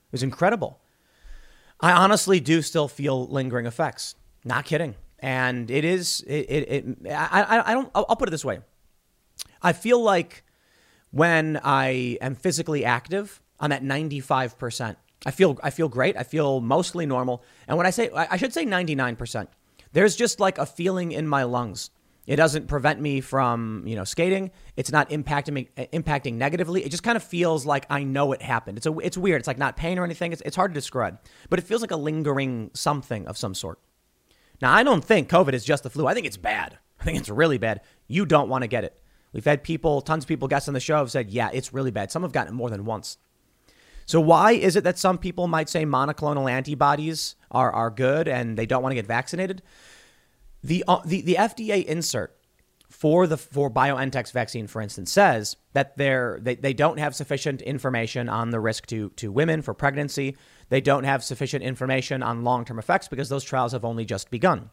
It 0.09 0.13
was 0.13 0.25
incredible. 0.25 0.81
I 1.81 1.93
honestly 1.93 2.41
do 2.41 2.63
still 2.63 2.89
feel 2.89 3.27
lingering 3.27 3.67
effects. 3.67 4.15
Not 4.45 4.65
kidding. 4.65 4.95
And 5.19 5.71
it 5.71 5.85
is 5.85 6.21
it, 6.27 6.47
it, 6.51 6.69
it 6.69 7.13
I, 7.13 7.63
I 7.67 7.75
don't 7.75 7.91
I'll 7.95 8.17
put 8.17 8.29
it 8.29 8.31
this 8.31 8.45
way. 8.45 8.61
I 9.63 9.73
feel 9.73 10.01
like 10.03 10.45
when 11.11 11.61
i 11.63 12.19
am 12.21 12.35
physically 12.35 12.85
active 12.85 13.41
i'm 13.61 13.71
at 13.71 13.85
95% 13.85 14.97
i 15.25 15.31
feel 15.31 15.57
i 15.63 15.71
feel 15.71 15.89
great. 15.89 16.17
I 16.17 16.25
feel 16.25 16.61
mostly 16.61 17.07
normal. 17.07 17.43
And 17.69 17.79
when 17.79 17.87
i 17.87 17.91
say 17.91 18.11
i 18.13 18.37
should 18.37 18.53
say 18.53 18.67
99% 18.67 19.47
there's 19.93 20.17
just 20.17 20.41
like 20.41 20.59
a 20.59 20.67
feeling 20.67 21.13
in 21.13 21.27
my 21.29 21.45
lungs 21.45 21.91
it 22.27 22.37
doesn't 22.37 22.67
prevent 22.67 23.01
me 23.01 23.21
from 23.21 23.83
you 23.87 23.97
know 23.97 24.05
skating 24.05 24.51
it's 24.77 24.91
not 24.91 25.11
impacting 25.11 25.53
me 25.53 25.69
impacting 25.93 26.35
negatively 26.35 26.83
it 26.85 26.91
just 26.91 27.03
kind 27.03 27.17
of 27.17 27.23
feels 27.23 27.67
like 27.67 27.87
i 27.91 28.03
know 28.03 28.33
it 28.33 28.41
happened 28.41 28.79
it's 28.79 28.87
a 28.87 28.99
it's 28.99 29.17
weird 29.19 29.41
it's 29.41 29.47
like 29.47 29.59
not 29.59 29.77
pain 29.77 29.99
or 29.99 30.05
anything 30.05 30.33
it's, 30.33 30.43
it's 30.45 30.57
hard 30.57 30.71
to 30.71 30.75
describe 30.75 31.19
but 31.51 31.59
it 31.59 31.63
feels 31.63 31.81
like 31.81 31.91
a 31.91 31.97
lingering 31.97 32.71
something 32.75 33.27
of 33.27 33.37
some 33.37 33.55
sort 33.55 33.79
now, 34.61 34.73
I 34.73 34.83
don't 34.83 35.05
think 35.05 35.29
COVID 35.29 35.53
is 35.53 35.65
just 35.65 35.83
the 35.83 35.91
flu. 35.91 36.07
I 36.07 36.15
think 36.15 36.27
it's 36.27 36.37
bad. 36.37 36.79
I 37.01 37.05
think 37.05 37.19
it's 37.19 37.29
really 37.29 37.59
bad. 37.59 37.81
You 38.07 38.25
don't 38.27 38.49
want 38.49 38.63
to 38.63 38.69
get 38.69 38.85
it. 38.85 39.01
We've 39.33 39.45
had 39.45 39.65
people, 39.65 40.01
tons 40.01 40.25
of 40.25 40.29
people, 40.29 40.49
guests 40.49 40.69
on 40.69 40.75
the 40.75 40.81
show 40.81 40.99
have 40.99 41.11
said, 41.11 41.31
yeah, 41.31 41.51
it's 41.53 41.75
really 41.75 41.91
bad. 41.91 42.13
Some 42.13 42.23
have 42.23 42.33
gotten 42.33 42.55
it 42.55 42.57
more 42.57 42.71
than 42.71 42.85
once. 42.85 43.19
So, 44.07 44.21
why 44.21 44.53
is 44.53 44.77
it 44.77 44.85
that 44.85 44.99
some 44.99 45.19
people 45.19 45.49
might 45.49 45.69
say 45.69 45.85
monoclonal 45.85 46.51
antibodies 46.51 47.37
are, 47.51 47.73
are 47.73 47.91
good 47.91 48.29
and 48.29 48.57
they 48.57 48.67
don't 48.67 48.83
want 48.83 48.93
to 48.93 48.97
get 48.97 49.07
vaccinated? 49.07 49.63
The, 50.65 50.83
uh, 50.89 51.01
the, 51.05 51.21
the 51.21 51.35
FDA 51.35 51.85
insert 51.85 52.35
for 52.89 53.27
the 53.27 53.37
for 53.37 53.71
BioNTech's 53.71 54.31
vaccine, 54.31 54.67
for 54.67 54.81
instance, 54.81 55.13
says 55.13 55.57
that 55.75 55.99
they're, 55.99 56.39
they, 56.41 56.55
they 56.55 56.73
don't 56.73 56.99
have 56.99 57.15
sufficient 57.15 57.61
information 57.61 58.31
on 58.31 58.49
the 58.49 58.59
risk 58.59 58.87
to, 58.87 59.11
to 59.11 59.31
women 59.31 59.61
for 59.61 59.75
pregnancy. 59.75 60.39
They 60.71 60.81
don't 60.81 61.05
have 61.05 61.23
sufficient 61.23 61.63
information 61.63 62.23
on 62.23 62.45
long 62.45 62.65
term 62.65 62.79
effects 62.79 63.09
because 63.09 63.29
those 63.29 63.45
trials 63.45 63.73
have 63.73 63.85
only 63.85 64.07
just 64.07 64.31
begun. 64.31 64.71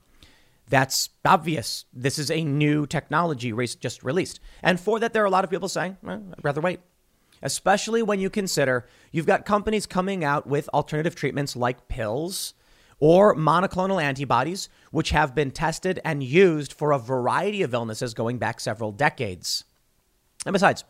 That's 0.69 1.09
obvious. 1.25 1.83
This 1.91 2.17
is 2.17 2.31
a 2.31 2.41
new 2.41 2.87
technology 2.87 3.51
just 3.81 4.01
released. 4.01 4.39
And 4.63 4.79
for 4.79 4.97
that, 4.99 5.11
there 5.11 5.23
are 5.23 5.25
a 5.27 5.31
lot 5.31 5.43
of 5.43 5.49
people 5.49 5.67
saying, 5.67 5.97
well, 6.01 6.23
I'd 6.31 6.45
rather 6.45 6.61
wait. 6.61 6.79
Especially 7.41 8.01
when 8.01 8.21
you 8.21 8.29
consider 8.29 8.87
you've 9.11 9.25
got 9.25 9.45
companies 9.45 9.85
coming 9.85 10.23
out 10.23 10.47
with 10.47 10.69
alternative 10.69 11.15
treatments 11.15 11.57
like 11.57 11.89
pills 11.89 12.53
or 13.01 13.35
monoclonal 13.35 14.01
antibodies, 14.01 14.69
which 14.91 15.09
have 15.09 15.35
been 15.35 15.51
tested 15.51 15.99
and 16.05 16.23
used 16.23 16.71
for 16.71 16.93
a 16.93 16.99
variety 16.99 17.63
of 17.63 17.73
illnesses 17.73 18.13
going 18.13 18.37
back 18.37 18.59
several 18.59 18.91
decades. 18.91 19.65
And 20.45 20.53
besides, 20.53 20.85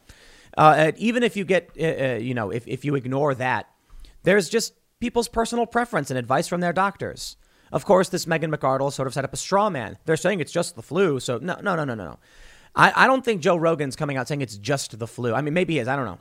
uh, 0.58 0.92
even 0.98 1.24
if 1.24 1.36
you 1.36 1.46
get, 1.46 1.70
uh, 1.80 1.84
uh, 1.84 2.18
you 2.18 2.34
know, 2.34 2.52
if, 2.52 2.68
if 2.68 2.86
you 2.86 2.96
ignore 2.96 3.34
that, 3.36 3.70
there's 4.24 4.50
just 4.50 4.74
people's 5.00 5.30
personal 5.30 5.66
preference 5.66 6.12
and 6.12 6.20
advice 6.20 6.48
from 6.48 6.60
their 6.60 6.74
doctors. 6.74 7.38
Of 7.72 7.86
course, 7.86 8.10
this 8.10 8.28
Megan 8.28 8.52
McArdle 8.52 8.92
sort 8.92 9.08
of 9.08 9.14
set 9.14 9.24
up 9.24 9.34
a 9.34 9.38
straw 9.38 9.70
man. 9.70 9.98
They're 10.06 10.18
saying 10.18 10.42
it's 10.42 10.52
just 10.52 10.76
the 10.76 10.82
flu. 10.82 11.22
So, 11.22 11.38
no, 11.38 11.56
no, 11.64 11.76
no, 11.76 11.86
no, 11.86 11.96
no. 11.96 12.20
I, 12.76 12.92
I 13.04 13.08
don't 13.08 13.24
think 13.24 13.42
Joe 13.42 13.56
Rogan's 13.56 13.96
coming 13.96 14.18
out 14.18 14.28
saying 14.28 14.42
it's 14.42 14.58
just 14.58 15.00
the 15.00 15.08
flu. 15.08 15.34
I 15.34 15.42
mean, 15.42 15.54
maybe 15.54 15.76
he 15.76 15.80
is. 15.80 15.88
I 15.88 15.96
don't 15.96 16.06
know. 16.06 16.20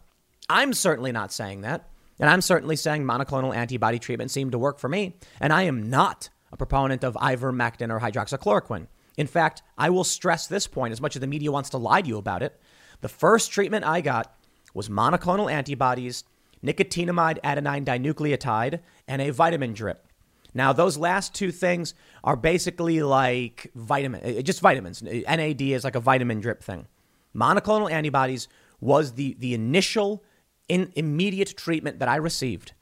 I'm 0.49 0.72
certainly 0.72 1.11
not 1.11 1.32
saying 1.32 1.62
that. 1.62 1.88
And 2.21 2.29
I'm 2.29 2.43
certainly 2.43 2.77
saying 2.77 3.03
monoclonal 3.03 3.57
antibody 3.57 3.99
treatment 3.99 4.31
seemed 4.31 4.53
to 4.53 4.59
work 4.59 4.79
for 4.79 4.89
me. 4.89 5.16
And 5.41 5.53
I 5.53 5.62
am 5.62 5.89
not 5.89 6.29
a 6.53 6.57
proponent 6.57 7.03
of 7.03 7.14
ivermectin 7.14 7.91
or 7.91 7.99
hydroxychloroquine. 7.99 8.87
In 9.16 9.27
fact, 9.27 9.62
I 9.79 9.91
will 9.91 10.05
stress 10.05 10.47
this 10.47 10.66
point 10.66 10.93
as 10.93 11.01
much 11.01 11.16
as 11.16 11.21
the 11.21 11.27
media 11.27 11.51
wants 11.51 11.71
to 11.71 11.79
lie 11.79 12.03
to 12.03 12.09
you 12.09 12.18
about 12.18 12.43
it. 12.43 12.61
The 13.01 13.09
first 13.09 13.51
treatment 13.51 13.85
I 13.85 14.03
got 14.03 14.35
was 14.75 14.89
monoclonal 14.89 15.51
antibodies, 15.51 16.25
nicotinamide 16.64 17.41
adenine 17.41 17.85
dinucleotide, 17.85 18.81
and 19.09 19.23
a 19.23 19.31
vitamin 19.31 19.73
drip. 19.73 20.07
Now, 20.53 20.73
those 20.73 20.99
last 20.99 21.35
two 21.35 21.51
things 21.53 21.95
are 22.25 22.37
basically 22.37 23.03
like 23.03 23.71
vitamin, 23.75 24.21
eh, 24.23 24.43
just 24.43 24.61
vitamins. 24.61 25.03
NAD 25.03 25.62
is 25.62 25.85
like 25.85 25.95
a 25.95 26.01
vitamin 26.01 26.41
drip 26.41 26.62
thing. 26.62 26.87
Monoclonal 27.35 27.91
antibodies 27.91 28.49
was 28.81 29.12
the, 29.12 29.37
the 29.39 29.55
initial 29.55 30.25
in 30.71 30.93
immediate 30.95 31.57
treatment 31.57 31.99
that 31.99 32.09
I 32.09 32.14
received. 32.14 32.73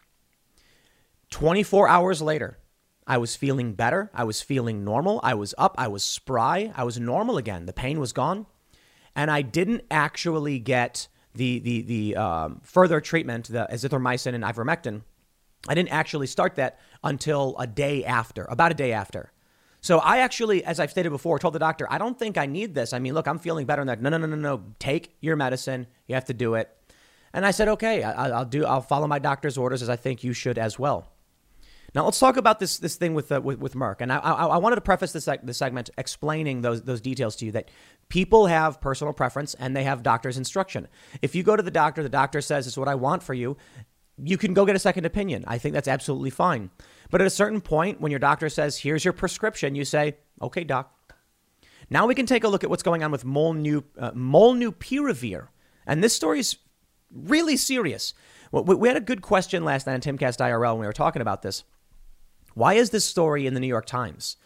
24 1.31 1.89
hours 1.89 2.21
later, 2.21 2.59
I 3.07 3.17
was 3.17 3.35
feeling 3.35 3.73
better. 3.73 4.11
I 4.13 4.25
was 4.25 4.43
feeling 4.43 4.85
normal. 4.85 5.21
I 5.23 5.33
was 5.33 5.55
up. 5.57 5.75
I 5.79 5.89
was 5.89 6.05
spry. 6.05 6.71
I 6.77 6.85
was 6.85 7.01
normal 7.01 7.39
again. 7.39 7.65
The 7.65 7.73
pain 7.73 7.99
was 7.99 8.13
gone. 8.13 8.45
And 9.17 9.31
I 9.31 9.41
didn't 9.41 9.85
actually 9.91 10.59
get 10.59 11.09
the, 11.35 11.59
the, 11.61 11.83
the 11.83 12.17
um, 12.17 12.61
further 12.63 13.01
treatment, 13.01 13.49
the 13.49 13.67
azithromycin 13.73 14.35
and 14.35 14.45
ivermectin. 14.45 15.03
I 15.67 15.75
didn't 15.75 15.91
actually 15.91 16.27
start 16.27 16.57
that 16.57 16.79
until 17.03 17.57
a 17.59 17.67
day 17.67 18.05
after, 18.05 18.45
about 18.51 18.71
a 18.71 18.75
day 18.75 18.93
after. 18.93 19.33
So 19.81 19.99
I 19.99 20.19
actually, 20.19 20.63
as 20.63 20.79
I've 20.79 20.91
stated 20.91 21.11
before, 21.11 21.39
told 21.39 21.55
the 21.55 21.59
doctor, 21.59 21.87
I 21.91 21.97
don't 21.97 22.19
think 22.19 22.37
I 22.37 22.45
need 22.45 22.75
this. 22.75 22.93
I 22.93 22.99
mean, 22.99 23.15
look, 23.15 23.27
I'm 23.27 23.39
feeling 23.39 23.65
better. 23.65 23.81
And 23.81 23.89
that, 23.89 24.03
no, 24.03 24.11
no, 24.11 24.19
no, 24.19 24.27
no, 24.27 24.37
no. 24.37 24.65
Take 24.79 25.17
your 25.21 25.37
medicine. 25.37 25.87
You 26.07 26.15
have 26.15 26.27
to 26.27 26.35
do 26.35 26.55
it. 26.55 26.78
And 27.33 27.45
I 27.45 27.51
said, 27.51 27.69
okay, 27.69 28.03
I, 28.03 28.39
will 28.39 28.45
do. 28.45 28.65
I'll 28.65 28.81
follow 28.81 29.07
my 29.07 29.19
doctor's 29.19 29.59
orders 29.59 29.83
as 29.83 29.89
I 29.89 29.97
think 29.97 30.25
you 30.25 30.33
should 30.33 30.59
as 30.59 30.79
well. 30.79 31.13
Now 31.95 32.05
let's 32.05 32.19
talk 32.19 32.37
about 32.37 32.59
this 32.59 32.79
this 32.79 32.97
thing 32.97 33.15
with 33.15 33.33
uh, 33.33 33.41
with, 33.41 33.59
with 33.59 33.75
Merck. 33.75 33.97
And 34.01 34.13
I, 34.13 34.19
I, 34.19 34.47
I, 34.47 34.57
wanted 34.59 34.77
to 34.77 34.83
preface 34.83 35.13
this 35.13 35.29
this 35.43 35.57
segment 35.57 35.89
explaining 35.97 36.61
those 36.61 36.83
those 36.83 37.01
details 37.01 37.35
to 37.37 37.47
you 37.47 37.53
that 37.53 37.71
people 38.09 38.47
have 38.47 38.81
personal 38.81 39.15
preference 39.15 39.55
and 39.55 39.75
they 39.75 39.85
have 39.85 40.03
doctor's 40.03 40.37
instruction. 40.37 40.87
If 41.23 41.35
you 41.35 41.43
go 41.43 41.57
to 41.57 41.63
the 41.63 41.71
doctor, 41.71 42.03
the 42.03 42.11
doctor 42.11 42.41
says 42.41 42.67
it's 42.67 42.77
what 42.77 42.89
I 42.89 42.95
want 42.95 43.23
for 43.23 43.33
you. 43.33 43.57
You 44.23 44.37
can 44.37 44.53
go 44.53 44.67
get 44.67 44.77
a 44.77 44.81
second 44.81 45.07
opinion. 45.07 45.45
I 45.47 45.59
think 45.59 45.73
that's 45.73 45.89
absolutely 45.89 46.31
fine. 46.31 46.71
But 47.11 47.21
at 47.21 47.27
a 47.27 47.31
certain 47.31 47.61
point, 47.61 48.01
when 48.01 48.13
your 48.13 48.19
doctor 48.19 48.51
says, 48.51 48.79
"Here's 48.79 49.05
your 49.05 49.15
prescription," 49.15 49.75
you 49.75 49.87
say, 49.87 50.19
"Okay, 50.43 50.65
doc." 50.65 50.93
Now 51.91 52.07
we 52.07 52.15
can 52.15 52.27
take 52.27 52.45
a 52.45 52.49
look 52.49 52.65
at 52.65 52.71
what's 52.71 52.83
going 52.83 53.03
on 53.03 53.11
with 53.11 53.25
Molnu, 53.25 53.83
uh, 53.99 54.11
Molnupiravir. 54.11 55.49
And 55.87 56.05
this 56.05 56.15
story 56.15 56.41
is 56.41 56.57
really 57.13 57.57
serious. 57.57 58.15
We 58.53 58.89
had 58.89 58.97
a 58.97 59.01
good 59.01 59.23
question 59.23 59.65
last 59.65 59.87
night 59.87 59.95
on 59.95 60.01
Timcast 60.01 60.39
IRL 60.39 60.73
when 60.73 60.81
we 60.81 60.87
were 60.87 60.93
talking 60.93 61.23
about 61.23 61.43
this. 61.43 61.65
Why 62.55 62.75
is 62.75 62.91
this 62.91 63.05
story 63.05 63.47
in 63.47 63.55
the 63.55 63.61
New 63.61 63.67
York 63.67 63.87
Times? 63.87 64.37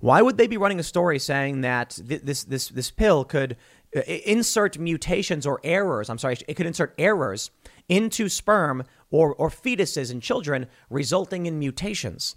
Why 0.00 0.20
would 0.20 0.36
they 0.36 0.48
be 0.48 0.56
running 0.56 0.80
a 0.80 0.82
story 0.82 1.18
saying 1.20 1.60
that 1.60 1.98
this 2.02 2.42
this 2.42 2.68
this 2.68 2.90
pill 2.90 3.24
could 3.24 3.56
uh, 3.96 4.00
insert 4.00 4.78
mutations 4.78 5.46
or 5.46 5.60
errors? 5.62 6.10
I'm 6.10 6.18
sorry, 6.18 6.38
it 6.48 6.54
could 6.54 6.66
insert 6.66 6.92
errors 6.98 7.52
into 7.88 8.28
sperm 8.28 8.82
or 9.12 9.32
or 9.36 9.48
fetuses 9.48 10.10
in 10.10 10.20
children, 10.20 10.66
resulting 10.90 11.46
in 11.46 11.58
mutations. 11.58 12.34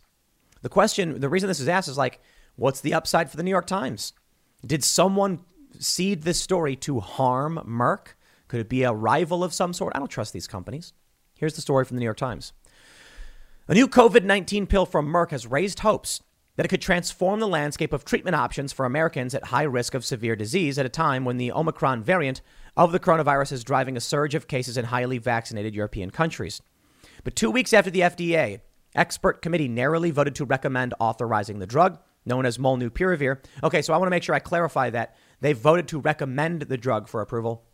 The 0.61 0.69
question, 0.69 1.19
the 1.19 1.29
reason 1.29 1.47
this 1.47 1.59
is 1.59 1.67
asked 1.67 1.87
is 1.87 1.97
like, 1.97 2.21
what's 2.55 2.81
the 2.81 2.93
upside 2.93 3.31
for 3.31 3.37
the 3.37 3.43
New 3.43 3.51
York 3.51 3.67
Times? 3.67 4.13
Did 4.65 4.83
someone 4.83 5.41
seed 5.79 6.21
this 6.23 6.39
story 6.39 6.75
to 6.77 6.99
harm 6.99 7.59
Merck? 7.67 8.14
Could 8.47 8.59
it 8.59 8.69
be 8.69 8.83
a 8.83 8.93
rival 8.93 9.43
of 9.43 9.53
some 9.53 9.73
sort? 9.73 9.93
I 9.95 9.99
don't 9.99 10.07
trust 10.07 10.33
these 10.33 10.47
companies. 10.47 10.93
Here's 11.35 11.55
the 11.55 11.61
story 11.61 11.85
from 11.85 11.97
the 11.97 11.99
New 11.99 12.05
York 12.05 12.17
Times. 12.17 12.53
A 13.67 13.73
new 13.73 13.87
COVID 13.87 14.23
19 14.23 14.67
pill 14.67 14.85
from 14.85 15.07
Merck 15.07 15.31
has 15.31 15.47
raised 15.47 15.79
hopes 15.79 16.21
that 16.55 16.65
it 16.65 16.69
could 16.69 16.81
transform 16.81 17.39
the 17.39 17.47
landscape 17.47 17.91
of 17.91 18.05
treatment 18.05 18.35
options 18.35 18.71
for 18.71 18.85
Americans 18.85 19.35
at 19.35 19.45
high 19.45 19.63
risk 19.63 19.93
of 19.93 20.05
severe 20.05 20.35
disease 20.35 20.79
at 20.79 20.85
a 20.85 20.89
time 20.89 21.25
when 21.25 21.37
the 21.37 21.51
Omicron 21.51 22.01
variant 22.03 22.41
of 22.77 22.91
the 22.91 22.99
coronavirus 22.99 23.51
is 23.51 23.63
driving 23.63 23.97
a 23.97 24.01
surge 24.01 24.35
of 24.35 24.47
cases 24.47 24.77
in 24.77 24.85
highly 24.85 25.17
vaccinated 25.17 25.75
European 25.75 26.11
countries. 26.11 26.61
But 27.23 27.35
two 27.35 27.51
weeks 27.51 27.73
after 27.73 27.89
the 27.89 28.01
FDA 28.01 28.61
expert 28.95 29.41
committee 29.41 29.67
narrowly 29.67 30.11
voted 30.11 30.35
to 30.35 30.45
recommend 30.45 30.93
authorizing 30.99 31.59
the 31.59 31.67
drug, 31.67 31.99
known 32.25 32.45
as 32.45 32.57
Molnupiravir. 32.57 33.39
Okay, 33.63 33.81
so 33.81 33.93
I 33.93 33.97
want 33.97 34.07
to 34.07 34.11
make 34.11 34.23
sure 34.23 34.35
I 34.35 34.39
clarify 34.39 34.89
that 34.91 35.15
they 35.41 35.53
voted 35.53 35.87
to 35.89 35.99
recommend 35.99 36.63
the 36.63 36.77
drug 36.77 37.07
for 37.07 37.21
approval 37.21 37.65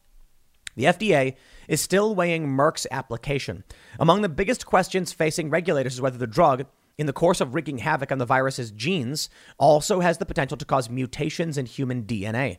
the 0.76 0.86
FDA 0.86 1.36
is 1.68 1.82
still 1.82 2.16
weighing 2.16 2.48
Merck's 2.48 2.88
application. 2.92 3.64
Among 4.00 4.22
the 4.22 4.30
biggest 4.30 4.66
questions 4.66 5.14
facing 5.14 5.50
regulators 5.50 5.94
is 5.94 6.02
whether 6.02 6.18
the 6.18 6.28
drug, 6.28 6.66
in 6.98 7.08
the 7.08 7.14
course 7.14 7.42
of 7.42 7.54
wreaking 7.54 7.80
havoc 7.80 8.12
on 8.12 8.18
the 8.18 8.26
virus's 8.26 8.72
genes, 8.72 9.30
also 9.58 10.00
has 10.00 10.18
the 10.18 10.26
potential 10.26 10.58
to 10.58 10.66
cause 10.66 10.90
mutations 10.90 11.58
in 11.58 11.66
human 11.66 12.04
DNA. 12.04 12.58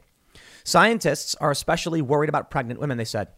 Scientists 0.65 1.35
are 1.37 1.51
especially 1.51 2.03
worried 2.03 2.29
about 2.29 2.51
pregnant 2.51 2.81
women, 2.81 2.99
they 2.99 3.05
said, 3.05 3.29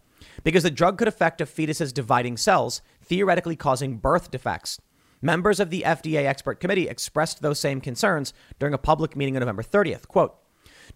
because 0.43 0.63
the 0.63 0.71
drug 0.71 0.99
could 0.99 1.09
affect 1.09 1.41
a 1.41 1.47
fetus's 1.47 1.93
dividing 1.93 2.37
cells, 2.37 2.83
theoretically 3.03 3.57
causing 3.57 3.99
birth 3.99 4.31
defects. 4.31 4.81
Members 5.23 5.59
of 5.59 5.71
the 5.71 5.83
FDA 5.87 6.27
expert 6.27 6.61
committee 6.61 6.89
expressed 6.89 7.41
those 7.41 7.59
same 7.59 7.81
concerns 7.81 8.35
during 8.59 8.75
a 8.75 8.79
public 8.79 9.17
meeting 9.17 9.37
on 9.37 9.41
November 9.41 9.63
30th. 9.63 10.07
Quote, 10.07 10.37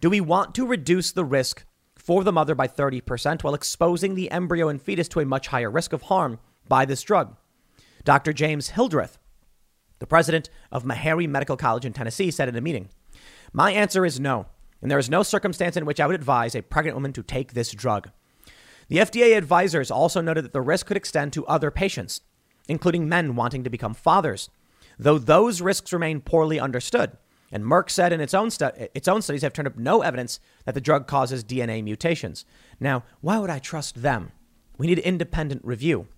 do 0.01 0.11
we 0.11 0.21
want 0.21 0.55
to 0.55 0.67
reduce 0.67 1.13
the 1.13 1.25
risk 1.25 1.65
for 2.09 2.25
the 2.25 2.33
mother 2.33 2.55
by 2.55 2.67
30% 2.67 3.45
while 3.45 3.53
exposing 3.53 4.15
the 4.15 4.31
embryo 4.31 4.69
and 4.69 4.81
fetus 4.81 5.09
to 5.09 5.21
a 5.21 5.27
much 5.27 5.49
higher 5.49 5.71
risk 5.71 5.93
of 5.93 6.01
harm 6.05 6.39
by 6.67 6.87
this 6.87 7.03
drug. 7.03 7.37
Dr. 8.03 8.33
James 8.33 8.71
Hildreth, 8.71 9.19
the 9.99 10.07
president 10.07 10.49
of 10.73 10.85
Meharry 10.85 11.29
Medical 11.29 11.59
College 11.59 11.85
in 11.85 11.93
Tennessee, 11.93 12.31
said 12.31 12.49
in 12.49 12.57
a 12.57 12.63
meeting 12.63 12.89
My 13.53 13.73
answer 13.73 14.07
is 14.07 14.19
no, 14.19 14.47
and 14.81 14.91
there 14.91 14.99
is 14.99 15.11
no 15.11 15.23
circumstance 15.23 15.77
in 15.77 15.85
which 15.85 16.01
I 16.01 16.07
would 16.07 16.15
advise 16.15 16.55
a 16.55 16.63
pregnant 16.63 16.97
woman 16.97 17.13
to 17.13 17.23
take 17.23 17.53
this 17.53 17.73
drug. 17.73 18.09
The 18.89 18.97
FDA 18.97 19.37
advisors 19.37 19.91
also 19.91 20.23
noted 20.23 20.47
that 20.47 20.55
the 20.55 20.63
risk 20.63 20.87
could 20.87 20.97
extend 20.97 21.35
to 21.35 21.45
other 21.45 21.71
patients, 21.71 22.23
including 22.69 23.07
men 23.07 23.37
wanting 23.37 23.65
to 23.65 23.71
become 23.71 23.93
fathers, 23.93 24.49
though 24.99 25.19
those 25.19 25.61
risks 25.61 25.93
remain 25.93 26.23
poorly 26.23 26.59
understood. 26.59 27.19
And 27.51 27.65
Merck 27.65 27.91
said 27.91 28.13
in 28.13 28.21
its 28.21 28.35
own, 28.35 28.51
stu- 28.51 28.71
its 28.95 29.09
own 29.09 29.23
studies 29.23 29.43
have 29.43 29.53
turned 29.53 29.69
up 29.69 29.79
no 29.79 30.03
evidence 30.03 30.39
that 30.65 30.75
the 30.75 30.81
drug 30.81 31.07
causes 31.07 31.45
DNA 31.45 31.83
mutations. 31.83 32.45
Now, 32.79 33.05
why 33.21 33.39
would 33.39 33.51
I 33.51 33.59
trust 33.59 34.03
them? 34.03 34.33
We 34.77 34.87
need 34.87 34.99
independent 34.99 35.65
review. 35.65 36.09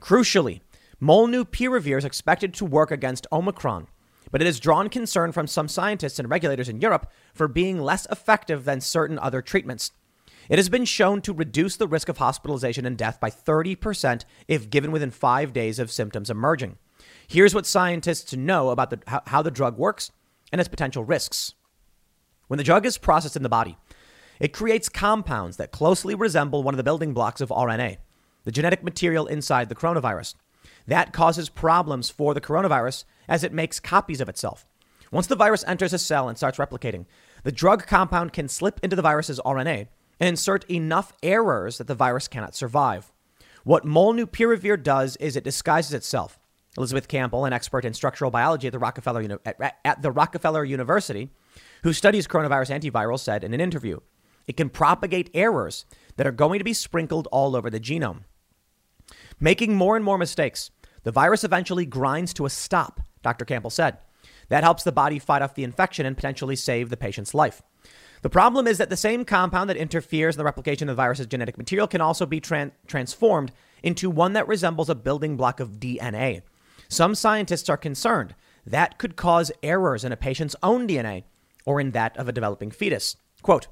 Crucially, 0.00 0.60
Molnupiravir 1.02 1.98
is 1.98 2.04
expected 2.04 2.54
to 2.54 2.64
work 2.64 2.90
against 2.90 3.26
Omicron, 3.32 3.88
but 4.30 4.40
it 4.40 4.46
has 4.46 4.60
drawn 4.60 4.88
concern 4.88 5.32
from 5.32 5.46
some 5.46 5.68
scientists 5.68 6.18
and 6.18 6.30
regulators 6.30 6.68
in 6.68 6.80
Europe 6.80 7.10
for 7.34 7.48
being 7.48 7.80
less 7.80 8.06
effective 8.10 8.64
than 8.64 8.80
certain 8.80 9.18
other 9.18 9.42
treatments. 9.42 9.92
It 10.48 10.58
has 10.58 10.68
been 10.68 10.84
shown 10.84 11.20
to 11.22 11.32
reduce 11.32 11.76
the 11.76 11.86
risk 11.86 12.08
of 12.08 12.18
hospitalization 12.18 12.86
and 12.86 12.96
death 12.96 13.20
by 13.20 13.30
30% 13.30 14.24
if 14.48 14.70
given 14.70 14.92
within 14.92 15.10
five 15.10 15.52
days 15.52 15.78
of 15.78 15.92
symptoms 15.92 16.30
emerging. 16.30 16.78
Here's 17.28 17.54
what 17.54 17.66
scientists 17.66 18.34
know 18.34 18.70
about 18.70 18.90
the, 18.90 19.00
how, 19.06 19.22
how 19.26 19.42
the 19.42 19.50
drug 19.50 19.78
works 19.78 20.10
and 20.52 20.60
its 20.60 20.68
potential 20.68 21.04
risks. 21.04 21.54
When 22.48 22.58
the 22.58 22.64
drug 22.64 22.84
is 22.84 22.98
processed 22.98 23.36
in 23.36 23.42
the 23.42 23.48
body, 23.48 23.76
it 24.40 24.52
creates 24.52 24.88
compounds 24.88 25.56
that 25.58 25.70
closely 25.70 26.14
resemble 26.14 26.62
one 26.62 26.74
of 26.74 26.78
the 26.78 26.84
building 26.84 27.12
blocks 27.12 27.40
of 27.40 27.50
RNA, 27.50 27.98
the 28.44 28.52
genetic 28.52 28.82
material 28.82 29.26
inside 29.26 29.68
the 29.68 29.74
coronavirus. 29.74 30.34
That 30.86 31.12
causes 31.12 31.48
problems 31.48 32.10
for 32.10 32.34
the 32.34 32.40
coronavirus 32.40 33.04
as 33.28 33.44
it 33.44 33.52
makes 33.52 33.78
copies 33.78 34.20
of 34.20 34.28
itself. 34.28 34.66
Once 35.12 35.26
the 35.26 35.36
virus 35.36 35.64
enters 35.66 35.92
a 35.92 35.98
cell 35.98 36.28
and 36.28 36.38
starts 36.38 36.58
replicating, 36.58 37.04
the 37.42 37.52
drug 37.52 37.86
compound 37.86 38.32
can 38.32 38.48
slip 38.48 38.80
into 38.82 38.96
the 38.96 39.02
virus's 39.02 39.40
RNA 39.44 39.88
and 40.18 40.28
insert 40.28 40.68
enough 40.70 41.12
errors 41.22 41.78
that 41.78 41.86
the 41.86 41.94
virus 41.94 42.28
cannot 42.28 42.54
survive. 42.54 43.12
What 43.64 43.84
molnupiravir 43.84 44.82
does 44.82 45.16
is 45.16 45.36
it 45.36 45.44
disguises 45.44 45.92
itself. 45.92 46.38
Elizabeth 46.76 47.08
Campbell, 47.08 47.44
an 47.44 47.52
expert 47.52 47.84
in 47.84 47.94
structural 47.94 48.30
biology 48.30 48.68
at 48.68 48.72
the 48.72 48.78
Rockefeller, 48.78 49.38
at, 49.44 49.78
at 49.84 50.02
the 50.02 50.12
Rockefeller 50.12 50.64
University, 50.64 51.30
who 51.82 51.92
studies 51.92 52.28
coronavirus 52.28 52.80
antivirals, 52.80 53.20
said 53.20 53.42
in 53.42 53.54
an 53.54 53.60
interview 53.60 53.98
it 54.46 54.56
can 54.56 54.68
propagate 54.68 55.30
errors 55.34 55.84
that 56.16 56.26
are 56.26 56.32
going 56.32 56.58
to 56.58 56.64
be 56.64 56.72
sprinkled 56.72 57.28
all 57.30 57.54
over 57.54 57.70
the 57.70 57.80
genome. 57.80 58.24
Making 59.38 59.74
more 59.74 59.96
and 59.96 60.04
more 60.04 60.18
mistakes, 60.18 60.70
the 61.02 61.12
virus 61.12 61.44
eventually 61.44 61.86
grinds 61.86 62.34
to 62.34 62.46
a 62.46 62.50
stop, 62.50 63.00
Dr. 63.22 63.44
Campbell 63.44 63.70
said. 63.70 63.98
That 64.48 64.64
helps 64.64 64.82
the 64.82 64.92
body 64.92 65.18
fight 65.18 65.42
off 65.42 65.54
the 65.54 65.64
infection 65.64 66.04
and 66.04 66.16
potentially 66.16 66.56
save 66.56 66.90
the 66.90 66.96
patient's 66.96 67.34
life. 67.34 67.62
The 68.22 68.28
problem 68.28 68.66
is 68.66 68.78
that 68.78 68.90
the 68.90 68.96
same 68.96 69.24
compound 69.24 69.70
that 69.70 69.76
interferes 69.76 70.34
in 70.34 70.38
the 70.38 70.44
replication 70.44 70.88
of 70.88 70.96
the 70.96 71.02
virus's 71.02 71.26
genetic 71.26 71.56
material 71.56 71.86
can 71.86 72.00
also 72.00 72.26
be 72.26 72.40
tran- 72.40 72.72
transformed 72.86 73.52
into 73.82 74.10
one 74.10 74.34
that 74.34 74.48
resembles 74.48 74.90
a 74.90 74.94
building 74.94 75.36
block 75.36 75.60
of 75.60 75.80
DNA. 75.80 76.42
Some 76.90 77.14
scientists 77.14 77.68
are 77.68 77.76
concerned 77.76 78.34
that 78.66 78.98
could 78.98 79.14
cause 79.14 79.52
errors 79.62 80.04
in 80.04 80.10
a 80.10 80.16
patient's 80.16 80.56
own 80.60 80.88
DNA 80.88 81.22
or 81.64 81.80
in 81.80 81.92
that 81.92 82.16
of 82.16 82.28
a 82.28 82.32
developing 82.32 82.72
fetus. 82.72 83.16
Quote 83.42 83.68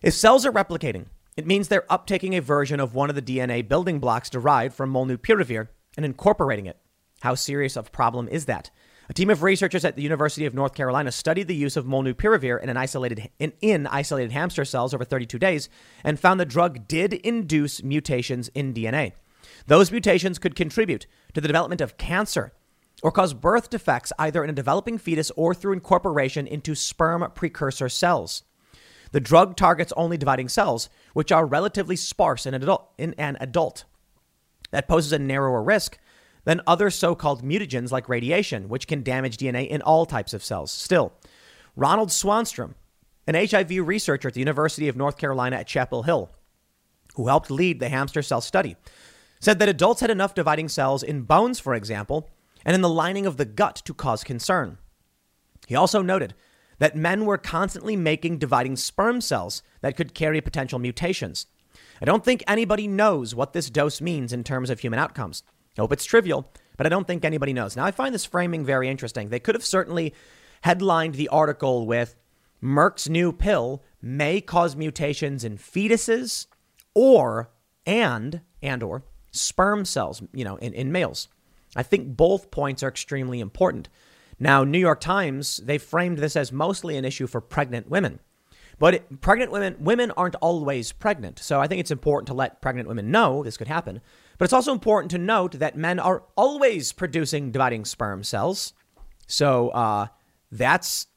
If 0.00 0.14
cells 0.14 0.46
are 0.46 0.52
replicating, 0.52 1.06
it 1.36 1.46
means 1.46 1.68
they're 1.68 1.82
uptaking 1.82 2.34
a 2.36 2.40
version 2.40 2.80
of 2.80 2.94
one 2.94 3.10
of 3.10 3.14
the 3.14 3.22
DNA 3.22 3.66
building 3.68 3.98
blocks 4.00 4.30
derived 4.30 4.74
from 4.74 4.90
molnupiravir 4.90 5.68
and 5.98 6.06
incorporating 6.06 6.64
it. 6.64 6.78
How 7.20 7.34
serious 7.34 7.76
of 7.76 7.88
a 7.88 7.90
problem 7.90 8.26
is 8.28 8.46
that? 8.46 8.70
A 9.10 9.12
team 9.12 9.28
of 9.28 9.42
researchers 9.42 9.84
at 9.84 9.96
the 9.96 10.02
University 10.02 10.46
of 10.46 10.54
North 10.54 10.74
Carolina 10.74 11.12
studied 11.12 11.46
the 11.46 11.54
use 11.54 11.76
of 11.76 11.84
molnupiravir 11.84 12.62
in, 12.62 12.70
an 12.70 12.76
isolated, 12.78 13.28
in, 13.38 13.52
in 13.60 13.86
isolated 13.86 14.32
hamster 14.32 14.64
cells 14.64 14.94
over 14.94 15.04
32 15.04 15.38
days 15.38 15.68
and 16.02 16.18
found 16.18 16.40
the 16.40 16.46
drug 16.46 16.88
did 16.88 17.12
induce 17.12 17.82
mutations 17.82 18.48
in 18.54 18.72
DNA. 18.72 19.12
Those 19.70 19.92
mutations 19.92 20.40
could 20.40 20.56
contribute 20.56 21.06
to 21.32 21.40
the 21.40 21.46
development 21.46 21.80
of 21.80 21.96
cancer 21.96 22.52
or 23.04 23.12
cause 23.12 23.32
birth 23.32 23.70
defects 23.70 24.12
either 24.18 24.42
in 24.42 24.50
a 24.50 24.52
developing 24.52 24.98
fetus 24.98 25.30
or 25.36 25.54
through 25.54 25.74
incorporation 25.74 26.48
into 26.48 26.74
sperm 26.74 27.24
precursor 27.36 27.88
cells. 27.88 28.42
The 29.12 29.20
drug 29.20 29.56
targets 29.56 29.92
only 29.96 30.16
dividing 30.16 30.48
cells, 30.48 30.90
which 31.12 31.30
are 31.30 31.46
relatively 31.46 31.94
sparse 31.94 32.46
in 32.46 32.54
an 32.54 32.64
adult. 32.64 32.90
In 32.98 33.14
an 33.14 33.36
adult. 33.40 33.84
That 34.72 34.88
poses 34.88 35.12
a 35.12 35.20
narrower 35.20 35.62
risk 35.62 36.00
than 36.42 36.62
other 36.66 36.90
so 36.90 37.14
called 37.14 37.44
mutagens 37.44 37.92
like 37.92 38.08
radiation, 38.08 38.68
which 38.68 38.88
can 38.88 39.04
damage 39.04 39.36
DNA 39.36 39.68
in 39.68 39.82
all 39.82 40.04
types 40.04 40.34
of 40.34 40.42
cells. 40.42 40.72
Still, 40.72 41.12
Ronald 41.76 42.08
Swanstrom, 42.08 42.74
an 43.28 43.36
HIV 43.36 43.86
researcher 43.86 44.26
at 44.26 44.34
the 44.34 44.40
University 44.40 44.88
of 44.88 44.96
North 44.96 45.16
Carolina 45.16 45.54
at 45.54 45.68
Chapel 45.68 46.02
Hill, 46.02 46.28
who 47.14 47.28
helped 47.28 47.52
lead 47.52 47.78
the 47.78 47.88
hamster 47.88 48.20
cell 48.20 48.40
study, 48.40 48.74
said 49.40 49.58
that 49.58 49.68
adults 49.68 50.00
had 50.00 50.10
enough 50.10 50.34
dividing 50.34 50.68
cells 50.68 51.02
in 51.02 51.22
bones, 51.22 51.58
for 51.58 51.74
example, 51.74 52.28
and 52.64 52.74
in 52.74 52.82
the 52.82 52.88
lining 52.88 53.26
of 53.26 53.36
the 53.36 53.44
gut 53.44 53.76
to 53.84 53.94
cause 53.94 54.22
concern. 54.22 54.78
He 55.66 55.74
also 55.74 56.02
noted 56.02 56.34
that 56.78 56.96
men 56.96 57.24
were 57.24 57.38
constantly 57.38 57.96
making 57.96 58.38
dividing 58.38 58.76
sperm 58.76 59.20
cells 59.20 59.62
that 59.80 59.96
could 59.96 60.14
carry 60.14 60.40
potential 60.40 60.78
mutations. 60.78 61.46
I 62.00 62.04
don't 62.04 62.24
think 62.24 62.42
anybody 62.46 62.88
knows 62.88 63.34
what 63.34 63.52
this 63.52 63.70
dose 63.70 64.00
means 64.00 64.32
in 64.32 64.44
terms 64.44 64.70
of 64.70 64.80
human 64.80 64.98
outcomes. 64.98 65.42
I 65.76 65.82
hope 65.82 65.92
it's 65.92 66.04
trivial, 66.04 66.50
but 66.76 66.86
I 66.86 66.90
don't 66.90 67.06
think 67.06 67.24
anybody 67.24 67.52
knows. 67.52 67.76
Now, 67.76 67.84
I 67.84 67.90
find 67.90 68.14
this 68.14 68.24
framing 68.24 68.64
very 68.64 68.88
interesting. 68.88 69.28
They 69.28 69.40
could 69.40 69.54
have 69.54 69.64
certainly 69.64 70.14
headlined 70.62 71.14
the 71.14 71.28
article 71.28 71.86
with 71.86 72.16
Merck's 72.62 73.08
new 73.08 73.32
pill 73.32 73.82
may 74.02 74.40
cause 74.40 74.76
mutations 74.76 75.44
in 75.44 75.56
fetuses 75.56 76.46
or 76.94 77.50
and 77.86 78.40
and 78.62 78.82
or 78.82 79.04
sperm 79.30 79.84
cells, 79.84 80.22
you 80.32 80.44
know, 80.44 80.56
in, 80.56 80.72
in 80.74 80.92
males. 80.92 81.28
I 81.76 81.82
think 81.82 82.16
both 82.16 82.50
points 82.50 82.82
are 82.82 82.88
extremely 82.88 83.40
important. 83.40 83.88
Now, 84.38 84.64
New 84.64 84.78
York 84.78 85.00
Times, 85.00 85.58
they 85.58 85.78
framed 85.78 86.18
this 86.18 86.34
as 86.34 86.50
mostly 86.50 86.96
an 86.96 87.04
issue 87.04 87.26
for 87.26 87.40
pregnant 87.40 87.88
women. 87.88 88.20
But 88.78 88.94
it, 88.94 89.20
pregnant 89.20 89.52
women 89.52 89.76
women 89.78 90.10
aren't 90.12 90.36
always 90.36 90.90
pregnant. 90.90 91.38
So 91.38 91.60
I 91.60 91.66
think 91.66 91.80
it's 91.80 91.90
important 91.90 92.28
to 92.28 92.34
let 92.34 92.62
pregnant 92.62 92.88
women 92.88 93.10
know 93.10 93.42
this 93.42 93.58
could 93.58 93.68
happen. 93.68 94.00
But 94.38 94.46
it's 94.46 94.54
also 94.54 94.72
important 94.72 95.10
to 95.10 95.18
note 95.18 95.52
that 95.52 95.76
men 95.76 95.98
are 95.98 96.24
always 96.34 96.92
producing 96.92 97.50
dividing 97.50 97.84
sperm 97.84 98.24
cells. 98.24 98.72
So 99.26 99.68
uh, 99.68 100.06
that's 100.50 101.08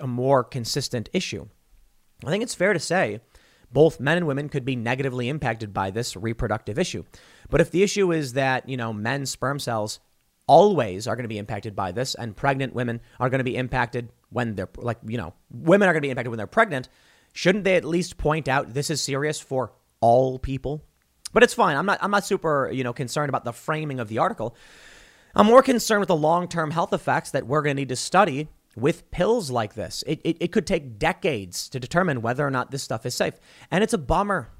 a 0.00 0.08
more 0.08 0.42
consistent 0.42 1.08
issue. 1.12 1.46
I 2.24 2.30
think 2.30 2.42
it's 2.42 2.56
fair 2.56 2.72
to 2.72 2.80
say 2.80 3.20
both 3.72 4.00
men 4.00 4.16
and 4.16 4.26
women 4.26 4.48
could 4.48 4.64
be 4.64 4.76
negatively 4.76 5.28
impacted 5.28 5.72
by 5.72 5.90
this 5.90 6.16
reproductive 6.16 6.78
issue. 6.78 7.04
But 7.48 7.60
if 7.60 7.70
the 7.70 7.82
issue 7.82 8.12
is 8.12 8.34
that, 8.34 8.68
you 8.68 8.76
know, 8.76 8.92
men's 8.92 9.30
sperm 9.30 9.58
cells 9.58 10.00
always 10.46 11.06
are 11.06 11.14
going 11.14 11.24
to 11.24 11.28
be 11.28 11.38
impacted 11.38 11.76
by 11.76 11.92
this 11.92 12.14
and 12.14 12.36
pregnant 12.36 12.74
women 12.74 13.00
are 13.20 13.30
going 13.30 13.38
to 13.38 13.44
be 13.44 13.56
impacted 13.56 14.10
when 14.30 14.54
they're 14.54 14.68
like, 14.76 14.98
you 15.06 15.16
know, 15.16 15.34
women 15.50 15.88
are 15.88 15.92
going 15.92 16.02
to 16.02 16.06
be 16.06 16.10
impacted 16.10 16.30
when 16.30 16.38
they're 16.38 16.46
pregnant, 16.46 16.88
shouldn't 17.32 17.64
they 17.64 17.76
at 17.76 17.84
least 17.84 18.16
point 18.16 18.48
out 18.48 18.74
this 18.74 18.90
is 18.90 19.00
serious 19.00 19.38
for 19.40 19.72
all 20.00 20.38
people? 20.38 20.82
But 21.32 21.44
it's 21.44 21.54
fine. 21.54 21.76
I'm 21.76 21.86
not 21.86 21.98
I'm 22.02 22.10
not 22.10 22.24
super, 22.24 22.68
you 22.72 22.82
know, 22.82 22.92
concerned 22.92 23.28
about 23.28 23.44
the 23.44 23.52
framing 23.52 24.00
of 24.00 24.08
the 24.08 24.18
article. 24.18 24.56
I'm 25.34 25.46
more 25.46 25.62
concerned 25.62 26.00
with 26.00 26.08
the 26.08 26.16
long-term 26.16 26.72
health 26.72 26.92
effects 26.92 27.30
that 27.30 27.46
we're 27.46 27.62
going 27.62 27.76
to 27.76 27.80
need 27.82 27.90
to 27.90 27.96
study 27.96 28.48
with 28.76 29.10
pills 29.10 29.50
like 29.50 29.74
this. 29.74 30.04
It, 30.06 30.20
it, 30.24 30.36
it 30.40 30.52
could 30.52 30.66
take 30.66 30.98
decades 30.98 31.68
to 31.70 31.80
determine 31.80 32.22
whether 32.22 32.46
or 32.46 32.50
not 32.50 32.70
this 32.70 32.82
stuff 32.82 33.04
is 33.04 33.14
safe. 33.14 33.34
And 33.70 33.82
it's 33.82 33.92
a 33.92 33.98
bummer. 33.98 34.50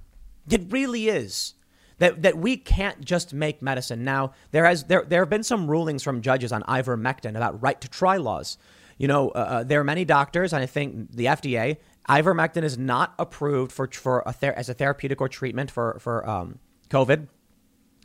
It 0.48 0.70
really 0.70 1.08
is. 1.08 1.54
That, 1.98 2.22
that 2.22 2.38
we 2.38 2.56
can't 2.56 3.04
just 3.04 3.34
make 3.34 3.60
medicine. 3.60 4.04
Now, 4.04 4.32
there, 4.52 4.64
has, 4.64 4.84
there, 4.84 5.04
there 5.06 5.20
have 5.20 5.28
been 5.28 5.42
some 5.42 5.70
rulings 5.70 6.02
from 6.02 6.22
judges 6.22 6.50
on 6.50 6.62
ivermectin 6.62 7.36
about 7.36 7.62
right 7.62 7.78
to 7.78 7.88
try 7.88 8.16
laws. 8.16 8.56
You 8.96 9.06
know, 9.06 9.28
uh, 9.30 9.38
uh 9.38 9.62
there 9.64 9.80
are 9.80 9.84
many 9.84 10.06
doctors, 10.06 10.54
and 10.54 10.62
I 10.62 10.66
think 10.66 11.12
the 11.12 11.26
FDA 11.26 11.76
Ivermectin 12.08 12.64
is 12.64 12.76
not 12.76 13.14
approved 13.18 13.70
for, 13.70 13.86
for 13.86 14.22
a 14.26 14.32
ther- 14.32 14.54
as 14.56 14.68
a 14.68 14.74
therapeutic 14.74 15.20
or 15.20 15.28
treatment 15.28 15.70
for, 15.70 15.98
for 16.00 16.28
um, 16.28 16.58
COVID. 16.88 17.28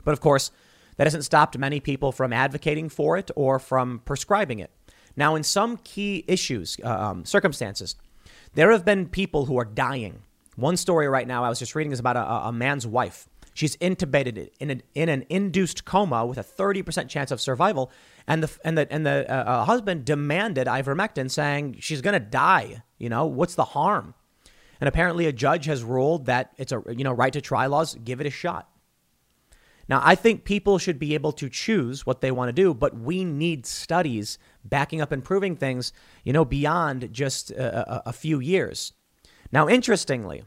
But 0.03 0.11
of 0.11 0.19
course, 0.19 0.51
that 0.97 1.07
hasn't 1.07 1.25
stopped 1.25 1.57
many 1.57 1.79
people 1.79 2.11
from 2.11 2.31
advocating 2.31 2.89
for 2.89 3.17
it 3.17 3.31
or 3.35 3.57
from 3.57 4.01
prescribing 4.05 4.59
it. 4.59 4.71
Now, 5.17 5.35
in 5.35 5.43
some 5.43 5.77
key 5.77 6.23
issues, 6.27 6.77
uh, 6.83 6.89
um, 6.89 7.25
circumstances, 7.25 7.95
there 8.53 8.71
have 8.71 8.85
been 8.85 9.07
people 9.07 9.45
who 9.45 9.57
are 9.57 9.65
dying. 9.65 10.23
One 10.55 10.77
story 10.77 11.07
right 11.07 11.27
now 11.27 11.43
I 11.43 11.49
was 11.49 11.59
just 11.59 11.75
reading 11.75 11.91
is 11.91 11.99
about 11.99 12.17
a, 12.17 12.47
a 12.47 12.51
man's 12.51 12.87
wife. 12.87 13.27
She's 13.53 13.77
intubated 13.77 14.49
in, 14.59 14.69
a, 14.69 14.81
in 14.93 15.07
an 15.07 15.25
induced 15.29 15.85
coma 15.85 16.25
with 16.25 16.37
a 16.37 16.43
30% 16.43 17.07
chance 17.07 17.31
of 17.31 17.39
survival. 17.39 17.89
And 18.27 18.43
the, 18.43 18.51
and 18.65 18.77
the, 18.77 18.91
and 18.91 19.05
the 19.05 19.25
uh, 19.29 19.43
uh, 19.43 19.65
husband 19.65 20.03
demanded 20.03 20.67
ivermectin, 20.67 21.31
saying 21.31 21.77
she's 21.79 22.01
going 22.01 22.13
to 22.13 22.19
die. 22.19 22.83
You 22.97 23.07
know, 23.07 23.25
what's 23.25 23.55
the 23.55 23.63
harm? 23.63 24.13
And 24.81 24.89
apparently, 24.89 25.25
a 25.25 25.31
judge 25.31 25.65
has 25.65 25.83
ruled 25.83 26.25
that 26.25 26.51
it's 26.57 26.73
a 26.73 26.83
you 26.89 27.05
know 27.05 27.13
right 27.13 27.31
to 27.31 27.39
try 27.39 27.65
laws. 27.67 27.95
Give 27.95 28.19
it 28.19 28.27
a 28.27 28.29
shot. 28.29 28.69
Now, 29.87 30.01
I 30.03 30.15
think 30.15 30.43
people 30.43 30.77
should 30.77 30.99
be 30.99 31.13
able 31.13 31.31
to 31.33 31.47
choose 31.47 32.05
what 32.05 32.21
they 32.21 32.31
want 32.31 32.49
to 32.49 32.53
do, 32.53 32.73
but 32.73 32.97
we 32.97 33.23
need 33.23 33.65
studies 33.65 34.37
backing 34.65 35.01
up 35.01 35.11
and 35.11 35.23
proving 35.23 35.55
things, 35.55 35.93
you 36.23 36.33
know, 36.33 36.45
beyond 36.45 37.11
just 37.11 37.51
a, 37.51 38.09
a, 38.09 38.13
few 38.13 38.39
years. 38.39 38.93
Now, 39.51 39.69
interestingly, 39.69 40.43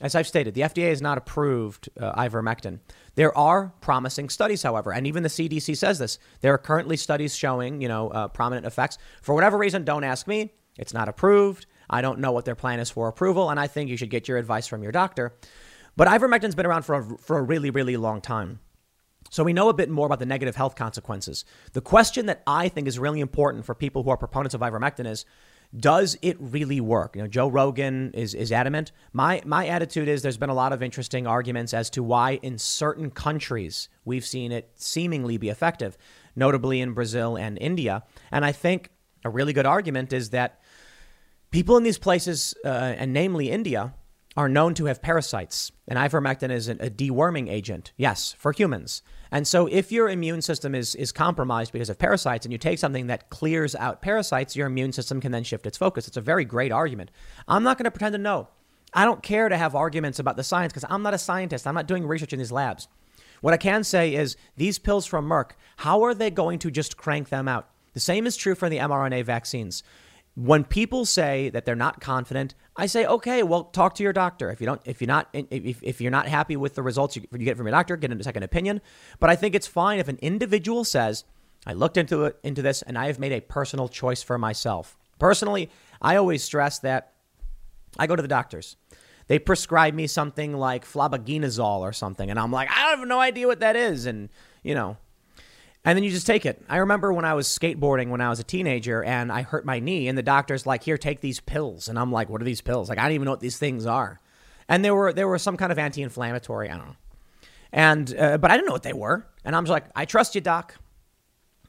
as 0.00 0.14
I've 0.14 0.26
stated, 0.26 0.54
the 0.54 0.60
FDA 0.62 0.88
has 0.90 1.02
not 1.02 1.18
approved 1.18 1.88
uh, 1.98 2.14
ivermectin. 2.20 2.80
There 3.14 3.36
are 3.36 3.72
promising 3.80 4.28
studies, 4.28 4.62
however, 4.62 4.92
and 4.92 5.06
even 5.06 5.22
the 5.22 5.28
CDC 5.28 5.76
says 5.76 5.98
this. 5.98 6.18
There 6.40 6.52
are 6.52 6.58
currently 6.58 6.96
studies 6.96 7.34
showing, 7.34 7.80
you 7.80 7.88
know, 7.88 8.08
uh, 8.08 8.28
prominent 8.28 8.66
effects. 8.66 8.98
For 9.22 9.34
whatever 9.34 9.56
reason, 9.56 9.84
don't 9.84 10.04
ask 10.04 10.26
me. 10.26 10.52
It's 10.78 10.92
not 10.92 11.08
approved. 11.08 11.66
I 11.88 12.02
don't 12.02 12.18
know 12.18 12.32
what 12.32 12.44
their 12.44 12.54
plan 12.54 12.80
is 12.80 12.90
for 12.90 13.08
approval, 13.08 13.48
and 13.48 13.58
I 13.58 13.66
think 13.66 13.88
you 13.88 13.96
should 13.96 14.10
get 14.10 14.28
your 14.28 14.36
advice 14.38 14.66
from 14.66 14.82
your 14.82 14.92
doctor. 14.92 15.34
But 15.96 16.08
ivermectin's 16.08 16.54
been 16.54 16.66
around 16.66 16.82
for 16.82 16.94
a, 16.96 17.18
for 17.18 17.38
a 17.38 17.42
really, 17.42 17.70
really 17.70 17.96
long 17.96 18.20
time. 18.20 18.60
So 19.36 19.44
we 19.44 19.52
know 19.52 19.68
a 19.68 19.74
bit 19.74 19.90
more 19.90 20.06
about 20.06 20.18
the 20.18 20.24
negative 20.24 20.56
health 20.56 20.76
consequences. 20.76 21.44
The 21.74 21.82
question 21.82 22.24
that 22.24 22.42
I 22.46 22.70
think 22.70 22.88
is 22.88 22.98
really 22.98 23.20
important 23.20 23.66
for 23.66 23.74
people 23.74 24.02
who 24.02 24.08
are 24.08 24.16
proponents 24.16 24.54
of 24.54 24.62
ivermectin 24.62 25.06
is 25.06 25.26
does 25.78 26.16
it 26.22 26.38
really 26.40 26.80
work? 26.80 27.14
You 27.14 27.20
know, 27.20 27.28
Joe 27.28 27.48
Rogan 27.48 28.12
is, 28.14 28.32
is 28.32 28.50
adamant. 28.50 28.92
My, 29.12 29.42
my 29.44 29.66
attitude 29.66 30.08
is 30.08 30.22
there's 30.22 30.38
been 30.38 30.48
a 30.48 30.54
lot 30.54 30.72
of 30.72 30.82
interesting 30.82 31.26
arguments 31.26 31.74
as 31.74 31.90
to 31.90 32.02
why 32.02 32.36
in 32.40 32.56
certain 32.56 33.10
countries 33.10 33.90
we've 34.06 34.24
seen 34.24 34.52
it 34.52 34.70
seemingly 34.76 35.36
be 35.36 35.50
effective, 35.50 35.98
notably 36.34 36.80
in 36.80 36.94
Brazil 36.94 37.36
and 37.36 37.58
India. 37.58 38.04
And 38.30 38.42
I 38.42 38.52
think 38.52 38.88
a 39.22 39.28
really 39.28 39.52
good 39.52 39.66
argument 39.66 40.14
is 40.14 40.30
that 40.30 40.62
people 41.50 41.76
in 41.76 41.82
these 41.82 41.98
places, 41.98 42.54
uh, 42.64 42.68
and 42.68 43.12
namely 43.12 43.50
India, 43.50 43.92
are 44.34 44.48
known 44.48 44.72
to 44.74 44.86
have 44.86 45.02
parasites. 45.02 45.72
And 45.86 45.98
ivermectin 45.98 46.50
is 46.50 46.68
a 46.68 46.76
deworming 46.76 47.50
agent, 47.50 47.92
yes, 47.98 48.34
for 48.38 48.52
humans. 48.52 49.02
And 49.30 49.46
so 49.46 49.66
if 49.66 49.90
your 49.90 50.08
immune 50.08 50.42
system 50.42 50.74
is, 50.74 50.94
is 50.94 51.12
compromised 51.12 51.72
because 51.72 51.90
of 51.90 51.98
parasites 51.98 52.46
and 52.46 52.52
you 52.52 52.58
take 52.58 52.78
something 52.78 53.08
that 53.08 53.30
clears 53.30 53.74
out 53.74 54.02
parasites, 54.02 54.56
your 54.56 54.66
immune 54.66 54.92
system 54.92 55.20
can 55.20 55.32
then 55.32 55.44
shift 55.44 55.66
its 55.66 55.78
focus. 55.78 56.06
It's 56.08 56.16
a 56.16 56.22
very 56.22 56.44
great 56.44 56.72
argument. 56.72 57.10
I'm 57.48 57.62
not 57.62 57.78
going 57.78 57.84
to 57.84 57.90
pretend 57.90 58.12
to 58.12 58.18
know. 58.18 58.48
I 58.94 59.04
don't 59.04 59.22
care 59.22 59.48
to 59.48 59.56
have 59.56 59.74
arguments 59.74 60.18
about 60.18 60.36
the 60.36 60.44
science 60.44 60.72
because 60.72 60.88
I'm 60.88 61.02
not 61.02 61.14
a 61.14 61.18
scientist. 61.18 61.66
I'm 61.66 61.74
not 61.74 61.88
doing 61.88 62.06
research 62.06 62.32
in 62.32 62.38
these 62.38 62.52
labs. 62.52 62.88
What 63.40 63.52
I 63.52 63.58
can 63.58 63.84
say 63.84 64.14
is 64.14 64.36
these 64.56 64.78
pills 64.78 65.06
from 65.06 65.28
Merck, 65.28 65.52
how 65.78 66.02
are 66.04 66.14
they 66.14 66.30
going 66.30 66.58
to 66.60 66.70
just 66.70 66.96
crank 66.96 67.28
them 67.28 67.48
out? 67.48 67.68
The 67.92 68.00
same 68.00 68.26
is 68.26 68.36
true 68.36 68.54
for 68.54 68.68
the 68.68 68.78
mRNA 68.78 69.24
vaccines 69.24 69.82
when 70.36 70.64
people 70.64 71.06
say 71.06 71.48
that 71.48 71.64
they're 71.64 71.74
not 71.74 71.98
confident, 72.00 72.54
I 72.76 72.86
say, 72.86 73.06
okay, 73.06 73.42
well, 73.42 73.64
talk 73.64 73.94
to 73.94 74.02
your 74.02 74.12
doctor. 74.12 74.50
If 74.50 74.60
you 74.60 74.66
don't, 74.66 74.82
if 74.84 75.00
you're 75.00 75.08
not, 75.08 75.28
if, 75.32 75.82
if 75.82 76.00
you're 76.00 76.10
not 76.10 76.28
happy 76.28 76.56
with 76.56 76.74
the 76.74 76.82
results 76.82 77.16
you, 77.16 77.22
you 77.32 77.38
get 77.38 77.56
from 77.56 77.66
your 77.66 77.72
doctor, 77.72 77.96
get 77.96 78.12
a 78.12 78.22
second 78.22 78.42
opinion. 78.42 78.82
But 79.18 79.30
I 79.30 79.36
think 79.36 79.54
it's 79.54 79.66
fine 79.66 79.98
if 79.98 80.08
an 80.08 80.18
individual 80.20 80.84
says, 80.84 81.24
I 81.66 81.72
looked 81.72 81.96
into 81.96 82.26
it, 82.26 82.38
into 82.44 82.60
this, 82.60 82.82
and 82.82 82.98
I 82.98 83.06
have 83.06 83.18
made 83.18 83.32
a 83.32 83.40
personal 83.40 83.88
choice 83.88 84.22
for 84.22 84.36
myself. 84.36 84.98
Personally, 85.18 85.70
I 86.02 86.16
always 86.16 86.44
stress 86.44 86.80
that 86.80 87.14
I 87.98 88.06
go 88.06 88.14
to 88.14 88.22
the 88.22 88.28
doctors. 88.28 88.76
They 89.28 89.38
prescribe 89.38 89.94
me 89.94 90.06
something 90.06 90.52
like 90.52 90.84
flubaginazole 90.84 91.80
or 91.80 91.94
something, 91.94 92.30
and 92.30 92.38
I'm 92.38 92.52
like, 92.52 92.68
I 92.70 92.90
have 92.90 93.08
no 93.08 93.18
idea 93.18 93.46
what 93.46 93.60
that 93.60 93.74
is, 93.74 94.04
and 94.04 94.28
you 94.62 94.74
know, 94.74 94.98
and 95.86 95.96
then 95.96 96.02
you 96.02 96.10
just 96.10 96.26
take 96.26 96.44
it. 96.44 96.60
I 96.68 96.78
remember 96.78 97.12
when 97.12 97.24
I 97.24 97.34
was 97.34 97.46
skateboarding 97.46 98.08
when 98.08 98.20
I 98.20 98.28
was 98.28 98.40
a 98.40 98.44
teenager 98.44 99.04
and 99.04 99.30
I 99.30 99.42
hurt 99.42 99.64
my 99.64 99.78
knee, 99.78 100.08
and 100.08 100.18
the 100.18 100.22
doctor's 100.22 100.66
like, 100.66 100.82
"Here, 100.82 100.98
take 100.98 101.20
these 101.20 101.38
pills," 101.38 101.86
and 101.86 101.96
I'm 101.96 102.10
like, 102.10 102.28
"What 102.28 102.42
are 102.42 102.44
these 102.44 102.60
pills?" 102.60 102.88
Like 102.88 102.98
I 102.98 103.02
don't 103.04 103.12
even 103.12 103.24
know 103.24 103.30
what 103.30 103.40
these 103.40 103.56
things 103.56 103.86
are. 103.86 104.20
And 104.68 104.84
there 104.84 104.96
were 104.96 105.12
there 105.12 105.28
were 105.28 105.38
some 105.38 105.56
kind 105.56 105.70
of 105.70 105.78
anti-inflammatory. 105.78 106.68
I 106.68 106.76
don't 106.76 106.88
know. 106.88 106.96
And 107.72 108.18
uh, 108.18 108.36
but 108.36 108.50
I 108.50 108.56
didn't 108.56 108.66
know 108.66 108.72
what 108.72 108.82
they 108.82 108.92
were, 108.92 109.26
and 109.44 109.54
I'm 109.54 109.64
just 109.64 109.70
like, 109.70 109.86
"I 109.94 110.04
trust 110.04 110.34
you, 110.34 110.40
doc." 110.40 110.74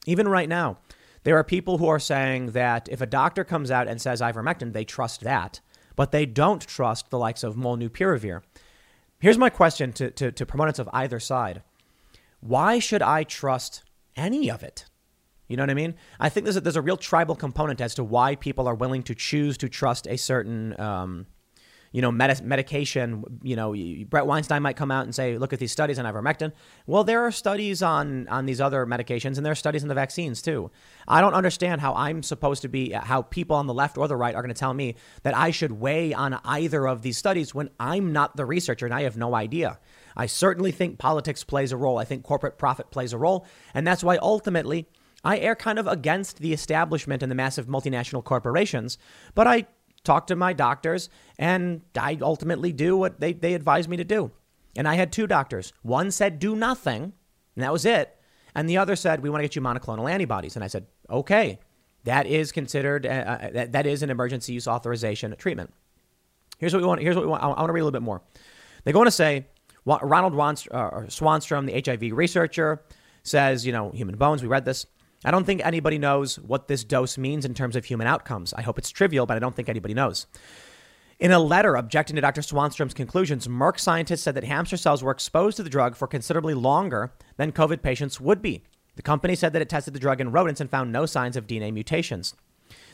Even 0.07 0.27
right 0.27 0.49
now, 0.49 0.79
there 1.23 1.37
are 1.37 1.43
people 1.43 1.77
who 1.77 1.87
are 1.87 1.99
saying 1.99 2.51
that 2.51 2.89
if 2.89 3.01
a 3.01 3.05
doctor 3.05 3.43
comes 3.43 3.69
out 3.69 3.87
and 3.87 4.01
says 4.01 4.19
ivermectin, 4.19 4.73
they 4.73 4.85
trust 4.85 5.21
that, 5.21 5.59
but 5.95 6.11
they 6.11 6.25
don't 6.25 6.65
trust 6.65 7.11
the 7.11 7.19
likes 7.19 7.43
of 7.43 7.55
molnupiravir. 7.55 8.41
Here's 9.19 9.37
my 9.37 9.49
question 9.49 9.93
to, 9.93 10.09
to, 10.11 10.31
to 10.31 10.45
proponents 10.45 10.79
of 10.79 10.89
either 10.93 11.19
side. 11.19 11.61
Why 12.39 12.79
should 12.79 13.01
I 13.01 13.23
trust 13.23 13.83
any 14.17 14.51
of 14.51 14.63
it. 14.63 14.85
You 15.47 15.55
know 15.55 15.63
what 15.63 15.69
I 15.69 15.75
mean? 15.75 15.95
I 16.19 16.29
think 16.29 16.43
there's 16.43 16.57
a, 16.57 16.61
there's 16.61 16.75
a 16.75 16.81
real 16.81 16.97
tribal 16.97 17.35
component 17.35 17.79
as 17.79 17.95
to 17.95 18.03
why 18.03 18.35
people 18.35 18.67
are 18.67 18.75
willing 18.75 19.03
to 19.03 19.15
choose 19.15 19.57
to 19.59 19.69
trust 19.69 20.05
a 20.05 20.17
certain, 20.17 20.77
um, 20.79 21.25
you 21.93 22.01
know, 22.01 22.11
med- 22.11 22.43
medication. 22.43 23.23
You 23.41 23.55
know, 23.55 23.73
Bret 24.09 24.25
Weinstein 24.25 24.61
might 24.61 24.75
come 24.75 24.91
out 24.91 25.05
and 25.05 25.15
say, 25.15 25.37
"Look 25.37 25.53
at 25.53 25.59
these 25.59 25.71
studies 25.71 25.97
on 25.99 26.05
ivermectin." 26.05 26.51
Well, 26.85 27.05
there 27.05 27.25
are 27.25 27.31
studies 27.31 27.81
on 27.81 28.27
on 28.27 28.45
these 28.45 28.59
other 28.59 28.85
medications, 28.85 29.37
and 29.37 29.45
there 29.45 29.53
are 29.53 29.55
studies 29.55 29.83
on 29.83 29.87
the 29.87 29.95
vaccines 29.95 30.41
too. 30.41 30.69
I 31.07 31.21
don't 31.21 31.33
understand 31.33 31.79
how 31.79 31.93
I'm 31.93 32.23
supposed 32.23 32.61
to 32.63 32.67
be, 32.67 32.91
how 32.91 33.21
people 33.21 33.55
on 33.55 33.67
the 33.67 33.73
left 33.73 33.97
or 33.97 34.09
the 34.09 34.17
right 34.17 34.35
are 34.35 34.41
going 34.41 34.53
to 34.53 34.59
tell 34.59 34.73
me 34.73 34.95
that 35.23 35.35
I 35.35 35.51
should 35.51 35.71
weigh 35.71 36.13
on 36.13 36.37
either 36.43 36.85
of 36.87 37.03
these 37.03 37.17
studies 37.17 37.55
when 37.55 37.69
I'm 37.79 38.11
not 38.11 38.35
the 38.35 38.45
researcher 38.45 38.85
and 38.85 38.93
I 38.93 39.03
have 39.03 39.15
no 39.15 39.33
idea. 39.33 39.79
I 40.17 40.25
certainly 40.25 40.71
think 40.71 40.97
politics 40.97 41.43
plays 41.43 41.71
a 41.71 41.77
role. 41.77 41.97
I 41.97 42.03
think 42.03 42.23
corporate 42.23 42.57
profit 42.57 42.91
plays 42.91 43.13
a 43.13 43.17
role. 43.17 43.45
And 43.73 43.87
that's 43.87 44.03
why 44.03 44.17
ultimately 44.17 44.87
I 45.23 45.37
err 45.37 45.55
kind 45.55 45.79
of 45.79 45.87
against 45.87 46.39
the 46.39 46.53
establishment 46.53 47.21
and 47.23 47.31
the 47.31 47.35
massive 47.35 47.67
multinational 47.67 48.23
corporations. 48.23 48.97
But 49.35 49.47
I 49.47 49.67
talk 50.03 50.27
to 50.27 50.35
my 50.35 50.53
doctors 50.53 51.09
and 51.37 51.81
I 51.99 52.17
ultimately 52.21 52.73
do 52.73 52.97
what 52.97 53.19
they, 53.19 53.33
they 53.33 53.53
advise 53.53 53.87
me 53.87 53.97
to 53.97 54.03
do. 54.03 54.31
And 54.75 54.87
I 54.87 54.95
had 54.95 55.11
two 55.11 55.27
doctors. 55.27 55.71
One 55.81 56.11
said, 56.11 56.39
do 56.39 56.55
nothing, 56.55 57.13
and 57.55 57.63
that 57.63 57.73
was 57.73 57.85
it. 57.85 58.15
And 58.53 58.69
the 58.69 58.77
other 58.77 58.95
said, 58.95 59.21
we 59.21 59.29
want 59.29 59.41
to 59.41 59.43
get 59.43 59.55
you 59.55 59.61
monoclonal 59.61 60.09
antibodies. 60.09 60.55
And 60.55 60.63
I 60.63 60.67
said, 60.67 60.85
okay, 61.09 61.59
that 62.03 62.25
is 62.25 62.51
considered, 62.51 63.05
uh, 63.05 63.09
uh, 63.09 63.49
that, 63.51 63.71
that 63.71 63.85
is 63.85 64.03
an 64.03 64.09
emergency 64.09 64.53
use 64.53 64.67
authorization 64.67 65.35
treatment. 65.37 65.73
Here's 66.57 66.73
what 66.73 66.81
we 66.81 66.87
want. 66.87 67.01
Here's 67.01 67.15
what 67.15 67.25
we 67.25 67.29
want. 67.29 67.43
I 67.43 67.47
want 67.47 67.67
to 67.67 67.73
read 67.73 67.81
a 67.81 67.85
little 67.85 67.99
bit 67.99 68.03
more. 68.03 68.21
They 68.83 68.91
go 68.91 68.99
on 68.99 69.05
to 69.05 69.11
say, 69.11 69.47
Ronald 69.87 70.33
uh, 70.33 71.07
Swanstrom, 71.07 71.65
the 71.65 71.81
HIV 71.81 72.15
researcher, 72.15 72.83
says, 73.23 73.65
you 73.65 73.71
know, 73.71 73.91
human 73.91 74.17
bones, 74.17 74.41
we 74.41 74.47
read 74.47 74.65
this. 74.65 74.85
I 75.25 75.31
don't 75.31 75.45
think 75.45 75.61
anybody 75.63 75.97
knows 75.97 76.37
what 76.39 76.67
this 76.67 76.83
dose 76.83 77.17
means 77.17 77.45
in 77.45 77.53
terms 77.53 77.75
of 77.75 77.85
human 77.85 78.07
outcomes. 78.07 78.53
I 78.53 78.61
hope 78.61 78.77
it's 78.77 78.89
trivial, 78.89 79.25
but 79.25 79.35
I 79.35 79.39
don't 79.39 79.55
think 79.55 79.69
anybody 79.69 79.93
knows. 79.93 80.27
In 81.19 81.31
a 81.31 81.39
letter 81.39 81.75
objecting 81.75 82.15
to 82.15 82.21
Dr. 82.21 82.41
Swanstrom's 82.41 82.93
conclusions, 82.93 83.47
Merck 83.47 83.79
scientists 83.79 84.21
said 84.21 84.35
that 84.35 84.43
hamster 84.43 84.77
cells 84.77 85.01
were 85.01 85.11
exposed 85.11 85.57
to 85.57 85.63
the 85.63 85.69
drug 85.69 85.95
for 85.95 86.07
considerably 86.07 86.53
longer 86.53 87.11
than 87.37 87.51
COVID 87.51 87.81
patients 87.81 88.21
would 88.21 88.41
be. 88.41 88.61
The 88.97 89.01
company 89.01 89.35
said 89.35 89.53
that 89.53 89.61
it 89.61 89.69
tested 89.69 89.95
the 89.95 89.99
drug 89.99 90.21
in 90.21 90.31
rodents 90.31 90.61
and 90.61 90.69
found 90.69 90.91
no 90.91 91.07
signs 91.07 91.35
of 91.35 91.47
DNA 91.47 91.73
mutations. 91.73 92.35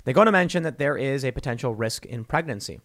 They 0.05 0.13
go 0.13 0.21
on 0.21 0.27
to 0.27 0.31
mention 0.31 0.63
that 0.63 0.77
there 0.77 0.97
is 0.97 1.25
a 1.25 1.31
potential 1.31 1.75
risk 1.75 2.05
in 2.05 2.23
pregnancy. 2.23 2.79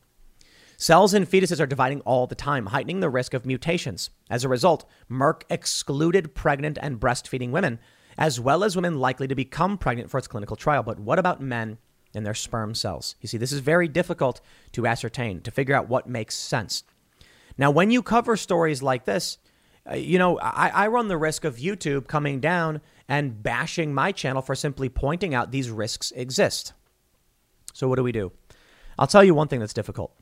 Cells 0.80 1.12
in 1.12 1.26
fetuses 1.26 1.58
are 1.58 1.66
dividing 1.66 2.00
all 2.02 2.28
the 2.28 2.36
time, 2.36 2.66
heightening 2.66 3.00
the 3.00 3.10
risk 3.10 3.34
of 3.34 3.44
mutations. 3.44 4.10
As 4.30 4.44
a 4.44 4.48
result, 4.48 4.88
Merck 5.10 5.42
excluded 5.50 6.36
pregnant 6.36 6.78
and 6.80 7.00
breastfeeding 7.00 7.50
women, 7.50 7.80
as 8.16 8.38
well 8.38 8.62
as 8.62 8.76
women 8.76 9.00
likely 9.00 9.26
to 9.26 9.34
become 9.34 9.76
pregnant 9.76 10.08
for 10.08 10.18
its 10.18 10.28
clinical 10.28 10.54
trial. 10.54 10.84
But 10.84 11.00
what 11.00 11.18
about 11.18 11.40
men 11.40 11.78
and 12.14 12.24
their 12.24 12.32
sperm 12.32 12.76
cells? 12.76 13.16
You 13.20 13.26
see, 13.26 13.38
this 13.38 13.50
is 13.50 13.58
very 13.58 13.88
difficult 13.88 14.40
to 14.70 14.86
ascertain, 14.86 15.40
to 15.40 15.50
figure 15.50 15.74
out 15.74 15.88
what 15.88 16.08
makes 16.08 16.36
sense. 16.36 16.84
Now, 17.58 17.72
when 17.72 17.90
you 17.90 18.00
cover 18.00 18.36
stories 18.36 18.80
like 18.80 19.04
this, 19.04 19.38
uh, 19.90 19.96
you 19.96 20.16
know, 20.16 20.38
I, 20.38 20.68
I 20.68 20.86
run 20.86 21.08
the 21.08 21.18
risk 21.18 21.44
of 21.44 21.56
YouTube 21.56 22.06
coming 22.06 22.38
down 22.38 22.82
and 23.08 23.42
bashing 23.42 23.92
my 23.92 24.12
channel 24.12 24.42
for 24.42 24.54
simply 24.54 24.88
pointing 24.88 25.34
out 25.34 25.50
these 25.50 25.70
risks 25.70 26.12
exist. 26.12 26.72
So, 27.72 27.88
what 27.88 27.96
do 27.96 28.04
we 28.04 28.12
do? 28.12 28.30
I'll 28.96 29.08
tell 29.08 29.24
you 29.24 29.34
one 29.34 29.48
thing 29.48 29.58
that's 29.58 29.74
difficult. 29.74 30.12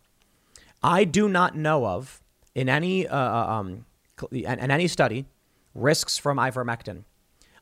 I 0.87 1.03
do 1.03 1.29
not 1.29 1.57
know 1.57 1.85
of 1.85 2.23
in 2.55 2.69
any 2.69 3.09
uh, 3.09 3.17
uh 3.17 3.47
um, 3.59 3.87
in 4.31 4.71
any 4.71 4.87
study 4.87 5.27
risks 5.75 6.17
from 6.17 6.39
ivermectin. 6.39 7.03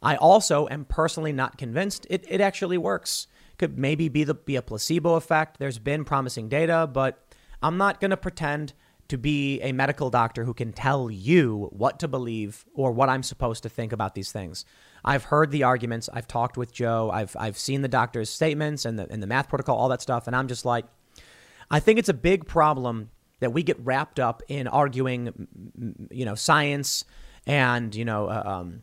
I 0.02 0.16
also 0.16 0.68
am 0.68 0.84
personally 0.84 1.32
not 1.32 1.56
convinced 1.56 2.06
it, 2.10 2.24
it 2.28 2.40
actually 2.42 2.78
works. 2.78 3.26
Could 3.56 3.78
maybe 3.78 4.08
be 4.08 4.24
the 4.24 4.34
be 4.34 4.56
a 4.56 4.62
placebo 4.62 5.14
effect. 5.14 5.58
There's 5.58 5.78
been 5.78 6.04
promising 6.04 6.48
data, 6.48 6.88
but 6.92 7.24
I'm 7.62 7.78
not 7.78 7.98
going 8.00 8.10
to 8.10 8.16
pretend 8.16 8.74
to 9.08 9.16
be 9.16 9.60
a 9.62 9.72
medical 9.72 10.10
doctor 10.10 10.44
who 10.44 10.52
can 10.52 10.72
tell 10.72 11.10
you 11.10 11.68
what 11.72 12.00
to 12.00 12.08
believe 12.08 12.64
or 12.74 12.92
what 12.92 13.08
I'm 13.08 13.22
supposed 13.22 13.62
to 13.62 13.68
think 13.68 13.92
about 13.92 14.14
these 14.14 14.32
things. 14.32 14.64
I've 15.04 15.24
heard 15.24 15.50
the 15.50 15.62
arguments. 15.62 16.10
I've 16.12 16.26
talked 16.26 16.56
with 16.56 16.72
Joe. 16.72 17.10
I've 17.10 17.34
I've 17.38 17.56
seen 17.56 17.80
the 17.80 17.88
doctor's 17.88 18.28
statements 18.28 18.84
and 18.84 18.98
the 18.98 19.10
and 19.10 19.22
the 19.22 19.26
math 19.26 19.48
protocol, 19.48 19.78
all 19.78 19.88
that 19.88 20.02
stuff, 20.02 20.26
and 20.26 20.36
I'm 20.36 20.48
just 20.48 20.66
like, 20.66 20.84
I 21.70 21.80
think 21.80 21.98
it's 21.98 22.10
a 22.10 22.14
big 22.14 22.46
problem 22.46 23.10
that 23.44 23.50
we 23.50 23.62
get 23.62 23.78
wrapped 23.78 24.18
up 24.18 24.42
in 24.48 24.66
arguing, 24.66 26.08
you 26.10 26.24
know, 26.24 26.34
science 26.34 27.04
and 27.46 27.94
you 27.94 28.04
know, 28.04 28.26
uh, 28.26 28.42
um, 28.44 28.82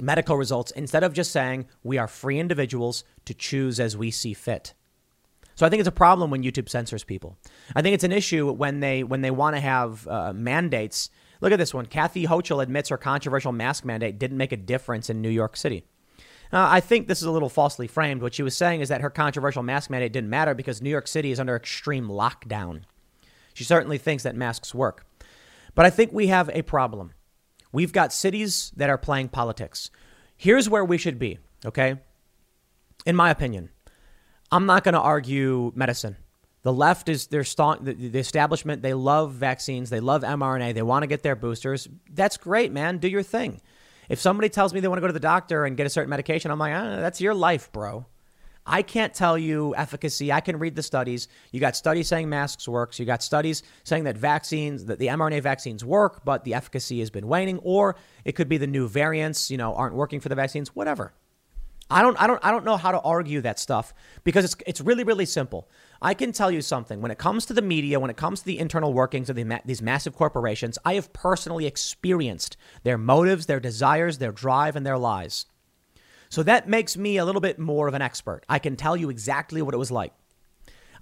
medical 0.00 0.36
results 0.36 0.70
instead 0.72 1.02
of 1.02 1.12
just 1.12 1.32
saying 1.32 1.66
we 1.82 1.98
are 1.98 2.06
free 2.06 2.38
individuals 2.38 3.04
to 3.24 3.34
choose 3.34 3.80
as 3.80 3.96
we 3.96 4.10
see 4.10 4.32
fit. 4.32 4.74
So 5.56 5.66
I 5.66 5.68
think 5.68 5.80
it's 5.80 5.88
a 5.88 5.92
problem 5.92 6.30
when 6.30 6.42
YouTube 6.42 6.68
censors 6.68 7.04
people. 7.04 7.36
I 7.74 7.82
think 7.82 7.94
it's 7.94 8.04
an 8.04 8.12
issue 8.12 8.50
when 8.52 8.80
they 8.80 9.02
when 9.02 9.20
they 9.20 9.30
want 9.30 9.56
to 9.56 9.60
have 9.60 10.06
uh, 10.06 10.32
mandates. 10.32 11.10
Look 11.40 11.52
at 11.52 11.58
this 11.58 11.74
one. 11.74 11.86
Kathy 11.86 12.26
Hochul 12.26 12.62
admits 12.62 12.90
her 12.90 12.96
controversial 12.96 13.52
mask 13.52 13.84
mandate 13.84 14.18
didn't 14.18 14.38
make 14.38 14.52
a 14.52 14.56
difference 14.56 15.10
in 15.10 15.20
New 15.20 15.30
York 15.30 15.56
City. 15.56 15.84
Uh, 16.52 16.66
I 16.70 16.80
think 16.80 17.06
this 17.06 17.20
is 17.20 17.26
a 17.26 17.30
little 17.30 17.48
falsely 17.48 17.86
framed. 17.86 18.22
What 18.22 18.34
she 18.34 18.42
was 18.42 18.56
saying 18.56 18.80
is 18.80 18.88
that 18.88 19.00
her 19.02 19.10
controversial 19.10 19.62
mask 19.62 19.90
mandate 19.90 20.12
didn't 20.12 20.30
matter 20.30 20.54
because 20.54 20.80
New 20.80 20.90
York 20.90 21.06
City 21.06 21.30
is 21.30 21.38
under 21.38 21.54
extreme 21.54 22.08
lockdown. 22.08 22.82
She 23.60 23.64
certainly 23.64 23.98
thinks 23.98 24.22
that 24.22 24.34
masks 24.34 24.74
work. 24.74 25.04
But 25.74 25.84
I 25.84 25.90
think 25.90 26.14
we 26.14 26.28
have 26.28 26.48
a 26.54 26.62
problem. 26.62 27.12
We've 27.72 27.92
got 27.92 28.10
cities 28.10 28.72
that 28.74 28.88
are 28.88 28.96
playing 28.96 29.28
politics. 29.28 29.90
Here's 30.34 30.66
where 30.66 30.82
we 30.82 30.96
should 30.96 31.18
be, 31.18 31.40
okay? 31.66 31.96
In 33.04 33.14
my 33.14 33.28
opinion, 33.28 33.68
I'm 34.50 34.64
not 34.64 34.82
going 34.82 34.94
to 34.94 35.00
argue 35.00 35.72
medicine. 35.74 36.16
The 36.62 36.72
left 36.72 37.10
is 37.10 37.26
their 37.26 37.44
st- 37.44 37.84
the, 37.84 38.18
establishment. 38.18 38.80
They 38.80 38.94
love 38.94 39.34
vaccines. 39.34 39.90
They 39.90 40.00
love 40.00 40.22
mRNA. 40.22 40.72
They 40.72 40.80
want 40.80 41.02
to 41.02 41.06
get 41.06 41.22
their 41.22 41.36
boosters. 41.36 41.86
That's 42.10 42.38
great, 42.38 42.72
man. 42.72 42.96
Do 42.96 43.08
your 43.08 43.22
thing. 43.22 43.60
If 44.08 44.20
somebody 44.20 44.48
tells 44.48 44.72
me 44.72 44.80
they 44.80 44.88
want 44.88 44.96
to 44.96 45.02
go 45.02 45.06
to 45.08 45.12
the 45.12 45.20
doctor 45.20 45.66
and 45.66 45.76
get 45.76 45.84
a 45.84 45.90
certain 45.90 46.08
medication, 46.08 46.50
I'm 46.50 46.58
like, 46.58 46.72
ah, 46.72 46.96
that's 46.96 47.20
your 47.20 47.34
life, 47.34 47.70
bro. 47.72 48.06
I 48.66 48.82
can't 48.82 49.14
tell 49.14 49.38
you 49.38 49.74
efficacy. 49.76 50.30
I 50.32 50.40
can 50.40 50.58
read 50.58 50.76
the 50.76 50.82
studies. 50.82 51.28
You 51.50 51.60
got 51.60 51.76
studies 51.76 52.08
saying 52.08 52.28
masks 52.28 52.68
works. 52.68 52.98
You 52.98 53.06
got 53.06 53.22
studies 53.22 53.62
saying 53.84 54.04
that 54.04 54.16
vaccines, 54.16 54.84
that 54.86 54.98
the 54.98 55.08
mRNA 55.08 55.42
vaccines 55.42 55.84
work, 55.84 56.24
but 56.24 56.44
the 56.44 56.54
efficacy 56.54 57.00
has 57.00 57.10
been 57.10 57.26
waning. 57.26 57.58
Or 57.58 57.96
it 58.24 58.32
could 58.32 58.48
be 58.48 58.58
the 58.58 58.66
new 58.66 58.86
variants, 58.88 59.50
you 59.50 59.56
know, 59.56 59.74
aren't 59.74 59.94
working 59.94 60.20
for 60.20 60.28
the 60.28 60.34
vaccines. 60.34 60.74
Whatever. 60.74 61.12
I 61.92 62.02
don't, 62.02 62.20
I 62.22 62.28
don't, 62.28 62.38
I 62.44 62.52
don't 62.52 62.64
know 62.64 62.76
how 62.76 62.92
to 62.92 63.00
argue 63.00 63.40
that 63.40 63.58
stuff 63.58 63.92
because 64.22 64.44
it's, 64.44 64.56
it's 64.64 64.80
really, 64.80 65.02
really 65.02 65.26
simple. 65.26 65.68
I 66.00 66.14
can 66.14 66.30
tell 66.30 66.50
you 66.50 66.62
something. 66.62 67.00
When 67.00 67.10
it 67.10 67.18
comes 67.18 67.46
to 67.46 67.52
the 67.52 67.62
media, 67.62 67.98
when 67.98 68.10
it 68.10 68.16
comes 68.16 68.40
to 68.40 68.46
the 68.46 68.60
internal 68.60 68.94
workings 68.94 69.28
of 69.28 69.34
the, 69.34 69.60
these 69.64 69.82
massive 69.82 70.14
corporations, 70.14 70.78
I 70.84 70.94
have 70.94 71.12
personally 71.12 71.66
experienced 71.66 72.56
their 72.84 72.96
motives, 72.96 73.46
their 73.46 73.58
desires, 73.58 74.18
their 74.18 74.30
drive, 74.30 74.76
and 74.76 74.86
their 74.86 74.98
lies. 74.98 75.46
So 76.30 76.44
that 76.44 76.68
makes 76.68 76.96
me 76.96 77.16
a 77.16 77.24
little 77.24 77.40
bit 77.40 77.58
more 77.58 77.88
of 77.88 77.94
an 77.94 78.02
expert. 78.02 78.42
I 78.48 78.60
can 78.60 78.76
tell 78.76 78.96
you 78.96 79.10
exactly 79.10 79.62
what 79.62 79.74
it 79.74 79.78
was 79.78 79.90
like. 79.90 80.12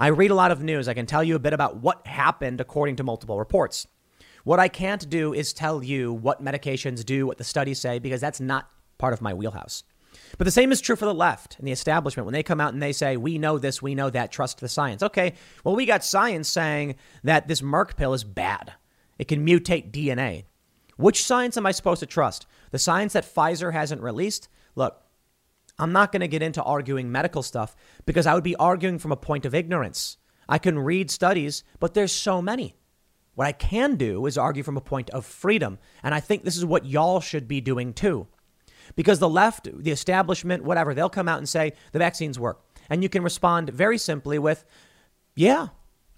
I 0.00 0.08
read 0.08 0.30
a 0.30 0.34
lot 0.34 0.50
of 0.50 0.62
news. 0.62 0.88
I 0.88 0.94
can 0.94 1.04
tell 1.04 1.22
you 1.22 1.36
a 1.36 1.40
bit 1.40 1.52
about 1.52 1.76
what 1.76 2.06
happened 2.06 2.60
according 2.62 2.96
to 2.96 3.04
multiple 3.04 3.38
reports. 3.38 3.86
What 4.44 4.58
I 4.58 4.68
can't 4.68 5.08
do 5.10 5.34
is 5.34 5.52
tell 5.52 5.84
you 5.84 6.14
what 6.14 6.42
medications 6.42 7.04
do, 7.04 7.26
what 7.26 7.36
the 7.36 7.44
studies 7.44 7.78
say, 7.78 7.98
because 7.98 8.22
that's 8.22 8.40
not 8.40 8.70
part 8.96 9.12
of 9.12 9.20
my 9.20 9.34
wheelhouse. 9.34 9.82
But 10.38 10.46
the 10.46 10.50
same 10.50 10.72
is 10.72 10.80
true 10.80 10.96
for 10.96 11.04
the 11.04 11.12
left 11.12 11.58
and 11.58 11.68
the 11.68 11.72
establishment. 11.72 12.24
When 12.24 12.32
they 12.32 12.42
come 12.42 12.60
out 12.60 12.72
and 12.72 12.82
they 12.82 12.92
say, 12.92 13.18
we 13.18 13.36
know 13.36 13.58
this, 13.58 13.82
we 13.82 13.94
know 13.94 14.08
that, 14.08 14.32
trust 14.32 14.60
the 14.60 14.68
science. 14.68 15.02
Okay, 15.02 15.34
well, 15.62 15.76
we 15.76 15.84
got 15.84 16.04
science 16.04 16.48
saying 16.48 16.94
that 17.22 17.48
this 17.48 17.60
Merck 17.60 17.96
pill 17.96 18.14
is 18.14 18.24
bad. 18.24 18.72
It 19.18 19.28
can 19.28 19.46
mutate 19.46 19.90
DNA. 19.90 20.44
Which 20.96 21.22
science 21.22 21.58
am 21.58 21.66
I 21.66 21.72
supposed 21.72 22.00
to 22.00 22.06
trust? 22.06 22.46
The 22.70 22.78
science 22.78 23.12
that 23.12 23.24
Pfizer 23.24 23.74
hasn't 23.74 24.00
released? 24.00 24.48
Look, 24.74 25.02
I'm 25.78 25.92
not 25.92 26.12
going 26.12 26.20
to 26.20 26.28
get 26.28 26.42
into 26.42 26.62
arguing 26.62 27.12
medical 27.12 27.42
stuff 27.42 27.76
because 28.04 28.26
I 28.26 28.34
would 28.34 28.44
be 28.44 28.56
arguing 28.56 28.98
from 28.98 29.12
a 29.12 29.16
point 29.16 29.46
of 29.46 29.54
ignorance. 29.54 30.16
I 30.48 30.58
can 30.58 30.78
read 30.78 31.10
studies, 31.10 31.62
but 31.78 31.94
there's 31.94 32.12
so 32.12 32.42
many. 32.42 32.74
What 33.34 33.46
I 33.46 33.52
can 33.52 33.96
do 33.96 34.26
is 34.26 34.36
argue 34.36 34.64
from 34.64 34.76
a 34.76 34.80
point 34.80 35.10
of 35.10 35.24
freedom. 35.24 35.78
And 36.02 36.14
I 36.14 36.20
think 36.20 36.42
this 36.42 36.56
is 36.56 36.64
what 36.64 36.86
y'all 36.86 37.20
should 37.20 37.46
be 37.46 37.60
doing 37.60 37.92
too. 37.92 38.26
Because 38.96 39.20
the 39.20 39.28
left, 39.28 39.68
the 39.72 39.92
establishment, 39.92 40.64
whatever, 40.64 40.94
they'll 40.94 41.08
come 41.08 41.28
out 41.28 41.38
and 41.38 41.48
say 41.48 41.74
the 41.92 42.00
vaccines 42.00 42.38
work. 42.38 42.60
And 42.90 43.02
you 43.02 43.08
can 43.08 43.22
respond 43.22 43.70
very 43.70 43.98
simply 43.98 44.38
with, 44.38 44.64
yeah, 45.36 45.68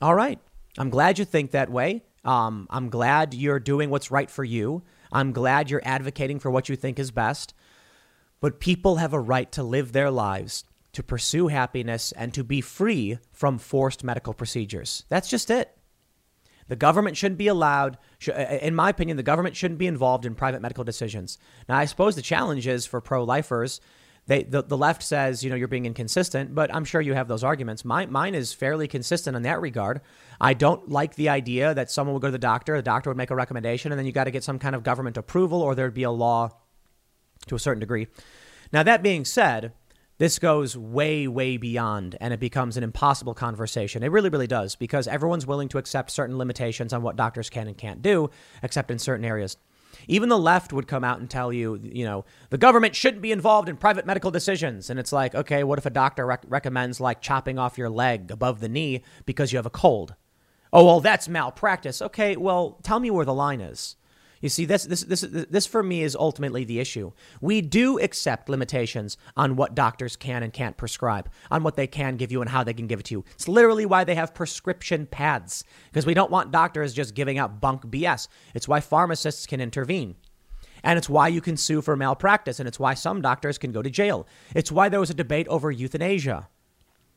all 0.01 0.15
right. 0.15 0.39
I'm 0.79 0.89
glad 0.89 1.19
you 1.19 1.25
think 1.25 1.51
that 1.51 1.71
way. 1.71 2.05
Um, 2.25 2.67
I'm 2.71 2.89
glad 2.89 3.35
you're 3.35 3.61
doing 3.61 3.91
what's 3.91 4.11
right 4.11 4.31
for 4.31 4.45
you. 4.45 4.83
I'm 5.13 5.33
glad 5.33 5.69
you're 5.69 5.83
advocating 5.85 6.39
for 6.39 6.51
what 6.51 6.69
you 6.69 6.77
think 6.77 6.99
is 6.99 7.11
best. 7.11 7.53
But 8.41 8.61
people 8.61 8.97
have 8.97 9.13
a 9.13 9.21
right 9.21 9.51
to 9.53 9.63
live 9.63 9.93
their 9.93 10.11
lives, 10.11 10.65
to 10.93 11.03
pursue 11.03 11.49
happiness, 11.49 12.13
and 12.13 12.33
to 12.35 12.43
be 12.43 12.61
free 12.61 13.19
from 13.33 13.59
forced 13.59 14.03
medical 14.03 14.35
procedures. 14.35 15.05
That's 15.09 15.29
just 15.29 15.51
it. 15.51 15.77
The 16.71 16.77
government 16.77 17.17
shouldn't 17.17 17.39
be 17.39 17.49
allowed, 17.49 17.99
uh, 18.29 18.31
uh, 18.31 18.59
in 18.63 18.77
my 18.77 18.91
opinion, 18.91 19.17
the 19.17 19.25
government 19.25 19.57
shouldn't 19.57 19.79
be 19.79 19.89
involved 19.89 20.25
in 20.25 20.37
private 20.37 20.63
medical 20.63 20.85
decisions. 20.85 21.37
Now, 21.69 21.77
I 21.77 21.85
suppose 21.85 22.15
the 22.15 22.23
challenge 22.23 22.69
is 22.69 22.87
for 22.87 23.01
pro 23.01 23.25
lifers. 23.25 23.81
They, 24.27 24.45
the, 24.45 24.63
the 24.63 24.77
left 24.77 25.03
says, 25.03 25.43
you 25.43 25.51
know, 25.51 25.57
you're 25.57 25.67
being 25.67 25.87
inconsistent, 25.87 26.55
but 26.55 26.73
I'm 26.73 26.85
sure 26.85 27.01
you 27.01 27.15
have 27.15 27.27
those 27.27 27.43
arguments. 27.43 27.85
My, 27.85 28.07
mine 28.07 28.37
is 28.37 28.53
fairly 28.53 28.87
consistent 28.87 29.37
in 29.37 29.43
that 29.43 29.61
regard. 29.61 30.01
I 30.41 30.55
don't 30.55 30.89
like 30.89 31.17
the 31.17 31.31
idea 31.31 31.75
that 31.75 31.91
someone 31.91 32.15
would 32.15 32.23
go 32.23 32.29
to 32.29 32.33
the 32.33 32.39
doctor, 32.39 32.77
the 32.77 32.83
doctor 32.83 33.11
would 33.11 33.17
make 33.17 33.31
a 33.31 33.35
recommendation, 33.35 33.91
and 33.91 33.99
then 33.99 34.07
you 34.07 34.13
got 34.13 34.25
to 34.25 34.31
get 34.31 34.45
some 34.45 34.61
kind 34.61 34.77
of 34.77 34.85
government 34.85 35.17
approval 35.17 35.63
or 35.63 35.75
there'd 35.75 35.93
be 35.93 36.05
a 36.05 36.11
law 36.13 36.51
to 37.47 37.55
a 37.55 37.59
certain 37.59 37.81
degree. 37.81 38.09
Now, 38.73 38.83
that 38.83 39.03
being 39.03 39.25
said, 39.25 39.73
this 40.19 40.39
goes 40.39 40.77
way, 40.77 41.27
way 41.27 41.57
beyond 41.57 42.15
and 42.21 42.35
it 42.35 42.41
becomes 42.41 42.77
an 42.77 42.85
impossible 42.85 43.33
conversation. 43.33 44.03
It 44.03 44.13
really, 44.13 44.29
really 44.29 44.47
does 44.47 44.77
because 44.77 45.09
everyone's 45.09 45.47
willing 45.47 45.69
to 45.71 45.79
accept 45.79 46.11
certain 46.11 46.37
limitations 46.37 46.93
on 46.93 47.03
what 47.03 47.17
doctors 47.17 47.49
can 47.49 47.69
and 47.69 47.77
can't 47.77 48.03
do, 48.03 48.29
except 48.63 48.91
in 48.91 48.99
certain 48.99 49.25
areas. 49.25 49.57
Even 50.09 50.29
the 50.29 50.39
left 50.39 50.75
would 50.75 50.87
come 50.87 51.05
out 51.05 51.21
and 51.21 51.31
tell 51.31 51.53
you, 51.53 51.81
you 51.83 52.05
know, 52.05 52.27
the 52.51 52.59
government 52.59 52.95
shouldn't 52.95 53.23
be 53.23 53.33
involved 53.33 53.69
in 53.69 53.79
private 53.79 54.05
medical 54.05 54.31
decisions. 54.31 54.91
And 54.91 55.01
it's 55.01 55.13
like, 55.13 55.35
okay, 55.35 55.65
what 55.65 55.79
if 55.79 55.87
a 55.87 55.91
doctor 55.91 56.27
rec- 56.27 56.45
recommends 56.47 57.01
like 57.01 57.23
chopping 57.23 57.59
off 57.59 57.79
your 57.79 57.91
leg 57.91 58.31
above 58.31 58.61
the 58.61 58.69
knee 58.69 59.03
because 59.25 59.53
you 59.53 59.57
have 59.57 59.65
a 59.65 59.71
cold? 59.71 60.15
Oh, 60.71 60.85
well, 60.85 61.01
that's 61.01 61.29
malpractice. 61.29 62.03
Okay, 62.03 62.37
well, 62.37 62.79
tell 62.83 63.01
me 63.01 63.11
where 63.11 63.25
the 63.25 63.35
line 63.35 63.63
is. 63.63 63.97
You 64.41 64.49
see, 64.49 64.65
this, 64.65 64.85
this, 64.85 65.03
this, 65.03 65.21
this 65.21 65.67
for 65.67 65.83
me 65.83 66.03
is 66.03 66.17
ultimately 66.17 66.65
the 66.65 66.81
issue. 66.81 67.13
We 67.43 67.61
do 67.61 67.99
accept 67.99 68.49
limitations 68.49 69.19
on 69.37 69.55
what 69.55 69.75
doctors 69.75 70.17
can 70.17 70.43
and 70.43 70.53
can't 70.53 70.79
prescribe, 70.79 71.29
on 71.51 71.63
what 71.63 71.77
they 71.77 71.87
can 71.87 72.17
give 72.17 72.33
you 72.33 72.41
and 72.41 72.49
how 72.49 72.65
they 72.65 72.73
can 72.73 72.87
give 72.87 73.01
it 73.01 73.07
to 73.07 73.17
you. 73.17 73.25
It's 73.35 73.49
literally 73.49 73.85
why 73.85 74.05
they 74.05 74.15
have 74.15 74.33
prescription 74.33 75.07
pads, 75.07 75.63
because 75.91 76.07
we 76.07 76.15
don't 76.15 76.31
want 76.31 76.53
doctors 76.53 76.95
just 76.95 77.15
giving 77.15 77.37
out 77.37 77.61
bunk 77.61 77.83
BS. 77.83 78.29
It's 78.55 78.67
why 78.67 78.81
pharmacists 78.81 79.47
can 79.47 79.61
intervene. 79.61 80.17
And 80.83 80.97
it's 80.97 81.11
why 81.11 81.29
you 81.29 81.43
can 81.43 81.59
sue 81.59 81.83
for 81.83 81.95
malpractice, 81.95 82.59
and 82.59 82.67
it's 82.67 82.81
why 82.81 82.95
some 82.95 83.21
doctors 83.21 83.59
can 83.59 83.73
go 83.73 83.83
to 83.83 83.91
jail. 83.91 84.27
It's 84.55 84.73
why 84.73 84.89
there 84.89 85.01
was 85.01 85.11
a 85.11 85.15
debate 85.15 85.49
over 85.49 85.71
euthanasia. 85.71 86.49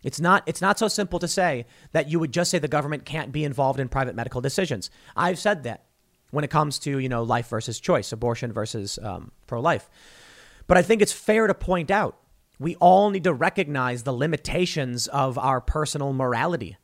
It's 0.03 0.19
not, 0.19 0.43
it's 0.45 0.61
not 0.61 0.77
so 0.77 0.89
simple 0.89 1.19
to 1.19 1.29
say 1.29 1.65
that 1.93 2.09
you 2.09 2.19
would 2.19 2.33
just 2.33 2.51
say 2.51 2.59
the 2.59 2.67
government 2.67 3.05
can't 3.05 3.31
be 3.31 3.45
involved 3.45 3.79
in 3.79 3.87
private 3.87 4.15
medical 4.15 4.41
decisions. 4.41 4.89
I've 5.15 5.39
said 5.39 5.63
that 5.63 5.85
when 6.33 6.43
it 6.43 6.49
comes 6.49 6.79
to 6.79 6.97
you 6.97 7.07
know 7.07 7.23
life 7.23 7.47
versus 7.47 7.79
choice, 7.79 8.11
abortion 8.11 8.51
versus 8.51 8.97
um, 9.01 9.31
pro-life. 9.47 9.89
But 10.67 10.77
I 10.77 10.81
think 10.81 11.01
it's 11.01 11.13
fair 11.13 11.47
to 11.47 11.53
point 11.53 11.91
out 11.91 12.17
we 12.59 12.75
all 12.75 13.09
need 13.09 13.23
to 13.25 13.33
recognize 13.33 14.03
the 14.03 14.13
limitations 14.13 15.07
of 15.07 15.37
our 15.37 15.61
personal 15.61 16.11
morality. 16.13 16.77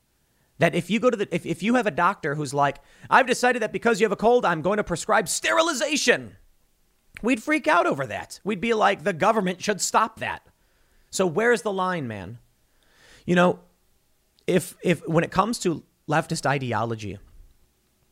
That 0.59 0.75
if 0.75 0.89
you 0.89 0.99
go 0.99 1.09
to 1.09 1.17
the 1.17 1.27
if, 1.33 1.45
if 1.45 1.63
you 1.63 1.75
have 1.75 1.87
a 1.87 1.91
doctor 1.91 2.35
who's 2.35 2.53
like, 2.53 2.77
I've 3.09 3.27
decided 3.27 3.61
that 3.61 3.73
because 3.73 3.99
you 3.99 4.05
have 4.05 4.11
a 4.11 4.17
cold, 4.17 4.45
I'm 4.45 4.61
going 4.61 4.77
to 4.77 4.83
prescribe 4.83 5.27
sterilization. 5.27 6.35
We'd 7.21 7.41
freak 7.41 7.67
out 7.67 7.87
over 7.87 8.05
that. 8.05 8.39
We'd 8.43 8.61
be 8.61 8.73
like, 8.73 9.03
the 9.03 9.13
government 9.13 9.63
should 9.63 9.81
stop 9.81 10.19
that. 10.19 10.45
So 11.09 11.25
where's 11.25 11.63
the 11.63 11.71
line, 11.71 12.07
man? 12.07 12.37
You 13.25 13.35
know, 13.35 13.59
if 14.45 14.75
if 14.83 15.07
when 15.07 15.23
it 15.23 15.31
comes 15.31 15.59
to 15.59 15.83
leftist 16.07 16.45
ideology, 16.45 17.17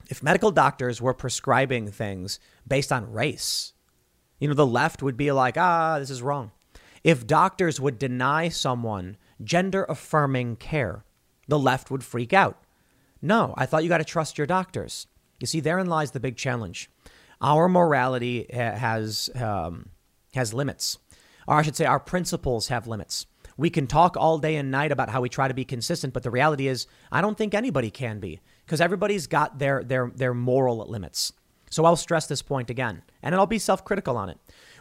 if 0.10 0.24
medical 0.24 0.52
doctors 0.52 1.02
were 1.02 1.14
prescribing 1.14 1.92
things 1.92 2.40
based 2.68 2.92
on 2.92 3.12
race, 3.12 3.74
you 4.40 4.48
know, 4.48 4.54
the 4.54 4.66
left 4.66 5.02
would 5.02 5.18
be 5.18 5.32
like, 5.32 5.58
ah, 5.58 6.00
this 6.00 6.10
is 6.10 6.22
wrong. 6.22 6.52
If 7.04 7.28
doctors 7.28 7.80
would 7.80 8.00
deny 8.00 8.50
someone 8.50 9.18
gender 9.44 9.86
affirming 9.88 10.58
care, 10.58 11.06
the 11.48 11.60
left 11.60 11.90
would 11.90 12.04
freak 12.04 12.34
out. 12.34 12.62
No, 13.22 13.54
I 13.58 13.66
thought 13.66 13.84
you 13.84 13.90
got 13.90 14.00
to 14.00 14.04
trust 14.06 14.38
your 14.38 14.48
doctors. 14.48 15.08
You 15.40 15.48
see, 15.48 15.60
therein 15.60 15.88
lies 15.88 16.12
the 16.12 16.20
big 16.20 16.38
challenge. 16.38 16.90
Our 17.42 17.70
morality 17.70 18.48
has, 18.52 19.30
um, 19.36 19.90
has 20.34 20.54
limits, 20.54 20.98
or 21.48 21.56
I 21.56 21.62
should 21.62 21.76
say, 21.76 21.86
our 21.86 22.00
principles 22.00 22.68
have 22.70 22.88
limits. 22.88 23.26
We 23.56 23.70
can 23.70 23.88
talk 23.88 24.16
all 24.18 24.38
day 24.38 24.56
and 24.56 24.70
night 24.70 24.92
about 24.92 25.10
how 25.10 25.22
we 25.22 25.30
try 25.30 25.48
to 25.48 25.54
be 25.54 25.66
consistent, 25.66 26.14
but 26.14 26.24
the 26.24 26.32
reality 26.32 26.68
is, 26.68 26.88
I 27.12 27.22
don't 27.22 27.38
think 27.38 27.54
anybody 27.54 27.90
can 27.90 28.20
be 28.20 28.40
because 28.68 28.82
everybody's 28.82 29.28
got 29.28 29.60
their, 29.60 29.82
their, 29.82 30.12
their 30.14 30.34
moral 30.34 30.86
limits. 30.90 31.32
So 31.70 31.86
I'll 31.86 31.96
stress 31.96 32.28
this 32.28 32.42
point 32.42 32.70
again, 32.70 33.02
and 33.24 33.34
I'll 33.34 33.48
be 33.48 33.60
self 33.60 33.86
critical 33.86 34.18
on 34.18 34.30
it. 34.30 34.38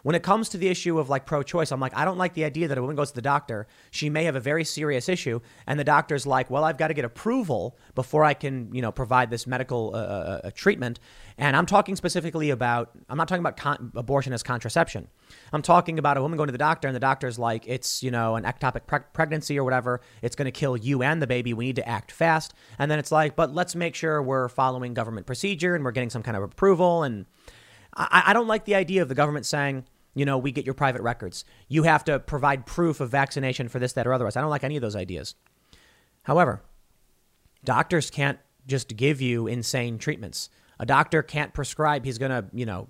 When 0.07 0.15
it 0.15 0.23
comes 0.23 0.49
to 0.51 0.57
the 0.57 0.69
issue 0.69 1.01
of 1.01 1.09
like 1.09 1.27
pro 1.27 1.43
choice, 1.43 1.73
I'm 1.73 1.81
like, 1.81 1.97
I 1.97 2.05
don't 2.05 2.17
like 2.17 2.35
the 2.35 2.45
idea 2.45 2.69
that 2.69 2.79
a 2.79 2.81
woman 2.81 2.95
goes 2.95 3.09
to 3.09 3.17
the 3.17 3.23
doctor. 3.23 3.67
She 3.91 4.09
may 4.09 4.23
have 4.23 4.37
a 4.37 4.41
very 4.41 4.63
serious 4.63 5.09
issue, 5.09 5.41
and 5.67 5.81
the 5.81 5.85
doctor's 5.85 6.29
like, 6.29 6.49
well, 6.49 6.63
I've 6.63 6.79
got 6.79 6.89
to 6.89 6.95
get 6.95 7.05
approval 7.05 7.77
before 7.97 8.23
I 8.23 8.33
can, 8.33 8.73
you 8.73 8.81
know, 8.83 8.93
provide 8.93 9.31
this 9.31 9.49
medical 9.49 9.91
uh, 9.97 9.99
uh, 9.99 10.41
uh 10.45 10.51
treatment. 10.55 11.01
And 11.39 11.57
I'm 11.57 11.67
talking 11.67 11.97
specifically 11.97 12.51
about, 12.51 12.93
I'm 13.09 13.19
not 13.19 13.27
talking 13.27 13.41
about 13.41 13.57
con- 13.57 13.91
abortion 13.97 14.33
as 14.33 14.45
contraception. 14.45 15.09
I'm 15.53 15.63
talking 15.63 15.99
about 15.99 16.17
a 16.17 16.23
woman 16.23 16.37
going 16.37 16.47
to 16.47 16.53
the 16.53 16.57
doctor 16.59 16.87
and 16.87 16.95
the 16.95 17.01
doctor's 17.01 17.37
like, 17.37 17.65
it's, 17.67 18.05
you 18.05 18.13
know, 18.13 18.37
an 18.37 18.45
ectopic 18.45 18.87
pre- 18.87 19.01
pregnancy 19.13 19.59
or 19.59 19.65
whatever. 19.65 20.01
It's 20.23 20.37
going 20.37 20.47
to 20.47 20.53
kill 20.53 20.77
you 20.77 21.03
and 21.03 21.21
the 21.21 21.27
baby. 21.27 21.53
We 21.53 21.67
need 21.67 21.77
to 21.77 21.89
act 21.89 22.13
fast. 22.13 22.55
And 22.79 22.89
then 22.93 23.01
it's 23.01 23.11
like, 23.11 23.35
but 23.35 23.53
let's 23.53 23.75
make 23.75 23.97
sure 23.97 24.23
we're 24.23 24.49
following 24.51 24.95
government 24.95 25.27
procedure 25.27 25.75
and 25.75 25.85
we're 25.85 25.91
getting 25.91 26.11
some 26.11 26.23
kind 26.23 26.37
of 26.37 26.45
approval. 26.45 27.03
And 27.03 27.27
I, 27.93 28.23
I 28.27 28.33
don't 28.35 28.47
like 28.47 28.67
the 28.67 28.77
idea 28.77 29.03
of 29.03 29.09
the 29.09 29.17
government 29.17 29.47
saying, 29.47 29.85
you 30.17 30.25
know, 30.25 30.39
we 30.39 30.51
get 30.51 30.65
your 30.65 30.75
private 30.75 31.03
records. 31.03 31.45
You 31.69 31.83
have 31.83 32.03
to 32.05 32.19
provide 32.19 32.65
proof 32.65 33.01
of 33.01 33.11
vaccination 33.11 33.69
for 33.69 33.79
this, 33.79 33.93
that, 33.93 34.07
or 34.07 34.15
otherwise. 34.15 34.35
I 34.35 34.41
don't 34.41 34.51
like 34.51 34.65
any 34.65 34.77
of 34.77 34.83
those 34.83 34.97
ideas. 34.97 35.35
However, 36.23 36.63
doctors 37.65 38.11
can't 38.11 38.39
just 38.67 38.97
give 38.97 39.21
you 39.21 39.47
insane 39.47 39.99
treatments. 39.99 40.49
A 40.81 40.87
doctor 40.87 41.23
can't 41.23 41.53
prescribe 41.53 42.07
he's 42.07 42.17
going 42.17 42.31
to, 42.31 42.47
you 42.55 42.65
know, 42.65 42.89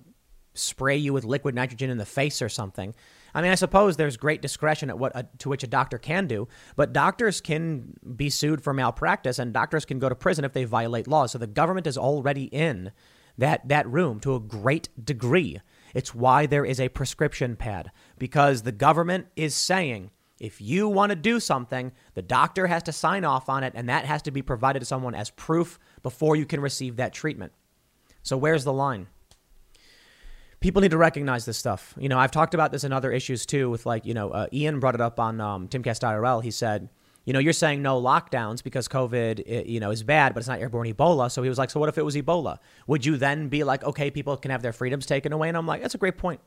spray 0.53 0.95
you 0.95 1.11
with 1.11 1.25
liquid 1.25 1.53
nitrogen 1.53 1.89
in 1.89 1.97
the 1.97 2.05
face 2.05 2.41
or 2.41 2.47
something. 2.47 2.95
I 3.35 3.41
mean, 3.41 3.51
I 3.51 3.55
suppose 3.55 3.97
there's 3.97 4.15
great 4.15 4.41
discretion 4.41 4.89
at 4.89 4.97
what 4.97 5.11
a, 5.13 5.27
to 5.39 5.49
which 5.49 5.63
a 5.63 5.67
doctor 5.67 5.97
can 5.97 6.27
do, 6.27 6.47
but 6.77 6.93
doctors 6.93 7.41
can 7.41 7.93
be 8.15 8.29
sued 8.29 8.63
for 8.63 8.73
malpractice 8.73 9.37
and 9.37 9.53
doctors 9.53 9.83
can 9.83 9.99
go 9.99 10.07
to 10.07 10.15
prison 10.15 10.45
if 10.45 10.53
they 10.53 10.63
violate 10.63 11.07
laws. 11.07 11.33
So 11.33 11.37
the 11.37 11.45
government 11.45 11.87
is 11.87 11.97
already 11.97 12.45
in 12.45 12.93
that 13.37 13.67
that 13.67 13.87
room 13.87 14.19
to 14.21 14.33
a 14.33 14.39
great 14.39 14.89
degree. 15.03 15.59
It's 15.97 16.13
why 16.13 16.45
there 16.45 16.63
is 16.63 16.79
a 16.79 16.89
prescription 16.89 17.55
pad 17.55 17.89
because 18.19 18.61
the 18.61 18.71
government 18.71 19.25
is 19.35 19.55
saying 19.55 20.11
if 20.39 20.61
you 20.61 20.87
want 20.87 21.09
to 21.09 21.15
do 21.15 21.39
something, 21.39 21.91
the 22.13 22.21
doctor 22.21 22.67
has 22.67 22.83
to 22.83 22.91
sign 22.91 23.25
off 23.25 23.49
on 23.49 23.63
it 23.63 23.73
and 23.75 23.89
that 23.89 24.05
has 24.05 24.21
to 24.21 24.29
be 24.29 24.43
provided 24.43 24.77
to 24.77 24.85
someone 24.85 25.15
as 25.15 25.31
proof 25.31 25.79
before 26.03 26.35
you 26.35 26.45
can 26.45 26.59
receive 26.59 26.97
that 26.97 27.13
treatment. 27.13 27.51
So 28.21 28.37
where's 28.37 28.63
the 28.63 28.73
line? 28.73 29.07
People 30.59 30.83
need 30.83 30.91
to 30.91 30.99
recognize 30.99 31.45
this 31.45 31.57
stuff. 31.57 31.95
You 31.97 32.09
know, 32.09 32.19
I've 32.19 32.29
talked 32.29 32.53
about 32.53 32.71
this 32.71 32.83
in 32.83 32.93
other 32.93 33.11
issues 33.11 33.47
too. 33.47 33.67
With 33.71 33.87
like, 33.87 34.05
you 34.05 34.13
know, 34.13 34.29
uh, 34.29 34.45
Ian 34.53 34.79
brought 34.79 34.93
it 34.93 35.01
up 35.01 35.19
on 35.19 35.41
um, 35.41 35.67
Timcast 35.67 36.01
IRL. 36.03 36.43
He 36.43 36.51
said, 36.51 36.89
you 37.27 37.33
know, 37.33 37.39
you're 37.39 37.53
saying 37.53 37.81
no 37.81 38.01
lockdowns 38.01 38.63
because 38.63 38.87
COVID, 38.87 39.67
you 39.67 39.81
know, 39.81 39.91
is 39.91 40.01
bad, 40.01 40.33
but 40.33 40.39
it's 40.39 40.47
not 40.47 40.61
airborne 40.61 40.87
Ebola. 40.91 41.29
So 41.29 41.43
he 41.43 41.49
was 41.49 41.57
like, 41.57 41.69
so 41.69 41.79
what 41.79 41.89
if 41.89 41.97
it 41.97 42.05
was 42.05 42.15
Ebola? 42.15 42.57
Would 42.87 43.05
you 43.05 43.17
then 43.17 43.49
be 43.49 43.65
like, 43.65 43.83
okay, 43.83 44.09
people 44.09 44.35
can 44.37 44.49
have 44.49 44.61
their 44.61 44.71
freedoms 44.71 45.05
taken 45.05 45.33
away? 45.33 45.49
And 45.49 45.57
I'm 45.57 45.67
like, 45.67 45.81
that's 45.81 45.93
a 45.93 45.99
great 45.99 46.17
point. 46.17 46.39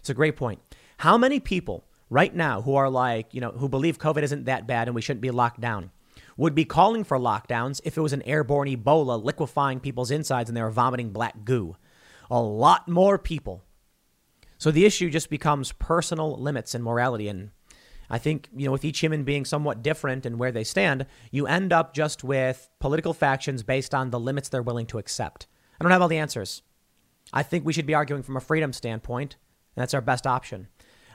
It's 0.00 0.10
a 0.10 0.14
great 0.14 0.34
point. 0.36 0.60
How 0.96 1.16
many 1.16 1.38
people 1.38 1.84
right 2.10 2.34
now 2.34 2.62
who 2.62 2.74
are 2.74 2.90
like, 2.90 3.32
you 3.32 3.40
know, 3.40 3.52
who 3.52 3.68
believe 3.68 3.98
COVID 3.98 4.22
isn't 4.24 4.46
that 4.46 4.66
bad 4.66 4.88
and 4.88 4.94
we 4.94 5.02
shouldn't 5.02 5.22
be 5.22 5.30
locked 5.30 5.60
down? 5.60 5.92
would 6.36 6.54
be 6.54 6.64
calling 6.64 7.04
for 7.04 7.18
lockdowns 7.18 7.80
if 7.84 7.98
it 7.98 8.00
was 8.00 8.12
an 8.12 8.22
airborne 8.22 8.68
Ebola 8.68 9.22
liquefying 9.22 9.80
people's 9.80 10.10
insides 10.10 10.48
and 10.48 10.56
they 10.56 10.62
were 10.62 10.70
vomiting 10.70 11.10
black 11.10 11.44
goo. 11.44 11.76
A 12.30 12.40
lot 12.40 12.88
more 12.88 13.18
people. 13.18 13.64
So 14.56 14.70
the 14.70 14.84
issue 14.86 15.10
just 15.10 15.30
becomes 15.30 15.72
personal 15.72 16.40
limits 16.40 16.74
and 16.74 16.82
morality. 16.84 17.28
And 17.28 17.50
I 18.10 18.18
think, 18.18 18.48
you 18.56 18.66
know, 18.66 18.72
with 18.72 18.84
each 18.84 19.00
human 19.00 19.24
being 19.24 19.44
somewhat 19.44 19.82
different 19.82 20.24
and 20.24 20.38
where 20.38 20.52
they 20.52 20.64
stand, 20.64 21.06
you 21.30 21.46
end 21.46 21.72
up 21.72 21.94
just 21.94 22.24
with 22.24 22.70
political 22.80 23.12
factions 23.12 23.62
based 23.62 23.94
on 23.94 24.10
the 24.10 24.20
limits 24.20 24.48
they're 24.48 24.62
willing 24.62 24.86
to 24.86 24.98
accept. 24.98 25.46
I 25.78 25.84
don't 25.84 25.92
have 25.92 26.02
all 26.02 26.08
the 26.08 26.18
answers. 26.18 26.62
I 27.32 27.42
think 27.42 27.64
we 27.64 27.72
should 27.72 27.86
be 27.86 27.94
arguing 27.94 28.22
from 28.22 28.36
a 28.36 28.40
freedom 28.40 28.72
standpoint, 28.72 29.36
and 29.76 29.82
that's 29.82 29.94
our 29.94 30.00
best 30.00 30.26
option. 30.26 30.68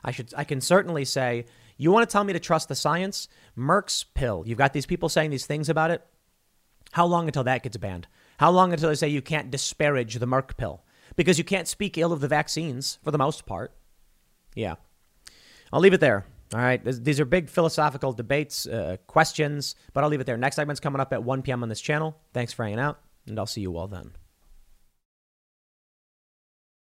I 0.03 0.11
should 0.11 0.33
I 0.37 0.43
can 0.43 0.61
certainly 0.61 1.05
say, 1.05 1.45
you 1.77 1.91
want 1.91 2.07
to 2.07 2.11
tell 2.11 2.23
me 2.23 2.33
to 2.33 2.39
trust 2.39 2.69
the 2.69 2.75
science? 2.75 3.27
Merck's 3.57 4.03
pill. 4.03 4.43
You've 4.45 4.57
got 4.57 4.73
these 4.73 4.85
people 4.85 5.09
saying 5.09 5.31
these 5.31 5.45
things 5.45 5.69
about 5.69 5.91
it. 5.91 6.05
How 6.91 7.05
long 7.05 7.25
until 7.25 7.43
that 7.45 7.63
gets 7.63 7.77
banned? 7.77 8.07
How 8.37 8.51
long 8.51 8.71
until 8.71 8.89
they 8.89 8.95
say 8.95 9.07
you 9.07 9.21
can't 9.21 9.49
disparage 9.49 10.15
the 10.15 10.27
Merck 10.27 10.55
pill? 10.57 10.83
Because 11.15 11.37
you 11.37 11.43
can't 11.43 11.67
speak 11.67 11.97
ill 11.97 12.13
of 12.13 12.19
the 12.19 12.27
vaccines 12.27 12.99
for 13.03 13.11
the 13.11 13.17
most 13.17 13.45
part. 13.45 13.73
Yeah. 14.55 14.75
I'll 15.71 15.79
leave 15.79 15.93
it 15.93 15.99
there. 15.99 16.25
All 16.53 16.59
right. 16.59 16.83
These 16.83 17.19
are 17.19 17.25
big 17.25 17.49
philosophical 17.49 18.13
debates, 18.13 18.67
uh, 18.67 18.97
questions, 19.07 19.75
but 19.93 20.03
I'll 20.03 20.09
leave 20.09 20.21
it 20.21 20.25
there. 20.25 20.37
Next 20.37 20.55
segment's 20.55 20.79
coming 20.79 20.99
up 20.99 21.11
at 21.11 21.23
1 21.23 21.41
p.m. 21.41 21.63
on 21.63 21.69
this 21.69 21.81
channel. 21.81 22.15
Thanks 22.33 22.53
for 22.53 22.63
hanging 22.63 22.79
out, 22.79 22.99
and 23.27 23.39
I'll 23.39 23.47
see 23.47 23.61
you 23.61 23.75
all 23.75 23.87
then. 23.87 24.11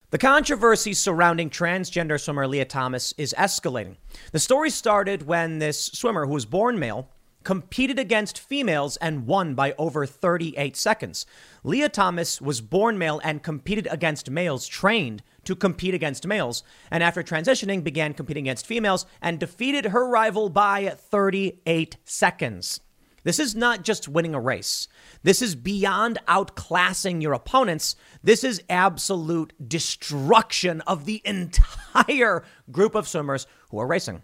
The 0.10 0.18
controversy 0.18 0.94
surrounding 0.94 1.50
transgender 1.50 2.20
swimmer 2.20 2.46
Lia 2.46 2.66
Thomas 2.66 3.14
is 3.18 3.34
escalating. 3.38 3.96
The 4.34 4.40
story 4.40 4.70
started 4.70 5.24
when 5.24 5.60
this 5.60 5.86
swimmer, 5.86 6.26
who 6.26 6.34
was 6.34 6.46
born 6.46 6.78
male, 6.78 7.08
competed 7.44 7.98
against 8.00 8.40
females 8.40 8.98
and 8.98 9.26
won 9.26 9.56
by 9.56 9.74
over 9.78 10.06
38 10.06 10.76
seconds. 10.76 11.26
Lia 11.64 11.90
Thomas 11.90 12.42
was 12.42 12.62
born 12.62 12.98
male 12.98 13.20
and 13.24 13.44
competed 13.44 13.88
against 13.90 14.30
males 14.30 14.68
trained 14.68 15.24
to 15.46 15.56
compete 15.56 15.94
against 15.94 16.28
males, 16.28 16.64
and 16.92 17.02
after 17.02 17.24
transitioning 17.24 17.84
began 17.84 18.14
competing 18.14 18.46
against 18.46 18.66
females 18.66 19.06
and 19.22 19.40
defeated 19.40 19.86
her 19.86 20.08
rival 20.08 20.50
by 20.50 20.90
38 20.90 21.98
seconds. 22.04 22.80
This 23.24 23.40
is 23.40 23.56
not 23.56 23.84
just 23.84 24.08
winning 24.08 24.34
a 24.34 24.40
race. 24.40 24.88
This 25.22 25.42
is 25.42 25.56
beyond 25.56 26.18
outclassing 26.28 27.22
your 27.22 27.34
opponents. 27.34 27.96
This 28.24 28.44
is 28.44 28.64
absolute 28.70 29.54
destruction 29.68 30.82
of 30.82 31.06
the 31.06 31.22
entire 31.24 32.44
group 32.72 32.96
of 32.96 33.08
swimmers 33.08 33.46
who 33.70 33.80
are 33.80 33.88
racing. 33.88 34.24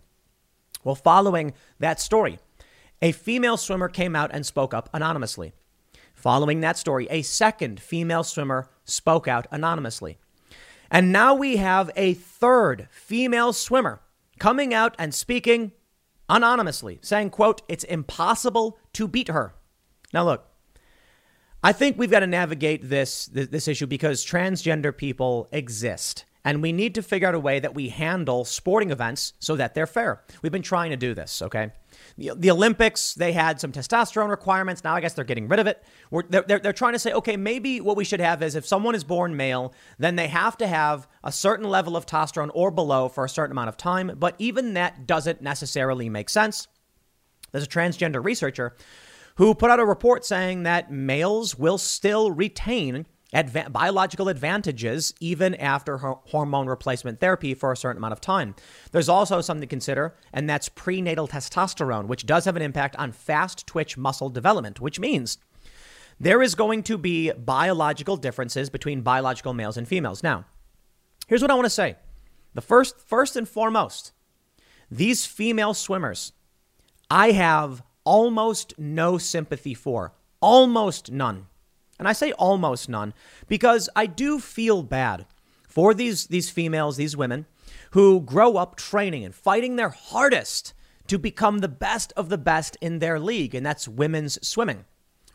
Well, 0.84 0.96
following 0.96 1.54
that 1.80 2.00
story, 2.00 2.40
a 3.02 3.12
female 3.12 3.58
swimmer 3.58 3.90
came 3.90 4.16
out 4.16 4.32
and 4.34 4.46
spoke 4.46 4.74
up 4.74 4.90
anonymously. 4.94 5.54
Following 6.14 6.62
that 6.62 6.78
story, 6.78 7.08
a 7.10 7.22
second 7.22 7.80
female 7.80 8.24
swimmer 8.24 8.70
spoke 8.86 9.28
out 9.28 9.48
anonymously. 9.52 10.18
And 10.90 11.12
now 11.12 11.36
we 11.36 11.58
have 11.58 11.92
a 11.96 12.14
third 12.16 12.88
female 12.92 13.54
swimmer 13.54 14.02
coming 14.40 14.74
out 14.74 14.96
and 14.98 15.14
speaking 15.14 15.74
anonymously, 16.30 17.00
saying, 17.02 17.30
quote, 17.30 17.62
it's 17.68 17.84
impossible 17.84 18.78
to 18.94 19.08
beat 19.08 19.28
her. 19.28 19.54
Now 20.14 20.24
look, 20.26 20.48
I 21.64 21.74
think 21.74 21.98
we've 21.98 22.12
got 22.12 22.20
to 22.20 22.28
navigate 22.28 22.88
this, 22.90 23.26
this, 23.28 23.68
issue 23.68 23.88
because 23.88 24.26
transgender 24.26 24.96
people 24.96 25.48
exist. 25.52 26.26
And 26.48 26.62
we 26.62 26.72
need 26.72 26.96
to 26.96 27.04
figure 27.04 27.28
out 27.28 27.36
a 27.36 27.40
way 27.42 27.60
that 27.60 27.76
we 27.76 27.90
handle 27.90 28.46
sporting 28.46 28.90
events 28.90 29.34
so 29.38 29.58
that 29.58 29.76
they're 29.76 29.86
fair. 29.86 30.24
We've 30.42 30.50
been 30.50 30.62
trying 30.62 30.92
to 30.92 30.96
do 30.96 31.14
this, 31.14 31.42
okay? 31.42 31.74
The, 32.18 32.32
the 32.38 32.52
Olympics, 32.52 33.16
they 33.16 33.34
had 33.34 33.60
some 33.60 33.74
testosterone 33.74 34.30
requirements. 34.30 34.82
Now 34.82 34.96
I 34.96 35.02
guess 35.02 35.14
they're 35.14 35.26
getting 35.26 35.50
rid 35.50 35.60
of 35.60 35.68
it. 35.68 35.84
They're, 36.30 36.44
they're, 36.44 36.60
they're 36.60 36.72
trying 36.72 36.94
to 36.94 37.00
say, 37.00 37.12
okay, 37.12 37.36
maybe 37.36 37.82
what 37.82 37.98
we 37.98 38.06
should 38.06 38.22
have 38.22 38.42
is 38.42 38.56
if 38.56 38.66
someone 38.66 38.96
is 38.96 39.04
born 39.04 39.36
male, 39.36 39.74
then 40.00 40.16
they 40.16 40.30
have 40.30 40.56
to 40.60 40.68
have 40.68 41.10
a 41.22 41.34
certain 41.34 41.68
level 41.68 41.98
of 41.98 42.06
testosterone 42.06 42.52
or 42.54 42.72
below 42.72 43.10
for 43.10 43.26
a 43.26 43.30
certain 43.30 43.52
amount 43.52 43.68
of 43.68 43.76
time. 43.76 44.14
But 44.18 44.36
even 44.40 44.74
that 44.76 45.06
doesn't 45.06 45.42
necessarily 45.42 46.08
make 46.08 46.30
sense. 46.30 46.70
There's 47.52 47.66
a 47.66 47.68
transgender 47.68 48.24
researcher 48.24 48.74
who 49.36 49.54
put 49.54 49.70
out 49.70 49.82
a 49.82 49.86
report 49.86 50.24
saying 50.24 50.64
that 50.64 50.94
males 50.94 51.60
will 51.60 51.78
still 51.78 52.32
retain 52.32 53.06
adva- 53.38 53.72
biological 53.72 54.30
advantages 54.30 55.14
even 55.20 55.54
after 55.56 55.98
hormone 55.98 56.68
replacement 56.68 57.20
therapy 57.20 57.54
for 57.54 57.72
a 57.72 57.78
certain 57.78 57.98
amount 57.98 58.14
of 58.14 58.22
time. 58.22 58.56
There's 58.92 59.10
also 59.10 59.42
something 59.42 59.62
to 59.62 59.68
consider, 59.68 60.16
and 60.34 60.50
that's 60.50 60.70
prenatal 60.70 61.28
testosterone, 61.28 62.08
which 62.08 62.26
does 62.26 62.46
have 62.46 62.56
an 62.56 62.62
impact 62.64 62.96
on 62.96 63.12
fast 63.12 63.68
twitch 63.68 63.98
muscle 63.98 64.30
development, 64.30 64.82
which 64.82 65.00
means 65.00 65.38
there 66.20 66.42
is 66.42 66.56
going 66.56 66.82
to 66.84 66.98
be 66.98 67.32
biological 67.32 68.18
differences 68.18 68.72
between 68.72 69.02
biological 69.02 69.54
males 69.54 69.78
and 69.78 69.88
females. 69.88 70.24
Now, 70.24 70.46
here's 71.28 71.44
what 71.44 71.52
I 71.52 71.56
want 71.56 71.66
to 71.66 71.70
say. 71.70 71.96
The 72.56 72.62
first 72.62 73.00
first 73.00 73.36
and 73.36 73.48
foremost, 73.48 74.14
these 74.90 75.28
female 75.28 75.76
swimmers, 75.76 76.34
I 77.12 77.32
have 77.32 77.84
almost 78.04 78.74
no 78.80 79.20
sympathy 79.20 79.76
for. 79.76 80.14
Almost 80.42 81.12
none. 81.12 81.48
And 82.00 82.08
I 82.08 82.14
say 82.14 82.32
almost 82.34 82.90
none 82.90 83.14
because 83.48 83.90
I 83.96 84.06
do 84.06 84.40
feel 84.40 84.84
bad 84.84 85.26
for 85.68 85.94
these, 85.94 86.28
these 86.28 86.50
females, 86.50 86.98
these 86.98 87.18
women 87.18 87.46
who 87.92 88.22
grow 88.22 88.58
up 88.58 88.76
training 88.76 89.24
and 89.24 89.34
fighting 89.34 89.76
their 89.76 89.90
hardest 89.90 90.74
to 91.08 91.18
become 91.18 91.60
the 91.60 91.68
best 91.68 92.14
of 92.18 92.30
the 92.30 92.38
best 92.38 92.78
in 92.82 93.00
their 93.00 93.20
league, 93.20 93.56
and 93.56 93.66
that's 93.66 93.88
women's 93.88 94.46
swimming. 94.46 94.86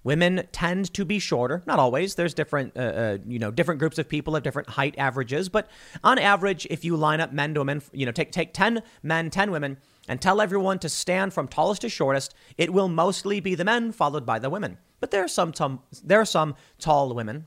Women 0.05 0.49
tend 0.51 0.93
to 0.95 1.05
be 1.05 1.19
shorter, 1.21 1.63
not 1.65 1.79
always. 1.79 2.17
There's 2.17 2.35
different, 2.35 2.77
uh, 2.77 2.81
uh, 2.81 3.19
you 3.27 3.39
know, 3.39 3.53
different 3.53 3.79
groups 3.79 3.99
of 3.99 4.09
people 4.09 4.35
have 4.35 4.43
different 4.43 4.71
height 4.71 4.97
averages, 4.99 5.49
but 5.49 5.71
on 6.03 6.19
average, 6.19 6.67
if 6.71 6.85
you 6.85 6.97
line 6.97 7.21
up 7.21 7.33
men 7.33 7.55
to 7.55 7.61
women, 7.61 7.83
you 7.93 8.05
know, 8.05 8.13
take 8.13 8.33
take 8.33 8.53
ten 8.53 8.83
men, 9.03 9.31
ten 9.31 9.53
women, 9.53 9.79
and 10.09 10.21
tell 10.21 10.41
everyone 10.41 10.81
to 10.81 10.89
stand 10.89 11.33
from 11.33 11.47
tallest 11.47 11.83
to 11.83 11.89
shortest, 11.89 12.35
it 12.59 12.73
will 12.73 12.89
mostly 12.89 13.39
be 13.39 13.55
the 13.55 13.65
men 13.65 13.93
followed 13.93 14.27
by 14.27 14.41
the 14.41 14.51
women. 14.51 14.77
But 15.03 15.11
there 15.11 15.25
are 15.25 15.29
some, 15.29 15.51
tom, 15.51 15.81
there 16.05 16.21
are 16.21 16.25
some 16.25 16.55
tall 16.79 17.13
women. 17.13 17.47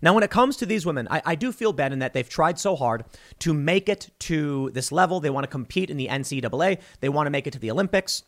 Now, 0.00 0.14
when 0.14 0.22
it 0.22 0.30
comes 0.30 0.56
to 0.58 0.66
these 0.66 0.86
women, 0.86 1.08
I, 1.10 1.20
I 1.26 1.34
do 1.34 1.50
feel 1.50 1.72
bad 1.72 1.92
in 1.92 1.98
that 1.98 2.12
they've 2.12 2.28
tried 2.28 2.60
so 2.60 2.76
hard 2.76 3.04
to 3.40 3.52
make 3.52 3.88
it 3.88 4.10
to 4.20 4.70
this 4.70 4.92
level. 4.92 5.18
They 5.18 5.28
want 5.28 5.42
to 5.42 5.50
compete 5.50 5.90
in 5.90 5.96
the 5.96 6.06
NCAA, 6.06 6.80
they 7.00 7.08
want 7.08 7.26
to 7.26 7.32
make 7.32 7.48
it 7.48 7.52
to 7.54 7.58
the 7.58 7.72
Olympics. 7.72 8.22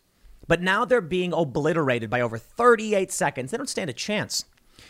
But 0.49 0.61
now 0.61 0.85
they're 0.85 1.01
being 1.01 1.33
obliterated 1.33 2.11
by 2.11 2.21
over 2.21 2.39
38 2.39 3.13
seconds. 3.13 3.53
They 3.53 3.57
don't 3.57 3.69
stand 3.69 3.89
a 3.89 3.93
chance. 3.93 4.47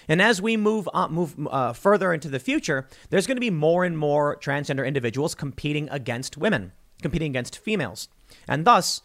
And 0.08 0.22
as 0.22 0.40
we 0.40 0.56
move 0.56 0.88
on, 0.94 1.12
move 1.12 1.36
uh, 1.50 1.74
further 1.74 2.14
into 2.14 2.30
the 2.30 2.38
future, 2.38 2.88
there's 3.10 3.26
going 3.26 3.36
to 3.36 3.40
be 3.40 3.50
more 3.50 3.84
and 3.84 3.98
more 3.98 4.38
transgender 4.38 4.86
individuals 4.86 5.34
competing 5.34 5.90
against 5.90 6.38
women, 6.38 6.72
competing 7.02 7.32
against 7.32 7.58
females. 7.58 8.08
And 8.46 8.64
thus, 8.64 9.02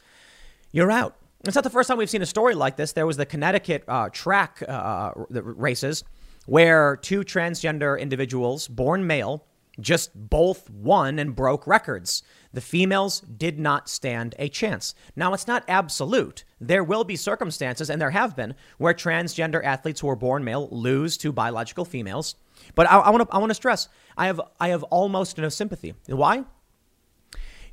you're 0.71 0.91
out. 0.91 1.17
It's 1.45 1.55
not 1.55 1.65
the 1.65 1.69
first 1.69 1.89
time 1.89 1.97
we've 1.97 2.09
seen 2.09 2.21
a 2.21 2.25
story 2.25 2.55
like 2.55 2.77
this. 2.77 2.93
There 2.93 3.05
was 3.05 3.17
the 3.17 3.25
Connecticut 3.25 3.83
uh, 3.87 4.07
track 4.09 4.63
uh, 4.65 5.11
races 5.29 6.05
where 6.45 6.95
two 6.95 7.21
transgender 7.21 7.99
individuals, 7.99 8.69
born 8.69 9.05
male, 9.05 9.45
just 9.79 10.11
both 10.15 10.69
won 10.69 11.19
and 11.19 11.35
broke 11.35 11.67
records. 11.67 12.23
The 12.53 12.61
females 12.61 13.21
did 13.21 13.59
not 13.59 13.89
stand 13.89 14.35
a 14.39 14.47
chance. 14.47 14.95
Now, 15.17 15.33
it's 15.33 15.47
not 15.47 15.65
absolute. 15.67 16.45
There 16.61 16.83
will 16.83 17.03
be 17.03 17.17
circumstances, 17.17 17.89
and 17.89 18.01
there 18.01 18.11
have 18.11 18.35
been, 18.37 18.55
where 18.77 18.93
transgender 18.93 19.63
athletes 19.65 19.99
who 19.99 20.09
are 20.09 20.15
born 20.15 20.45
male 20.45 20.69
lose 20.71 21.17
to 21.17 21.33
biological 21.33 21.83
females. 21.83 22.35
But 22.75 22.87
I, 22.87 23.09
want 23.09 23.27
to 23.27 23.35
I 23.35 23.39
want 23.39 23.49
to 23.49 23.55
stress, 23.55 23.89
I 24.15 24.27
have 24.27 24.39
I 24.59 24.69
have 24.69 24.83
almost 24.83 25.37
no 25.37 25.49
sympathy. 25.49 25.95
Why? 26.05 26.45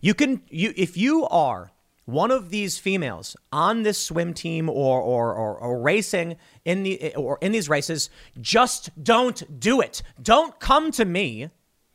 You 0.00 0.14
can 0.14 0.42
you 0.48 0.72
if 0.76 0.96
you 0.96 1.28
are 1.28 1.70
one 2.10 2.30
of 2.30 2.50
these 2.50 2.78
females 2.78 3.36
on 3.52 3.82
this 3.82 3.98
swim 3.98 4.34
team 4.34 4.68
or, 4.68 5.00
or, 5.00 5.34
or, 5.34 5.56
or, 5.56 5.80
racing 5.80 6.36
in 6.64 6.82
the 6.82 7.14
or 7.14 7.38
in 7.40 7.52
these 7.52 7.68
races, 7.68 8.10
just 8.40 8.90
don't 9.02 9.60
do 9.60 9.80
it. 9.80 10.02
Don't 10.22 10.58
come 10.60 10.90
to 10.92 11.04
me. 11.04 11.50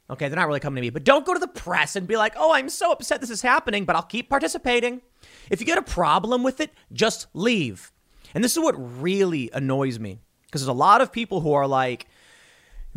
Okay, 0.10 0.28
they're 0.30 0.38
not 0.38 0.48
really 0.48 0.60
coming 0.60 0.76
to 0.76 0.82
me, 0.82 0.92
but 0.92 1.04
don't 1.04 1.26
go 1.26 1.34
to 1.34 1.40
the 1.40 1.48
press 1.48 1.96
and 1.96 2.08
be 2.08 2.16
like, 2.16 2.34
"Oh, 2.38 2.54
I'm 2.54 2.70
so 2.70 2.92
upset 2.92 3.22
this 3.22 3.30
is 3.30 3.42
happening, 3.42 3.86
but 3.86 3.96
I'll 3.96 4.04
keep 4.04 4.30
participating." 4.30 5.02
If 5.50 5.60
you 5.60 5.66
get 5.66 5.78
a 5.78 5.84
problem 5.84 6.44
with 6.44 6.60
it, 6.60 6.72
just 6.94 7.28
leave. 7.34 7.92
And 8.34 8.44
this 8.44 8.54
is 8.56 8.64
what 8.64 9.02
really 9.02 9.50
annoys 9.54 10.00
me 10.00 10.20
because 10.46 10.62
there's 10.62 10.70
a 10.70 10.74
lot 10.74 11.02
of 11.02 11.12
people 11.12 11.42
who 11.42 11.54
are 11.54 11.68
like, 11.68 12.08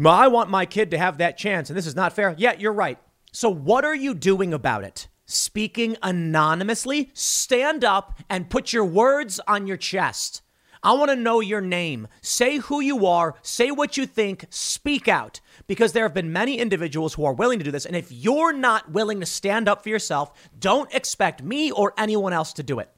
"I 0.05 0.29
want 0.29 0.51
my 0.51 0.67
kid 0.67 0.91
to 0.91 0.99
have 0.99 1.19
that 1.19 1.39
chance, 1.39 1.71
and 1.71 1.77
this 1.77 1.87
is 1.87 1.97
not 1.97 2.13
fair." 2.13 2.35
Yeah, 2.37 2.55
you're 2.59 2.73
right. 2.73 2.99
So, 3.33 3.49
what 3.49 3.85
are 3.85 3.95
you 3.95 4.15
doing 4.15 4.53
about 4.53 4.85
it? 4.85 5.09
Speaking 5.31 5.99
anonymously? 6.03 7.11
Stand 7.13 7.85
up 7.85 8.19
and 8.31 8.49
put 8.49 8.73
your 8.73 8.87
words 8.87 9.39
on 9.47 9.67
your 9.67 9.77
chest. 9.77 10.41
I 10.83 10.95
want 10.95 11.11
to 11.11 11.17
know 11.17 11.41
your 11.41 11.61
name. 11.61 12.09
Say 12.23 12.57
who 12.57 12.81
you 12.81 13.05
are. 13.05 13.35
Say 13.43 13.71
what 13.71 13.99
you 13.99 14.07
think. 14.07 14.47
Speak 14.49 15.07
out. 15.07 15.41
Because 15.67 15.93
there 15.93 16.05
have 16.05 16.15
been 16.15 16.33
many 16.33 16.59
individuals 16.59 17.13
who 17.13 17.27
are 17.27 17.35
willing 17.35 17.59
to 17.59 17.65
do 17.65 17.71
this. 17.71 17.85
And 17.85 17.95
if 17.95 18.11
you're 18.11 18.55
not 18.55 18.91
willing 18.91 19.21
to 19.21 19.27
stand 19.27 19.69
up 19.69 19.83
for 19.83 19.91
yourself, 19.91 20.33
don't 20.59 20.93
expect 20.95 21.43
me 21.43 21.71
or 21.71 21.93
anyone 21.99 22.33
else 22.33 22.55
to 22.55 22.63
do 22.63 22.79
it. 22.79 22.91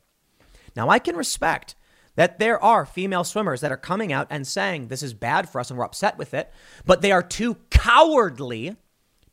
Now, 0.77 0.89
I 0.89 1.01
can 1.01 1.17
respect 1.17 1.75
that 2.15 2.39
there 2.39 2.63
are 2.63 2.87
female 2.87 3.25
swimmers 3.25 3.61
that 3.63 3.73
are 3.73 3.77
coming 3.77 4.13
out 4.13 4.29
and 4.31 4.47
saying 4.47 4.87
this 4.87 5.03
is 5.03 5.15
bad 5.15 5.49
for 5.49 5.61
us 5.61 5.69
and 5.71 5.79
we're 5.79 5.85
upset 5.85 6.17
with 6.17 6.33
it, 6.33 6.53
but 6.85 7.03
they 7.03 7.11
are 7.11 7.25
too 7.25 7.57
cowardly 7.71 8.77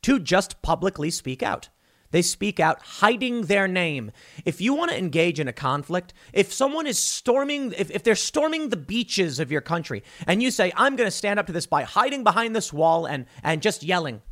to 0.02 0.18
just 0.18 0.62
publicly 0.62 1.10
speak 1.10 1.44
out. 1.44 1.68
They 2.10 2.22
speak 2.22 2.58
out 2.58 2.80
hiding 2.80 3.42
their 3.42 3.68
name. 3.68 4.12
If 4.44 4.60
you 4.60 4.72
want 4.72 4.90
to 4.90 4.98
engage 4.98 5.38
in 5.38 5.48
a 5.48 5.52
conflict, 5.52 6.14
if 6.32 6.52
someone 6.52 6.86
is 6.86 6.98
storming, 6.98 7.72
if, 7.76 7.90
if 7.90 8.02
they're 8.02 8.14
storming 8.14 8.70
the 8.70 8.76
beaches 8.78 9.38
of 9.38 9.52
your 9.52 9.60
country 9.60 10.02
and 10.26 10.42
you 10.42 10.50
say, 10.50 10.72
I'm 10.74 10.96
going 10.96 11.06
to 11.06 11.16
stand 11.16 11.38
up 11.38 11.46
to 11.46 11.52
this 11.52 11.66
by 11.66 11.82
hiding 11.82 12.24
behind 12.24 12.56
this 12.56 12.72
wall 12.72 13.04
and, 13.04 13.26
and 13.42 13.60
just 13.60 13.82
yelling, 13.82 14.22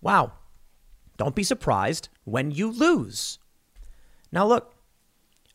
wow, 0.00 0.32
don't 1.18 1.34
be 1.34 1.42
surprised 1.42 2.08
when 2.24 2.50
you 2.50 2.70
lose. 2.70 3.38
Now, 4.32 4.46
look, 4.46 4.74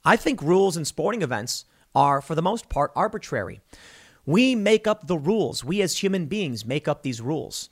I 0.05 0.15
think 0.15 0.41
rules 0.41 0.77
in 0.77 0.85
sporting 0.85 1.21
events 1.21 1.65
are, 1.95 2.21
for 2.21 2.35
the 2.35 2.41
most 2.41 2.69
part, 2.69 2.91
arbitrary. 2.95 3.61
We 4.25 4.55
make 4.55 4.87
up 4.87 5.07
the 5.07 5.17
rules. 5.17 5.63
We 5.63 5.81
as 5.81 5.97
human 5.97 6.27
beings 6.27 6.65
make 6.65 6.87
up 6.87 7.01
these 7.01 7.21
rules. 7.21 7.69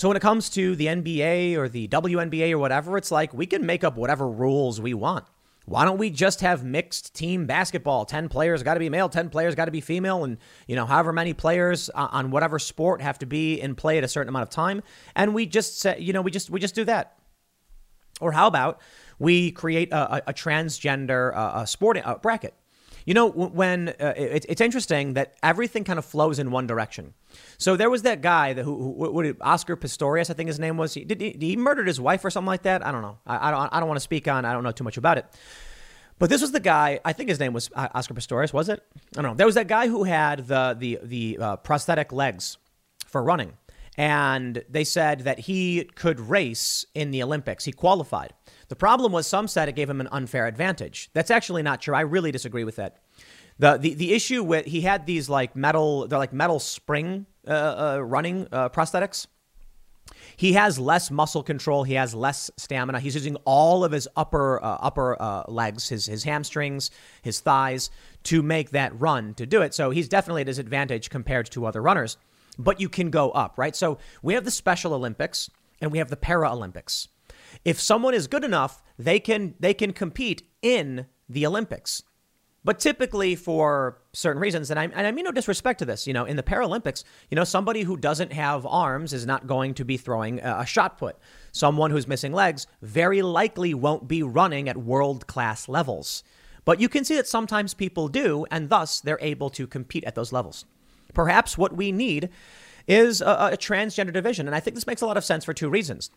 So 0.00 0.08
when 0.08 0.16
it 0.16 0.20
comes 0.20 0.48
to 0.50 0.74
the 0.76 0.86
NBA 0.86 1.58
or 1.58 1.68
the 1.68 1.86
WNBA 1.88 2.52
or 2.52 2.58
whatever, 2.58 2.96
it's 2.96 3.10
like 3.10 3.34
we 3.34 3.44
can 3.44 3.66
make 3.66 3.84
up 3.84 3.98
whatever 3.98 4.26
rules 4.26 4.80
we 4.80 4.94
want. 4.94 5.26
Why 5.66 5.84
don't 5.84 5.98
we 5.98 6.08
just 6.08 6.40
have 6.40 6.64
mixed 6.64 7.14
team 7.14 7.44
basketball? 7.44 8.06
10 8.06 8.30
players 8.30 8.62
got 8.62 8.72
to 8.72 8.80
be 8.80 8.88
male, 8.88 9.10
10 9.10 9.28
players 9.28 9.54
got 9.54 9.66
to 9.66 9.70
be 9.70 9.82
female, 9.82 10.24
and, 10.24 10.38
you 10.66 10.74
know, 10.74 10.86
however 10.86 11.12
many 11.12 11.34
players 11.34 11.90
on 11.90 12.30
whatever 12.30 12.58
sport 12.58 13.02
have 13.02 13.18
to 13.18 13.26
be 13.26 13.60
in 13.60 13.74
play 13.74 13.98
at 13.98 14.04
a 14.04 14.08
certain 14.08 14.30
amount 14.30 14.44
of 14.44 14.48
time. 14.48 14.82
And 15.14 15.34
we 15.34 15.44
just 15.44 15.78
say, 15.78 15.98
you 16.00 16.14
know, 16.14 16.22
we 16.22 16.30
just, 16.30 16.48
we 16.48 16.60
just 16.60 16.74
do 16.74 16.84
that. 16.84 17.18
Or 18.22 18.32
how 18.32 18.46
about 18.46 18.80
we 19.18 19.52
create 19.52 19.92
a, 19.92 20.14
a, 20.14 20.22
a 20.28 20.32
transgender 20.32 21.36
uh, 21.36 21.60
a 21.60 21.66
sporting 21.66 22.04
uh, 22.04 22.14
bracket? 22.14 22.54
You 23.04 23.14
know, 23.14 23.28
when 23.28 23.88
uh, 23.88 24.14
it, 24.16 24.46
it's 24.48 24.60
interesting 24.60 25.14
that 25.14 25.34
everything 25.42 25.84
kind 25.84 25.98
of 25.98 26.04
flows 26.04 26.38
in 26.38 26.50
one 26.50 26.66
direction. 26.66 27.14
So 27.58 27.76
there 27.76 27.90
was 27.90 28.02
that 28.02 28.20
guy 28.20 28.52
that 28.52 28.64
who, 28.64 28.76
who 28.76 29.10
what, 29.10 29.36
Oscar 29.40 29.76
Pistorius, 29.76 30.30
I 30.30 30.34
think 30.34 30.48
his 30.48 30.58
name 30.58 30.76
was. 30.76 30.94
He, 30.94 31.04
did 31.04 31.20
he, 31.20 31.36
he 31.38 31.56
murdered 31.56 31.86
his 31.86 32.00
wife 32.00 32.24
or 32.24 32.30
something 32.30 32.46
like 32.46 32.62
that? 32.62 32.84
I 32.84 32.92
don't 32.92 33.02
know. 33.02 33.18
I, 33.26 33.48
I 33.48 33.50
don't. 33.50 33.74
I 33.74 33.80
don't 33.80 33.88
want 33.88 33.96
to 33.96 34.04
speak 34.04 34.28
on. 34.28 34.44
I 34.44 34.52
don't 34.52 34.64
know 34.64 34.72
too 34.72 34.84
much 34.84 34.96
about 34.96 35.18
it. 35.18 35.26
But 36.18 36.28
this 36.28 36.42
was 36.42 36.52
the 36.52 36.60
guy. 36.60 37.00
I 37.04 37.14
think 37.14 37.30
his 37.30 37.40
name 37.40 37.54
was 37.54 37.70
uh, 37.74 37.88
Oscar 37.94 38.12
Pistorius. 38.14 38.52
Was 38.52 38.68
it? 38.68 38.82
I 39.16 39.22
don't 39.22 39.32
know. 39.32 39.36
There 39.36 39.46
was 39.46 39.54
that 39.54 39.68
guy 39.68 39.88
who 39.88 40.04
had 40.04 40.46
the 40.46 40.76
the 40.78 40.98
the 41.02 41.38
uh, 41.40 41.56
prosthetic 41.56 42.12
legs 42.12 42.58
for 43.06 43.22
running, 43.22 43.54
and 43.96 44.62
they 44.68 44.84
said 44.84 45.20
that 45.20 45.40
he 45.40 45.84
could 45.94 46.20
race 46.20 46.84
in 46.94 47.10
the 47.10 47.22
Olympics. 47.22 47.64
He 47.64 47.72
qualified. 47.72 48.34
The 48.70 48.76
problem 48.76 49.10
was 49.10 49.26
some 49.26 49.48
said 49.48 49.68
it 49.68 49.74
gave 49.74 49.90
him 49.90 50.00
an 50.00 50.08
unfair 50.12 50.46
advantage. 50.46 51.10
That's 51.12 51.32
actually 51.32 51.64
not 51.64 51.82
true. 51.82 51.92
I 51.92 52.02
really 52.02 52.30
disagree 52.30 52.62
with 52.62 52.76
that. 52.76 52.98
The, 53.58 53.76
the, 53.76 53.94
the 53.94 54.14
issue 54.14 54.44
with 54.44 54.64
he 54.64 54.82
had 54.82 55.06
these 55.06 55.28
like 55.28 55.56
metal 55.56 56.06
they're 56.06 56.20
like 56.20 56.32
metal 56.32 56.60
spring 56.60 57.26
uh, 57.46 57.50
uh, 57.50 57.98
running 57.98 58.46
uh, 58.52 58.68
prosthetics. 58.68 59.26
He 60.36 60.52
has 60.52 60.78
less 60.78 61.10
muscle 61.10 61.42
control. 61.42 61.82
He 61.82 61.94
has 61.94 62.14
less 62.14 62.48
stamina. 62.56 63.00
He's 63.00 63.16
using 63.16 63.34
all 63.44 63.82
of 63.84 63.90
his 63.90 64.06
upper 64.16 64.62
uh, 64.62 64.78
upper 64.80 65.20
uh, 65.20 65.42
legs, 65.48 65.88
his 65.88 66.06
his 66.06 66.22
hamstrings, 66.22 66.92
his 67.22 67.40
thighs 67.40 67.90
to 68.22 68.40
make 68.40 68.70
that 68.70 68.98
run 68.98 69.34
to 69.34 69.46
do 69.46 69.62
it. 69.62 69.74
So 69.74 69.90
he's 69.90 70.08
definitely 70.08 70.42
at 70.42 70.48
a 70.48 70.52
disadvantage 70.52 71.10
compared 71.10 71.50
to 71.50 71.66
other 71.66 71.82
runners. 71.82 72.16
But 72.56 72.80
you 72.80 72.88
can 72.88 73.10
go 73.10 73.32
up, 73.32 73.58
right? 73.58 73.74
So 73.74 73.98
we 74.22 74.34
have 74.34 74.44
the 74.44 74.50
Special 74.52 74.94
Olympics 74.94 75.50
and 75.80 75.90
we 75.90 75.98
have 75.98 76.08
the 76.08 76.16
Paralympics. 76.16 77.08
If 77.64 77.80
someone 77.80 78.14
is 78.14 78.26
good 78.26 78.44
enough, 78.44 78.82
they 78.98 79.20
can 79.20 79.54
they 79.60 79.74
can 79.74 79.92
compete 79.92 80.42
in 80.62 81.06
the 81.28 81.46
Olympics. 81.46 82.02
But 82.62 82.78
typically, 82.78 83.36
for 83.36 84.02
certain 84.12 84.40
reasons, 84.40 84.70
and 84.70 84.78
I, 84.78 84.84
and 84.84 85.06
I 85.06 85.12
mean 85.12 85.24
no 85.24 85.32
disrespect 85.32 85.78
to 85.78 85.86
this, 85.86 86.06
you 86.06 86.12
know, 86.12 86.26
in 86.26 86.36
the 86.36 86.42
Paralympics, 86.42 87.04
you 87.30 87.34
know, 87.34 87.44
somebody 87.44 87.82
who 87.82 87.96
doesn't 87.96 88.34
have 88.34 88.66
arms 88.66 89.14
is 89.14 89.24
not 89.24 89.46
going 89.46 89.72
to 89.74 89.84
be 89.84 89.96
throwing 89.96 90.40
a, 90.40 90.66
shot 90.66 90.98
put. 90.98 91.16
Someone 91.52 91.90
who's 91.90 92.06
missing 92.06 92.32
legs 92.32 92.66
very 92.82 93.22
likely 93.22 93.72
won't 93.72 94.08
be 94.08 94.22
running 94.22 94.68
at 94.68 94.76
world 94.76 95.26
class 95.26 95.70
levels. 95.70 96.22
But 96.66 96.80
you 96.80 96.90
can 96.90 97.02
see 97.02 97.16
that 97.16 97.26
sometimes 97.26 97.72
people 97.72 98.08
do, 98.08 98.44
and 98.50 98.68
thus 98.68 99.00
they're 99.00 99.18
able 99.22 99.48
to 99.50 99.66
compete 99.66 100.04
at 100.04 100.14
those 100.14 100.32
levels. 100.32 100.66
Perhaps 101.14 101.56
what 101.56 101.74
we 101.74 101.92
need 101.92 102.28
is 102.86 103.22
a, 103.22 103.50
a 103.52 103.56
transgender 103.56 104.12
division, 104.12 104.46
and 104.46 104.54
I 104.54 104.60
think 104.60 104.74
this 104.74 104.86
makes 104.86 105.00
a 105.00 105.06
lot 105.06 105.16
of 105.16 105.24
sense 105.24 105.46
for 105.46 105.54
two 105.54 105.70
reasons. 105.70 106.10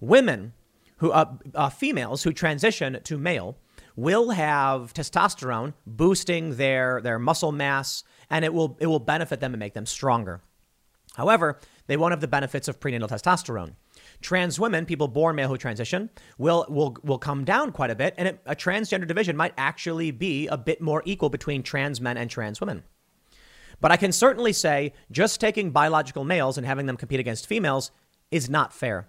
Women 0.00 0.54
who 1.00 1.10
uh, 1.10 1.26
uh, 1.54 1.68
females 1.70 2.22
who 2.22 2.32
transition 2.32 2.98
to 3.04 3.18
male 3.18 3.58
will 3.96 4.30
have 4.30 4.94
testosterone 4.94 5.74
boosting 5.86 6.56
their 6.56 7.00
their 7.02 7.18
muscle 7.18 7.52
mass 7.52 8.04
and 8.30 8.44
it 8.44 8.54
will 8.54 8.76
it 8.80 8.86
will 8.86 9.00
benefit 9.00 9.40
them 9.40 9.52
and 9.52 9.58
make 9.58 9.74
them 9.74 9.86
stronger. 9.86 10.40
However, 11.14 11.58
they 11.86 11.96
won't 11.96 12.12
have 12.12 12.20
the 12.20 12.28
benefits 12.28 12.68
of 12.68 12.78
prenatal 12.78 13.08
testosterone. 13.08 13.74
Trans 14.20 14.60
women, 14.60 14.86
people 14.86 15.08
born 15.08 15.34
male 15.36 15.48
who 15.48 15.56
transition, 15.56 16.10
will 16.38 16.66
will 16.68 16.96
will 17.02 17.18
come 17.18 17.44
down 17.44 17.72
quite 17.72 17.90
a 17.90 17.96
bit, 17.96 18.14
and 18.16 18.28
it, 18.28 18.40
a 18.46 18.54
transgender 18.54 19.08
division 19.08 19.36
might 19.36 19.54
actually 19.56 20.10
be 20.10 20.46
a 20.46 20.56
bit 20.56 20.80
more 20.80 21.02
equal 21.04 21.30
between 21.30 21.62
trans 21.62 22.00
men 22.00 22.16
and 22.16 22.30
trans 22.30 22.60
women. 22.60 22.84
But 23.80 23.90
I 23.90 23.96
can 23.96 24.12
certainly 24.12 24.52
say 24.52 24.92
just 25.10 25.40
taking 25.40 25.70
biological 25.70 26.24
males 26.24 26.58
and 26.58 26.66
having 26.66 26.84
them 26.84 26.98
compete 26.98 27.20
against 27.20 27.46
females 27.46 27.90
is 28.30 28.50
not 28.50 28.74
fair. 28.74 29.08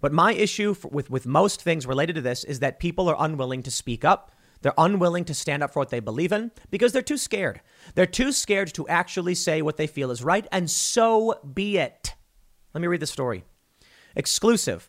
But 0.00 0.12
my 0.12 0.32
issue 0.32 0.74
for, 0.74 0.88
with, 0.88 1.10
with 1.10 1.26
most 1.26 1.62
things 1.62 1.86
related 1.86 2.16
to 2.16 2.22
this 2.22 2.44
is 2.44 2.60
that 2.60 2.80
people 2.80 3.08
are 3.08 3.16
unwilling 3.18 3.62
to 3.64 3.70
speak 3.70 4.04
up. 4.04 4.32
They're 4.62 4.74
unwilling 4.78 5.24
to 5.26 5.34
stand 5.34 5.62
up 5.62 5.72
for 5.72 5.80
what 5.80 5.90
they 5.90 6.00
believe 6.00 6.32
in 6.32 6.50
because 6.70 6.92
they're 6.92 7.02
too 7.02 7.18
scared. 7.18 7.60
They're 7.94 8.06
too 8.06 8.32
scared 8.32 8.72
to 8.74 8.88
actually 8.88 9.34
say 9.34 9.62
what 9.62 9.76
they 9.76 9.86
feel 9.86 10.10
is 10.10 10.24
right, 10.24 10.46
and 10.50 10.70
so 10.70 11.38
be 11.54 11.78
it. 11.78 12.14
Let 12.74 12.80
me 12.80 12.88
read 12.88 13.00
the 13.00 13.06
story. 13.06 13.44
Exclusive. 14.14 14.88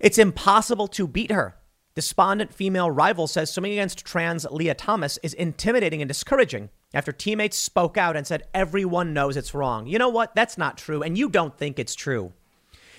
It's 0.00 0.18
impossible 0.18 0.88
to 0.88 1.06
beat 1.06 1.30
her. 1.30 1.56
Despondent 1.94 2.54
female 2.54 2.90
rival 2.90 3.26
says 3.26 3.52
swimming 3.52 3.72
against 3.72 4.04
trans 4.04 4.46
Lia 4.50 4.74
Thomas 4.74 5.18
is 5.22 5.34
intimidating 5.34 6.00
and 6.00 6.08
discouraging 6.08 6.70
after 6.94 7.12
teammates 7.12 7.56
spoke 7.56 7.96
out 7.96 8.16
and 8.16 8.26
said 8.26 8.44
everyone 8.54 9.12
knows 9.12 9.36
it's 9.36 9.54
wrong. 9.54 9.86
You 9.86 9.98
know 9.98 10.08
what? 10.08 10.34
That's 10.34 10.56
not 10.56 10.78
true, 10.78 11.02
and 11.02 11.16
you 11.16 11.28
don't 11.28 11.56
think 11.56 11.78
it's 11.78 11.94
true. 11.94 12.32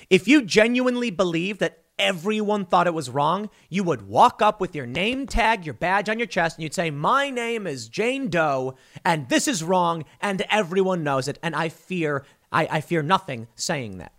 If 0.09 0.27
you 0.27 0.41
genuinely 0.41 1.11
believe 1.11 1.59
that 1.59 1.83
everyone 1.99 2.65
thought 2.65 2.87
it 2.87 2.93
was 2.93 3.09
wrong, 3.09 3.49
you 3.69 3.83
would 3.83 4.07
walk 4.07 4.41
up 4.41 4.59
with 4.59 4.75
your 4.75 4.85
name 4.85 5.27
tag, 5.27 5.65
your 5.65 5.73
badge 5.73 6.09
on 6.09 6.19
your 6.19 6.27
chest, 6.27 6.57
and 6.57 6.63
you'd 6.63 6.73
say, 6.73 6.91
My 6.91 7.29
name 7.29 7.67
is 7.67 7.89
Jane 7.89 8.29
Doe, 8.29 8.75
and 9.05 9.29
this 9.29 9.47
is 9.47 9.63
wrong, 9.63 10.05
and 10.21 10.43
everyone 10.49 11.03
knows 11.03 11.27
it, 11.27 11.39
and 11.43 11.55
I 11.55 11.69
fear, 11.69 12.25
I, 12.51 12.67
I 12.69 12.81
fear 12.81 13.01
nothing 13.01 13.47
saying 13.55 13.97
that. 13.99 14.13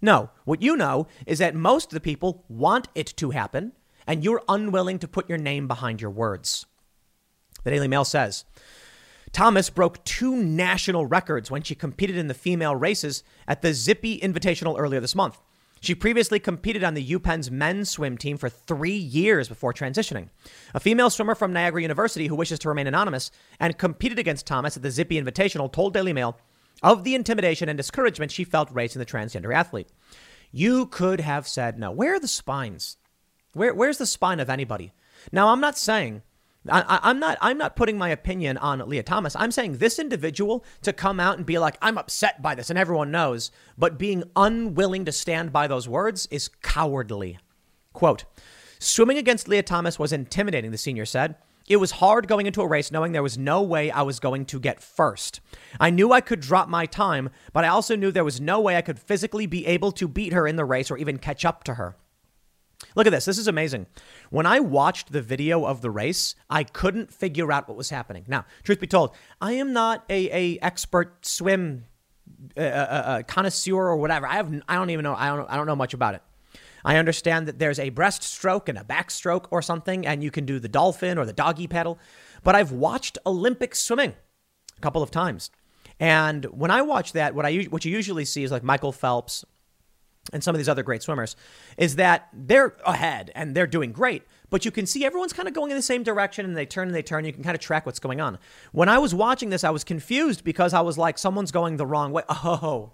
No, 0.00 0.30
what 0.44 0.62
you 0.62 0.76
know 0.76 1.06
is 1.26 1.38
that 1.38 1.54
most 1.54 1.86
of 1.86 1.94
the 1.94 2.00
people 2.00 2.44
want 2.48 2.88
it 2.94 3.06
to 3.18 3.30
happen, 3.30 3.72
and 4.06 4.24
you're 4.24 4.42
unwilling 4.48 4.98
to 4.98 5.08
put 5.08 5.28
your 5.28 5.38
name 5.38 5.68
behind 5.68 6.00
your 6.00 6.10
words. 6.10 6.66
The 7.62 7.70
Daily 7.70 7.88
Mail 7.88 8.04
says, 8.04 8.44
Thomas 9.32 9.70
broke 9.70 10.04
two 10.04 10.36
national 10.36 11.06
records 11.06 11.50
when 11.50 11.62
she 11.62 11.74
competed 11.74 12.16
in 12.16 12.26
the 12.26 12.34
female 12.34 12.76
races 12.76 13.24
at 13.48 13.62
the 13.62 13.72
Zippy 13.72 14.20
Invitational 14.20 14.78
earlier 14.78 15.00
this 15.00 15.14
month. 15.14 15.40
She 15.80 15.94
previously 15.94 16.38
competed 16.38 16.84
on 16.84 16.94
the 16.94 17.14
UPenn's 17.14 17.50
men's 17.50 17.90
swim 17.90 18.16
team 18.16 18.36
for 18.36 18.48
three 18.48 18.94
years 18.94 19.48
before 19.48 19.72
transitioning. 19.72 20.28
A 20.74 20.80
female 20.80 21.10
swimmer 21.10 21.34
from 21.34 21.52
Niagara 21.52 21.82
University 21.82 22.28
who 22.28 22.36
wishes 22.36 22.58
to 22.60 22.68
remain 22.68 22.86
anonymous 22.86 23.32
and 23.58 23.78
competed 23.78 24.18
against 24.18 24.46
Thomas 24.46 24.76
at 24.76 24.82
the 24.82 24.92
Zippy 24.92 25.20
Invitational 25.20 25.72
told 25.72 25.94
Daily 25.94 26.12
Mail 26.12 26.38
of 26.82 27.02
the 27.02 27.14
intimidation 27.14 27.68
and 27.68 27.76
discouragement 27.76 28.30
she 28.30 28.44
felt 28.44 28.70
racing 28.70 29.00
the 29.00 29.06
transgender 29.06 29.52
athlete. 29.52 29.88
You 30.52 30.86
could 30.86 31.20
have 31.20 31.48
said 31.48 31.78
no. 31.78 31.90
Where 31.90 32.14
are 32.14 32.20
the 32.20 32.28
spines? 32.28 32.98
Where, 33.54 33.74
where's 33.74 33.98
the 33.98 34.06
spine 34.06 34.40
of 34.40 34.50
anybody? 34.50 34.92
Now, 35.32 35.48
I'm 35.48 35.60
not 35.60 35.78
saying 35.78 36.22
I, 36.68 37.10
am 37.10 37.18
not. 37.18 37.38
I'm 37.40 37.58
not 37.58 37.74
putting 37.74 37.98
my 37.98 38.10
opinion 38.10 38.56
on 38.58 38.88
Lia 38.88 39.02
Thomas. 39.02 39.34
I'm 39.34 39.50
saying 39.50 39.78
this 39.78 39.98
individual 39.98 40.64
to 40.82 40.92
come 40.92 41.18
out 41.18 41.36
and 41.36 41.44
be 41.44 41.58
like, 41.58 41.76
"I'm 41.82 41.98
upset 41.98 42.40
by 42.40 42.54
this," 42.54 42.70
and 42.70 42.78
everyone 42.78 43.10
knows, 43.10 43.50
but 43.76 43.98
being 43.98 44.24
unwilling 44.36 45.04
to 45.06 45.12
stand 45.12 45.52
by 45.52 45.66
those 45.66 45.88
words 45.88 46.28
is 46.30 46.48
cowardly. 46.62 47.38
Quote: 47.92 48.24
Swimming 48.78 49.18
against 49.18 49.48
Lia 49.48 49.62
Thomas 49.62 49.98
was 49.98 50.12
intimidating. 50.12 50.70
The 50.70 50.78
senior 50.78 51.06
said. 51.06 51.36
It 51.68 51.76
was 51.76 51.92
hard 51.92 52.26
going 52.26 52.46
into 52.46 52.60
a 52.60 52.66
race 52.66 52.90
knowing 52.90 53.12
there 53.12 53.22
was 53.22 53.38
no 53.38 53.62
way 53.62 53.90
I 53.90 54.02
was 54.02 54.18
going 54.18 54.46
to 54.46 54.58
get 54.58 54.82
first. 54.82 55.40
I 55.78 55.90
knew 55.90 56.12
I 56.12 56.20
could 56.20 56.40
drop 56.40 56.68
my 56.68 56.86
time, 56.86 57.30
but 57.52 57.64
I 57.64 57.68
also 57.68 57.94
knew 57.94 58.10
there 58.10 58.24
was 58.24 58.40
no 58.40 58.60
way 58.60 58.76
I 58.76 58.82
could 58.82 58.98
physically 58.98 59.46
be 59.46 59.64
able 59.66 59.92
to 59.92 60.08
beat 60.08 60.32
her 60.32 60.46
in 60.46 60.56
the 60.56 60.64
race 60.64 60.90
or 60.90 60.98
even 60.98 61.18
catch 61.18 61.44
up 61.44 61.62
to 61.64 61.74
her. 61.74 61.96
Look 62.94 63.06
at 63.06 63.10
this. 63.10 63.24
This 63.24 63.38
is 63.38 63.48
amazing. 63.48 63.86
When 64.30 64.46
I 64.46 64.60
watched 64.60 65.12
the 65.12 65.22
video 65.22 65.64
of 65.64 65.80
the 65.80 65.90
race, 65.90 66.34
I 66.50 66.64
couldn't 66.64 67.12
figure 67.12 67.50
out 67.50 67.68
what 67.68 67.76
was 67.76 67.90
happening. 67.90 68.24
Now, 68.26 68.44
truth 68.62 68.80
be 68.80 68.86
told, 68.86 69.14
I 69.40 69.52
am 69.52 69.72
not 69.72 70.04
a, 70.08 70.30
a 70.30 70.58
expert 70.60 71.24
swim 71.24 71.84
uh, 72.56 72.60
uh, 72.60 72.64
uh, 72.64 73.22
connoisseur 73.22 73.76
or 73.76 73.96
whatever. 73.96 74.26
I 74.26 74.34
have 74.34 74.52
I 74.68 74.74
don't 74.74 74.90
even 74.90 75.04
know 75.04 75.14
I 75.14 75.34
don't 75.34 75.48
I 75.50 75.56
don't 75.56 75.66
know 75.66 75.76
much 75.76 75.94
about 75.94 76.14
it. 76.14 76.22
I 76.84 76.96
understand 76.96 77.46
that 77.48 77.58
there's 77.58 77.78
a 77.78 77.90
breaststroke 77.90 78.68
and 78.68 78.76
a 78.76 78.82
backstroke 78.82 79.46
or 79.50 79.62
something, 79.62 80.06
and 80.06 80.22
you 80.22 80.30
can 80.30 80.44
do 80.44 80.58
the 80.58 80.68
dolphin 80.68 81.16
or 81.16 81.24
the 81.24 81.32
doggy 81.32 81.68
paddle. 81.68 81.98
But 82.42 82.54
I've 82.54 82.72
watched 82.72 83.18
Olympic 83.24 83.74
swimming 83.74 84.14
a 84.76 84.80
couple 84.80 85.02
of 85.02 85.10
times, 85.10 85.50
and 86.00 86.44
when 86.46 86.70
I 86.70 86.82
watch 86.82 87.12
that, 87.12 87.34
what 87.34 87.46
I 87.46 87.62
what 87.64 87.84
you 87.84 87.92
usually 87.92 88.24
see 88.24 88.42
is 88.42 88.50
like 88.50 88.64
Michael 88.64 88.92
Phelps 88.92 89.44
and 90.32 90.42
some 90.42 90.54
of 90.54 90.58
these 90.58 90.68
other 90.68 90.82
great 90.82 91.02
swimmers, 91.02 91.36
is 91.76 91.96
that 91.96 92.28
they're 92.32 92.76
ahead 92.86 93.30
and 93.34 93.54
they're 93.54 93.66
doing 93.66 93.92
great. 93.92 94.22
But 94.50 94.64
you 94.64 94.70
can 94.70 94.86
see 94.86 95.04
everyone's 95.04 95.32
kind 95.32 95.48
of 95.48 95.54
going 95.54 95.70
in 95.70 95.76
the 95.76 95.82
same 95.82 96.02
direction 96.02 96.44
and 96.44 96.56
they 96.56 96.66
turn 96.66 96.88
and 96.88 96.94
they 96.94 97.02
turn. 97.02 97.24
You 97.24 97.32
can 97.32 97.42
kind 97.42 97.54
of 97.54 97.60
track 97.60 97.86
what's 97.86 97.98
going 97.98 98.20
on. 98.20 98.38
When 98.70 98.88
I 98.88 98.98
was 98.98 99.14
watching 99.14 99.50
this, 99.50 99.64
I 99.64 99.70
was 99.70 99.82
confused 99.82 100.44
because 100.44 100.74
I 100.74 100.82
was 100.82 100.98
like, 100.98 101.18
someone's 101.18 101.50
going 101.50 101.76
the 101.76 101.86
wrong 101.86 102.12
way. 102.12 102.22
Oh, 102.44 102.92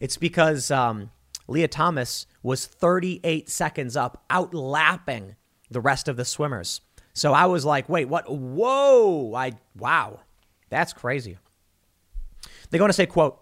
it's 0.00 0.16
because 0.16 0.70
um, 0.70 1.10
Lia 1.48 1.68
Thomas 1.68 2.26
was 2.42 2.66
38 2.66 3.48
seconds 3.48 3.96
up, 3.96 4.24
outlapping 4.30 5.36
the 5.70 5.80
rest 5.80 6.08
of 6.08 6.16
the 6.16 6.24
swimmers. 6.24 6.80
So 7.14 7.32
I 7.32 7.46
was 7.46 7.64
like, 7.64 7.88
wait, 7.88 8.06
what? 8.06 8.30
Whoa! 8.30 9.34
I 9.34 9.52
wow, 9.76 10.20
that's 10.70 10.92
crazy. 10.92 11.38
They're 12.70 12.78
going 12.78 12.88
to 12.88 12.94
say, 12.94 13.06
quote, 13.06 13.41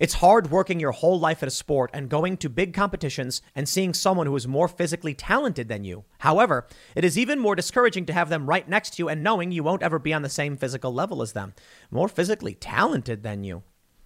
it's 0.00 0.14
hard 0.14 0.50
working 0.50 0.80
your 0.80 0.92
whole 0.92 1.20
life 1.20 1.42
at 1.42 1.48
a 1.48 1.52
sport 1.52 1.90
and 1.92 2.08
going 2.08 2.38
to 2.38 2.48
big 2.48 2.72
competitions 2.72 3.42
and 3.54 3.68
seeing 3.68 3.92
someone 3.92 4.26
who 4.26 4.34
is 4.34 4.48
more 4.48 4.66
physically 4.66 5.12
talented 5.12 5.68
than 5.68 5.84
you. 5.84 6.04
However, 6.20 6.66
it 6.96 7.04
is 7.04 7.18
even 7.18 7.38
more 7.38 7.54
discouraging 7.54 8.06
to 8.06 8.14
have 8.14 8.30
them 8.30 8.48
right 8.48 8.66
next 8.66 8.94
to 8.94 9.02
you 9.02 9.08
and 9.10 9.22
knowing 9.22 9.52
you 9.52 9.62
won't 9.62 9.82
ever 9.82 9.98
be 9.98 10.14
on 10.14 10.22
the 10.22 10.30
same 10.30 10.56
physical 10.56 10.92
level 10.92 11.20
as 11.20 11.34
them. 11.34 11.52
More 11.90 12.08
physically 12.08 12.54
talented 12.54 13.22
than 13.22 13.44
you. 13.44 13.62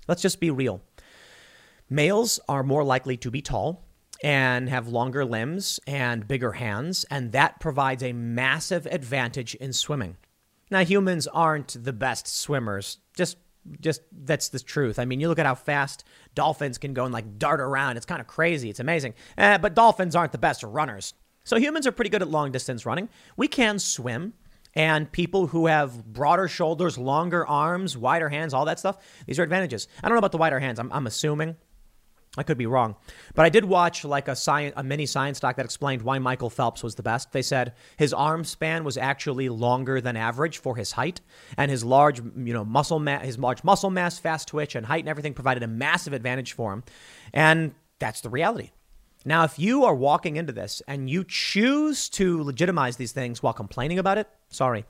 Let's 0.09 0.21
just 0.21 0.41
be 0.41 0.51
real. 0.51 0.83
Males 1.89 2.41
are 2.49 2.65
more 2.65 2.83
likely 2.83 3.16
to 3.19 3.31
be 3.31 3.41
tall 3.41 3.85
and 4.21 4.69
have 4.69 4.89
longer 4.89 5.25
limbs 5.25 5.79
and 5.87 6.27
bigger 6.27 6.53
hands, 6.53 7.05
and 7.05 7.31
that 7.31 7.61
provides 7.61 8.03
a 8.03 8.12
massive 8.12 8.87
advantage 8.87 9.55
in 9.55 9.73
swimming. 9.73 10.16
Now, 10.71 10.85
humans 10.85 11.29
aren't 11.29 11.85
the 11.85 11.93
best 11.93 12.27
swimmers. 12.27 12.99
Just 13.15 13.37
just 13.81 14.03
that's 14.12 14.49
the 14.49 14.61
truth. 14.61 14.99
I 14.99 15.05
mean, 15.05 15.20
you 15.20 15.28
look 15.28 15.39
at 15.39 15.47
how 15.47 15.55
fast 15.55 16.05
dolphins 16.35 16.78
can 16.78 16.95
go 16.95 17.05
and 17.05 17.12
like 17.12 17.39
dart 17.39 17.61
around. 17.61 17.97
It's 17.97 18.07
kind 18.07 18.20
of 18.20 18.27
crazy. 18.27 18.70
It's 18.70 18.81
amazing. 18.81 19.15
Eh, 19.39 19.59
but 19.59 19.74
dolphins 19.74 20.15
aren't 20.16 20.32
the 20.32 20.39
best 20.39 20.62
runners. 20.62 21.15
So 21.45 21.59
humans 21.59 21.86
are 21.86 21.93
pretty 21.93 22.11
good 22.11 22.23
at 22.23 22.28
long 22.28 22.53
distance 22.53 22.86
running. 22.86 23.09
We 23.36 23.49
can 23.49 23.78
swim. 23.78 24.35
And 24.77 25.11
people 25.12 25.47
who 25.47 25.66
have 25.66 26.05
broader 26.05 26.49
shoulders, 26.49 26.99
longer 26.99 27.47
arms, 27.47 27.97
wider 27.97 28.28
hands, 28.28 28.53
all 28.53 28.65
that 28.65 28.81
stuff, 28.81 28.99
these 29.24 29.39
are 29.39 29.45
advantages. 29.45 29.86
I 30.03 30.09
don't 30.09 30.16
know 30.16 30.19
about 30.19 30.32
the 30.32 30.39
wider 30.39 30.59
hands. 30.59 30.81
I'm, 30.81 30.91
I'm 30.93 31.07
assuming. 31.07 31.57
I 32.36 32.43
could 32.43 32.59
be 32.59 32.66
wrong, 32.66 32.97
but 33.35 33.44
I 33.44 33.48
did 33.48 33.65
watch 33.65 34.05
like 34.05 34.27
a 34.27 34.35
science, 34.35 34.74
a 34.77 34.82
mini 34.82 35.06
science 35.06 35.39
doc 35.39 35.56
that 35.56 35.65
explained 35.65 36.02
why 36.02 36.19
Michael 36.19 36.51
Phelps 36.51 36.82
was 36.82 36.97
the 36.97 37.02
best. 37.02 37.31
They 37.31 37.43
said 37.43 37.74
his 37.97 38.12
arm 38.12 38.43
span 38.44 38.82
was 38.82 38.97
actually 38.97 39.48
longer 39.48 40.01
than 40.01 40.16
average 40.16 40.59
for 40.59 40.74
his 40.74 40.93
height, 40.93 41.20
and 41.56 41.70
his 41.70 41.85
large, 41.85 42.19
you 42.19 42.52
know, 42.52 42.65
muscle 42.65 42.98
mass, 42.98 43.24
his 43.24 43.39
large 43.39 43.62
muscle 43.62 43.90
mass, 43.90 44.19
fast 44.19 44.48
twitch, 44.48 44.74
and 44.74 44.86
height 44.86 45.01
and 45.01 45.09
everything 45.09 45.35
provided 45.35 45.62
a 45.62 45.69
massive 45.69 46.12
advantage 46.12 46.52
for 46.52 46.73
him, 46.73 46.82
and 47.32 47.73
that's 48.01 48.20
the 48.20 48.31
reality. 48.31 48.70
Now, 49.24 49.44
if 49.44 49.59
you 49.59 49.85
are 49.85 49.94
walking 49.94 50.36
into 50.36 50.52
this 50.52 50.82
and 50.86 51.09
you 51.09 51.24
choose 51.27 52.09
to 52.11 52.43
legitimize 52.43 52.97
these 52.97 53.12
things 53.12 53.43
while 53.43 53.55
complaining 53.55 53.98
about 53.98 54.19
it, 54.19 54.28
sorry. 54.51 54.85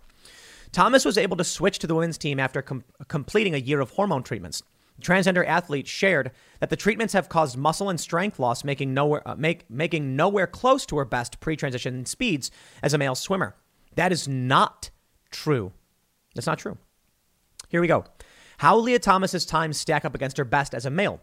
Thomas 0.73 1.05
was 1.05 1.17
able 1.17 1.37
to 1.37 1.45
switch 1.45 1.79
to 1.79 1.87
the 1.87 1.95
women's 1.95 2.19
team 2.19 2.41
after 2.41 2.61
com- 2.61 2.83
completing 3.07 3.55
a 3.55 3.59
year 3.59 3.81
of 3.81 3.91
hormone 3.91 4.25
treatments. 4.25 4.65
Transgender 5.01 5.47
athletes 5.47 5.91
shared 5.91 6.31
that 6.61 6.71
the 6.71 6.77
treatments 6.77 7.13
have 7.15 7.29
caused 7.29 7.57
muscle 7.57 7.91
and 7.91 7.99
strength 7.99 8.39
loss, 8.39 8.65
making 8.65 8.95
nowhere, 8.95 9.27
uh, 9.29 9.35
make, 9.35 9.69
making 9.69 10.15
nowhere 10.17 10.47
close 10.47 10.87
to 10.87 10.99
her 10.99 11.05
best 11.05 11.41
pre 11.41 11.57
transition 11.57 12.07
speeds 12.07 12.51
as 12.83 12.95
a 12.95 12.99
male 12.99 13.15
swimmer. 13.15 13.57
That 13.97 14.13
is 14.13 14.29
not 14.29 14.91
true. 15.31 15.73
That's 16.35 16.47
not 16.47 16.59
true. 16.59 16.79
Here 17.69 17.81
we 17.81 17.89
go. 17.89 18.05
How 18.59 18.77
Lia 18.77 18.99
Thomas's 18.99 19.45
times 19.45 19.77
stack 19.77 20.05
up 20.05 20.15
against 20.15 20.37
her 20.37 20.45
best 20.45 20.75
as 20.75 20.87
a 20.87 20.91
male. 20.91 21.21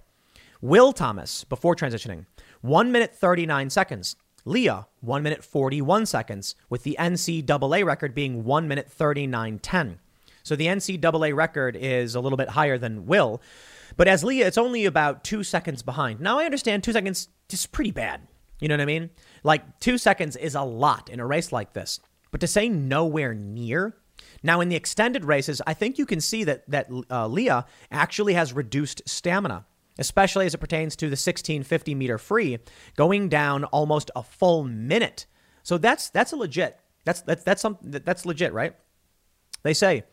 Will 0.62 0.94
Thomas, 0.94 1.44
before 1.44 1.76
transitioning, 1.76 2.26
1 2.62 2.92
minute 2.92 3.16
39 3.16 3.70
seconds. 3.70 4.16
Lia, 4.44 4.88
1 5.00 5.24
minute 5.24 5.44
41 5.44 6.06
seconds, 6.06 6.56
with 6.70 6.84
the 6.84 6.98
NCAA 7.00 7.86
record 7.86 8.14
being 8.14 8.44
1 8.44 8.68
minute 8.68 8.92
39.10. 8.96 9.98
So 10.44 10.56
the 10.56 10.68
NCAA 10.68 11.36
record 11.36 11.76
is 11.76 12.16
a 12.16 12.20
little 12.20 12.38
bit 12.38 12.50
higher 12.50 12.78
than 12.78 13.06
Will. 13.06 13.42
But 13.98 14.08
as 14.08 14.24
Lia, 14.24 14.48
it's 14.48 14.58
only 14.58 14.86
about 14.86 15.24
two 15.24 15.44
seconds 15.44 15.84
behind. 15.84 16.20
Now, 16.20 16.40
I 16.40 16.46
understand 16.46 16.84
two 16.84 16.94
seconds 16.94 17.28
is 17.52 17.66
pretty 17.66 17.92
bad. 17.92 18.22
You 18.60 18.68
know 18.68 18.76
what 18.76 18.82
I 18.82 18.86
mean? 18.86 19.10
Like, 19.44 19.80
two 19.80 19.98
seconds 19.98 20.36
is 20.36 20.56
a 20.56 20.62
lot 20.62 21.10
in 21.10 21.20
a 21.20 21.26
race 21.26 21.52
like 21.52 21.74
this. 21.74 22.00
But 22.32 22.42
to 22.42 22.48
say 22.48 22.70
nowhere 22.70 23.34
near, 23.34 23.96
now 24.44 24.62
in 24.62 24.70
the 24.70 24.76
extended 24.76 25.26
races, 25.26 25.62
I 25.68 25.74
think 25.74 25.98
you 25.98 26.06
can 26.06 26.22
see 26.22 26.44
that, 26.46 26.70
that 26.70 26.90
uh, 27.10 27.28
Lia 27.28 27.66
actually 27.92 28.34
has 28.34 28.54
reduced 28.54 29.02
stamina, 29.06 29.66
especially 30.00 30.46
as 30.46 30.54
it 30.54 30.60
pertains 30.60 30.96
to 30.98 31.06
the 31.06 31.12
1650 31.12 31.96
meter 31.96 32.18
free, 32.18 32.60
going 32.96 33.30
down 33.30 33.66
almost 33.66 34.10
a 34.16 34.24
full 34.24 34.64
minute. 34.64 35.26
So 35.64 35.78
that's 35.78 36.10
that's 36.10 36.32
a 36.32 36.36
legit. 36.36 36.80
That's 37.06 37.22
that's 37.22 37.44
that's 37.44 37.62
something 37.62 37.92
that's 37.92 38.26
legit, 38.26 38.54
right? 38.54 38.76
They 39.64 39.74
say 39.74 40.06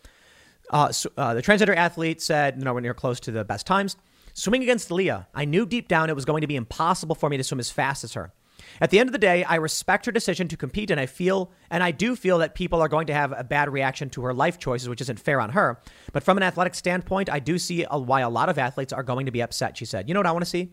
uh, 0.71 0.93
so, 0.93 1.11
uh, 1.17 1.35
the 1.35 1.43
transgender 1.43 1.77
athlete 1.77 2.21
said, 2.21 2.61
nowhere 2.63 2.81
near 2.81 2.95
close 2.95 3.21
to 3.21 3.31
the 3.31 3.45
best 3.45 3.67
times. 3.67 3.97
Swimming 4.35 4.63
against 4.63 4.91
Lia, 4.91 5.27
I 5.35 5.45
knew 5.45 5.67
deep 5.67 5.89
down 5.89 6.11
it 6.11 6.15
was 6.15 6.25
going 6.25 6.43
to 6.43 6.47
be 6.47 6.57
impossible 6.57 7.15
for 7.15 7.29
me 7.29 7.37
to 7.37 7.45
swim 7.45 7.59
as 7.59 7.71
fast 7.71 8.05
as 8.05 8.15
her. 8.15 8.33
At 8.81 8.91
the 8.91 8.99
end 8.99 9.09
of 9.09 9.13
the 9.13 9.19
day, 9.19 9.45
I 9.45 9.57
respect 9.57 10.07
her 10.07 10.13
decision 10.13 10.49
to 10.49 10.57
compete, 10.57 10.91
and 10.91 11.01
I 11.01 11.07
feel, 11.07 11.51
and 11.71 11.83
I 11.83 11.91
do 11.91 12.15
feel 12.15 12.39
that 12.39 12.55
people 12.55 12.81
are 12.81 12.89
going 12.89 13.07
to 13.09 13.15
have 13.15 13.33
a 13.37 13.43
bad 13.43 13.73
reaction 13.73 14.11
to 14.11 14.23
her 14.23 14.35
life 14.35 14.59
choices, 14.59 14.89
which 14.89 15.01
isn't 15.01 15.19
fair 15.19 15.41
on 15.41 15.51
her. 15.51 15.81
But 16.13 16.23
from 16.23 16.37
an 16.37 16.43
athletic 16.43 16.75
standpoint, 16.75 17.31
I 17.31 17.41
do 17.41 17.59
see 17.59 17.85
a, 17.89 17.99
why 17.99 18.21
a 18.21 18.29
lot 18.29 18.49
of 18.49 18.59
athletes 18.59 18.93
are 18.93 19.03
going 19.03 19.27
to 19.27 19.33
be 19.33 19.43
upset. 19.43 19.77
She 19.77 19.85
said, 19.85 20.09
"You 20.09 20.15
know 20.15 20.21
what 20.21 20.27
I 20.27 20.33
want 20.33 20.45
to 20.45 20.51
see? 20.51 20.73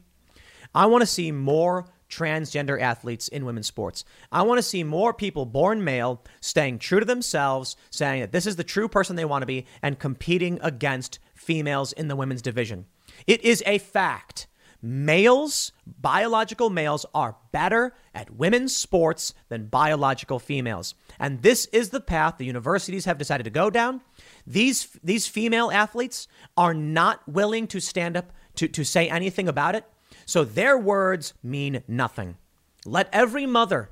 I 0.74 0.86
want 0.88 1.02
to 1.02 1.08
see 1.08 1.32
more 1.32 1.88
transgender 2.16 2.80
athletes 2.80 3.28
in 3.28 3.46
women's 3.46 3.68
sports. 3.68 4.06
I 4.32 4.44
want 4.44 4.58
to 4.60 4.64
see 4.64 4.84
more 4.84 5.14
people 5.14 5.46
born 5.46 5.84
male 5.84 6.24
staying 6.42 6.80
true 6.80 7.00
to 7.00 7.06
themselves, 7.06 7.76
saying 7.90 8.22
that 8.22 8.32
this 8.32 8.46
is 8.46 8.56
the 8.56 8.64
true 8.64 8.88
person 8.88 9.16
they 9.16 9.26
want 9.26 9.42
to 9.42 9.48
be, 9.48 9.66
and 9.82 10.00
competing 10.00 10.60
against 10.62 11.20
females 11.34 11.92
in 11.94 12.08
the 12.08 12.16
women's 12.16 12.42
division. 12.42 12.86
It 13.28 13.44
is 13.44 13.64
a 13.66 13.78
fact. 13.78 14.48
Males, 14.82 15.72
biological 15.88 16.70
males, 16.70 17.08
are 17.14 17.38
better 17.52 17.96
at 18.14 18.36
women's 18.36 18.76
sports 18.76 19.34
than 19.50 19.66
biological 19.66 20.38
females. 20.38 20.94
And 21.18 21.42
this 21.42 21.66
is 21.68 21.90
the 21.90 22.02
path 22.02 22.38
the 22.38 22.46
universities 22.46 23.06
have 23.06 23.18
decided 23.18 23.46
to 23.46 23.50
go 23.50 23.72
down. 23.72 24.02
These, 24.46 25.00
these 25.04 25.26
female 25.26 25.72
athletes 25.72 26.28
are 26.56 26.74
not 26.74 27.28
willing 27.28 27.66
to 27.68 27.80
stand 27.80 28.16
up 28.16 28.32
to, 28.56 28.68
to 28.68 28.84
say 28.84 29.10
anything 29.10 29.48
about 29.48 29.74
it. 29.76 29.86
So 30.26 30.44
their 30.44 30.78
words 30.78 31.34
mean 31.44 31.84
nothing. 31.88 32.38
Let 32.86 33.10
every 33.14 33.46
mother 33.46 33.92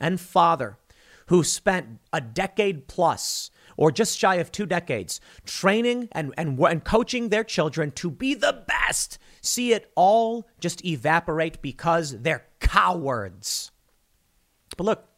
and 0.00 0.20
father 0.20 0.78
who 1.26 1.44
spent 1.44 2.00
a 2.12 2.20
decade 2.20 2.88
plus 2.88 3.50
or 3.76 3.90
just 3.90 4.18
shy 4.18 4.36
of 4.36 4.52
two 4.52 4.66
decades 4.66 5.20
training 5.44 6.08
and, 6.12 6.34
and, 6.36 6.58
and 6.58 6.84
coaching 6.84 7.28
their 7.28 7.44
children 7.44 7.90
to 7.92 8.10
be 8.10 8.34
the 8.34 8.64
best 8.66 9.18
see 9.42 9.72
it 9.72 9.90
all 9.96 10.48
just 10.60 10.84
evaporate 10.84 11.60
because 11.60 12.20
they're 12.20 12.46
cowards. 12.60 13.70
But 14.76 14.84
look, 14.84 15.08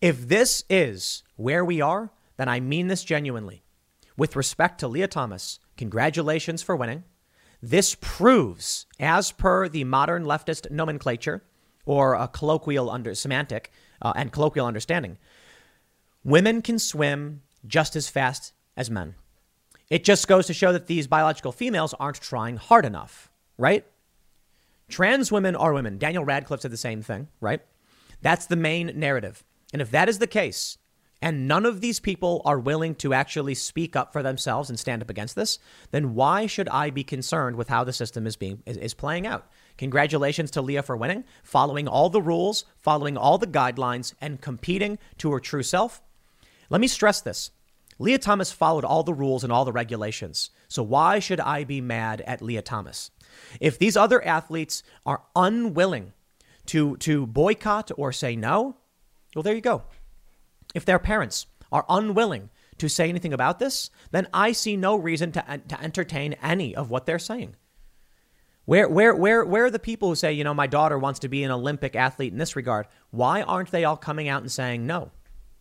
if 0.00 0.28
this 0.28 0.64
is 0.68 1.22
where 1.36 1.64
we 1.64 1.80
are, 1.80 2.10
then 2.36 2.48
I 2.48 2.58
mean 2.58 2.88
this 2.88 3.04
genuinely. 3.04 3.62
With 4.16 4.36
respect 4.36 4.80
to 4.80 4.88
Lia 4.88 5.08
Thomas, 5.08 5.60
congratulations 5.76 6.62
for 6.62 6.74
winning. 6.74 7.04
This 7.66 7.96
proves, 7.98 8.84
as 9.00 9.32
per 9.32 9.70
the 9.70 9.84
modern 9.84 10.24
leftist 10.24 10.70
nomenclature 10.70 11.42
or 11.86 12.12
a 12.12 12.28
colloquial 12.28 12.90
under 12.90 13.14
semantic 13.14 13.72
uh, 14.02 14.12
and 14.14 14.30
colloquial 14.30 14.66
understanding, 14.66 15.16
women 16.22 16.60
can 16.60 16.78
swim 16.78 17.40
just 17.66 17.96
as 17.96 18.06
fast 18.06 18.52
as 18.76 18.90
men. 18.90 19.14
It 19.88 20.04
just 20.04 20.28
goes 20.28 20.46
to 20.48 20.52
show 20.52 20.74
that 20.74 20.88
these 20.88 21.06
biological 21.06 21.52
females 21.52 21.94
aren't 21.98 22.20
trying 22.20 22.58
hard 22.58 22.84
enough, 22.84 23.30
right? 23.56 23.86
Trans 24.90 25.32
women 25.32 25.56
are 25.56 25.72
women. 25.72 25.96
Daniel 25.96 26.22
Radcliffe 26.22 26.60
said 26.60 26.70
the 26.70 26.76
same 26.76 27.00
thing, 27.00 27.28
right? 27.40 27.62
That's 28.20 28.44
the 28.44 28.56
main 28.56 28.92
narrative. 28.94 29.42
And 29.72 29.80
if 29.80 29.90
that 29.90 30.10
is 30.10 30.18
the 30.18 30.26
case, 30.26 30.76
and 31.24 31.48
none 31.48 31.64
of 31.64 31.80
these 31.80 32.00
people 32.00 32.42
are 32.44 32.58
willing 32.58 32.94
to 32.96 33.14
actually 33.14 33.54
speak 33.54 33.96
up 33.96 34.12
for 34.12 34.22
themselves 34.22 34.68
and 34.68 34.78
stand 34.78 35.00
up 35.00 35.08
against 35.08 35.34
this, 35.34 35.58
then 35.90 36.14
why 36.14 36.44
should 36.44 36.68
I 36.68 36.90
be 36.90 37.02
concerned 37.02 37.56
with 37.56 37.68
how 37.68 37.82
the 37.82 37.94
system 37.94 38.26
is 38.26 38.36
being 38.36 38.62
is, 38.66 38.76
is 38.76 38.92
playing 38.92 39.26
out? 39.26 39.50
Congratulations 39.78 40.50
to 40.50 40.60
Lia 40.60 40.82
for 40.82 40.98
winning, 40.98 41.24
following 41.42 41.88
all 41.88 42.10
the 42.10 42.20
rules, 42.20 42.66
following 42.78 43.16
all 43.16 43.38
the 43.38 43.46
guidelines, 43.46 44.12
and 44.20 44.42
competing 44.42 44.98
to 45.16 45.32
her 45.32 45.40
true 45.40 45.62
self. 45.62 46.02
Let 46.68 46.82
me 46.82 46.88
stress 46.88 47.22
this. 47.22 47.52
Lia 47.98 48.18
Thomas 48.18 48.52
followed 48.52 48.84
all 48.84 49.02
the 49.02 49.14
rules 49.14 49.44
and 49.44 49.52
all 49.52 49.64
the 49.64 49.72
regulations. 49.72 50.50
So 50.68 50.82
why 50.82 51.20
should 51.20 51.40
I 51.40 51.64
be 51.64 51.80
mad 51.80 52.20
at 52.26 52.42
Lia 52.42 52.60
Thomas? 52.60 53.10
If 53.62 53.78
these 53.78 53.96
other 53.96 54.22
athletes 54.22 54.82
are 55.06 55.22
unwilling 55.34 56.12
to, 56.66 56.98
to 56.98 57.26
boycott 57.26 57.90
or 57.96 58.12
say 58.12 58.36
no, 58.36 58.76
well, 59.34 59.42
there 59.42 59.54
you 59.54 59.62
go. 59.62 59.84
If 60.74 60.84
their 60.84 60.98
parents 60.98 61.46
are 61.72 61.86
unwilling 61.88 62.50
to 62.78 62.88
say 62.88 63.08
anything 63.08 63.32
about 63.32 63.58
this, 63.58 63.90
then 64.10 64.26
I 64.34 64.52
see 64.52 64.76
no 64.76 64.96
reason 64.96 65.32
to, 65.32 65.60
to 65.68 65.80
entertain 65.80 66.34
any 66.42 66.74
of 66.74 66.90
what 66.90 67.06
they're 67.06 67.18
saying. 67.18 67.56
Where, 68.64 68.88
where, 68.88 69.14
where, 69.14 69.44
where 69.44 69.66
are 69.66 69.70
the 69.70 69.78
people 69.78 70.08
who 70.08 70.14
say, 70.14 70.32
you 70.32 70.42
know, 70.42 70.54
my 70.54 70.66
daughter 70.66 70.98
wants 70.98 71.20
to 71.20 71.28
be 71.28 71.44
an 71.44 71.50
Olympic 71.50 71.94
athlete 71.94 72.32
in 72.32 72.38
this 72.38 72.56
regard? 72.56 72.86
Why 73.10 73.42
aren't 73.42 73.70
they 73.70 73.84
all 73.84 73.96
coming 73.96 74.28
out 74.28 74.42
and 74.42 74.50
saying 74.50 74.86
no? 74.86 75.10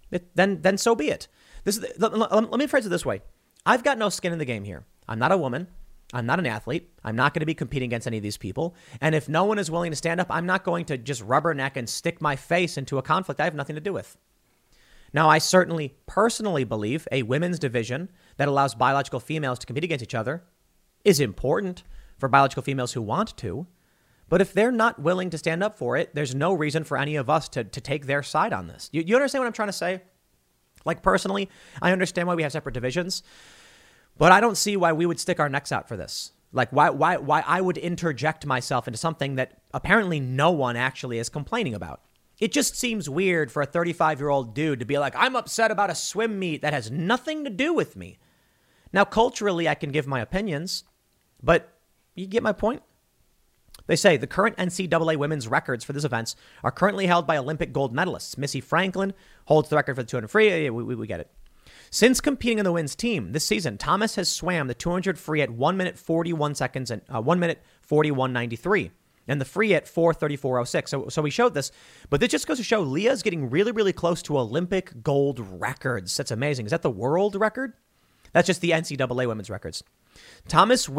It, 0.09 0.35
then, 0.35 0.61
then 0.61 0.77
so 0.77 0.95
be 0.95 1.09
it. 1.09 1.27
This 1.65 1.77
is, 1.77 1.85
let, 1.99 2.17
let, 2.17 2.31
let 2.31 2.59
me 2.59 2.67
phrase 2.67 2.85
it 2.85 2.89
this 2.89 3.05
way: 3.05 3.21
I've 3.65 3.83
got 3.83 3.97
no 3.97 4.09
skin 4.09 4.31
in 4.31 4.39
the 4.39 4.45
game 4.45 4.63
here. 4.63 4.85
I'm 5.07 5.19
not 5.19 5.31
a 5.31 5.37
woman. 5.37 5.67
I'm 6.13 6.25
not 6.25 6.39
an 6.39 6.45
athlete. 6.45 6.91
I'm 7.03 7.15
not 7.15 7.33
going 7.33 7.39
to 7.39 7.45
be 7.45 7.55
competing 7.55 7.89
against 7.89 8.05
any 8.05 8.17
of 8.17 8.23
these 8.23 8.37
people. 8.37 8.75
And 9.01 9.15
if 9.15 9.27
no 9.27 9.45
one 9.45 9.57
is 9.57 9.71
willing 9.71 9.91
to 9.91 9.95
stand 9.97 10.21
up, 10.21 10.27
I'm 10.29 10.45
not 10.45 10.63
going 10.63 10.85
to 10.85 10.97
just 10.97 11.25
rubberneck 11.25 11.71
and 11.75 11.89
stick 11.89 12.21
my 12.21 12.35
face 12.35 12.77
into 12.77 12.99
a 12.99 13.01
conflict 13.01 13.41
I 13.41 13.45
have 13.45 13.55
nothing 13.55 13.75
to 13.75 13.81
do 13.81 13.93
with. 13.93 14.15
Now, 15.13 15.29
I 15.29 15.37
certainly 15.37 15.95
personally 16.07 16.63
believe 16.63 17.07
a 17.11 17.23
women's 17.23 17.59
division 17.59 18.09
that 18.37 18.47
allows 18.47 18.73
biological 18.73 19.19
females 19.19 19.59
to 19.59 19.67
compete 19.67 19.83
against 19.83 20.03
each 20.03 20.15
other 20.15 20.43
is 21.05 21.19
important 21.19 21.83
for 22.17 22.27
biological 22.27 22.63
females 22.63 22.93
who 22.93 23.01
want 23.01 23.37
to. 23.37 23.67
But 24.27 24.41
if 24.41 24.53
they're 24.53 24.71
not 24.71 24.99
willing 24.99 25.29
to 25.29 25.37
stand 25.37 25.61
up 25.61 25.77
for 25.77 25.95
it, 25.97 26.15
there's 26.15 26.33
no 26.33 26.53
reason 26.53 26.83
for 26.83 26.97
any 26.97 27.15
of 27.15 27.29
us 27.29 27.47
to, 27.49 27.63
to 27.63 27.81
take 27.81 28.07
their 28.07 28.23
side 28.23 28.53
on 28.53 28.67
this. 28.67 28.89
You, 28.91 29.03
you 29.05 29.15
understand 29.15 29.41
what 29.41 29.47
I'm 29.47 29.53
trying 29.53 29.67
to 29.67 29.73
say? 29.73 30.01
Like, 30.85 31.03
personally, 31.03 31.49
I 31.81 31.91
understand 31.91 32.27
why 32.27 32.35
we 32.35 32.43
have 32.43 32.51
separate 32.51 32.73
divisions, 32.73 33.21
but 34.17 34.31
I 34.31 34.41
don't 34.41 34.57
see 34.57 34.75
why 34.75 34.93
we 34.93 35.05
would 35.05 35.19
stick 35.19 35.39
our 35.39 35.49
necks 35.49 35.71
out 35.71 35.87
for 35.87 35.95
this. 35.95 36.31
Like, 36.51 36.71
why, 36.71 36.89
why, 36.89 37.17
why 37.17 37.43
I 37.45 37.61
would 37.61 37.77
interject 37.77 38.45
myself 38.45 38.87
into 38.87 38.97
something 38.97 39.35
that 39.35 39.61
apparently 39.73 40.19
no 40.19 40.51
one 40.51 40.75
actually 40.75 41.19
is 41.19 41.29
complaining 41.29 41.73
about. 41.73 42.01
It 42.43 42.51
just 42.51 42.75
seems 42.75 43.09
weird 43.09 43.53
for 43.53 43.61
a 43.61 43.65
35 43.65 44.19
year 44.19 44.27
old 44.27 44.53
dude 44.53 44.79
to 44.79 44.85
be 44.85 44.97
like, 44.97 45.15
I'm 45.15 45.37
upset 45.37 45.71
about 45.71 45.89
a 45.89 45.95
swim 45.95 46.39
meet 46.39 46.61
that 46.61 46.73
has 46.73 46.91
nothing 46.91 47.45
to 47.45 47.49
do 47.49 47.73
with 47.73 47.95
me. 47.95 48.17
Now, 48.91 49.05
culturally, 49.05 49.69
I 49.69 49.75
can 49.75 49.93
give 49.93 50.07
my 50.07 50.19
opinions, 50.19 50.83
but 51.41 51.73
you 52.15 52.27
get 52.27 52.43
my 52.43 52.51
point? 52.51 52.83
They 53.87 53.95
say 53.95 54.17
the 54.17 54.27
current 54.27 54.57
NCAA 54.57 55.15
women's 55.15 55.47
records 55.47 55.85
for 55.85 55.93
these 55.93 56.03
events 56.03 56.35
are 56.65 56.69
currently 56.69 57.05
held 57.05 57.25
by 57.25 57.37
Olympic 57.37 57.71
gold 57.71 57.95
medalists. 57.95 58.37
Missy 58.37 58.59
Franklin 58.59 59.13
holds 59.45 59.69
the 59.69 59.77
record 59.77 59.95
for 59.95 60.03
the 60.03 60.09
200 60.09 60.27
free. 60.27 60.69
We, 60.69 60.83
we, 60.83 60.95
we 60.95 61.07
get 61.07 61.21
it. 61.21 61.31
Since 61.91 62.19
competing 62.19 62.57
in 62.59 62.65
the 62.65 62.73
women's 62.73 62.93
team 62.93 63.31
this 63.31 63.47
season, 63.47 63.77
Thomas 63.77 64.15
has 64.15 64.29
swam 64.29 64.67
the 64.67 64.73
200 64.73 65.17
free 65.17 65.41
at 65.41 65.49
1 65.49 65.77
minute 65.77 65.97
41 65.97 66.55
seconds 66.55 66.91
and 66.91 67.03
uh, 67.07 67.21
1 67.21 67.39
minute 67.39 67.63
41.93 67.89 68.91
and 69.27 69.39
the 69.39 69.45
free 69.45 69.73
at 69.73 69.85
434.06. 69.85 70.89
So, 70.89 71.07
so 71.09 71.21
we 71.21 71.29
showed 71.29 71.53
this, 71.53 71.71
but 72.09 72.19
this 72.19 72.31
just 72.31 72.47
goes 72.47 72.57
to 72.57 72.63
show 72.63 72.81
Lia's 72.81 73.23
getting 73.23 73.49
really, 73.49 73.71
really 73.71 73.93
close 73.93 74.21
to 74.23 74.37
Olympic 74.37 75.03
gold 75.03 75.39
records. 75.39 76.15
That's 76.17 76.31
amazing. 76.31 76.65
Is 76.65 76.71
that 76.71 76.81
the 76.81 76.89
world 76.89 77.35
record? 77.35 77.73
That's 78.33 78.47
just 78.47 78.61
the 78.61 78.71
NCAA 78.71 79.27
women's 79.27 79.49
records. 79.49 79.83
Thomas 80.47 80.89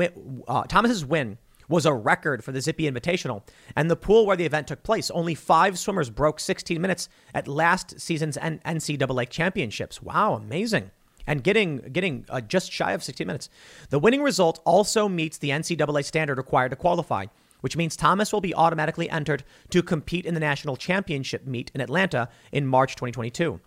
uh, 0.49 0.65
Thomas's 0.65 1.05
win 1.05 1.39
was 1.69 1.87
a 1.87 1.93
record 1.93 2.45
for 2.45 2.53
the 2.53 2.61
Zippy 2.61 2.91
Invitational. 2.91 3.43
And 3.77 3.91
the 3.91 3.97
pool 3.97 4.27
where 4.27 4.37
the 4.37 4.45
event 4.45 4.69
took 4.69 4.83
place, 4.83 5.11
only 5.11 5.35
five 5.35 5.79
swimmers 5.79 6.11
broke 6.11 6.41
16 6.41 6.81
minutes 6.81 7.09
at 7.35 7.49
last 7.49 8.01
season's 8.01 8.37
NCAA 8.37 9.29
championships. 9.29 10.03
Wow, 10.03 10.35
amazing. 10.35 10.91
And 11.27 11.43
getting 11.43 11.79
getting 11.79 12.27
uh, 12.29 12.43
just 12.43 12.71
shy 12.71 12.93
of 12.93 13.03
16 13.03 13.27
minutes. 13.27 13.49
The 13.89 13.99
winning 13.99 14.23
result 14.23 14.61
also 14.67 15.09
meets 15.09 15.39
the 15.39 15.51
NCAA 15.51 16.05
standard 16.05 16.37
required 16.37 16.69
to 16.71 16.77
qualify, 16.77 17.27
which 17.65 17.79
means 17.79 17.97
Thomas 17.97 18.31
will 18.31 18.43
be 18.43 18.55
automatically 18.55 19.09
entered 19.09 19.43
to 19.71 19.83
compete 19.83 20.27
in 20.27 20.35
the 20.35 20.41
national 20.41 20.77
championship 20.77 21.47
meet 21.47 21.71
in 21.75 21.81
Atlanta 21.81 22.29
in 22.53 22.67
March 22.67 22.95
2022. 22.95 23.59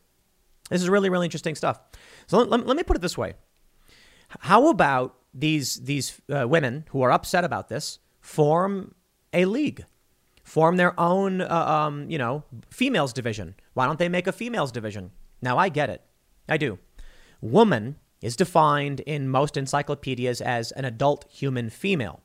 This 0.69 0.83
is 0.83 0.87
really, 0.87 1.09
really 1.09 1.25
interesting 1.25 1.55
stuff. 1.55 1.79
So 2.27 2.37
let, 2.37 2.47
let, 2.47 2.67
let 2.67 2.77
me 2.77 2.83
put 2.83 2.95
it 2.95 3.01
this 3.01 3.17
way. 3.17 3.33
How 4.41 4.69
about 4.69 5.15
these 5.33 5.77
these 5.77 6.21
uh, 6.31 6.47
women 6.47 6.85
who 6.91 7.01
are 7.01 7.11
upset 7.11 7.43
about 7.43 7.69
this 7.69 7.97
form 8.21 8.93
a 9.33 9.45
league, 9.45 9.83
form 10.43 10.77
their 10.77 10.93
own, 10.99 11.41
uh, 11.41 11.47
um, 11.47 12.07
you 12.07 12.19
know, 12.19 12.43
females 12.69 13.13
division. 13.13 13.55
Why 13.73 13.87
don't 13.87 13.97
they 13.97 14.09
make 14.09 14.27
a 14.27 14.31
females 14.31 14.71
division? 14.71 15.09
Now 15.41 15.57
I 15.57 15.69
get 15.69 15.89
it, 15.89 16.03
I 16.47 16.57
do. 16.57 16.77
Woman 17.41 17.95
is 18.21 18.35
defined 18.35 18.99
in 18.99 19.27
most 19.27 19.57
encyclopedias 19.57 20.39
as 20.39 20.71
an 20.73 20.85
adult 20.85 21.25
human 21.31 21.71
female. 21.71 22.21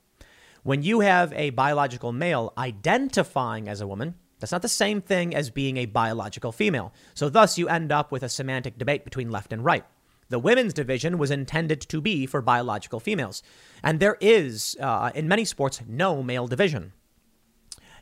When 0.62 0.82
you 0.82 1.01
have 1.01 1.32
a 1.32 1.51
biological 1.51 2.12
male 2.12 2.52
identifying 2.56 3.68
as 3.68 3.80
a 3.80 3.86
woman, 3.86 4.14
that's 4.39 4.52
not 4.52 4.62
the 4.62 4.68
same 4.68 5.01
thing 5.01 5.34
as 5.34 5.51
being 5.51 5.76
a 5.76 5.86
biological 5.86 6.52
female. 6.52 6.93
So, 7.14 7.28
thus, 7.28 7.59
you 7.59 7.68
end 7.68 7.90
up 7.90 8.12
with 8.12 8.22
a 8.22 8.28
semantic 8.28 8.78
debate 8.78 9.05
between 9.05 9.30
left 9.30 9.52
and 9.52 9.64
right. 9.64 9.84
The 10.28 10.39
women's 10.39 10.72
division 10.72 11.18
was 11.18 11.30
intended 11.30 11.80
to 11.82 12.01
be 12.01 12.26
for 12.26 12.40
biological 12.40 13.01
females. 13.01 13.43
And 13.82 14.01
there 14.01 14.16
is, 14.20 14.76
uh, 14.80 15.10
in 15.14 15.28
many 15.28 15.44
sports, 15.44 15.82
no 15.86 16.22
male 16.22 16.47
division. 16.47 16.93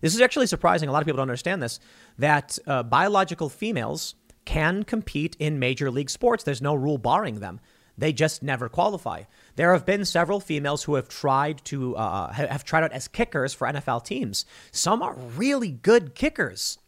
This 0.01 0.15
is 0.15 0.21
actually 0.21 0.47
surprising. 0.47 0.89
A 0.89 0.93
lot 0.93 1.03
of 1.03 1.07
people 1.07 1.19
don't 1.19 1.25
understand 1.29 1.63
this 1.63 1.81
that 2.19 2.59
uh, 2.67 2.83
biological 2.83 3.49
females 3.49 4.15
can 4.45 4.83
compete 4.83 5.37
in 5.39 5.59
major 5.59 5.91
league 5.91 6.11
sports. 6.11 6.45
There's 6.45 6.63
no 6.63 6.75
rule 6.75 6.99
barring 6.99 7.41
them. 7.41 7.61
They 7.99 8.13
just 8.13 8.43
never 8.43 8.69
qualify. 8.69 9.25
There 9.61 9.75
have 9.75 9.85
been 9.85 10.07
several 10.07 10.41
females 10.41 10.85
who 10.85 10.95
have 10.95 11.07
tried 11.07 11.63
to 11.67 11.95
uh, 11.95 12.33
have 12.33 12.65
tried 12.65 12.83
out 12.83 12.93
as 12.93 13.09
kickers 13.09 13.53
for 13.53 13.67
NFL 13.67 14.07
teams. 14.07 14.47
Some 14.73 15.03
are 15.03 15.13
really 15.13 15.69
good 15.69 16.15
kickers, 16.15 16.79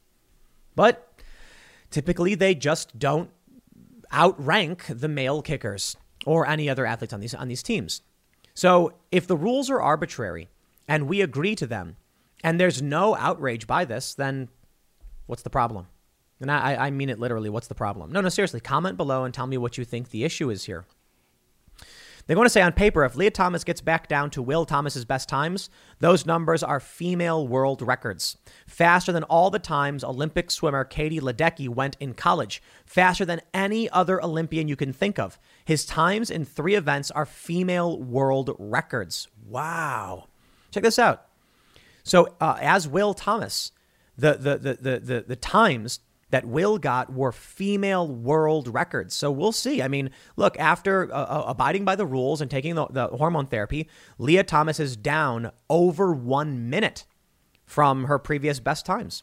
but 0.75 1.13
typically 1.91 2.35
they 2.35 2.55
just 2.55 2.99
don't 2.99 3.29
outrank 4.11 4.87
the 4.89 5.07
male 5.07 5.43
kickers 5.43 5.99
or 6.25 6.47
any 6.47 6.71
other 6.71 6.87
athletes 6.87 7.13
on 7.13 7.21
these 7.21 7.35
on 7.35 7.49
these 7.49 7.63
teams. 7.63 8.01
So 8.55 8.95
if 9.11 9.27
the 9.27 9.37
rules 9.37 9.69
are 9.69 9.83
arbitrary 9.83 10.49
and 10.89 11.09
we 11.09 11.21
agree 11.21 11.55
to 11.57 11.67
them, 11.67 11.99
and 12.43 12.59
there's 12.59 12.81
no 12.81 13.15
outrage 13.17 13.67
by 13.67 13.85
this, 13.85 14.15
then 14.15 14.49
what's 15.27 15.43
the 15.43 15.51
problem? 15.51 15.89
And 16.41 16.51
I, 16.51 16.87
I 16.87 16.91
mean 16.91 17.11
it 17.11 17.19
literally. 17.19 17.51
What's 17.51 17.69
the 17.69 17.75
problem? 17.75 18.13
No, 18.13 18.23
no, 18.23 18.31
seriously. 18.31 18.61
Comment 18.61 18.97
below 18.97 19.25
and 19.25 19.35
tell 19.35 19.47
me 19.47 19.59
what 19.59 19.77
you 19.77 19.85
think 19.85 20.09
the 20.09 20.25
issue 20.25 20.49
is 20.49 20.65
here. 20.65 20.87
They're 22.27 22.37
going 22.37 22.47
to 22.47 22.51
say 22.51 22.63
on 22.63 22.73
paper, 22.73 23.05
if 23.05 23.17
Lia 23.17 23.31
Thomas 23.31 23.65
gets 23.65 23.81
back 23.81 24.07
down 24.07 24.31
to 24.31 24.43
Will 24.43 24.65
Thomas's 24.65 25.05
best 25.05 25.29
times, 25.29 25.69
those 25.99 26.25
numbers 26.25 26.63
are 26.63 26.79
female 26.79 27.47
world 27.47 27.83
records. 27.83 28.37
Faster 28.67 29.11
than 29.11 29.25
all 29.25 29.51
the 29.51 29.59
times 29.59 30.05
Olympic 30.05 30.51
swimmer 30.51 30.85
Katie 30.85 31.21
Ledecky 31.21 31.69
went 31.69 31.97
in 31.99 32.15
college. 32.15 32.63
Faster 32.87 33.25
than 33.25 33.41
any 33.53 33.91
other 33.91 34.23
Olympian 34.23 34.69
you 34.69 34.77
can 34.77 34.93
think 34.93 35.19
of. 35.19 35.39
His 35.65 35.85
times 35.85 36.31
in 36.31 36.45
three 36.45 36.75
events 36.75 37.11
are 37.11 37.27
female 37.27 38.01
world 38.01 38.55
records. 38.59 39.29
Wow. 39.47 40.29
Check 40.71 40.85
this 40.85 40.99
out. 40.99 41.27
So, 42.05 42.35
uh, 42.41 42.59
as 42.61 42.87
Will 42.89 43.15
Thomas, 43.15 43.73
the, 44.17 44.35
the, 44.35 44.59
the, 44.59 44.75
the, 44.75 45.01
the, 45.01 45.25
the 45.29 45.37
times 45.37 46.01
that 46.33 46.47
Will 46.47 46.79
got 46.79 47.13
were 47.13 47.31
female 47.31 48.09
world 48.09 48.67
records. 48.67 49.15
So 49.15 49.31
we'll 49.31 49.53
see. 49.53 49.83
I 49.83 49.89
mean, 49.89 50.11
look, 50.35 50.59
after 50.59 51.13
uh, 51.13 51.17
uh, 51.17 51.45
abiding 51.47 51.85
by 51.85 51.95
the 51.95 52.07
rules 52.07 52.41
and 52.41 52.51
taking 52.51 52.75
the, 52.75 52.87
the 52.87 53.07
hormone 53.09 53.47
therapy, 53.47 53.89
Lia 54.19 54.43
Thomas 54.43 54.81
is 54.81 54.97
down 54.97 55.53
over 55.69 56.15
one 56.15 56.71
minute 56.71 57.05
from 57.67 58.05
her 58.05 58.19
previous 58.19 58.61
best 58.61 58.87
times. 58.87 59.23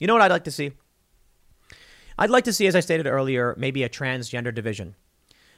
You 0.00 0.08
know 0.08 0.12
what 0.12 0.22
I'd 0.22 0.32
like 0.32 0.44
to 0.44 0.50
see? 0.50 0.72
I'd 2.18 2.28
like 2.28 2.44
to 2.44 2.52
see, 2.52 2.66
as 2.66 2.74
I 2.74 2.80
stated 2.80 3.06
earlier, 3.06 3.54
maybe 3.56 3.84
a 3.84 3.88
transgender 3.88 4.52
division. 4.52 4.96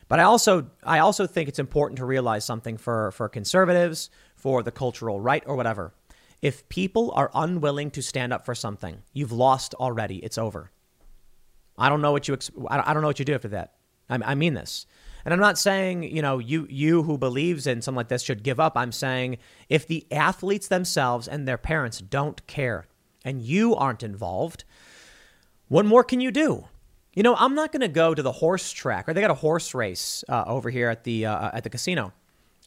But 0.07 0.21
I 0.21 0.25
also, 0.25 0.71
I 0.85 0.99
also 0.99 1.27
think 1.27 1.49
it's 1.49 1.59
important 1.59 1.97
to 1.97 2.05
realize 2.05 2.45
something 2.45 2.77
for, 2.77 3.11
for 3.13 3.31
conservatives, 3.31 4.11
for 4.37 4.63
the 4.63 4.71
cultural 4.71 5.19
right, 5.19 5.43
or 5.47 5.57
whatever. 5.57 5.95
If 6.43 6.69
people 6.69 7.13
are 7.15 7.31
unwilling 7.35 7.93
to 7.93 8.03
stand 8.03 8.33
up 8.33 8.45
for 8.45 8.55
something, 8.55 9.03
you've 9.13 9.33
lost 9.33 9.75
already. 9.75 10.17
It's 10.17 10.37
over. 10.37 10.73
I 11.79 11.89
don't 11.89 12.03
know 12.03 12.13
what 12.13 12.29
you 12.29 12.37
I 12.69 12.93
don't 12.93 13.01
know 13.01 13.09
what 13.09 13.19
you 13.19 13.25
do 13.25 13.35
after 13.35 13.49
that. 13.49 13.75
I, 14.11 14.35
mean 14.35 14.53
this. 14.53 14.85
And 15.25 15.33
I'm 15.33 15.41
not 15.41 15.57
saying, 15.57 16.03
you 16.03 16.21
know, 16.21 16.39
you 16.39 16.67
you 16.69 17.05
who 17.05 17.17
believes 17.17 17.67
in 17.67 17.81
something 17.81 17.97
like 17.97 18.09
this 18.09 18.23
should 18.23 18.43
give 18.43 18.61
up. 18.61 18.77
I'm 18.77 18.93
saying 18.93 19.39
if 19.69 19.87
the 19.87 20.07
athletes 20.11 20.69
themselves 20.69 21.29
and 21.29 21.49
their 21.49 21.57
parents 21.57 22.01
don't 22.01 22.45
care 22.47 22.89
and 23.25 23.41
you 23.41 23.75
aren't 23.75 24.03
involved, 24.03 24.65
what 25.69 25.87
more 25.87 26.05
can 26.05 26.21
you 26.21 26.31
do? 26.31 26.67
You 27.15 27.23
know, 27.23 27.37
I'm 27.37 27.55
not 27.55 27.73
going 27.73 27.81
to 27.81 27.89
go 27.89 28.15
to 28.15 28.23
the 28.23 28.33
horse 28.33 28.73
track, 28.73 29.09
or 29.09 29.15
they 29.15 29.21
got 29.21 29.31
a 29.31 29.35
horse 29.35 29.75
race 29.75 30.25
uh, 30.29 30.45
over 30.47 30.71
here 30.71 30.89
at 30.89 31.05
the 31.05 31.27
uh, 31.27 31.51
at 31.55 31.63
the 31.63 31.71
casino. 31.71 32.13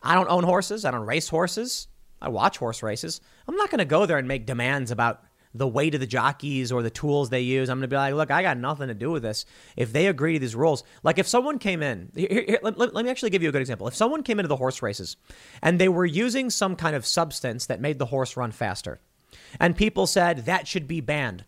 I 0.02 0.16
don't 0.16 0.30
own 0.30 0.44
horses. 0.44 0.86
I 0.86 0.92
don't 0.92 1.06
race 1.06 1.28
horses. 1.30 1.88
I 2.26 2.30
watch 2.30 2.58
horse 2.58 2.82
races. 2.82 3.22
I'm 3.48 3.56
not 3.56 3.70
going 3.70 3.80
to 3.80 3.86
go 3.86 4.08
there 4.08 4.18
and 4.18 4.28
make 4.28 4.48
demands 4.48 4.90
about 4.90 5.24
the 5.54 5.68
weight 5.68 5.94
of 5.94 6.02
the 6.02 6.08
jockeys 6.08 6.72
or 6.72 6.82
the 6.82 6.90
tools 6.90 7.30
they 7.30 7.42
use. 7.42 7.70
I'm 7.70 7.78
going 7.78 7.84
to 7.84 7.94
be 7.94 7.96
like, 7.96 8.16
look, 8.16 8.32
I 8.32 8.42
got 8.42 8.58
nothing 8.58 8.88
to 8.88 8.96
do 8.96 9.12
with 9.12 9.22
this. 9.22 9.46
If 9.78 9.94
they 9.94 10.08
agree 10.08 10.34
to 10.34 10.40
these 10.40 10.56
rules, 10.56 10.84
like 11.04 11.20
if 11.20 11.28
someone 11.28 11.60
came 11.60 11.84
in, 11.84 12.12
here, 12.16 12.28
here, 12.30 12.60
let, 12.64 12.78
let, 12.78 13.06
me 13.06 13.12
actually 13.12 13.30
give 13.30 13.44
you 13.44 13.50
a 13.50 13.52
good 13.52 13.62
example. 13.62 13.88
If 13.88 13.96
someone 13.96 14.24
came 14.24 14.40
into 14.40 14.48
the 14.48 14.56
horse 14.56 14.82
races 14.82 15.18
and 15.62 15.80
they 15.80 15.88
were 15.88 16.06
using 16.06 16.50
some 16.50 16.76
kind 16.76 16.96
of 16.96 17.06
substance 17.06 17.68
that 17.68 17.80
made 17.80 18.00
the 18.00 18.08
horse 18.08 18.36
run 18.36 18.52
faster, 18.52 19.00
and 19.60 19.78
people 19.78 20.08
said 20.08 20.46
that 20.46 20.68
should 20.68 20.88
be 20.88 21.00
banned, 21.00 21.46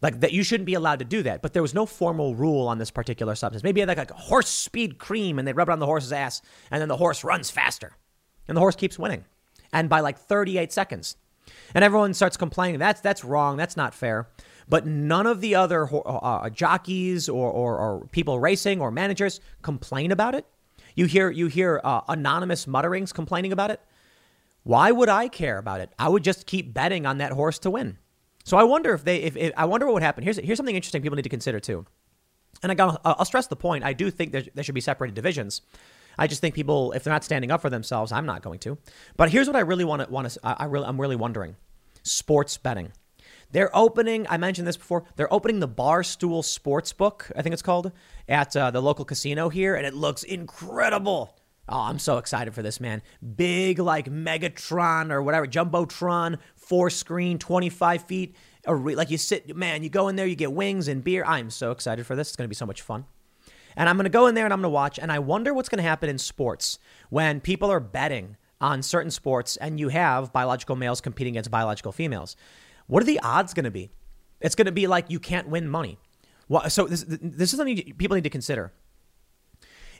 like 0.00 0.20
that 0.20 0.32
you 0.32 0.42
shouldn't 0.42 0.66
be 0.66 0.74
allowed 0.74 1.00
to 1.00 1.04
do 1.04 1.22
that, 1.22 1.42
but 1.42 1.52
there 1.52 1.62
was 1.62 1.74
no 1.74 1.84
formal 1.84 2.34
rule 2.34 2.66
on 2.66 2.78
this 2.78 2.90
particular 2.90 3.34
substance. 3.34 3.62
Maybe 3.62 3.84
like 3.84 4.10
a 4.10 4.14
horse 4.14 4.48
speed 4.48 4.98
cream 4.98 5.38
and 5.38 5.46
they 5.46 5.52
rub 5.52 5.68
it 5.68 5.72
on 5.72 5.78
the 5.78 5.86
horse's 5.86 6.12
ass, 6.12 6.40
and 6.70 6.80
then 6.80 6.88
the 6.88 6.96
horse 6.96 7.22
runs 7.22 7.50
faster, 7.50 7.92
and 8.48 8.56
the 8.56 8.60
horse 8.60 8.76
keeps 8.76 8.98
winning. 8.98 9.24
And 9.72 9.88
by 9.88 10.00
like 10.00 10.18
38 10.18 10.72
seconds. 10.72 11.16
And 11.74 11.84
everyone 11.84 12.14
starts 12.14 12.36
complaining. 12.36 12.78
That's 12.78 13.00
that's 13.00 13.24
wrong. 13.24 13.56
That's 13.56 13.76
not 13.76 13.94
fair. 13.94 14.28
But 14.68 14.86
none 14.86 15.26
of 15.26 15.40
the 15.40 15.56
other 15.56 15.88
uh, 15.92 15.98
uh, 15.98 16.50
jockeys 16.50 17.28
or, 17.28 17.50
or, 17.50 17.76
or, 17.76 18.06
people 18.12 18.38
racing 18.38 18.80
or 18.80 18.92
managers 18.92 19.40
complain 19.62 20.12
about 20.12 20.36
it. 20.36 20.46
You 20.94 21.06
hear 21.06 21.30
you 21.30 21.48
hear 21.48 21.80
uh, 21.82 22.02
anonymous 22.08 22.66
mutterings 22.66 23.12
complaining 23.12 23.52
about 23.52 23.70
it. 23.70 23.80
Why 24.62 24.92
would 24.92 25.08
I 25.08 25.28
care 25.28 25.58
about 25.58 25.80
it? 25.80 25.90
I 25.98 26.08
would 26.08 26.22
just 26.22 26.46
keep 26.46 26.72
betting 26.72 27.06
on 27.06 27.18
that 27.18 27.32
horse 27.32 27.58
to 27.60 27.70
win. 27.70 27.98
So 28.44 28.56
I 28.56 28.62
wonder 28.62 28.92
if 28.94 29.04
they 29.04 29.16
if, 29.22 29.36
if 29.36 29.52
I 29.56 29.64
wonder 29.64 29.86
what 29.86 29.94
would 29.94 30.02
happen. 30.02 30.22
Here's 30.22 30.38
here's 30.38 30.56
something 30.56 30.76
interesting 30.76 31.02
people 31.02 31.16
need 31.16 31.22
to 31.22 31.28
consider 31.28 31.60
too. 31.60 31.86
And 32.62 32.70
I 32.70 32.74
got 32.74 33.00
I'll 33.04 33.24
stress 33.24 33.46
the 33.46 33.56
point. 33.56 33.84
I 33.84 33.92
do 33.92 34.10
think 34.10 34.32
there, 34.32 34.44
there 34.54 34.64
should 34.64 34.74
be 34.74 34.80
separated 34.80 35.14
divisions. 35.14 35.62
I 36.20 36.26
just 36.26 36.42
think 36.42 36.54
people, 36.54 36.92
if 36.92 37.02
they're 37.02 37.12
not 37.12 37.24
standing 37.24 37.50
up 37.50 37.62
for 37.62 37.70
themselves, 37.70 38.12
I'm 38.12 38.26
not 38.26 38.42
going 38.42 38.58
to. 38.60 38.76
But 39.16 39.30
here's 39.30 39.46
what 39.46 39.56
I 39.56 39.60
really 39.60 39.84
want 39.84 40.02
to 40.02 40.10
want 40.10 40.28
to. 40.28 40.40
I 40.44 40.66
really, 40.66 40.84
I'm 40.84 41.00
really 41.00 41.16
wondering: 41.16 41.56
sports 42.02 42.58
betting. 42.58 42.92
They're 43.52 43.74
opening. 43.74 44.26
I 44.28 44.36
mentioned 44.36 44.68
this 44.68 44.76
before. 44.76 45.04
They're 45.16 45.32
opening 45.32 45.60
the 45.60 45.68
Barstool 45.68 46.42
Sportsbook. 46.42 47.32
I 47.34 47.42
think 47.42 47.54
it's 47.54 47.62
called 47.62 47.90
at 48.28 48.54
uh, 48.54 48.70
the 48.70 48.82
local 48.82 49.06
casino 49.06 49.48
here, 49.48 49.74
and 49.74 49.86
it 49.86 49.94
looks 49.94 50.22
incredible. 50.22 51.34
Oh, 51.66 51.80
I'm 51.80 51.98
so 51.98 52.18
excited 52.18 52.54
for 52.54 52.62
this, 52.62 52.80
man. 52.80 53.00
Big, 53.36 53.78
like 53.78 54.10
Megatron 54.10 55.10
or 55.10 55.22
whatever, 55.22 55.46
Jumbotron, 55.46 56.38
four 56.54 56.90
screen, 56.90 57.38
25 57.38 58.04
feet. 58.04 58.36
Like 58.66 59.10
you 59.10 59.16
sit, 59.16 59.56
man, 59.56 59.82
you 59.82 59.88
go 59.88 60.08
in 60.08 60.16
there, 60.16 60.26
you 60.26 60.36
get 60.36 60.52
wings 60.52 60.86
and 60.86 61.02
beer. 61.02 61.24
I'm 61.24 61.48
so 61.48 61.70
excited 61.70 62.06
for 62.06 62.14
this. 62.14 62.28
It's 62.28 62.36
going 62.36 62.44
to 62.44 62.48
be 62.48 62.54
so 62.54 62.66
much 62.66 62.82
fun. 62.82 63.06
And 63.76 63.88
I'm 63.88 63.96
going 63.96 64.04
to 64.04 64.10
go 64.10 64.26
in 64.26 64.34
there 64.34 64.44
and 64.44 64.52
I'm 64.52 64.60
going 64.60 64.70
to 64.70 64.74
watch. 64.74 64.98
And 64.98 65.10
I 65.10 65.18
wonder 65.18 65.54
what's 65.54 65.68
going 65.68 65.82
to 65.82 65.88
happen 65.88 66.08
in 66.08 66.18
sports 66.18 66.78
when 67.08 67.40
people 67.40 67.70
are 67.70 67.80
betting 67.80 68.36
on 68.60 68.82
certain 68.82 69.10
sports 69.10 69.56
and 69.56 69.80
you 69.80 69.88
have 69.88 70.32
biological 70.32 70.76
males 70.76 71.00
competing 71.00 71.34
against 71.34 71.50
biological 71.50 71.92
females. 71.92 72.36
What 72.86 73.02
are 73.02 73.06
the 73.06 73.20
odds 73.20 73.54
going 73.54 73.64
to 73.64 73.70
be? 73.70 73.90
It's 74.40 74.54
going 74.54 74.66
to 74.66 74.72
be 74.72 74.86
like 74.86 75.10
you 75.10 75.20
can't 75.20 75.48
win 75.48 75.68
money. 75.68 75.98
Well, 76.48 76.68
so 76.68 76.86
this, 76.86 77.04
this 77.06 77.52
is 77.52 77.56
something 77.58 77.76
people 77.96 78.16
need 78.16 78.24
to 78.24 78.30
consider. 78.30 78.72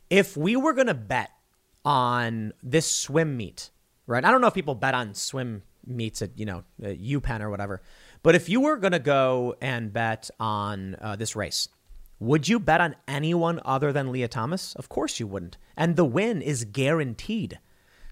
If 0.09 0.36
we 0.36 0.56
were 0.56 0.72
going 0.72 0.88
to 0.88 0.94
bet 0.94 1.30
on 1.84 2.52
this 2.62 2.90
swim 2.90 3.36
meet, 3.36 3.70
right? 4.06 4.24
I 4.24 4.30
don't 4.30 4.40
know 4.40 4.48
if 4.48 4.55
people 4.55 4.74
bet 4.74 4.94
on 4.94 5.14
swim 5.14 5.62
meets 5.86 6.20
at, 6.22 6.38
you 6.38 6.44
know, 6.44 6.64
UPenn 6.82 7.40
or 7.40 7.51
whatever. 7.51 7.80
But 8.22 8.34
if 8.34 8.48
you 8.48 8.60
were 8.60 8.76
going 8.76 8.92
to 8.92 8.98
go 8.98 9.55
and 9.60 9.92
bet 9.92 10.30
on 10.38 10.97
uh, 11.01 11.16
this 11.16 11.36
race, 11.36 11.68
would 12.20 12.48
you 12.48 12.60
bet 12.60 12.80
on 12.80 12.94
anyone 13.09 13.60
other 13.64 13.92
than 13.92 14.12
Lia 14.12 14.28
Thomas? 14.28 14.74
Of 14.76 14.88
course 14.88 15.18
you 15.18 15.26
wouldn't. 15.26 15.56
And 15.76 15.97
the 15.97 16.05
win 16.05 16.42
is 16.42 16.64
guaranteed. 16.64 17.59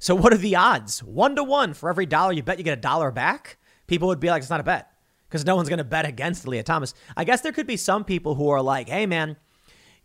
So 0.01 0.15
what 0.15 0.33
are 0.33 0.39
the 0.39 0.57
odds? 0.57 1.03
One 1.05 1.37
to 1.37 1.45
one 1.45 1.75
for 1.75 1.91
every 1.91 2.07
dollar 2.07 2.33
you 2.33 2.43
bet, 2.43 2.59
you 2.59 2.65
get 2.65 2.79
a 2.79 2.81
dollar 2.81 3.11
back. 3.11 3.59
People 3.87 4.09
would 4.09 4.21
be 4.21 4.31
like, 4.31 4.41
it's 4.41 4.51
not 4.51 4.61
a 4.61 4.65
bet 4.65 4.91
because 5.29 5.45
no 5.45 5.57
one's 5.57 5.69
going 5.69 5.79
to 5.79 5.85
bet 5.85 6.07
against 6.07 6.49
Lia 6.49 6.63
Thomas. 6.63 6.95
I 7.17 7.25
guess 7.25 7.43
there 7.43 7.53
could 7.53 7.67
be 7.67 7.77
some 7.77 8.05
people 8.05 8.35
who 8.35 8.49
are 8.49 8.63
like, 8.63 8.89
hey 8.89 9.07
man, 9.07 9.37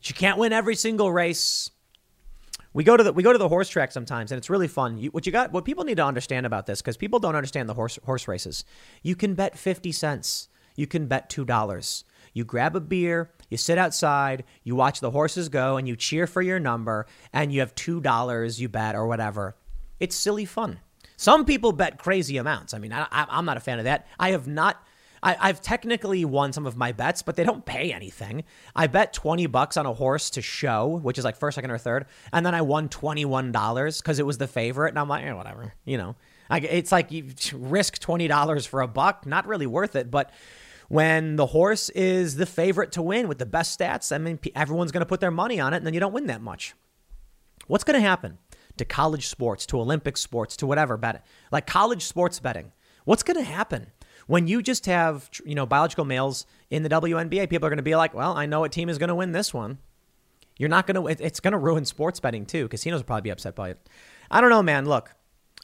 you 0.04 0.14
can't 0.14 0.38
win 0.38 0.52
every 0.52 0.76
single 0.76 1.12
race. 1.12 1.70
We 2.74 2.84
go 2.84 2.98
to 2.98 3.04
the 3.04 3.14
we 3.14 3.24
go 3.24 3.32
to 3.32 3.38
the 3.38 3.48
horse 3.48 3.70
track 3.70 3.92
sometimes, 3.92 4.32
and 4.32 4.38
it's 4.38 4.50
really 4.50 4.68
fun. 4.68 4.98
You, 4.98 5.12
what 5.12 5.26
you 5.26 5.32
got? 5.32 5.52
What 5.52 5.64
people 5.64 5.84
need 5.84 5.98
to 5.98 6.06
understand 6.06 6.46
about 6.46 6.66
this, 6.66 6.82
because 6.82 6.98
people 6.98 7.20
don't 7.20 7.36
understand 7.36 7.70
the 7.70 7.76
horse 7.76 8.00
horse 8.04 8.28
races. 8.28 8.66
You 9.04 9.16
can 9.16 9.36
bet 9.36 9.58
fifty 9.58 9.92
cents. 9.92 10.50
You 10.76 10.88
can 10.88 11.06
bet 11.06 11.30
two 11.30 11.46
dollars. 11.46 12.04
You 12.34 12.44
grab 12.44 12.76
a 12.76 12.80
beer, 12.80 13.32
you 13.50 13.58
sit 13.58 13.78
outside, 13.78 14.44
you 14.64 14.76
watch 14.76 15.00
the 15.00 15.12
horses 15.12 15.50
go, 15.50 15.78
and 15.78 15.88
you 15.88 15.96
cheer 15.96 16.28
for 16.28 16.42
your 16.42 16.60
number, 16.60 17.06
and 17.32 17.54
you 17.54 17.60
have 17.60 17.76
$2 17.76 18.60
you 18.60 18.70
bet 18.70 18.96
or 18.96 19.08
whatever. 19.08 19.56
It's 20.00 20.16
silly 20.16 20.46
fun. 20.46 20.80
Some 21.16 21.46
people 21.46 21.72
bet 21.72 22.00
crazy 22.00 22.38
amounts. 22.38 22.74
I 22.74 22.80
mean, 22.80 22.92
I, 22.92 23.08
am 23.12 23.46
not 23.46 23.58
a 23.58 23.62
fan 23.62 23.80
of 23.80 23.86
that. 23.86 24.08
I 24.20 24.32
have 24.32 24.48
not. 24.48 24.84
I, 25.26 25.48
have 25.48 25.62
technically 25.62 26.26
won 26.26 26.52
some 26.52 26.66
of 26.66 26.76
my 26.76 26.92
bets, 26.92 27.22
but 27.22 27.38
they 27.38 27.46
don't 27.46 27.66
pay 27.66 27.94
anything. 27.94 28.44
I 28.76 28.88
bet 28.88 29.14
20 29.14 29.46
bucks 29.46 29.78
on 29.78 29.86
a 29.86 29.94
horse 29.94 30.30
to 30.32 30.42
show, 30.42 31.00
which 31.02 31.18
is 31.18 31.24
like 31.24 31.38
first, 31.38 31.56
second, 31.56 31.72
or 31.72 31.78
third. 31.78 32.08
And 32.34 32.46
then 32.46 32.54
I 32.54 32.62
won 32.62 32.90
$21 32.90 34.02
because 34.02 34.20
it 34.20 34.26
was 34.26 34.38
the 34.38 34.48
favorite. 34.48 34.90
And 34.90 35.00
I'm 35.00 35.08
like, 35.08 35.24
eh, 35.24 35.32
whatever, 35.32 35.74
you 35.86 35.98
know. 35.98 36.18
I, 36.50 36.60
it's 36.60 36.92
like 36.92 37.14
you 37.14 37.32
risk 37.54 38.02
$20 38.02 38.68
for 38.68 38.82
a 38.82 38.88
buck, 38.90 39.26
not 39.26 39.48
really 39.48 39.66
worth 39.66 39.96
it. 39.96 40.12
But 40.12 40.30
when 40.90 41.36
the 41.36 41.48
horse 41.48 41.90
is 41.90 42.36
the 42.36 42.46
favorite 42.46 42.92
to 42.94 43.02
win 43.02 43.28
with 43.28 43.38
the 43.38 43.46
best 43.46 43.80
stats, 43.80 44.14
I 44.14 44.18
mean, 44.18 44.40
everyone's 44.56 44.92
going 44.92 45.02
to 45.02 45.08
put 45.08 45.20
their 45.20 45.32
money 45.32 45.60
on 45.60 45.74
it, 45.74 45.78
and 45.78 45.86
then 45.86 45.94
you 45.94 46.00
don't 46.00 46.14
win 46.14 46.28
that 46.28 46.42
much. 46.42 46.74
What's 47.68 47.84
going 47.84 48.00
to 48.00 48.08
happen 48.08 48.38
to 48.78 48.86
college 48.86 49.28
sports, 49.28 49.66
to 49.68 49.80
Olympic 49.80 50.18
sports, 50.18 50.58
to 50.58 50.68
whatever 50.68 50.98
betting, 50.98 51.22
like 51.52 51.68
college 51.68 52.04
sports 52.04 52.40
betting? 52.40 52.72
What's 53.06 53.24
going 53.24 53.38
to 53.38 53.44
happen 53.44 53.88
when 54.28 54.48
you 54.48 54.62
just 54.62 54.86
have 54.86 55.30
you 55.46 55.56
know 55.56 55.66
biological 55.66 56.06
males 56.06 56.46
in 56.70 56.84
the 56.84 56.90
WNBA? 56.90 57.50
People 57.50 57.68
are 57.68 57.70
going 57.70 57.78
to 57.78 57.84
be 57.84 57.96
like, 57.96 58.14
well, 58.14 58.36
I 58.36 58.46
know 58.46 58.62
what 58.62 58.72
team 58.72 58.90
is 58.90 58.98
going 58.98 59.10
to 59.10 59.16
win 59.16 59.32
this 59.32 59.54
one. 59.54 59.78
You're 60.58 60.70
not 60.70 60.86
going 60.86 61.02
to. 61.02 61.26
It's 61.26 61.40
going 61.40 61.54
to 61.54 61.58
ruin 61.58 61.86
sports 61.86 62.20
betting 62.20 62.46
too. 62.46 62.68
Casinos 62.68 63.00
will 63.00 63.06
probably 63.06 63.24
be 63.24 63.32
upset 63.32 63.56
by 63.56 63.70
it. 63.70 63.90
I 64.30 64.42
don't 64.42 64.50
know, 64.50 64.64
man. 64.64 64.86
Look, 64.86 65.16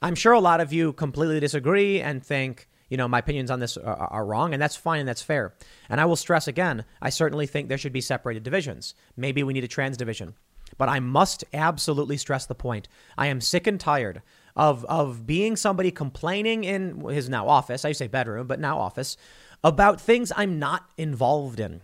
I'm 0.02 0.16
sure 0.16 0.34
a 0.34 0.40
lot 0.40 0.62
of 0.62 0.72
you 0.72 0.94
completely 0.94 1.40
disagree 1.40 2.02
and 2.02 2.24
think 2.24 2.69
you 2.90 2.98
know, 2.98 3.08
my 3.08 3.20
opinions 3.20 3.52
on 3.52 3.60
this 3.60 3.78
are, 3.78 3.96
are, 3.96 4.26
wrong, 4.26 4.54
and 4.54 4.62
that's 4.62 4.76
fine 4.76 5.00
and 5.00 5.08
that's 5.08 5.22
fair. 5.22 5.54
And 5.90 6.02
I 6.02 6.06
will 6.06 6.16
stress 6.16 6.48
again, 6.48 6.86
I 7.02 7.10
certainly 7.10 7.48
think 7.48 7.70
there 7.70 7.78
should 7.78 7.94
be 7.94 8.02
separated 8.02 8.44
divisions. 8.44 8.96
Maybe 9.16 9.44
we 9.44 9.54
need 9.54 9.64
a 9.64 9.68
trans 9.68 9.98
division. 9.98 10.34
But 10.78 10.90
I 10.90 11.00
must 11.00 11.44
absolutely 11.54 12.18
stress 12.18 12.46
the 12.46 12.56
point. 12.56 12.88
I 13.18 13.28
am 13.28 13.42
sick 13.42 13.68
and 13.68 13.80
tired 13.80 14.22
of, 14.56 14.86
of 14.86 15.26
being 15.26 15.56
somebody 15.56 15.92
complaining 15.92 16.64
in 16.64 17.02
his 17.10 17.30
now 17.30 17.48
office, 17.48 17.86
I 17.86 17.92
say 17.92 18.08
bedroom, 18.08 18.48
but 18.48 18.60
now 18.60 18.78
office, 18.78 19.18
about 19.64 20.00
things 20.00 20.32
I'm 20.36 20.60
not 20.60 20.90
involved 20.98 21.60
in. 21.60 21.82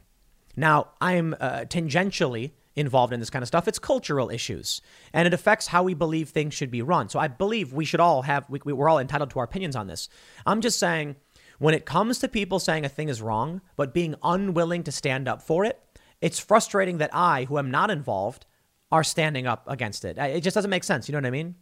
Now, 0.56 0.90
I'm 1.02 1.36
uh, 1.40 1.62
tangentially 1.62 2.52
involved 2.76 3.14
in 3.14 3.20
this 3.20 3.30
kind 3.30 3.44
of 3.44 3.48
stuff. 3.48 3.68
It's 3.68 3.80
cultural 3.80 4.30
issues, 4.30 4.82
and 5.14 5.28
it 5.28 5.34
affects 5.34 5.68
how 5.68 5.84
we 5.84 5.94
believe 5.94 6.30
things 6.30 6.54
should 6.54 6.72
be 6.72 6.82
run. 6.82 7.10
So 7.10 7.20
I 7.20 7.28
believe 7.28 7.74
we 7.74 7.86
should 7.86 8.00
all 8.00 8.24
have, 8.24 8.46
we, 8.50 8.60
we're 8.64 8.90
all 8.90 9.00
entitled 9.00 9.30
to 9.32 9.40
our 9.40 9.46
opinions 9.46 9.76
on 9.76 9.88
this. 9.88 10.10
I'm 10.46 10.62
just 10.62 10.80
saying, 10.80 11.16
when 11.60 11.74
it 11.74 11.86
comes 11.86 12.20
to 12.20 12.28
people 12.28 12.60
saying 12.60 12.86
a 12.86 12.90
thing 12.90 13.10
is 13.10 13.22
wrong, 13.22 13.62
but 13.76 13.94
being 13.94 14.16
unwilling 14.24 14.84
to 14.84 14.92
stand 14.92 15.28
up 15.28 15.42
for 15.42 15.64
it, 15.64 15.80
it's 16.22 16.40
frustrating 16.40 16.98
that 16.98 17.12
I, 17.14 17.46
who 17.46 17.58
am 17.58 17.72
not 17.72 17.92
involved, 17.92 18.46
are 18.92 19.04
standing 19.04 19.48
up 19.48 19.64
against 19.68 20.06
it. 20.06 20.18
It 20.18 20.42
just 20.42 20.56
doesn't 20.56 20.70
make 20.70 20.84
sense. 20.84 21.08
You 21.08 21.14
know 21.14 21.20
what 21.20 21.28
I 21.28 21.32
mean? 21.32 21.56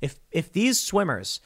If 0.00 0.18
if 0.30 0.52
these 0.52 0.78
swimmers 0.78 1.40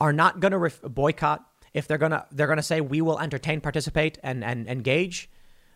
are 0.00 0.12
not 0.12 0.40
going 0.40 0.52
to 0.52 0.58
ref- 0.58 0.82
boycott, 0.82 1.46
if 1.72 1.86
they're 1.86 1.98
gonna 1.98 2.26
they're 2.32 2.48
gonna 2.48 2.62
say 2.62 2.80
we 2.80 3.00
will 3.00 3.18
entertain, 3.18 3.60
participate, 3.60 4.18
and 4.22 4.44
and 4.44 4.68
engage, 4.68 5.30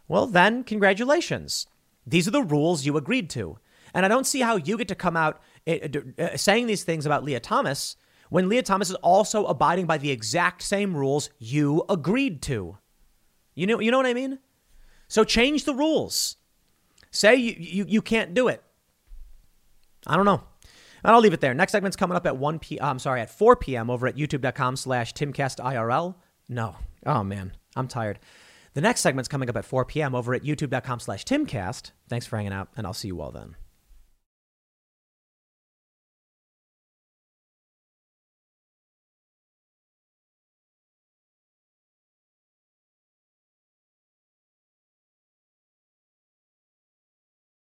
well 0.09 0.27
then 0.27 0.65
congratulations. 0.65 1.67
These 2.07 2.29
are 2.29 2.33
the 2.33 2.43
rules 2.43 2.87
you 2.87 2.97
agreed 2.97 3.31
to. 3.31 3.59
And 3.95 4.05
I 4.05 4.09
don't 4.09 4.27
see 4.27 4.41
how 4.41 4.57
you 4.57 4.77
get 4.77 4.89
to 4.89 4.95
come 4.95 5.17
out 5.17 5.41
eh, 5.67 5.89
eh, 6.19 6.37
saying 6.37 6.67
these 6.67 6.85
things 6.85 7.07
about 7.07 7.25
Lia 7.25 7.41
Thomas 7.41 7.97
when 8.29 8.49
Lia 8.49 8.63
Thomas 8.63 8.91
is 8.91 8.97
also 8.97 9.47
abiding 9.47 9.87
by 9.87 9.99
the 9.99 10.11
exact 10.11 10.63
same 10.63 10.97
rules 10.97 11.31
you 11.39 11.85
agreed 11.89 12.43
to. 12.43 12.79
You 13.55 13.67
know, 13.67 13.81
you 13.81 13.91
know 13.91 13.97
what 13.97 14.07
I 14.07 14.15
mean? 14.15 14.39
So 15.09 15.25
change 15.25 15.65
the 15.65 15.75
rules. 15.75 16.37
Say 17.11 17.37
you, 17.37 17.55
you, 17.59 17.85
you 17.89 18.03
can't 18.03 18.35
do 18.35 18.49
it. 18.49 18.63
I 20.07 20.17
don't 20.17 20.27
know. 20.27 20.43
And 21.05 21.15
I'll 21.15 21.21
leave 21.21 21.33
it 21.33 21.41
there. 21.41 21.55
Next 21.55 21.73
segment's 21.73 21.97
coming 21.97 22.17
up 22.17 22.27
at 22.27 22.37
1 22.37 22.59
p. 22.59 22.81
I'm 22.81 22.99
sorry, 22.99 23.21
at 23.21 23.31
4 23.31 23.57
p.m. 23.57 23.91
over 23.91 24.07
at 24.07 24.17
youtube.com 24.17 24.77
slash 24.77 25.15
timcastirl. 25.15 26.15
No. 26.49 26.77
Oh, 27.05 27.23
man. 27.23 27.53
I'm 27.77 27.89
tired. 27.89 28.19
The 28.77 28.83
next 28.83 29.01
segment's 29.01 29.27
coming 29.27 29.49
up 29.49 29.57
at 29.57 29.65
4 29.65 29.87
p.m. 29.87 30.15
over 30.15 30.35
at 30.35 30.43
youtube.com 30.43 31.01
slash 31.01 31.25
timcast. 31.25 31.93
Thanks 32.11 32.27
for 32.27 32.37
hanging 32.37 32.53
out, 32.53 32.69
and 32.77 32.87
I'll 32.87 32.93
see 32.93 33.09
you 33.09 33.23
all 33.23 33.31
then. 33.31 33.57